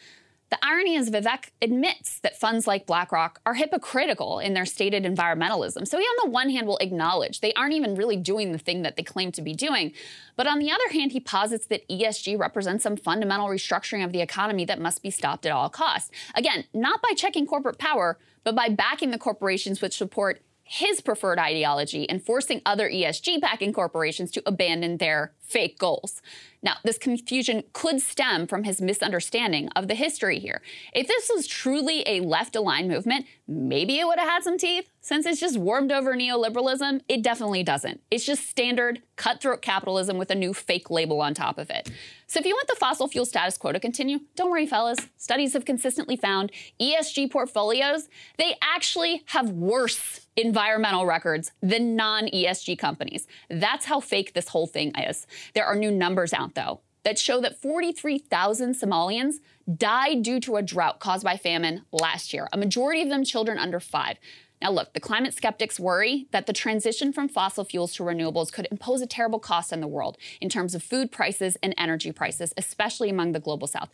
The 0.51 0.59
irony 0.63 0.97
is 0.97 1.11
Vivek 1.11 1.51
admits 1.63 2.19
that 2.21 2.39
funds 2.39 2.67
like 2.67 2.87
BlackRock 2.87 3.41
are 3.47 3.55
hypocritical 3.55 4.41
in 4.41 4.53
their 4.53 4.67
stated 4.67 5.05
environmentalism. 5.05 5.87
So 5.87 5.97
he, 5.97 6.03
on 6.03 6.27
the 6.27 6.31
one 6.31 6.51
hand, 6.51 6.67
will 6.67 6.79
acknowledge 6.79 7.41
they 7.41 7.53
aren't 7.55 7.75
even 7.75 7.95
really 7.95 8.17
doing 8.17 8.51
the 8.51 8.59
thing 8.59 8.83
that 8.83 8.97
they 8.97 9.05
claim 9.05 9.31
to 9.33 9.43
be 9.43 9.55
doing. 9.55 9.93
But 10.37 10.49
on 10.49 10.59
the 10.59 10.73
other 10.73 10.89
hand, 10.91 11.13
he 11.13 11.21
posits 11.21 11.67
that 11.67 11.89
ESG 11.89 12.37
represents 12.37 12.83
some 12.83 12.97
fundamental 12.97 13.47
restructuring 13.47 14.05
of 14.05 14.11
the 14.11 14.23
economy 14.23 14.65
that 14.65 14.81
must 14.81 15.05
be 15.05 15.11
stopped 15.11 15.47
at 15.47 15.53
all 15.53 15.69
costs. 15.69 16.11
Again, 16.35 16.65
not 16.75 17.01
by 17.01 17.15
checking 17.15 17.47
corporate 17.47 17.79
power, 17.79 18.19
but 18.43 18.57
by 18.57 18.69
backing 18.69 19.13
the 19.13 19.19
corporations 19.19 19.81
which 19.81 19.97
support 19.97 20.43
his 20.73 21.01
preferred 21.01 21.41
ideology 21.41 22.09
and 22.09 22.25
forcing 22.25 22.63
other 22.65 22.89
ESG 22.89 23.41
backing 23.41 23.73
corporations 23.73 24.31
to 24.31 24.41
abandon 24.47 24.99
their 24.99 25.33
fake 25.41 25.77
goals. 25.81 26.23
Now, 26.63 26.75
this 26.85 26.97
confusion 26.97 27.65
could 27.73 28.01
stem 28.01 28.47
from 28.47 28.63
his 28.63 28.81
misunderstanding 28.81 29.69
of 29.75 29.89
the 29.89 29.97
history 29.97 30.39
here. 30.39 30.63
If 30.95 31.09
this 31.09 31.29
was 31.35 31.49
truly 31.49 32.05
a 32.07 32.21
left 32.21 32.55
aligned 32.55 32.87
movement, 32.87 33.27
maybe 33.49 33.99
it 33.99 34.07
would 34.07 34.21
have 34.21 34.29
had 34.29 34.45
some 34.45 34.59
teeth. 34.59 34.89
Since 35.03 35.25
it's 35.25 35.41
just 35.41 35.57
warmed 35.57 35.93
over 35.93 36.15
neoliberalism, 36.15 37.01
it 37.09 37.23
definitely 37.23 37.63
doesn't. 37.63 38.03
It's 38.11 38.27
just 38.27 38.47
standard 38.47 39.01
cutthroat 39.17 39.63
capitalism 39.63 40.19
with 40.19 40.31
a 40.31 40.35
new 40.35 40.53
fake 40.53 40.91
label 40.91 41.23
on 41.23 41.33
top 41.33 41.57
of 41.57 41.71
it. 41.71 41.91
So 42.27 42.39
if 42.39 42.45
you 42.45 42.55
want 42.55 42.69
the 42.69 42.77
fossil 42.77 43.09
fuel 43.09 43.25
status 43.25 43.57
quo 43.57 43.73
to 43.73 43.81
continue, 43.81 44.21
don't 44.37 44.51
worry, 44.51 44.67
fellas. 44.67 44.99
Studies 45.17 45.55
have 45.55 45.65
consistently 45.65 46.17
found 46.17 46.53
ESG 46.79 47.31
portfolios, 47.31 48.09
they 48.37 48.57
actually 48.61 49.23
have 49.27 49.51
worse 49.51 50.27
environmental 50.37 51.07
records 51.07 51.53
than 51.63 51.97
non 51.97 52.27
ESG 52.27 52.79
companies. 52.79 53.27
That's 53.49 53.87
how 53.87 54.01
fake 54.01 54.35
this 54.35 54.49
whole 54.49 54.67
thing 54.67 54.93
is. 54.97 55.27
There 55.55 55.65
are 55.65 55.77
new 55.77 55.91
numbers 55.91 56.35
out, 56.35 56.55
though, 56.55 56.81
that 57.05 57.19
show 57.19 57.41
that 57.41 57.61
43,000 57.61 58.75
Somalians 58.75 59.37
died 59.77 60.23
due 60.23 60.41
to 60.41 60.57
a 60.57 60.63
drought 60.63 61.01
caused 61.01 61.25
by 61.25 61.39
famine 61.39 61.87
last 61.91 62.35
year, 62.35 62.49
a 62.53 62.59
majority 62.59 63.01
of 63.01 63.09
them 63.09 63.25
children 63.25 63.59
under 63.59 63.81
five. 63.81 64.19
Now, 64.63 64.71
look, 64.71 64.93
the 64.93 65.01
climate 65.01 65.35
skeptics 65.35 65.81
worry 65.81 66.27
that 66.33 66.47
the 66.47 66.53
transition 66.53 67.13
from 67.13 67.29
fossil 67.29 67.65
fuels 67.65 67.95
to 67.95 68.03
renewables 68.03 68.53
could 68.53 68.69
impose 68.71 69.01
a 69.01 69.07
terrible 69.07 69.39
cost 69.39 69.73
on 69.73 69.81
the 69.81 69.87
world 69.87 70.19
in 70.41 70.49
terms 70.49 70.75
of 70.75 70.83
food 70.83 71.11
prices 71.11 71.57
and 71.63 71.75
energy 71.79 72.13
prices, 72.13 72.53
especially 72.57 73.09
among 73.09 73.33
the 73.33 73.41
global 73.41 73.67
south. 73.67 73.89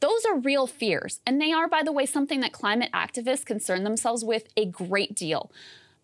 Those 0.00 0.24
are 0.24 0.38
real 0.38 0.66
fears, 0.66 1.20
and 1.26 1.40
they 1.40 1.52
are, 1.52 1.68
by 1.68 1.82
the 1.82 1.92
way, 1.92 2.06
something 2.06 2.40
that 2.40 2.52
climate 2.52 2.90
activists 2.92 3.44
concern 3.44 3.84
themselves 3.84 4.24
with 4.24 4.44
a 4.56 4.66
great 4.66 5.14
deal. 5.14 5.50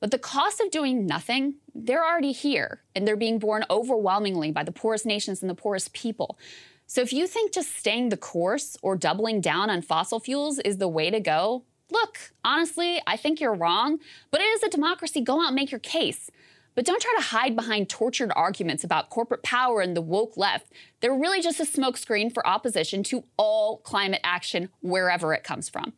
But 0.00 0.10
the 0.10 0.18
cost 0.18 0.60
of 0.60 0.70
doing 0.70 1.06
nothing, 1.06 1.54
they're 1.74 2.04
already 2.04 2.32
here, 2.32 2.82
and 2.94 3.06
they're 3.06 3.16
being 3.16 3.38
borne 3.38 3.64
overwhelmingly 3.70 4.50
by 4.50 4.64
the 4.64 4.72
poorest 4.72 5.06
nations 5.06 5.40
and 5.40 5.48
the 5.48 5.54
poorest 5.54 5.94
people. 5.94 6.38
So 6.86 7.00
if 7.00 7.12
you 7.12 7.26
think 7.26 7.52
just 7.52 7.74
staying 7.74 8.10
the 8.10 8.16
course 8.16 8.76
or 8.82 8.96
doubling 8.96 9.40
down 9.40 9.70
on 9.70 9.82
fossil 9.82 10.20
fuels 10.20 10.58
is 10.60 10.76
the 10.76 10.88
way 10.88 11.10
to 11.10 11.18
go, 11.18 11.64
look, 11.90 12.32
honestly, 12.44 13.00
I 13.06 13.16
think 13.16 13.40
you're 13.40 13.54
wrong, 13.54 13.98
but 14.30 14.40
it 14.40 14.44
is 14.44 14.62
a 14.62 14.68
democracy. 14.68 15.20
Go 15.20 15.40
out 15.40 15.48
and 15.48 15.54
make 15.54 15.70
your 15.70 15.80
case. 15.80 16.30
But 16.74 16.84
don't 16.84 17.00
try 17.00 17.14
to 17.16 17.24
hide 17.24 17.56
behind 17.56 17.88
tortured 17.88 18.30
arguments 18.36 18.84
about 18.84 19.08
corporate 19.08 19.42
power 19.42 19.80
and 19.80 19.96
the 19.96 20.02
woke 20.02 20.36
left. 20.36 20.70
They're 21.00 21.14
really 21.14 21.40
just 21.40 21.58
a 21.58 21.64
smokescreen 21.64 22.32
for 22.32 22.46
opposition 22.46 23.02
to 23.04 23.24
all 23.38 23.78
climate 23.78 24.20
action, 24.22 24.68
wherever 24.82 25.32
it 25.32 25.42
comes 25.42 25.70
from. 25.70 25.94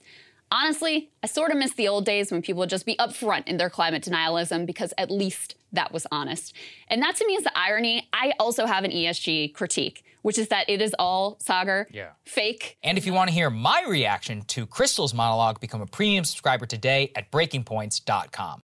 Honestly, 0.52 1.10
I 1.23 1.27
sort 1.27 1.51
of 1.51 1.59
miss 1.59 1.74
the 1.74 1.89
old 1.89 2.06
days 2.06 2.31
when 2.31 2.43
people 2.43 2.60
would 2.60 2.70
just 2.70 2.86
be 2.86 2.97
upfront 2.97 3.48
in 3.48 3.56
their 3.56 3.69
climate 3.69 4.05
denialism 4.05 4.66
because 4.66 4.94
at 4.97 5.10
least 5.10 5.56
that 5.73 5.93
was 5.93 6.07
honest. 6.11 6.55
And 6.89 7.03
that 7.03 7.16
to 7.16 7.27
me 7.27 7.35
is 7.35 7.45
the 7.45 7.57
irony. 7.59 8.09
I 8.12 8.32
also 8.39 8.66
have 8.66 8.85
an 8.85 8.90
ESG 8.90 9.55
critique, 9.55 10.05
which 10.23 10.39
is 10.39 10.49
that 10.49 10.69
it 10.69 10.81
is 10.81 10.95
all 10.99 11.36
Saagar, 11.45 11.86
Yeah. 11.90 12.11
fake. 12.24 12.77
And 12.82 12.97
if 12.99 13.07
you 13.07 13.12
want 13.12 13.28
to 13.28 13.35
hear 13.35 13.51
my 13.51 13.85
reaction 13.89 14.43
to 14.49 14.66
Krystal's 14.66 15.15
monologue, 15.15 15.61
become 15.61 15.81
a 15.81 15.86
premium 15.86 16.24
subscriber 16.24 16.66
today 16.66 17.12
at 17.15 17.31
breakingpoints.com. 17.31 18.62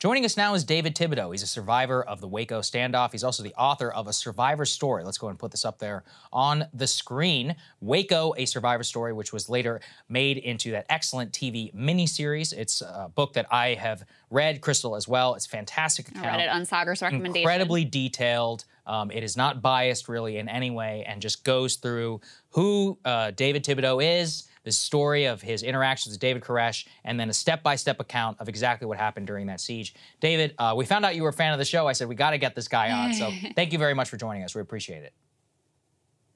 Joining 0.00 0.24
us 0.24 0.34
now 0.34 0.54
is 0.54 0.64
David 0.64 0.94
Thibodeau. 0.94 1.30
He's 1.30 1.42
a 1.42 1.46
survivor 1.46 2.02
of 2.02 2.22
the 2.22 2.26
Waco 2.26 2.60
standoff. 2.60 3.12
He's 3.12 3.22
also 3.22 3.42
the 3.42 3.52
author 3.52 3.92
of 3.92 4.08
A 4.08 4.14
Survivor 4.14 4.64
Story. 4.64 5.04
Let's 5.04 5.18
go 5.18 5.28
and 5.28 5.38
put 5.38 5.50
this 5.50 5.62
up 5.62 5.78
there 5.78 6.04
on 6.32 6.64
the 6.72 6.86
screen. 6.86 7.54
Waco, 7.82 8.32
A 8.38 8.46
Survivor 8.46 8.82
Story, 8.82 9.12
which 9.12 9.30
was 9.34 9.50
later 9.50 9.82
made 10.08 10.38
into 10.38 10.70
that 10.70 10.86
excellent 10.88 11.32
TV 11.32 11.70
miniseries. 11.74 12.54
It's 12.54 12.80
a 12.80 13.10
book 13.14 13.34
that 13.34 13.44
I 13.52 13.74
have 13.74 14.04
read, 14.30 14.62
Krystal 14.62 14.96
as 14.96 15.06
well. 15.06 15.34
It's 15.34 15.44
fantastic 15.44 16.06
I 16.16 16.22
read 16.22 16.40
it 16.40 16.48
on 16.48 16.62
Saagar's 16.62 17.02
recommendation. 17.02 17.42
incredibly 17.42 17.84
detailed, 17.84 18.64
Um, 18.86 19.10
it 19.10 19.22
is 19.22 19.36
not 19.36 19.60
biased 19.60 20.08
really 20.08 20.38
in 20.38 20.48
any 20.48 20.70
way 20.70 21.04
and 21.06 21.20
just 21.20 21.44
goes 21.44 21.76
through 21.76 22.22
who 22.48 22.98
uh, 23.04 23.32
David 23.32 23.64
Thibodeau 23.64 24.02
is, 24.02 24.48
the 24.64 24.72
story 24.72 25.24
of 25.24 25.40
his 25.40 25.62
interactions 25.62 26.14
with 26.14 26.20
David 26.20 26.42
Koresh, 26.42 26.86
and 27.04 27.18
then 27.18 27.30
a 27.30 27.32
step 27.32 27.62
by 27.62 27.76
step 27.76 28.00
account 28.00 28.38
of 28.40 28.48
exactly 28.48 28.86
what 28.86 28.98
happened 28.98 29.26
during 29.26 29.46
that 29.46 29.60
siege. 29.60 29.94
David, 30.20 30.54
uh, 30.58 30.74
we 30.76 30.84
found 30.84 31.04
out 31.04 31.16
you 31.16 31.22
were 31.22 31.30
a 31.30 31.32
fan 31.32 31.52
of 31.52 31.58
the 31.58 31.64
show. 31.64 31.86
I 31.86 31.92
said, 31.92 32.08
we 32.08 32.14
got 32.14 32.30
to 32.30 32.38
get 32.38 32.54
this 32.54 32.68
guy 32.68 32.90
on. 32.90 33.14
So 33.14 33.30
thank 33.54 33.72
you 33.72 33.78
very 33.78 33.94
much 33.94 34.08
for 34.08 34.16
joining 34.16 34.42
us. 34.42 34.54
We 34.54 34.60
appreciate 34.60 35.02
it. 35.02 35.12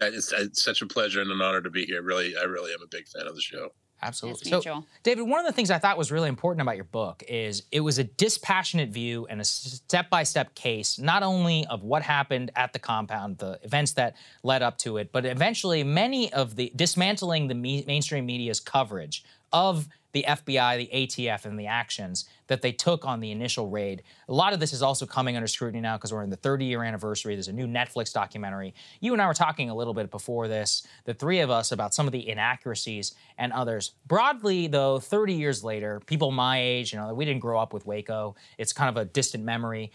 It's, 0.00 0.32
it's 0.32 0.62
such 0.62 0.82
a 0.82 0.86
pleasure 0.86 1.20
and 1.20 1.30
an 1.30 1.40
honor 1.40 1.60
to 1.60 1.70
be 1.70 1.84
here. 1.84 2.02
Really, 2.02 2.34
I 2.36 2.44
really 2.44 2.72
am 2.72 2.82
a 2.82 2.88
big 2.88 3.06
fan 3.08 3.26
of 3.26 3.34
the 3.34 3.40
show. 3.40 3.70
Absolutely. 4.02 4.50
So. 4.50 4.84
David, 5.02 5.22
one 5.22 5.40
of 5.40 5.46
the 5.46 5.52
things 5.52 5.70
I 5.70 5.78
thought 5.78 5.96
was 5.96 6.12
really 6.12 6.28
important 6.28 6.62
about 6.62 6.76
your 6.76 6.84
book 6.84 7.22
is 7.26 7.62
it 7.72 7.80
was 7.80 7.98
a 7.98 8.04
dispassionate 8.04 8.90
view 8.90 9.26
and 9.30 9.40
a 9.40 9.44
step 9.44 10.10
by 10.10 10.24
step 10.24 10.54
case, 10.54 10.98
not 10.98 11.22
only 11.22 11.66
of 11.66 11.82
what 11.82 12.02
happened 12.02 12.50
at 12.54 12.72
the 12.72 12.78
compound, 12.78 13.38
the 13.38 13.58
events 13.62 13.92
that 13.92 14.16
led 14.42 14.62
up 14.62 14.76
to 14.78 14.98
it, 14.98 15.10
but 15.10 15.24
eventually 15.24 15.82
many 15.84 16.32
of 16.32 16.56
the 16.56 16.70
dismantling 16.76 17.48
the 17.48 17.54
me- 17.54 17.84
mainstream 17.86 18.26
media's 18.26 18.60
coverage 18.60 19.24
of 19.52 19.88
the 20.14 20.24
FBI, 20.26 20.78
the 20.78 20.90
ATF, 20.94 21.44
and 21.44 21.58
the 21.58 21.66
actions 21.66 22.24
that 22.46 22.62
they 22.62 22.72
took 22.72 23.04
on 23.04 23.20
the 23.20 23.30
initial 23.30 23.68
raid. 23.68 24.02
A 24.28 24.32
lot 24.32 24.52
of 24.52 24.60
this 24.60 24.72
is 24.72 24.80
also 24.80 25.06
coming 25.06 25.34
under 25.34 25.48
scrutiny 25.48 25.80
now 25.80 25.96
because 25.96 26.12
we're 26.12 26.22
in 26.22 26.30
the 26.30 26.36
30 26.36 26.66
year 26.66 26.84
anniversary. 26.84 27.34
There's 27.34 27.48
a 27.48 27.52
new 27.52 27.66
Netflix 27.66 28.12
documentary. 28.12 28.74
You 29.00 29.12
and 29.12 29.20
I 29.20 29.26
were 29.26 29.34
talking 29.34 29.70
a 29.70 29.74
little 29.74 29.92
bit 29.92 30.10
before 30.10 30.46
this, 30.46 30.86
the 31.04 31.14
three 31.14 31.40
of 31.40 31.50
us, 31.50 31.72
about 31.72 31.94
some 31.94 32.06
of 32.06 32.12
the 32.12 32.28
inaccuracies 32.28 33.14
and 33.38 33.52
others. 33.52 33.92
Broadly, 34.06 34.68
though, 34.68 35.00
30 35.00 35.34
years 35.34 35.64
later, 35.64 36.00
people 36.06 36.30
my 36.30 36.60
age, 36.60 36.92
you 36.92 36.98
know, 36.98 37.12
we 37.12 37.24
didn't 37.24 37.40
grow 37.40 37.58
up 37.58 37.72
with 37.72 37.84
Waco. 37.84 38.36
It's 38.56 38.72
kind 38.72 38.88
of 38.88 38.96
a 38.96 39.04
distant 39.04 39.44
memory. 39.44 39.90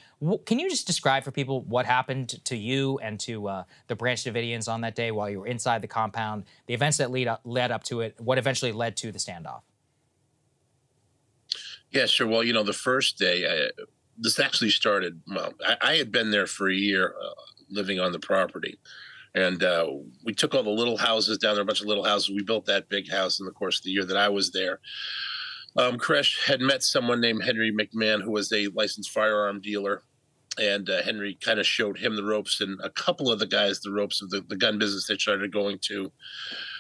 Can 0.46 0.60
you 0.60 0.70
just 0.70 0.86
describe 0.86 1.24
for 1.24 1.32
people 1.32 1.62
what 1.62 1.86
happened 1.86 2.44
to 2.46 2.58
you 2.58 3.00
and 3.00 3.20
to 3.22 3.48
uh, 3.48 3.64
the 3.88 3.96
Branch 3.96 4.22
Davidians 4.22 4.68
on 4.68 4.82
that 4.82 4.96
day 4.96 5.12
while 5.12 5.30
you 5.30 5.40
were 5.40 5.48
inside 5.48 5.82
the 5.82 5.88
compound, 5.88 6.44
the 6.66 6.74
events 6.74 6.98
that 6.98 7.10
lead 7.10 7.28
up, 7.28 7.40
led 7.46 7.72
up 7.72 7.84
to 7.86 8.02
it, 8.02 8.16
what 8.20 8.38
eventually 8.38 8.74
led 8.74 8.98
to 8.98 9.12
the 9.12 9.20
standoff? 9.20 9.62
Yeah, 11.92 12.06
sure. 12.06 12.28
Well, 12.28 12.44
you 12.44 12.54
know, 12.54 12.64
the 12.64 12.74
first 12.74 13.18
day, 13.18 13.46
I, 13.48 13.70
this 14.18 14.40
actually 14.40 14.70
started. 14.70 15.22
Well, 15.28 15.54
I, 15.66 15.78
I 15.82 15.96
had 15.96 16.12
been 16.12 16.32
there 16.32 16.48
for 16.48 16.70
a 16.70 16.76
year, 16.76 17.16
uh, 17.22 17.30
living 17.70 18.00
on 18.00 18.12
the 18.12 18.20
property, 18.20 18.78
and 19.34 19.64
uh, 19.64 19.88
we 20.24 20.34
took 20.34 20.54
all 20.54 20.64
the 20.64 20.70
little 20.70 20.98
houses 20.98 21.38
down 21.38 21.56
there, 21.56 21.64
a 21.64 21.66
bunch 21.66 21.82
of 21.82 21.88
little 21.88 22.04
houses. 22.04 22.30
We 22.30 22.44
built 22.44 22.66
that 22.66 22.90
big 22.90 23.10
house 23.10 23.40
in 23.40 23.46
the 23.46 23.52
course 23.52 23.80
of 23.80 23.84
the 23.86 23.92
year 23.92 24.06
that 24.06 24.18
I 24.18 24.30
was 24.30 24.52
there. 24.52 24.80
Um, 25.78 25.98
Koresh 25.98 26.46
had 26.46 26.62
met 26.62 26.84
someone 26.84 27.22
named 27.22 27.44
Henry 27.44 27.72
McMahon, 27.72 28.22
who 28.22 28.32
was 28.32 28.52
a 28.52 28.68
licensed 28.70 29.12
firearm 29.12 29.62
dealer. 29.62 30.04
And 30.60 30.90
uh, 30.90 31.02
Henry 31.04 31.38
kind 31.42 31.60
of 31.60 31.66
showed 31.66 31.98
him 31.98 32.16
the 32.16 32.24
ropes, 32.24 32.62
and 32.62 32.80
a 32.84 32.90
couple 32.90 33.32
of 33.32 33.40
the 33.40 33.48
guys 33.48 33.80
the 33.80 33.92
ropes 33.92 34.22
of 34.22 34.30
the, 34.30 34.42
the 34.42 34.58
gun 34.58 34.78
business 34.78 35.08
they 35.08 35.18
started 35.18 35.54
going 35.54 35.80
to 35.84 36.12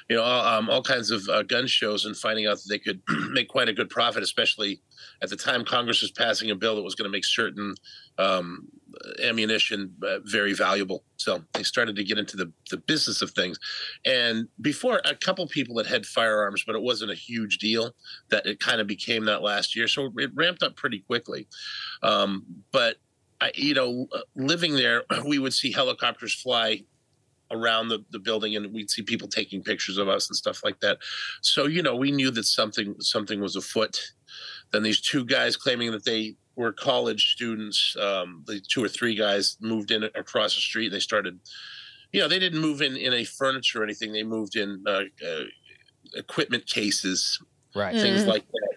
you 0.09 0.15
know, 0.15 0.23
all, 0.23 0.45
um, 0.45 0.69
all 0.69 0.81
kinds 0.81 1.11
of 1.11 1.27
uh, 1.29 1.43
gun 1.43 1.67
shows 1.67 2.05
and 2.05 2.17
finding 2.17 2.47
out 2.47 2.57
that 2.57 2.67
they 2.67 2.79
could 2.79 3.01
make 3.31 3.47
quite 3.47 3.69
a 3.69 3.73
good 3.73 3.89
profit, 3.89 4.23
especially 4.23 4.81
at 5.21 5.29
the 5.29 5.35
time 5.35 5.63
Congress 5.63 6.01
was 6.01 6.11
passing 6.11 6.49
a 6.49 6.55
bill 6.55 6.75
that 6.75 6.81
was 6.81 6.95
going 6.95 7.07
to 7.07 7.11
make 7.11 7.23
certain 7.23 7.75
um, 8.17 8.67
ammunition 9.23 9.93
uh, 10.03 10.17
very 10.23 10.53
valuable. 10.53 11.03
So 11.17 11.43
they 11.53 11.61
started 11.61 11.95
to 11.95 12.03
get 12.03 12.17
into 12.17 12.37
the, 12.37 12.51
the 12.71 12.77
business 12.77 13.21
of 13.21 13.31
things. 13.31 13.59
And 14.03 14.47
before, 14.61 14.99
a 15.05 15.15
couple 15.15 15.47
people 15.47 15.77
had 15.77 15.85
had 15.85 16.07
firearms, 16.07 16.63
but 16.65 16.75
it 16.75 16.81
wasn't 16.81 17.11
a 17.11 17.15
huge 17.15 17.59
deal 17.59 17.91
that 18.29 18.47
it 18.47 18.59
kind 18.59 18.81
of 18.81 18.87
became 18.87 19.25
that 19.25 19.43
last 19.43 19.75
year. 19.75 19.87
So 19.87 20.11
it 20.17 20.31
ramped 20.33 20.63
up 20.63 20.75
pretty 20.75 20.99
quickly. 20.99 21.47
Um, 22.01 22.45
but 22.71 22.95
I, 23.41 23.51
you 23.55 23.73
know, 23.73 24.07
living 24.35 24.75
there, 24.75 25.03
we 25.25 25.39
would 25.39 25.53
see 25.53 25.71
helicopters 25.71 26.33
fly 26.33 26.83
around 27.51 27.87
the, 27.87 28.03
the 28.11 28.19
building 28.19 28.55
and 28.55 28.71
we'd 28.73 28.91
see 28.91 29.01
people 29.01 29.27
taking 29.27 29.63
pictures 29.63 29.97
of 29.97 30.07
us 30.07 30.29
and 30.29 30.35
stuff 30.35 30.63
like 30.63 30.79
that. 30.81 30.99
So 31.41 31.65
you 31.65 31.81
know 31.81 31.95
we 31.95 32.11
knew 32.11 32.31
that 32.31 32.43
something 32.43 32.95
something 32.99 33.41
was 33.41 33.55
afoot. 33.55 33.99
Then 34.71 34.83
these 34.83 35.01
two 35.01 35.25
guys 35.25 35.57
claiming 35.57 35.91
that 35.91 36.05
they 36.05 36.35
were 36.55 36.71
college 36.71 37.31
students 37.31 37.95
um, 37.99 38.43
the 38.45 38.59
two 38.59 38.83
or 38.83 38.89
three 38.89 39.15
guys 39.15 39.57
moved 39.61 39.91
in 39.91 40.03
across 40.03 40.55
the 40.55 40.61
street. 40.61 40.89
They 40.89 40.99
started 40.99 41.39
you 42.11 42.21
know 42.21 42.27
they 42.27 42.39
didn't 42.39 42.61
move 42.61 42.81
in 42.81 42.95
in 42.95 43.13
a 43.13 43.23
furniture 43.23 43.81
or 43.81 43.83
anything. 43.83 44.13
They 44.13 44.23
moved 44.23 44.55
in 44.55 44.83
uh, 44.85 45.01
uh, 45.25 45.43
equipment 46.15 46.65
cases 46.67 47.39
Right. 47.75 47.95
things 47.95 48.25
like 48.25 48.45
that. 48.47 48.68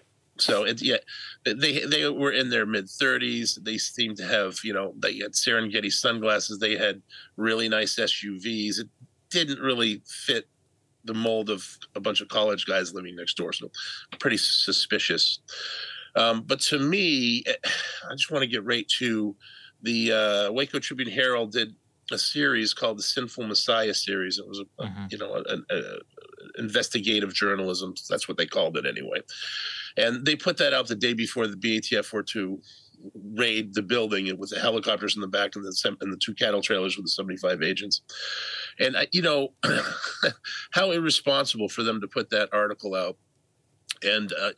So 0.43 0.65
it, 0.65 0.81
yeah, 0.81 0.97
they 1.45 1.85
they 1.85 2.09
were 2.09 2.31
in 2.31 2.49
their 2.49 2.65
mid 2.65 2.89
thirties. 2.89 3.57
They 3.61 3.77
seemed 3.77 4.17
to 4.17 4.25
have 4.25 4.57
you 4.63 4.73
know 4.73 4.93
they 4.97 5.17
had 5.17 5.33
Serengeti 5.33 5.91
sunglasses. 5.91 6.59
They 6.59 6.75
had 6.75 7.01
really 7.37 7.69
nice 7.69 7.95
SUVs. 7.95 8.79
It 8.79 8.89
didn't 9.29 9.59
really 9.59 10.01
fit 10.05 10.47
the 11.05 11.13
mold 11.13 11.49
of 11.49 11.65
a 11.95 11.99
bunch 11.99 12.21
of 12.21 12.27
college 12.27 12.65
guys 12.65 12.93
living 12.93 13.15
next 13.15 13.35
door. 13.35 13.53
So 13.53 13.69
pretty 14.19 14.37
suspicious. 14.37 15.39
Um, 16.15 16.43
but 16.45 16.59
to 16.61 16.79
me, 16.79 17.43
eh, 17.45 17.53
I 18.09 18.15
just 18.15 18.31
want 18.31 18.43
to 18.43 18.47
get 18.47 18.63
right 18.63 18.87
to 18.99 19.35
the 19.81 20.11
uh, 20.11 20.51
Waco 20.51 20.79
Tribune 20.79 21.09
Herald 21.09 21.51
did 21.51 21.75
a 22.11 22.17
series 22.17 22.73
called 22.73 22.99
the 22.99 23.03
Sinful 23.03 23.47
Messiah 23.47 23.93
series. 23.93 24.39
It 24.39 24.47
was 24.47 24.59
a, 24.59 24.83
a 24.83 25.07
you 25.09 25.17
know 25.17 25.43
an 25.47 25.65
investigative 26.57 27.33
journalism. 27.33 27.95
That's 28.09 28.27
what 28.27 28.37
they 28.37 28.45
called 28.45 28.77
it 28.77 28.85
anyway. 28.85 29.19
And 29.97 30.25
they 30.25 30.35
put 30.35 30.57
that 30.57 30.73
out 30.73 30.87
the 30.87 30.95
day 30.95 31.13
before 31.13 31.47
the 31.47 31.55
BATF 31.57 32.11
were 32.13 32.23
to 32.23 32.61
raid 33.33 33.73
the 33.73 33.81
building 33.81 34.35
with 34.37 34.49
the 34.51 34.59
helicopters 34.59 35.15
in 35.15 35.21
the 35.21 35.27
back 35.27 35.55
and 35.55 35.65
the 35.65 35.97
and 36.01 36.11
the 36.11 36.17
two 36.17 36.33
cattle 36.33 36.61
trailers 36.61 36.95
with 36.95 37.05
the 37.05 37.09
75 37.11 37.61
agents. 37.61 38.01
And 38.79 38.95
I- 38.97 39.07
you 39.11 39.21
know 39.21 39.53
how 40.71 40.91
irresponsible 40.91 41.69
for 41.69 41.83
them 41.83 41.99
to 42.01 42.07
put 42.07 42.29
that 42.29 42.49
article 42.53 42.95
out. 42.95 43.17
And 44.03 44.33
uh, 44.33 44.51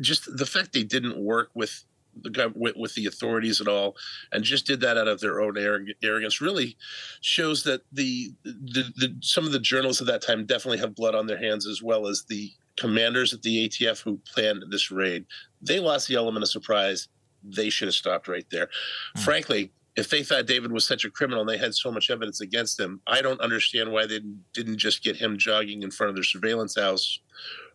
just 0.00 0.36
the 0.36 0.46
fact 0.46 0.72
they 0.72 0.84
didn't 0.84 1.16
work 1.18 1.50
with 1.54 1.84
the 2.22 2.52
with, 2.54 2.76
with 2.76 2.94
the 2.94 3.06
authorities 3.06 3.60
at 3.60 3.68
all, 3.68 3.96
and 4.32 4.44
just 4.44 4.66
did 4.66 4.80
that 4.80 4.96
out 4.96 5.08
of 5.08 5.20
their 5.20 5.40
own 5.40 5.56
arrogance, 5.58 6.40
really 6.40 6.76
shows 7.20 7.64
that 7.64 7.82
the, 7.92 8.32
the 8.44 8.92
the 8.96 9.16
some 9.20 9.44
of 9.44 9.52
the 9.52 9.58
journalists 9.58 10.00
at 10.00 10.06
that 10.06 10.22
time 10.22 10.46
definitely 10.46 10.78
have 10.78 10.94
blood 10.94 11.14
on 11.14 11.26
their 11.26 11.38
hands, 11.38 11.66
as 11.66 11.82
well 11.82 12.06
as 12.06 12.24
the 12.28 12.52
commanders 12.76 13.32
at 13.32 13.42
the 13.42 13.68
ATF 13.68 14.02
who 14.02 14.20
planned 14.32 14.64
this 14.70 14.90
raid. 14.90 15.26
They 15.62 15.80
lost 15.80 16.08
the 16.08 16.16
element 16.16 16.42
of 16.42 16.50
surprise. 16.50 17.08
They 17.42 17.70
should 17.70 17.88
have 17.88 17.94
stopped 17.94 18.28
right 18.28 18.46
there. 18.50 18.68
Hmm. 19.16 19.22
Frankly, 19.22 19.72
if 19.96 20.10
they 20.10 20.22
thought 20.22 20.46
David 20.46 20.72
was 20.72 20.86
such 20.86 21.04
a 21.04 21.10
criminal 21.10 21.40
and 21.40 21.48
they 21.48 21.58
had 21.58 21.74
so 21.74 21.90
much 21.90 22.10
evidence 22.10 22.40
against 22.40 22.80
him, 22.80 23.00
I 23.06 23.22
don't 23.22 23.40
understand 23.40 23.92
why 23.92 24.06
they 24.06 24.20
didn't 24.52 24.78
just 24.78 25.04
get 25.04 25.16
him 25.16 25.38
jogging 25.38 25.82
in 25.82 25.90
front 25.90 26.10
of 26.10 26.16
their 26.16 26.24
surveillance 26.24 26.74
house, 26.76 27.20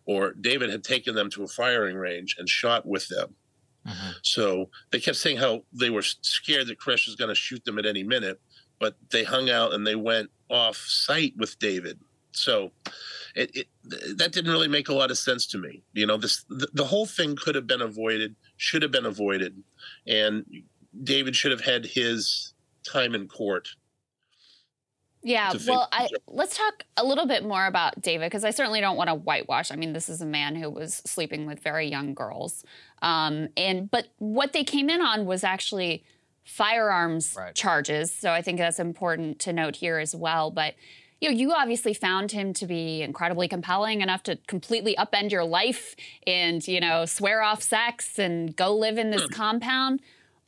or 0.04 0.32
David 0.32 0.70
had 0.70 0.84
taken 0.84 1.14
them 1.14 1.30
to 1.30 1.44
a 1.44 1.48
firing 1.48 1.96
range 1.96 2.36
and 2.38 2.48
shot 2.48 2.84
with 2.84 3.08
them. 3.08 3.34
Mm-hmm. 3.86 4.10
So 4.22 4.68
they 4.90 5.00
kept 5.00 5.16
saying 5.16 5.38
how 5.38 5.64
they 5.72 5.88
were 5.88 6.02
scared 6.02 6.66
that 6.66 6.78
Koresh 6.78 7.06
was 7.06 7.16
going 7.16 7.30
to 7.30 7.34
shoot 7.34 7.64
them 7.64 7.78
at 7.78 7.86
any 7.86 8.02
minute, 8.02 8.38
but 8.78 8.96
they 9.10 9.24
hung 9.24 9.48
out 9.48 9.72
and 9.72 9.86
they 9.86 9.96
went 9.96 10.30
off 10.50 10.76
site 10.76 11.34
with 11.38 11.58
David. 11.58 11.98
So 12.32 12.72
it, 13.34 13.50
it 13.54 13.68
that 14.16 14.32
didn't 14.32 14.50
really 14.50 14.68
make 14.68 14.88
a 14.88 14.94
lot 14.94 15.10
of 15.10 15.18
sense 15.18 15.46
to 15.48 15.58
me. 15.58 15.82
You 15.92 16.06
know, 16.06 16.16
this 16.16 16.44
the, 16.48 16.68
the 16.72 16.84
whole 16.84 17.06
thing 17.06 17.36
could 17.36 17.54
have 17.54 17.66
been 17.66 17.82
avoided, 17.82 18.36
should 18.56 18.82
have 18.82 18.92
been 18.92 19.06
avoided, 19.06 19.62
and 20.06 20.44
David 21.02 21.36
should 21.36 21.50
have 21.52 21.60
had 21.60 21.86
his 21.86 22.54
time 22.84 23.14
in 23.14 23.28
court. 23.28 23.68
Yeah, 25.22 25.52
well, 25.68 25.86
I, 25.92 26.08
let's 26.28 26.56
talk 26.56 26.84
a 26.96 27.04
little 27.04 27.26
bit 27.26 27.44
more 27.44 27.66
about 27.66 28.00
David 28.00 28.30
because 28.30 28.42
I 28.42 28.50
certainly 28.50 28.80
don't 28.80 28.96
want 28.96 29.08
to 29.08 29.14
whitewash. 29.14 29.70
I 29.70 29.76
mean, 29.76 29.92
this 29.92 30.08
is 30.08 30.22
a 30.22 30.26
man 30.26 30.56
who 30.56 30.70
was 30.70 30.94
sleeping 31.04 31.46
with 31.46 31.60
very 31.60 31.86
young 31.88 32.14
girls, 32.14 32.64
um, 33.02 33.48
and 33.54 33.90
but 33.90 34.08
what 34.16 34.54
they 34.54 34.64
came 34.64 34.88
in 34.88 35.02
on 35.02 35.26
was 35.26 35.44
actually 35.44 36.04
firearms 36.42 37.34
Right. 37.36 37.54
charges. 37.54 38.14
So 38.14 38.30
I 38.30 38.40
think 38.40 38.58
that's 38.58 38.80
important 38.80 39.38
to 39.40 39.52
note 39.52 39.76
here 39.76 39.98
as 39.98 40.16
well. 40.16 40.50
But 40.50 40.74
you 41.20 41.30
know, 41.30 41.36
you 41.36 41.52
obviously 41.52 41.92
found 41.92 42.32
him 42.32 42.52
to 42.54 42.66
be 42.66 43.02
incredibly 43.02 43.46
compelling 43.46 44.00
enough 44.00 44.22
to 44.24 44.36
completely 44.46 44.96
upend 44.96 45.30
your 45.30 45.44
life 45.44 45.94
and 46.26 46.66
you 46.66 46.80
know 46.80 47.04
swear 47.04 47.42
off 47.42 47.62
sex 47.62 48.18
and 48.18 48.56
go 48.56 48.74
live 48.74 48.98
in 48.98 49.10
this 49.10 49.26
compound. 49.28 50.00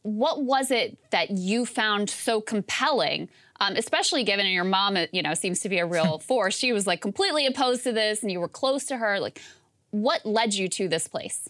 What 0.03 0.43
was 0.43 0.71
it 0.71 0.99
that 1.11 1.31
you 1.31 1.67
found 1.67 2.11
so 2.11 2.41
compelling 2.41 3.29
um, 3.61 3.77
especially 3.77 4.25
given 4.25 4.47
your 4.47 4.65
mom 4.65 4.97
uh, 4.97 5.07
you 5.13 5.23
know 5.23 5.35
seems 5.35 5.61
to 5.61 5.69
be 5.69 5.79
a 5.79 5.87
real 5.87 6.19
force. 6.31 6.57
She 6.57 6.73
was 6.73 6.87
like 6.87 7.01
completely 7.01 7.47
opposed 7.47 7.85
to 7.85 7.93
this 7.93 8.23
and 8.23 8.33
you 8.33 8.41
were 8.41 8.49
close 8.49 8.85
to 8.87 8.97
her. 8.97 9.21
Like 9.21 9.41
what 9.91 10.27
led 10.27 10.55
you 10.55 10.69
to 10.69 10.89
this 10.89 11.07
place 11.07 11.49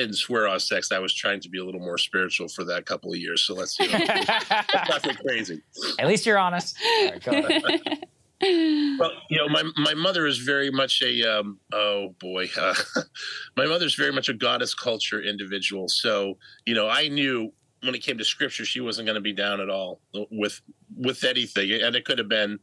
didn't 0.00 0.16
swear 0.16 0.48
off 0.48 0.62
sex. 0.62 0.90
I 0.92 0.98
was 0.98 1.14
trying 1.14 1.40
to 1.40 1.48
be 1.48 1.58
a 1.58 1.64
little 1.64 1.80
more 1.80 1.98
spiritual 1.98 2.48
for 2.48 2.64
that 2.64 2.86
couple 2.86 3.12
of 3.12 3.18
years. 3.18 3.42
So 3.42 3.54
let's, 3.54 3.78
you 3.78 3.90
know, 3.90 3.98
not 3.98 5.02
go 5.02 5.10
crazy. 5.26 5.62
At 5.98 6.08
least 6.08 6.26
you're 6.26 6.38
honest. 6.38 6.76
All 6.84 7.10
right, 7.10 7.22
go 7.22 7.32
ahead. 7.32 8.06
Well, 8.42 9.10
you 9.30 9.38
know, 9.38 9.48
my 9.48 9.62
my 9.76 9.94
mother 9.94 10.26
is 10.26 10.38
very 10.38 10.70
much 10.70 11.00
a 11.02 11.22
um, 11.22 11.58
oh 11.72 12.14
boy, 12.18 12.50
uh, 12.60 12.74
my 13.56 13.64
mother's 13.64 13.94
very 13.94 14.12
much 14.12 14.28
a 14.28 14.34
goddess 14.34 14.74
culture 14.74 15.22
individual. 15.22 15.88
So 15.88 16.36
you 16.66 16.74
know, 16.74 16.88
I 16.88 17.08
knew 17.08 17.52
when 17.82 17.94
it 17.94 18.02
came 18.02 18.18
to 18.18 18.24
scripture, 18.24 18.64
she 18.64 18.80
wasn't 18.80 19.06
going 19.06 19.14
to 19.14 19.22
be 19.22 19.32
down 19.32 19.60
at 19.60 19.70
all 19.70 20.00
with 20.30 20.60
with 20.96 21.24
anything, 21.24 21.70
and 21.72 21.94
it 21.94 22.04
could 22.04 22.18
have 22.18 22.28
been, 22.28 22.58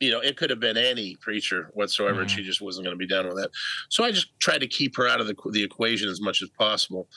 you 0.00 0.10
know, 0.10 0.20
it 0.20 0.36
could 0.36 0.50
have 0.50 0.60
been 0.60 0.76
any 0.76 1.16
preacher 1.16 1.70
whatsoever, 1.74 2.14
mm-hmm. 2.14 2.22
and 2.22 2.30
she 2.30 2.42
just 2.42 2.60
wasn't 2.60 2.84
going 2.84 2.94
to 2.94 2.98
be 2.98 3.06
down 3.06 3.26
with 3.26 3.36
that. 3.36 3.50
So 3.90 4.02
I 4.02 4.10
just 4.10 4.38
tried 4.40 4.58
to 4.58 4.66
keep 4.66 4.96
her 4.96 5.06
out 5.06 5.20
of 5.20 5.26
the 5.26 5.36
the 5.52 5.62
equation 5.62 6.08
as 6.08 6.20
much 6.20 6.42
as 6.42 6.48
possible, 6.50 7.08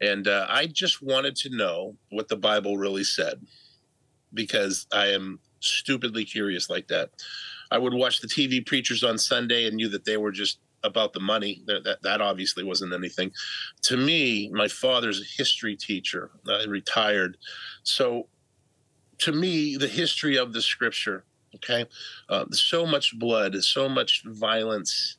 and 0.00 0.26
uh, 0.26 0.46
I 0.48 0.66
just 0.66 1.02
wanted 1.02 1.36
to 1.36 1.50
know 1.50 1.96
what 2.10 2.28
the 2.28 2.36
Bible 2.36 2.76
really 2.78 3.04
said, 3.04 3.40
because 4.32 4.86
I 4.92 5.08
am 5.08 5.38
stupidly 5.60 6.24
curious 6.24 6.70
like 6.70 6.88
that. 6.88 7.10
I 7.70 7.78
would 7.78 7.94
watch 7.94 8.20
the 8.20 8.26
TV 8.26 8.66
preachers 8.66 9.04
on 9.04 9.18
Sunday 9.18 9.66
and 9.66 9.76
knew 9.76 9.88
that 9.90 10.04
they 10.04 10.16
were 10.16 10.32
just 10.32 10.58
about 10.82 11.12
the 11.12 11.20
money. 11.20 11.62
That, 11.66 11.84
that, 11.84 12.02
that 12.02 12.20
obviously 12.20 12.64
wasn't 12.64 12.94
anything. 12.94 13.30
To 13.82 13.96
me, 13.96 14.50
my 14.52 14.66
father's 14.66 15.20
a 15.20 15.24
history 15.36 15.76
teacher, 15.76 16.30
uh, 16.48 16.66
retired. 16.66 17.36
So 17.82 18.28
to 19.18 19.32
me, 19.32 19.76
the 19.76 19.88
history 19.88 20.36
of 20.36 20.52
the 20.52 20.62
scripture, 20.62 21.24
okay, 21.56 21.86
uh, 22.28 22.44
so 22.50 22.86
much 22.86 23.18
blood, 23.18 23.62
so 23.62 23.88
much 23.88 24.22
violence, 24.24 25.16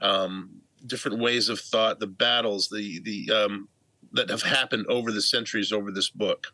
um, 0.00 0.50
different 0.86 1.18
ways 1.20 1.48
of 1.48 1.60
thought, 1.60 2.00
the 2.00 2.06
battles, 2.06 2.68
the, 2.68 3.00
the, 3.00 3.34
um, 3.34 3.68
that 4.12 4.30
have 4.30 4.42
happened 4.42 4.86
over 4.88 5.12
the 5.12 5.22
centuries 5.22 5.72
over 5.72 5.90
this 5.90 6.10
book. 6.10 6.48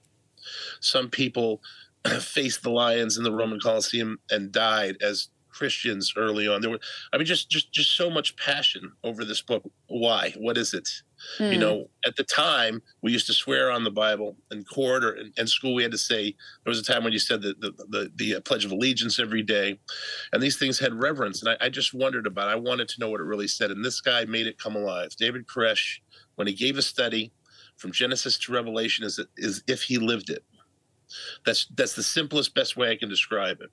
Some 0.80 1.08
people 1.08 1.62
faced 2.20 2.62
the 2.62 2.70
lions 2.70 3.16
in 3.16 3.24
the 3.24 3.32
Roman 3.32 3.60
Colosseum 3.60 4.18
and 4.30 4.52
died 4.52 4.96
as 5.00 5.28
Christians 5.56 6.12
early 6.16 6.46
on. 6.46 6.60
There 6.60 6.70
were, 6.70 6.80
I 7.12 7.16
mean, 7.16 7.26
just 7.26 7.48
just 7.48 7.72
just 7.72 7.96
so 7.96 8.10
much 8.10 8.36
passion 8.36 8.92
over 9.02 9.24
this 9.24 9.40
book. 9.40 9.64
Why? 9.86 10.34
What 10.36 10.58
is 10.58 10.74
it? 10.74 10.88
Mm. 11.38 11.48
You 11.48 11.54
hmm. 11.54 11.60
know, 11.60 11.90
at 12.04 12.16
the 12.16 12.24
time 12.24 12.82
we 13.02 13.12
used 13.12 13.26
to 13.26 13.32
swear 13.32 13.70
on 13.70 13.84
the 13.84 13.90
Bible 13.90 14.36
in 14.50 14.64
court 14.64 15.04
or 15.04 15.12
in, 15.14 15.32
in 15.36 15.46
school. 15.46 15.74
We 15.74 15.82
had 15.82 15.92
to 15.92 15.98
say 15.98 16.34
there 16.64 16.70
was 16.70 16.78
a 16.78 16.84
time 16.84 17.04
when 17.04 17.12
you 17.12 17.18
said 17.18 17.42
the 17.42 17.54
the, 17.58 17.72
the, 17.88 18.12
the 18.16 18.34
uh, 18.36 18.40
Pledge 18.40 18.64
of 18.64 18.72
Allegiance 18.72 19.18
every 19.18 19.42
day, 19.42 19.78
and 20.32 20.42
these 20.42 20.56
things 20.56 20.78
had 20.78 20.94
reverence. 20.94 21.42
And 21.42 21.50
I, 21.50 21.66
I 21.66 21.68
just 21.68 21.94
wondered 21.94 22.26
about. 22.26 22.48
It. 22.48 22.52
I 22.52 22.56
wanted 22.56 22.88
to 22.88 23.00
know 23.00 23.10
what 23.10 23.20
it 23.20 23.24
really 23.24 23.48
said. 23.48 23.70
And 23.70 23.84
this 23.84 24.00
guy 24.00 24.24
made 24.24 24.46
it 24.46 24.58
come 24.58 24.76
alive. 24.76 25.10
David 25.16 25.46
Koresh, 25.46 26.00
when 26.36 26.46
he 26.46 26.54
gave 26.54 26.78
a 26.78 26.82
study 26.82 27.32
from 27.76 27.92
Genesis 27.92 28.38
to 28.38 28.52
Revelation, 28.52 29.04
is 29.04 29.20
is 29.36 29.62
if 29.66 29.82
he 29.82 29.98
lived 29.98 30.30
it. 30.30 30.44
That's 31.44 31.66
that's 31.76 31.94
the 31.94 32.02
simplest, 32.02 32.54
best 32.54 32.76
way 32.76 32.90
I 32.90 32.96
can 32.96 33.08
describe 33.08 33.60
it. 33.60 33.70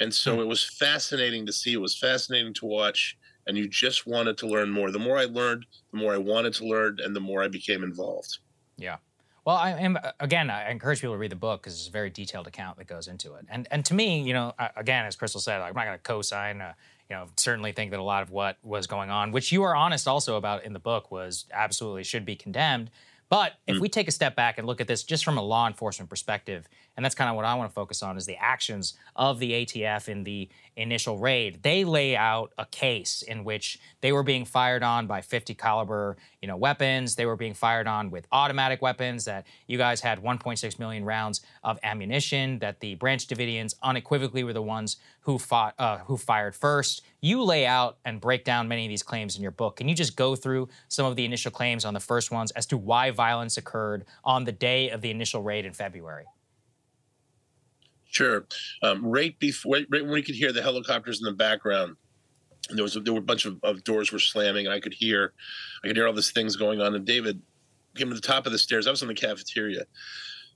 And 0.00 0.12
so 0.12 0.34
hmm. 0.34 0.40
it 0.40 0.46
was 0.46 0.64
fascinating 0.64 1.46
to 1.46 1.52
see. 1.52 1.72
It 1.72 1.80
was 1.80 1.96
fascinating 1.96 2.54
to 2.54 2.66
watch. 2.66 3.16
And 3.46 3.56
you 3.56 3.68
just 3.68 4.06
wanted 4.06 4.38
to 4.38 4.46
learn 4.46 4.70
more. 4.70 4.90
The 4.90 4.98
more 4.98 5.18
I 5.18 5.24
learned, 5.24 5.66
the 5.92 5.98
more 5.98 6.12
I 6.12 6.18
wanted 6.18 6.52
to 6.54 6.66
learn, 6.66 6.98
and 7.02 7.14
the 7.14 7.20
more 7.20 7.42
I 7.42 7.48
became 7.48 7.84
involved. 7.84 8.38
Yeah. 8.76 8.96
Well, 9.44 9.56
I 9.56 9.70
am 9.70 9.96
again. 10.18 10.50
I 10.50 10.70
encourage 10.72 11.00
people 11.00 11.14
to 11.14 11.18
read 11.18 11.30
the 11.30 11.36
book 11.36 11.62
because 11.62 11.74
it's 11.74 11.88
a 11.88 11.92
very 11.92 12.10
detailed 12.10 12.48
account 12.48 12.78
that 12.78 12.88
goes 12.88 13.06
into 13.06 13.34
it. 13.34 13.46
And 13.48 13.68
and 13.70 13.84
to 13.84 13.94
me, 13.94 14.22
you 14.22 14.32
know, 14.34 14.52
again, 14.76 15.06
as 15.06 15.16
Krystal 15.16 15.40
said, 15.40 15.60
I'm 15.60 15.74
not 15.74 15.84
going 15.84 15.96
to 15.96 16.02
co-sign. 16.02 16.60
Uh, 16.60 16.72
you 17.08 17.14
know, 17.14 17.28
certainly 17.36 17.70
think 17.70 17.92
that 17.92 18.00
a 18.00 18.02
lot 18.02 18.24
of 18.24 18.30
what 18.32 18.58
was 18.64 18.88
going 18.88 19.10
on, 19.10 19.30
which 19.30 19.52
you 19.52 19.62
are 19.62 19.76
honest 19.76 20.08
also 20.08 20.34
about 20.34 20.64
in 20.64 20.72
the 20.72 20.80
book, 20.80 21.12
was 21.12 21.44
absolutely 21.52 22.02
should 22.02 22.24
be 22.24 22.34
condemned. 22.34 22.90
But 23.28 23.54
if 23.68 23.76
mm. 23.76 23.80
we 23.80 23.88
take 23.88 24.08
a 24.08 24.12
step 24.12 24.34
back 24.34 24.58
and 24.58 24.66
look 24.66 24.80
at 24.80 24.88
this 24.88 25.04
just 25.04 25.24
from 25.24 25.38
a 25.38 25.42
law 25.42 25.68
enforcement 25.68 26.10
perspective, 26.10 26.68
and 26.96 27.04
that's 27.04 27.14
kind 27.14 27.28
of 27.28 27.36
what 27.36 27.44
I 27.44 27.54
want 27.54 27.70
to 27.70 27.74
focus 27.74 28.02
on 28.02 28.16
is 28.16 28.26
the 28.26 28.36
actions 28.36 28.94
of 29.14 29.38
the 29.38 29.52
ATF 29.52 30.08
in 30.08 30.24
the 30.24 30.48
initial 30.76 31.18
raid. 31.18 31.62
They 31.62 31.84
lay 31.84 32.16
out 32.16 32.52
a 32.58 32.66
case 32.66 33.22
in 33.22 33.44
which 33.44 33.78
they 34.00 34.12
were 34.12 34.22
being 34.22 34.44
fired 34.44 34.82
on 34.82 35.06
by 35.06 35.20
50 35.20 35.54
caliber, 35.54 36.16
you 36.40 36.48
know, 36.48 36.56
weapons. 36.56 37.14
They 37.14 37.26
were 37.26 37.36
being 37.36 37.54
fired 37.54 37.86
on 37.86 38.10
with 38.10 38.26
automatic 38.32 38.82
weapons. 38.82 39.24
That 39.24 39.46
you 39.66 39.78
guys 39.78 40.00
had 40.00 40.22
1.6 40.22 40.78
million 40.78 41.04
rounds 41.04 41.40
of 41.62 41.78
ammunition. 41.82 42.58
That 42.60 42.80
the 42.80 42.94
Branch 42.94 43.26
Davidians 43.26 43.74
unequivocally 43.82 44.44
were 44.44 44.52
the 44.52 44.62
ones 44.62 44.96
who 45.20 45.38
fought, 45.38 45.74
uh, 45.78 45.98
who 45.98 46.16
fired 46.16 46.54
first. 46.54 47.02
You 47.20 47.42
lay 47.42 47.66
out 47.66 47.98
and 48.04 48.20
break 48.20 48.44
down 48.44 48.68
many 48.68 48.84
of 48.86 48.88
these 48.88 49.02
claims 49.02 49.36
in 49.36 49.42
your 49.42 49.50
book. 49.50 49.76
Can 49.76 49.88
you 49.88 49.94
just 49.94 50.16
go 50.16 50.36
through 50.36 50.68
some 50.88 51.06
of 51.06 51.16
the 51.16 51.24
initial 51.24 51.50
claims 51.50 51.84
on 51.84 51.94
the 51.94 52.00
first 52.00 52.30
ones 52.30 52.50
as 52.52 52.66
to 52.66 52.76
why 52.76 53.10
violence 53.10 53.56
occurred 53.56 54.04
on 54.24 54.44
the 54.44 54.52
day 54.52 54.90
of 54.90 55.00
the 55.00 55.10
initial 55.10 55.42
raid 55.42 55.64
in 55.64 55.72
February? 55.72 56.26
Sure. 58.16 58.46
Um, 58.82 59.04
right 59.04 59.38
before, 59.38 59.76
right, 59.90 60.02
when 60.02 60.10
we 60.10 60.22
could 60.22 60.36
hear 60.36 60.50
the 60.50 60.62
helicopters 60.62 61.20
in 61.20 61.26
the 61.26 61.36
background, 61.36 61.96
there 62.70 62.82
was 62.82 62.96
a, 62.96 63.00
there 63.00 63.12
were 63.12 63.18
a 63.18 63.22
bunch 63.22 63.44
of, 63.44 63.58
of, 63.62 63.84
doors 63.84 64.10
were 64.10 64.18
slamming, 64.18 64.64
and 64.64 64.74
I 64.74 64.80
could 64.80 64.94
hear, 64.94 65.34
I 65.84 65.88
could 65.88 65.96
hear 65.96 66.06
all 66.06 66.14
these 66.14 66.30
things 66.30 66.56
going 66.56 66.80
on. 66.80 66.94
And 66.94 67.04
David 67.04 67.42
came 67.94 68.08
to 68.08 68.14
the 68.14 68.22
top 68.22 68.46
of 68.46 68.52
the 68.52 68.58
stairs. 68.58 68.86
I 68.86 68.90
was 68.90 69.02
in 69.02 69.08
the 69.08 69.14
cafeteria, 69.14 69.84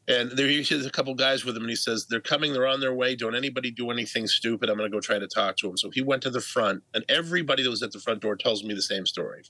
and 0.09 0.31
there 0.31 0.47
he 0.47 0.65
has 0.65 0.87
a 0.87 0.91
couple 0.91 1.15
guys 1.15 1.45
with 1.45 1.55
him, 1.55 1.65
and 1.65 1.69
he 1.69 1.77
says, 1.77 2.07
"They're 2.07 2.19
coming. 2.19 2.55
They're 2.55 2.67
on 2.67 2.81
their 2.81 2.95
way. 2.95 3.15
Don't 3.15 3.37
anybody 3.37 3.71
do 3.71 3.91
anything 3.91 4.27
stupid. 4.27 4.71
I'm 4.71 4.79
going 4.79 4.91
to 4.91 4.97
go 4.97 5.01
try 5.01 5.19
to 5.19 5.29
talk 5.29 5.59
to 5.59 5.67
them." 5.67 5.77
So 5.77 5.91
he 5.91 6.01
went 6.01 6.23
to 6.23 6.31
the 6.31 6.41
front, 6.41 6.83
and 6.95 7.05
everybody 7.11 7.63
that 7.63 7.69
was 7.69 7.83
at 7.83 7.93
the 7.93 8.01
front 8.01 8.23
door 8.23 8.37
tells 8.37 8.65
me 8.65 8.73
the 8.73 8.81
same 8.81 9.05
story. 9.05 9.43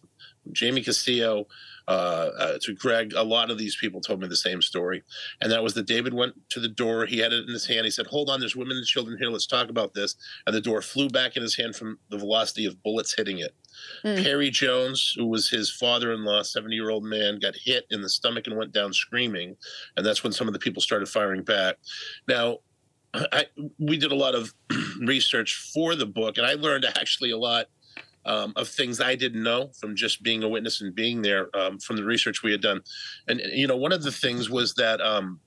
Jamie 0.50 0.82
Castillo 0.82 1.46
uh, 1.90 2.30
uh, 2.38 2.58
to 2.62 2.72
Greg, 2.72 3.14
a 3.16 3.22
lot 3.24 3.50
of 3.50 3.58
these 3.58 3.74
people 3.74 4.00
told 4.00 4.20
me 4.20 4.28
the 4.28 4.36
same 4.36 4.62
story, 4.62 5.02
and 5.40 5.50
that 5.50 5.60
was 5.60 5.74
that 5.74 5.88
David 5.88 6.14
went 6.14 6.34
to 6.50 6.60
the 6.60 6.68
door. 6.68 7.04
He 7.04 7.18
had 7.18 7.32
it 7.32 7.48
in 7.48 7.52
his 7.52 7.66
hand. 7.66 7.84
He 7.84 7.90
said, 7.90 8.06
"Hold 8.06 8.30
on, 8.30 8.38
there's 8.38 8.54
women 8.54 8.76
and 8.76 8.86
children 8.86 9.18
here. 9.18 9.28
Let's 9.28 9.48
talk 9.48 9.70
about 9.70 9.92
this." 9.92 10.14
And 10.46 10.54
the 10.54 10.60
door 10.60 10.82
flew 10.82 11.08
back 11.08 11.36
in 11.36 11.42
his 11.42 11.56
hand 11.56 11.74
from 11.74 11.98
the 12.08 12.16
velocity 12.16 12.64
of 12.64 12.80
bullets 12.84 13.12
hitting 13.16 13.40
it. 13.40 13.56
Mm. 14.04 14.22
Perry 14.22 14.50
Jones, 14.50 15.14
who 15.16 15.26
was 15.26 15.50
his 15.50 15.68
father-in-law, 15.68 16.42
70-year-old 16.42 17.02
man, 17.02 17.40
got 17.40 17.56
hit 17.56 17.86
in 17.90 18.02
the 18.02 18.08
stomach 18.08 18.46
and 18.46 18.56
went 18.56 18.70
down 18.70 18.92
screaming, 18.92 19.56
and 19.96 20.06
that's 20.06 20.22
when 20.22 20.32
some 20.32 20.46
of 20.46 20.52
the 20.52 20.60
people 20.60 20.80
started 20.80 21.08
firing 21.08 21.42
back. 21.42 21.74
Now, 22.28 22.58
I, 23.14 23.46
we 23.80 23.96
did 23.96 24.12
a 24.12 24.16
lot 24.16 24.36
of 24.36 24.54
research 25.00 25.56
for 25.74 25.96
the 25.96 26.06
book, 26.06 26.38
and 26.38 26.46
I 26.46 26.52
learned 26.52 26.84
actually 26.84 27.32
a 27.32 27.38
lot 27.38 27.66
um, 28.26 28.52
of 28.56 28.68
things 28.68 29.00
I 29.00 29.14
didn't 29.14 29.42
know 29.42 29.70
from 29.78 29.96
just 29.96 30.22
being 30.22 30.42
a 30.42 30.48
witness 30.48 30.80
and 30.80 30.94
being 30.94 31.22
there 31.22 31.54
um, 31.56 31.78
from 31.78 31.96
the 31.96 32.04
research 32.04 32.42
we 32.42 32.52
had 32.52 32.60
done. 32.60 32.82
And, 33.28 33.40
you 33.52 33.66
know, 33.66 33.76
one 33.76 33.92
of 33.92 34.02
the 34.02 34.12
things 34.12 34.50
was 34.50 34.74
that 34.74 35.00
um, 35.00 35.40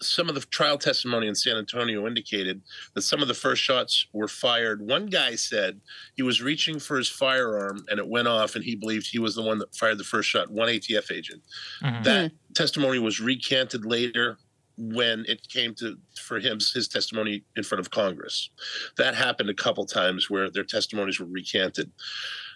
some 0.00 0.28
of 0.28 0.34
the 0.34 0.42
trial 0.42 0.76
testimony 0.78 1.26
in 1.26 1.34
San 1.34 1.56
Antonio 1.56 2.06
indicated 2.06 2.60
that 2.94 3.02
some 3.02 3.22
of 3.22 3.28
the 3.28 3.34
first 3.34 3.62
shots 3.62 4.06
were 4.12 4.28
fired. 4.28 4.86
One 4.86 5.06
guy 5.06 5.34
said 5.36 5.80
he 6.16 6.22
was 6.22 6.42
reaching 6.42 6.78
for 6.78 6.96
his 6.96 7.08
firearm 7.08 7.84
and 7.90 7.98
it 7.98 8.06
went 8.06 8.28
off, 8.28 8.54
and 8.54 8.64
he 8.64 8.76
believed 8.76 9.06
he 9.06 9.18
was 9.18 9.34
the 9.34 9.42
one 9.42 9.58
that 9.58 9.74
fired 9.74 9.98
the 9.98 10.04
first 10.04 10.28
shot, 10.28 10.50
one 10.50 10.68
ATF 10.68 11.10
agent. 11.10 11.42
Mm-hmm. 11.82 12.02
That 12.02 12.32
testimony 12.54 12.98
was 12.98 13.20
recanted 13.20 13.84
later 13.84 14.38
when 14.78 15.24
it 15.26 15.48
came 15.48 15.74
to 15.74 15.96
for 16.20 16.38
him 16.38 16.58
his 16.74 16.88
testimony 16.88 17.42
in 17.56 17.62
front 17.62 17.80
of 17.80 17.90
Congress. 17.90 18.50
That 18.98 19.14
happened 19.14 19.50
a 19.50 19.54
couple 19.54 19.86
times 19.86 20.28
where 20.28 20.50
their 20.50 20.64
testimonies 20.64 21.18
were 21.18 21.26
recanted. 21.26 21.90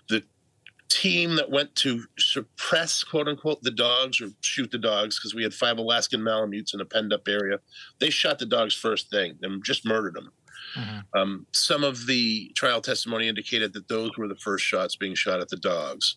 The 0.09 0.23
team 0.91 1.37
that 1.37 1.51
went 1.51 1.75
to 1.77 2.05
suppress 2.19 3.05
quote 3.05 3.29
unquote 3.29 3.63
the 3.63 3.71
dogs 3.71 4.21
or 4.21 4.29
shoot 4.43 4.71
the 4.71 4.79
dogs 4.79 5.19
because 5.19 5.35
we 5.35 5.43
had 5.43 5.55
five 5.55 5.79
Alaskan 5.79 6.21
Malamutes 6.21 6.75
in 6.75 6.81
a 6.81 6.85
penned 6.85 7.13
up 7.13 7.27
area. 7.29 7.59
They 8.01 8.11
shot 8.11 8.39
the 8.39 8.47
dogs 8.47 8.75
first 8.75 9.09
thing 9.09 9.39
and 9.43 9.65
just 9.65 9.87
murdered 9.87 10.15
them. 10.15 10.33
Mm-hmm. 10.77 11.19
Um, 11.19 11.47
some 11.53 11.85
of 11.85 12.07
the 12.07 12.53
trial 12.57 12.81
testimony 12.81 13.29
indicated 13.29 13.73
that 13.73 13.89
those 13.89 14.11
were 14.17 14.29
the 14.29 14.37
first 14.37 14.65
shots 14.65 14.97
being 14.97 15.15
shot 15.15 15.41
at 15.41 15.49
the 15.49 15.57
dogs. 15.57 16.17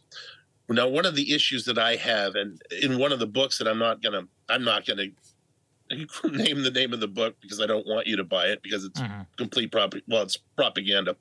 Now, 0.69 0.87
one 0.87 1.05
of 1.05 1.15
the 1.15 1.33
issues 1.33 1.65
that 1.65 1.77
I 1.77 1.97
have, 1.97 2.35
and 2.35 2.61
in 2.81 2.97
one 2.97 3.11
of 3.11 3.19
the 3.19 3.27
books 3.27 3.57
that 3.57 3.67
I'm 3.67 3.79
not 3.79 4.01
gonna, 4.01 4.23
I'm 4.49 4.63
not 4.63 4.85
gonna 4.85 5.07
name 6.23 6.63
the 6.63 6.71
name 6.71 6.93
of 6.93 6.99
the 6.99 7.07
book 7.07 7.35
because 7.41 7.61
I 7.61 7.65
don't 7.65 7.87
want 7.87 8.07
you 8.07 8.17
to 8.17 8.23
buy 8.23 8.47
it 8.47 8.61
because 8.63 8.85
it's 8.85 8.99
mm-hmm. 8.99 9.21
complete 9.37 9.71
prop. 9.71 9.93
Well, 10.07 10.23
it's 10.23 10.37
propaganda. 10.37 11.15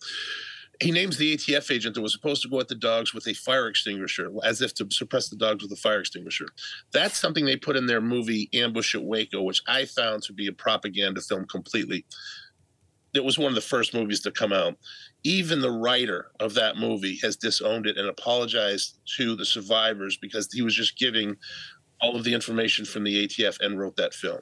He 0.80 0.90
names 0.90 1.16
the 1.16 1.36
ATF 1.36 1.70
agent 1.70 1.94
that 1.94 2.00
was 2.00 2.12
supposed 2.12 2.42
to 2.42 2.48
go 2.48 2.58
at 2.58 2.66
the 2.66 2.74
dogs 2.74 3.14
with 3.14 3.28
a 3.28 3.34
fire 3.34 3.68
extinguisher, 3.68 4.32
as 4.42 4.62
if 4.62 4.74
to 4.74 4.88
suppress 4.90 5.28
the 5.28 5.36
dogs 5.36 5.62
with 5.62 5.70
a 5.70 5.76
fire 5.80 6.00
extinguisher. 6.00 6.48
That's 6.92 7.20
something 7.20 7.44
they 7.44 7.56
put 7.56 7.76
in 7.76 7.86
their 7.86 8.00
movie 8.00 8.48
Ambush 8.52 8.94
at 8.94 9.04
Waco, 9.04 9.42
which 9.42 9.62
I 9.68 9.84
found 9.84 10.24
to 10.24 10.32
be 10.32 10.48
a 10.48 10.52
propaganda 10.52 11.20
film 11.20 11.46
completely. 11.46 12.04
It 13.14 13.22
was 13.22 13.38
one 13.38 13.50
of 13.50 13.54
the 13.54 13.60
first 13.60 13.94
movies 13.94 14.20
to 14.20 14.32
come 14.32 14.52
out. 14.52 14.76
Even 15.22 15.60
the 15.60 15.70
writer 15.70 16.32
of 16.40 16.54
that 16.54 16.78
movie 16.78 17.18
has 17.22 17.36
disowned 17.36 17.86
it 17.86 17.98
and 17.98 18.08
apologized 18.08 18.98
to 19.18 19.36
the 19.36 19.44
survivors 19.44 20.16
because 20.16 20.52
he 20.52 20.62
was 20.62 20.74
just 20.74 20.98
giving 20.98 21.36
all 22.00 22.16
of 22.16 22.24
the 22.24 22.34
information 22.34 22.84
from 22.84 23.04
the 23.04 23.28
ATF 23.28 23.60
and 23.60 23.78
wrote 23.78 23.96
that 23.96 24.14
film 24.14 24.40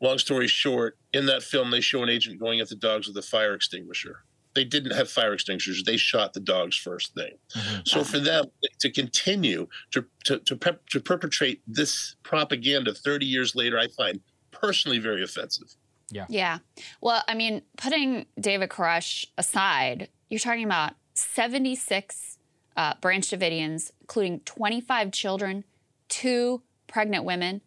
long 0.00 0.18
story 0.18 0.48
short, 0.48 0.98
in 1.12 1.26
that 1.26 1.42
film, 1.42 1.70
they 1.70 1.80
show 1.80 2.02
an 2.02 2.08
agent 2.08 2.38
going 2.38 2.60
at 2.60 2.68
the 2.68 2.76
dogs 2.76 3.08
with 3.08 3.16
a 3.16 3.22
fire 3.22 3.54
extinguisher. 3.54 4.24
They 4.54 4.64
didn't 4.64 4.92
have 4.92 5.10
fire 5.10 5.34
extinguishers. 5.34 5.84
They 5.84 5.96
shot 5.96 6.32
the 6.32 6.40
dogs 6.40 6.76
first 6.76 7.14
thing. 7.14 7.34
Mm-hmm. 7.54 7.80
So 7.84 8.02
for 8.02 8.18
them 8.18 8.46
to 8.80 8.90
continue 8.90 9.68
to 9.92 10.04
to 10.24 10.38
to, 10.40 10.56
pep, 10.56 10.86
to 10.88 11.00
perpetrate 11.00 11.62
this 11.66 12.16
propaganda 12.22 12.94
30 12.94 13.26
years 13.26 13.54
later, 13.54 13.78
I 13.78 13.88
find 13.88 14.20
personally 14.50 14.98
very 14.98 15.22
offensive. 15.22 15.68
Yeah. 16.10 16.26
Yeah. 16.28 16.58
Well, 17.00 17.22
I 17.28 17.34
mean, 17.34 17.62
putting 17.76 18.26
David 18.40 18.70
Koresh 18.70 19.26
aside, 19.36 20.08
you're 20.30 20.40
talking 20.40 20.64
about 20.64 20.94
76 21.14 22.38
uh, 22.76 22.94
Branch 23.00 23.28
Davidians, 23.28 23.90
including 24.00 24.40
25 24.40 25.12
children, 25.12 25.64
two 26.08 26.62
pregnant 26.86 27.24
women 27.24 27.60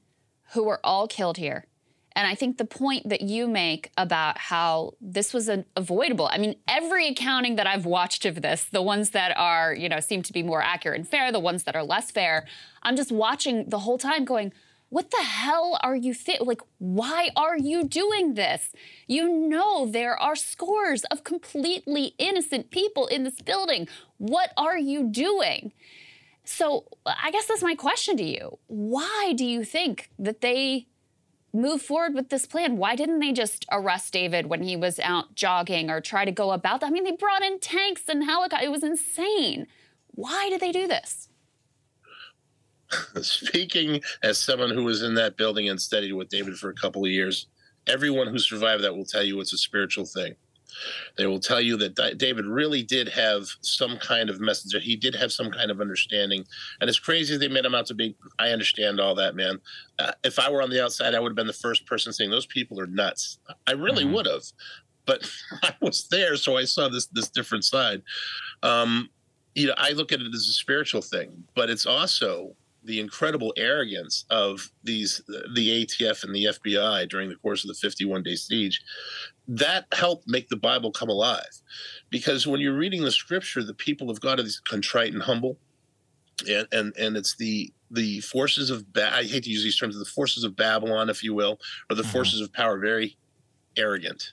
who 0.53 0.63
were 0.63 0.79
all 0.83 1.07
killed 1.07 1.37
here. 1.37 1.65
And 2.21 2.27
I 2.27 2.35
think 2.35 2.59
the 2.59 2.65
point 2.65 3.09
that 3.09 3.21
you 3.21 3.47
make 3.47 3.89
about 3.97 4.37
how 4.37 4.93
this 5.01 5.33
was 5.33 5.49
avoidable. 5.75 6.29
I 6.31 6.37
mean, 6.37 6.55
every 6.67 7.07
accounting 7.07 7.55
that 7.55 7.65
I've 7.65 7.87
watched 7.87 8.27
of 8.27 8.43
this, 8.43 8.65
the 8.65 8.83
ones 8.83 9.09
that 9.09 9.35
are, 9.35 9.73
you 9.73 9.89
know, 9.89 9.99
seem 9.99 10.21
to 10.21 10.31
be 10.31 10.43
more 10.43 10.61
accurate 10.61 10.99
and 10.99 11.09
fair, 11.09 11.31
the 11.31 11.39
ones 11.39 11.63
that 11.63 11.75
are 11.75 11.81
less 11.81 12.11
fair, 12.11 12.45
I'm 12.83 12.95
just 12.95 13.11
watching 13.11 13.67
the 13.69 13.79
whole 13.79 13.97
time 13.97 14.23
going, 14.23 14.53
what 14.89 15.09
the 15.09 15.23
hell 15.23 15.79
are 15.81 15.95
you 15.95 16.13
like 16.41 16.61
why 16.77 17.31
are 17.35 17.57
you 17.57 17.85
doing 17.85 18.35
this? 18.35 18.71
You 19.07 19.27
know 19.27 19.87
there 19.87 20.15
are 20.15 20.35
scores 20.35 21.03
of 21.05 21.23
completely 21.23 22.13
innocent 22.19 22.69
people 22.69 23.07
in 23.07 23.23
this 23.23 23.41
building. 23.41 23.87
What 24.19 24.51
are 24.57 24.77
you 24.77 25.07
doing? 25.07 25.71
So 26.43 26.85
i 27.07 27.31
guess 27.31 27.45
that's 27.47 27.63
my 27.63 27.73
question 27.73 28.15
to 28.17 28.23
you. 28.23 28.59
Why 28.67 29.33
do 29.35 29.43
you 29.43 29.63
think 29.63 30.11
that 30.19 30.41
they 30.41 30.85
move 31.53 31.81
forward 31.81 32.13
with 32.13 32.29
this 32.29 32.45
plan? 32.45 32.77
Why 32.77 32.95
didn't 32.95 33.19
they 33.19 33.31
just 33.31 33.65
arrest 33.71 34.13
David 34.13 34.47
when 34.47 34.63
he 34.63 34.75
was 34.75 34.99
out 34.99 35.35
jogging 35.35 35.89
or 35.89 36.01
try 36.01 36.25
to 36.25 36.31
go 36.31 36.51
about 36.51 36.81
that? 36.81 36.87
I 36.87 36.89
mean, 36.89 37.03
they 37.03 37.11
brought 37.11 37.43
in 37.43 37.59
tanks 37.59 38.03
and 38.07 38.23
helicopters. 38.23 38.65
It 38.65 38.71
was 38.71 38.83
insane. 38.83 39.67
Why 40.07 40.49
did 40.49 40.61
they 40.61 40.71
do 40.71 40.87
this? 40.87 41.29
Speaking 43.21 44.01
as 44.23 44.37
someone 44.37 44.71
who 44.71 44.83
was 44.83 45.01
in 45.01 45.13
that 45.15 45.37
building 45.37 45.69
and 45.69 45.81
studied 45.81 46.13
with 46.13 46.29
David 46.29 46.57
for 46.57 46.69
a 46.69 46.75
couple 46.75 47.03
of 47.03 47.11
years, 47.11 47.47
everyone 47.87 48.27
who 48.27 48.39
survived 48.39 48.83
that 48.83 48.95
will 48.95 49.05
tell 49.05 49.23
you 49.23 49.39
it's 49.39 49.53
a 49.53 49.57
spiritual 49.57 50.05
thing. 50.05 50.35
They 51.17 51.25
will 51.25 51.39
tell 51.39 51.61
you 51.61 51.77
that 51.77 52.17
David 52.17 52.45
really 52.45 52.83
did 52.83 53.09
have 53.09 53.47
some 53.61 53.97
kind 53.97 54.29
of 54.29 54.39
message. 54.39 54.75
He 54.83 54.95
did 54.95 55.15
have 55.15 55.31
some 55.31 55.51
kind 55.51 55.71
of 55.71 55.81
understanding. 55.81 56.45
And 56.79 56.89
as 56.89 56.99
crazy 56.99 57.33
as 57.33 57.39
they 57.39 57.47
made 57.47 57.65
him 57.65 57.75
out 57.75 57.85
to 57.87 57.93
be, 57.93 58.15
I 58.39 58.49
understand 58.49 58.99
all 58.99 59.15
that, 59.15 59.35
man. 59.35 59.59
Uh, 59.99 60.11
if 60.23 60.39
I 60.39 60.49
were 60.49 60.61
on 60.61 60.69
the 60.69 60.83
outside, 60.83 61.15
I 61.15 61.19
would 61.19 61.31
have 61.31 61.35
been 61.35 61.47
the 61.47 61.53
first 61.53 61.85
person 61.85 62.13
saying 62.13 62.31
those 62.31 62.45
people 62.45 62.79
are 62.79 62.87
nuts. 62.87 63.39
I 63.67 63.73
really 63.73 64.03
mm-hmm. 64.03 64.13
would 64.13 64.25
have. 64.25 64.43
But 65.05 65.29
I 65.63 65.75
was 65.81 66.07
there, 66.09 66.35
so 66.35 66.57
I 66.57 66.65
saw 66.65 66.89
this 66.89 67.07
this 67.07 67.29
different 67.29 67.65
side. 67.65 68.01
Um, 68.63 69.09
you 69.55 69.67
know, 69.67 69.73
I 69.77 69.91
look 69.91 70.11
at 70.11 70.21
it 70.21 70.33
as 70.33 70.47
a 70.47 70.53
spiritual 70.53 71.01
thing, 71.01 71.43
but 71.55 71.69
it's 71.69 71.85
also 71.85 72.55
the 72.83 72.99
incredible 72.99 73.53
arrogance 73.57 74.25
of 74.29 74.71
these 74.83 75.21
the 75.27 75.85
ATF 75.85 76.23
and 76.23 76.33
the 76.33 76.45
FBI 76.45 77.07
during 77.09 77.29
the 77.29 77.35
course 77.35 77.63
of 77.63 77.67
the 77.67 77.73
51 77.75 78.23
day 78.23 78.35
siege 78.35 78.81
that 79.51 79.85
helped 79.91 80.27
make 80.27 80.47
the 80.47 80.55
Bible 80.55 80.91
come 80.91 81.09
alive. 81.09 81.61
Because 82.09 82.47
when 82.47 82.61
you're 82.61 82.77
reading 82.77 83.03
the 83.03 83.11
scripture 83.11 83.63
the 83.63 83.73
people 83.73 84.09
of 84.09 84.21
God 84.21 84.39
are 84.39 84.45
contrite 84.65 85.13
and 85.13 85.21
humble. 85.21 85.57
And 86.49 86.67
and 86.71 86.93
and 86.97 87.17
it's 87.17 87.35
the 87.35 87.71
the 87.91 88.21
forces 88.21 88.69
of 88.69 88.91
ba- 88.93 89.13
I 89.13 89.23
hate 89.23 89.43
to 89.43 89.49
use 89.49 89.63
these 89.63 89.77
terms 89.77 89.99
the 89.99 90.05
forces 90.05 90.43
of 90.43 90.55
Babylon 90.55 91.09
if 91.09 91.23
you 91.23 91.33
will 91.33 91.59
or 91.89 91.95
the 91.95 92.01
mm-hmm. 92.01 92.11
forces 92.11 92.41
of 92.41 92.51
power 92.51 92.79
very 92.79 93.17
arrogant 93.77 94.31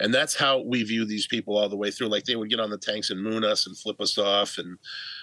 and 0.00 0.12
that's 0.12 0.36
how 0.36 0.60
we 0.60 0.82
view 0.82 1.04
these 1.04 1.26
people 1.26 1.56
all 1.56 1.68
the 1.68 1.76
way 1.76 1.90
through 1.90 2.08
like 2.08 2.24
they 2.24 2.36
would 2.36 2.50
get 2.50 2.60
on 2.60 2.70
the 2.70 2.78
tanks 2.78 3.10
and 3.10 3.22
moon 3.22 3.44
us 3.44 3.66
and 3.66 3.76
flip 3.76 4.00
us 4.00 4.18
off 4.18 4.58
and 4.58 4.78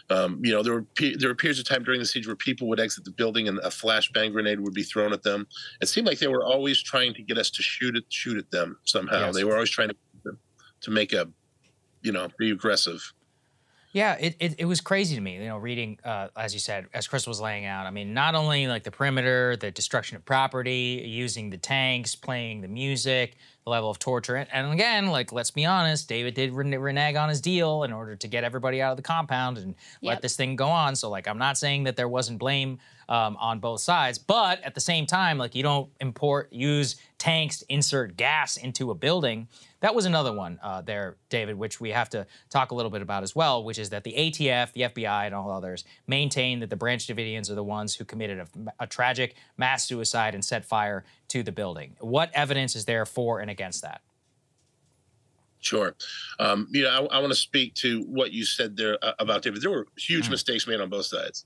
um, 0.09 0.39
you 0.43 0.51
know, 0.51 0.63
there 0.63 0.73
were 0.73 0.85
there 1.17 1.29
were 1.29 1.35
periods 1.35 1.59
of 1.59 1.67
time 1.67 1.83
during 1.83 1.99
the 1.99 2.05
siege 2.05 2.25
where 2.25 2.35
people 2.35 2.67
would 2.69 2.79
exit 2.79 3.05
the 3.05 3.11
building 3.11 3.47
and 3.47 3.59
a 3.59 3.69
flashbang 3.69 4.31
grenade 4.31 4.59
would 4.59 4.73
be 4.73 4.83
thrown 4.83 5.13
at 5.13 5.23
them. 5.23 5.47
It 5.81 5.87
seemed 5.87 6.07
like 6.07 6.19
they 6.19 6.27
were 6.27 6.43
always 6.43 6.81
trying 6.81 7.13
to 7.13 7.21
get 7.21 7.37
us 7.37 7.49
to 7.51 7.61
shoot 7.61 7.95
at 7.95 8.03
shoot 8.09 8.37
at 8.37 8.49
them 8.49 8.77
somehow. 8.85 9.27
Yes. 9.27 9.35
They 9.35 9.43
were 9.43 9.53
always 9.53 9.69
trying 9.69 9.89
to 9.89 9.95
to 10.81 10.91
make 10.91 11.13
a, 11.13 11.27
you 12.01 12.11
know, 12.11 12.29
be 12.39 12.51
aggressive. 12.51 13.13
Yeah, 13.91 14.17
it, 14.19 14.35
it, 14.39 14.55
it, 14.59 14.65
was 14.65 14.81
crazy 14.81 15.15
to 15.15 15.21
me, 15.21 15.35
you 15.35 15.47
know, 15.47 15.57
reading, 15.57 15.97
uh, 16.05 16.27
as 16.37 16.53
you 16.53 16.59
said, 16.59 16.85
as 16.93 17.07
Chris 17.07 17.25
was 17.25 17.41
laying 17.41 17.65
out. 17.65 17.87
I 17.87 17.91
mean, 17.91 18.13
not 18.13 18.35
only 18.35 18.67
like 18.67 18.83
the 18.83 18.91
perimeter, 18.91 19.55
the 19.55 19.71
destruction 19.71 20.15
of 20.15 20.23
property, 20.25 21.03
using 21.07 21.49
the 21.49 21.57
tanks, 21.57 22.13
playing 22.13 22.61
the 22.61 22.67
music, 22.67 23.35
the 23.63 23.71
level 23.71 23.89
of 23.89 23.97
torture. 23.97 24.35
And 24.35 24.71
again, 24.71 25.07
like, 25.07 25.31
let's 25.31 25.49
be 25.49 25.65
honest, 25.65 26.07
David 26.07 26.35
did 26.35 26.53
renege 26.53 27.15
on 27.15 27.29
his 27.29 27.41
deal 27.41 27.81
in 27.81 27.91
order 27.91 28.15
to 28.15 28.27
get 28.27 28.43
everybody 28.43 28.79
out 28.79 28.91
of 28.91 28.97
the 28.97 29.03
compound 29.03 29.57
and 29.57 29.73
yep. 30.01 30.09
let 30.09 30.21
this 30.21 30.35
thing 30.35 30.55
go 30.55 30.67
on. 30.67 30.95
So, 30.95 31.09
like, 31.09 31.27
I'm 31.27 31.39
not 31.39 31.57
saying 31.57 31.85
that 31.85 31.95
there 31.95 32.07
wasn't 32.07 32.37
blame 32.37 32.77
um, 33.09 33.35
on 33.37 33.59
both 33.59 33.81
sides, 33.81 34.17
but 34.17 34.63
at 34.63 34.73
the 34.73 34.79
same 34.79 35.05
time, 35.05 35.37
like, 35.37 35.53
you 35.55 35.63
don't 35.63 35.89
import, 35.99 36.47
use 36.53 36.95
tanks 37.17 37.59
to 37.59 37.65
insert 37.67 38.15
gas 38.15 38.55
into 38.55 38.91
a 38.91 38.95
building 38.95 39.49
that 39.81 39.95
was 39.95 40.05
another 40.05 40.33
one 40.33 40.59
uh, 40.61 40.81
there, 40.81 41.15
David, 41.29 41.55
which 41.55 41.79
we 41.79 41.91
have 41.91 42.09
to 42.09 42.27
talk 42.49 42.71
a 42.71 42.75
little 42.75 42.91
bit 42.91 43.01
about 43.01 43.23
as 43.23 43.35
well, 43.35 43.63
which 43.63 43.79
is 43.79 43.89
that 43.91 44.03
the 44.03 44.13
ATF, 44.13 44.73
the 44.73 44.81
FBI, 44.81 45.25
and 45.25 45.33
all 45.33 45.51
others 45.51 45.85
maintain 46.07 46.59
that 46.59 46.69
the 46.69 46.75
Branch 46.75 47.05
Davidians 47.05 47.49
are 47.49 47.55
the 47.55 47.63
ones 47.63 47.95
who 47.95 48.03
committed 48.03 48.39
a, 48.39 48.47
a 48.81 48.87
tragic 48.87 49.35
mass 49.57 49.85
suicide 49.85 50.33
and 50.35 50.43
set 50.43 50.65
fire 50.65 51.05
to 51.29 51.43
the 51.43 51.51
building. 51.51 51.95
What 51.99 52.29
evidence 52.33 52.75
is 52.75 52.85
there 52.85 53.05
for 53.05 53.39
and 53.39 53.49
against 53.49 53.81
that? 53.83 54.01
Sure. 55.61 55.95
Um, 56.39 56.67
you 56.71 56.83
know, 56.83 57.07
I, 57.11 57.17
I 57.17 57.19
want 57.19 57.31
to 57.31 57.39
speak 57.39 57.73
to 57.75 58.03
what 58.03 58.31
you 58.31 58.45
said 58.45 58.77
there 58.77 58.97
uh, 59.01 59.13
about 59.19 59.41
David. 59.41 59.61
There 59.61 59.71
were 59.71 59.87
huge 59.97 60.23
mm-hmm. 60.23 60.31
mistakes 60.31 60.67
made 60.67 60.79
on 60.79 60.89
both 60.89 61.05
sides. 61.05 61.45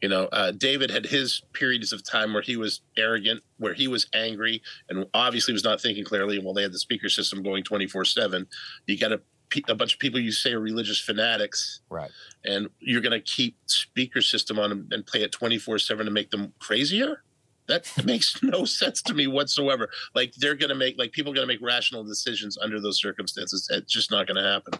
You 0.00 0.08
know, 0.08 0.24
uh, 0.26 0.52
David 0.52 0.90
had 0.90 1.06
his 1.06 1.42
periods 1.52 1.92
of 1.92 2.02
time 2.04 2.32
where 2.32 2.42
he 2.42 2.56
was 2.56 2.80
arrogant, 2.96 3.42
where 3.58 3.74
he 3.74 3.88
was 3.88 4.06
angry, 4.14 4.62
and 4.88 5.06
obviously 5.14 5.52
was 5.52 5.64
not 5.64 5.80
thinking 5.80 6.04
clearly. 6.04 6.36
And 6.36 6.44
while 6.44 6.54
they 6.54 6.62
had 6.62 6.72
the 6.72 6.78
speaker 6.78 7.08
system 7.08 7.42
going 7.42 7.64
24 7.64 8.04
7, 8.04 8.46
you 8.86 8.98
got 8.98 9.12
a, 9.12 9.20
a 9.68 9.74
bunch 9.74 9.94
of 9.94 10.00
people 10.00 10.20
you 10.20 10.32
say 10.32 10.52
are 10.52 10.60
religious 10.60 10.98
fanatics. 10.98 11.80
Right. 11.90 12.10
And 12.44 12.68
you're 12.80 13.00
going 13.00 13.12
to 13.12 13.20
keep 13.20 13.56
speaker 13.66 14.20
system 14.20 14.58
on 14.58 14.88
and 14.90 15.06
play 15.06 15.22
it 15.22 15.32
24 15.32 15.78
7 15.78 16.06
to 16.06 16.12
make 16.12 16.30
them 16.30 16.52
crazier? 16.58 17.22
That 17.66 17.90
makes 18.04 18.42
no 18.42 18.64
sense 18.64 19.02
to 19.02 19.14
me 19.14 19.26
whatsoever. 19.26 19.90
Like 20.14 20.34
they're 20.34 20.54
going 20.54 20.68
to 20.68 20.74
make, 20.74 20.98
like 20.98 21.12
people 21.12 21.32
are 21.32 21.34
going 21.34 21.48
to 21.48 21.52
make 21.52 21.62
rational 21.62 22.04
decisions 22.04 22.58
under 22.58 22.80
those 22.80 23.00
circumstances. 23.00 23.68
It's 23.70 23.92
just 23.92 24.10
not 24.10 24.26
going 24.26 24.36
to 24.36 24.50
happen. 24.50 24.74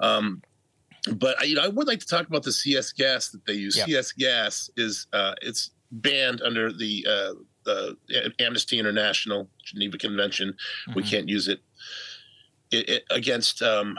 Um, 0.00 0.42
but 1.12 1.38
I, 1.40 1.44
you 1.44 1.54
know, 1.54 1.62
I 1.62 1.68
would 1.68 1.86
like 1.86 2.00
to 2.00 2.06
talk 2.06 2.26
about 2.26 2.42
the 2.42 2.52
CS 2.52 2.92
gas 2.92 3.28
that 3.28 3.44
they 3.46 3.54
use. 3.54 3.76
Yeah. 3.76 3.84
CS 3.84 4.12
gas 4.12 4.70
is 4.76 5.06
uh, 5.12 5.34
it's 5.42 5.70
banned 5.92 6.40
under 6.42 6.72
the 6.72 7.06
uh, 7.08 7.70
uh, 7.70 7.92
Amnesty 8.38 8.78
International 8.78 9.48
Geneva 9.62 9.98
Convention. 9.98 10.50
Mm-hmm. 10.50 10.94
We 10.94 11.02
can't 11.02 11.28
use 11.28 11.48
it, 11.48 11.60
it, 12.70 12.88
it 12.88 13.04
against. 13.10 13.62
Um, 13.62 13.98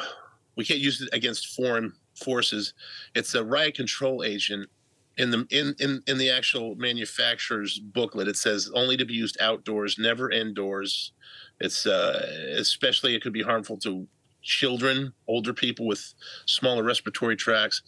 we 0.55 0.65
can't 0.65 0.79
use 0.79 1.01
it 1.01 1.09
against 1.13 1.55
foreign 1.55 1.93
forces. 2.15 2.73
It's 3.13 3.35
a 3.35 3.43
riot 3.43 3.75
control 3.75 4.23
agent. 4.23 4.69
In 5.17 5.31
the 5.31 5.47
in, 5.49 5.75
in 5.79 6.01
in 6.07 6.17
the 6.17 6.29
actual 6.29 6.75
manufacturer's 6.75 7.79
booklet, 7.79 8.27
it 8.27 8.35
says 8.35 8.69
only 8.73 8.97
to 8.97 9.05
be 9.05 9.13
used 9.13 9.37
outdoors, 9.39 9.97
never 9.97 10.29
indoors. 10.29 11.13
It's 11.61 11.85
uh, 11.85 12.53
especially 12.57 13.15
it 13.15 13.21
could 13.21 13.31
be 13.31 13.41
harmful 13.41 13.77
to 13.77 14.07
children, 14.45 15.11
older 15.27 15.53
people 15.53 15.85
with 15.85 16.13
smaller 16.45 16.83
respiratory 16.83 17.35
tracts. 17.35 17.81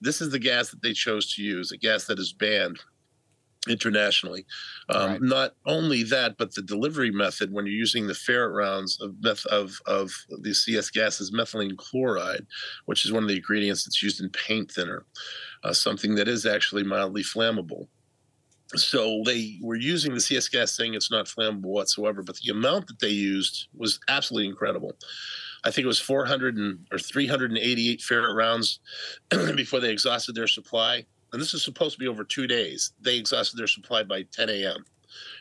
This 0.00 0.20
is 0.20 0.30
the 0.30 0.38
gas 0.38 0.70
that 0.70 0.80
they 0.80 0.92
chose 0.92 1.34
to 1.34 1.42
use, 1.42 1.72
a 1.72 1.76
gas 1.76 2.06
that 2.06 2.18
is 2.18 2.32
banned 2.32 2.78
internationally. 3.68 4.46
Um, 4.90 5.10
right. 5.10 5.22
Not 5.22 5.52
only 5.66 6.02
that, 6.04 6.36
but 6.38 6.54
the 6.54 6.62
delivery 6.62 7.10
method 7.10 7.52
when 7.52 7.66
you're 7.66 7.74
using 7.74 8.06
the 8.06 8.14
ferret 8.14 8.54
rounds 8.54 9.00
of 9.00 9.14
meth- 9.22 9.46
of 9.46 9.78
of 9.86 10.12
the 10.40 10.54
CS 10.54 10.90
gas 10.90 11.20
is 11.20 11.32
methylene 11.32 11.76
chloride, 11.76 12.46
which 12.86 13.04
is 13.04 13.12
one 13.12 13.22
of 13.22 13.28
the 13.28 13.36
ingredients 13.36 13.84
that's 13.84 14.02
used 14.02 14.22
in 14.22 14.30
paint 14.30 14.70
thinner, 14.70 15.06
uh, 15.64 15.72
something 15.72 16.14
that 16.14 16.28
is 16.28 16.46
actually 16.46 16.84
mildly 16.84 17.22
flammable. 17.22 17.88
So 18.76 19.22
they 19.24 19.58
were 19.62 19.76
using 19.76 20.14
the 20.14 20.20
CS 20.20 20.48
gas 20.48 20.72
saying 20.72 20.94
it's 20.94 21.10
not 21.10 21.26
flammable 21.26 21.64
whatsoever, 21.64 22.22
but 22.22 22.36
the 22.36 22.50
amount 22.50 22.86
that 22.88 22.98
they 22.98 23.08
used 23.08 23.68
was 23.74 24.00
absolutely 24.08 24.48
incredible. 24.48 24.96
I 25.64 25.70
think 25.70 25.84
it 25.84 25.88
was 25.88 26.00
400 26.00 26.56
and, 26.56 26.86
or 26.92 26.98
388 26.98 28.02
ferret 28.02 28.34
rounds 28.34 28.80
before 29.56 29.80
they 29.80 29.90
exhausted 29.90 30.34
their 30.34 30.46
supply. 30.46 31.04
And 31.32 31.40
this 31.40 31.54
is 31.54 31.64
supposed 31.64 31.94
to 31.94 31.98
be 31.98 32.06
over 32.06 32.22
two 32.22 32.46
days. 32.46 32.92
They 33.00 33.16
exhausted 33.16 33.56
their 33.56 33.66
supply 33.66 34.02
by 34.02 34.24
10 34.32 34.50
a.m. 34.50 34.84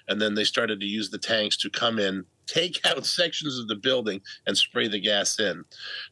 And 0.07 0.21
then 0.21 0.33
they 0.33 0.43
started 0.43 0.79
to 0.79 0.85
use 0.85 1.09
the 1.09 1.17
tanks 1.17 1.57
to 1.57 1.69
come 1.69 1.99
in, 1.99 2.25
take 2.47 2.83
out 2.85 3.05
sections 3.05 3.59
of 3.59 3.67
the 3.67 3.75
building, 3.75 4.21
and 4.47 4.57
spray 4.57 4.87
the 4.87 4.99
gas 4.99 5.39
in. 5.39 5.63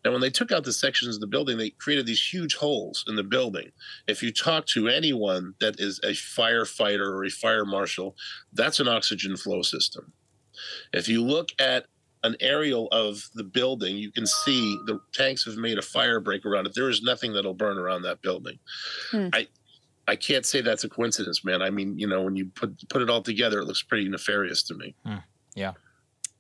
Now, 0.03 0.11
when 0.11 0.21
they 0.21 0.29
took 0.29 0.51
out 0.51 0.65
the 0.65 0.73
sections 0.73 1.15
of 1.15 1.21
the 1.21 1.27
building, 1.27 1.57
they 1.57 1.71
created 1.71 2.05
these 2.05 2.23
huge 2.23 2.55
holes 2.55 3.03
in 3.07 3.15
the 3.15 3.23
building. 3.23 3.71
If 4.07 4.21
you 4.21 4.31
talk 4.31 4.65
to 4.67 4.87
anyone 4.87 5.53
that 5.59 5.79
is 5.79 5.99
a 6.03 6.11
firefighter 6.11 7.07
or 7.07 7.23
a 7.23 7.29
fire 7.29 7.65
marshal, 7.65 8.15
that's 8.53 8.79
an 8.79 8.87
oxygen 8.87 9.37
flow 9.37 9.61
system. 9.61 10.11
If 10.93 11.07
you 11.07 11.23
look 11.23 11.49
at 11.59 11.85
an 12.23 12.35
aerial 12.39 12.87
of 12.91 13.29
the 13.33 13.43
building, 13.43 13.97
you 13.97 14.11
can 14.11 14.25
see 14.25 14.77
the 14.85 14.99
tanks 15.13 15.45
have 15.45 15.55
made 15.55 15.77
a 15.77 15.81
fire 15.81 16.19
break 16.19 16.45
around 16.45 16.67
it. 16.67 16.73
There 16.75 16.89
is 16.89 17.01
nothing 17.01 17.33
that'll 17.33 17.53
burn 17.53 17.77
around 17.77 18.03
that 18.03 18.21
building. 18.21 18.59
Hmm. 19.11 19.29
I 19.33 19.47
I 20.07 20.15
can't 20.15 20.45
say 20.45 20.61
that's 20.61 20.83
a 20.83 20.89
coincidence, 20.89 21.43
man. 21.45 21.61
I 21.61 21.69
mean, 21.69 21.97
you 21.97 22.07
know, 22.07 22.21
when 22.23 22.35
you 22.35 22.45
put 22.45 22.87
put 22.89 23.01
it 23.01 23.09
all 23.09 23.21
together, 23.21 23.59
it 23.59 23.65
looks 23.65 23.81
pretty 23.81 24.07
nefarious 24.09 24.63
to 24.63 24.75
me. 24.75 24.95
Hmm. 25.05 25.17
Yeah. 25.55 25.73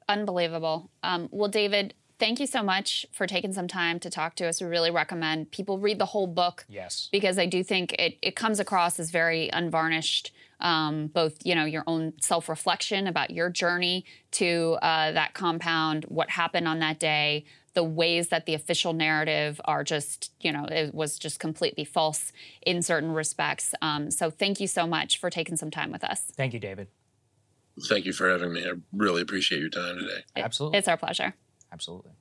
Unbelievable. 0.07 0.89
Um, 1.03 1.29
well, 1.31 1.49
David, 1.49 1.93
thank 2.21 2.39
you 2.39 2.45
so 2.45 2.61
much 2.61 3.03
for 3.11 3.25
taking 3.25 3.51
some 3.51 3.67
time 3.67 3.99
to 3.99 4.09
talk 4.09 4.35
to 4.35 4.47
us. 4.47 4.61
We 4.61 4.67
really 4.67 4.91
recommend 4.91 5.49
people 5.49 5.79
read 5.79 5.97
the 5.97 6.05
whole 6.05 6.27
book. 6.27 6.65
Yes. 6.69 7.09
Because 7.11 7.39
I 7.39 7.47
do 7.47 7.63
think 7.63 7.93
it, 7.97 8.19
it 8.21 8.35
comes 8.35 8.59
across 8.59 8.99
as 8.99 9.09
very 9.09 9.49
unvarnished. 9.51 10.31
Um, 10.59 11.07
both, 11.07 11.43
you 11.43 11.55
know, 11.55 11.65
your 11.65 11.83
own 11.87 12.13
self-reflection 12.21 13.07
about 13.07 13.31
your 13.31 13.49
journey 13.49 14.05
to 14.33 14.77
uh, 14.83 15.11
that 15.13 15.33
compound, 15.33 16.05
what 16.09 16.29
happened 16.29 16.67
on 16.67 16.77
that 16.79 16.99
day, 16.99 17.45
the 17.73 17.83
ways 17.83 18.27
that 18.27 18.45
the 18.45 18.53
official 18.53 18.93
narrative 18.93 19.59
are 19.65 19.83
just, 19.83 20.31
you 20.39 20.51
know, 20.51 20.65
it 20.65 20.93
was 20.93 21.17
just 21.17 21.39
completely 21.39 21.83
false 21.83 22.31
in 22.61 22.83
certain 22.83 23.11
respects. 23.13 23.73
Um, 23.81 24.11
so 24.11 24.29
thank 24.29 24.59
you 24.59 24.67
so 24.67 24.85
much 24.85 25.19
for 25.19 25.31
taking 25.31 25.55
some 25.55 25.71
time 25.71 25.91
with 25.91 26.03
us. 26.03 26.21
Thank 26.37 26.53
you, 26.53 26.59
David. 26.59 26.89
Thank 27.89 28.05
you 28.05 28.13
for 28.13 28.29
having 28.29 28.53
me. 28.53 28.63
I 28.63 28.73
really 28.93 29.23
appreciate 29.23 29.59
your 29.59 29.69
time 29.69 29.97
today. 29.97 30.23
Absolutely. 30.35 30.77
It's 30.77 30.87
our 30.87 30.97
pleasure. 30.97 31.33
Absolutely. 31.71 32.11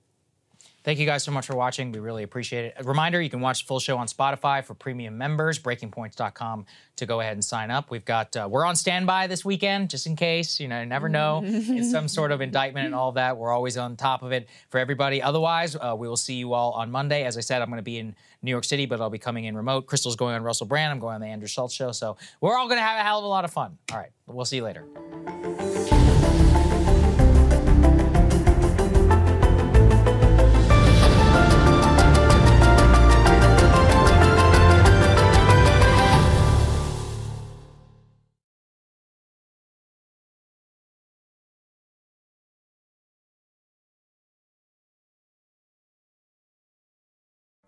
Thank 0.83 0.99
you 0.99 1.05
guys 1.05 1.23
so 1.23 1.31
much 1.31 1.47
for 1.47 1.55
watching. 1.55 1.93
We 1.93 1.99
really 1.99 2.23
appreciate 2.23 2.65
it. 2.65 2.75
A 2.79 2.85
reminder, 2.85 3.21
you 3.21 3.29
can 3.29 3.41
watch 3.41 3.63
the 3.63 3.67
full 3.67 3.81
show 3.81 3.99
on 3.99 4.07
Spotify 4.07 4.65
for 4.65 4.73
premium 4.73 5.19
members, 5.19 5.59
breakingpoints.com 5.59 6.65
to 6.97 7.07
go 7.07 7.21
ahead 7.21 7.35
and 7.35 7.45
sign 7.45 7.71
up. 7.71 7.91
We've 7.91 8.05
got, 8.05 8.35
uh, 8.35 8.49
we're 8.51 8.65
on 8.65 8.77
standby 8.77 9.27
this 9.27 9.45
weekend, 9.45 9.91
just 9.91 10.07
in 10.07 10.17
case, 10.17 10.59
you 10.59 10.69
know, 10.69 10.81
you 10.81 10.87
never 10.87 11.11
know. 11.11 11.43
in 11.45 11.85
some 11.85 12.09
sort 12.09 12.33
of 12.33 12.41
indictment 12.41 12.87
and 12.87 12.95
all 12.95 13.11
of 13.11 13.17
that. 13.17 13.37
We're 13.37 13.53
always 13.53 13.77
on 13.77 13.97
top 13.97 14.23
of 14.23 14.33
it 14.33 14.49
for 14.71 14.79
everybody. 14.79 15.21
Otherwise, 15.21 15.77
uh, 15.77 15.95
we 15.99 16.09
will 16.09 16.17
see 16.17 16.35
you 16.35 16.55
all 16.55 16.73
on 16.73 16.91
Monday. 16.91 17.25
As 17.25 17.37
I 17.37 17.41
said, 17.41 17.61
I'm 17.61 17.69
going 17.69 17.77
to 17.77 17.83
be 17.83 17.99
in 17.99 18.15
New 18.41 18.51
York 18.51 18.65
City, 18.65 18.87
but 18.87 19.03
I'll 19.03 19.11
be 19.11 19.19
coming 19.19 19.45
in 19.45 19.55
remote. 19.55 19.87
Krystal's 19.87 20.17
going 20.17 20.35
on 20.35 20.43
Russell 20.43 20.67
Brand. 20.67 20.93
I'm 20.93 20.99
going 20.99 21.17
on 21.17 21.21
the 21.21 21.27
Andrew 21.27 21.49
Schulz 21.49 21.75
show. 21.75 21.93
So 21.93 22.17
we're 22.41 22.57
all 22.57 22.69
going 22.69 22.79
to 22.79 22.85
have 22.85 22.99
a 22.99 23.03
hell 23.03 23.19
of 23.19 23.25
a 23.25 23.29
lot 23.29 23.45
of 23.45 23.53
fun. 23.53 23.77
All 23.93 23.99
right. 23.99 24.11
We'll 24.27 24.47
see 24.47 24.57
you 24.57 24.65
later. 24.65 25.90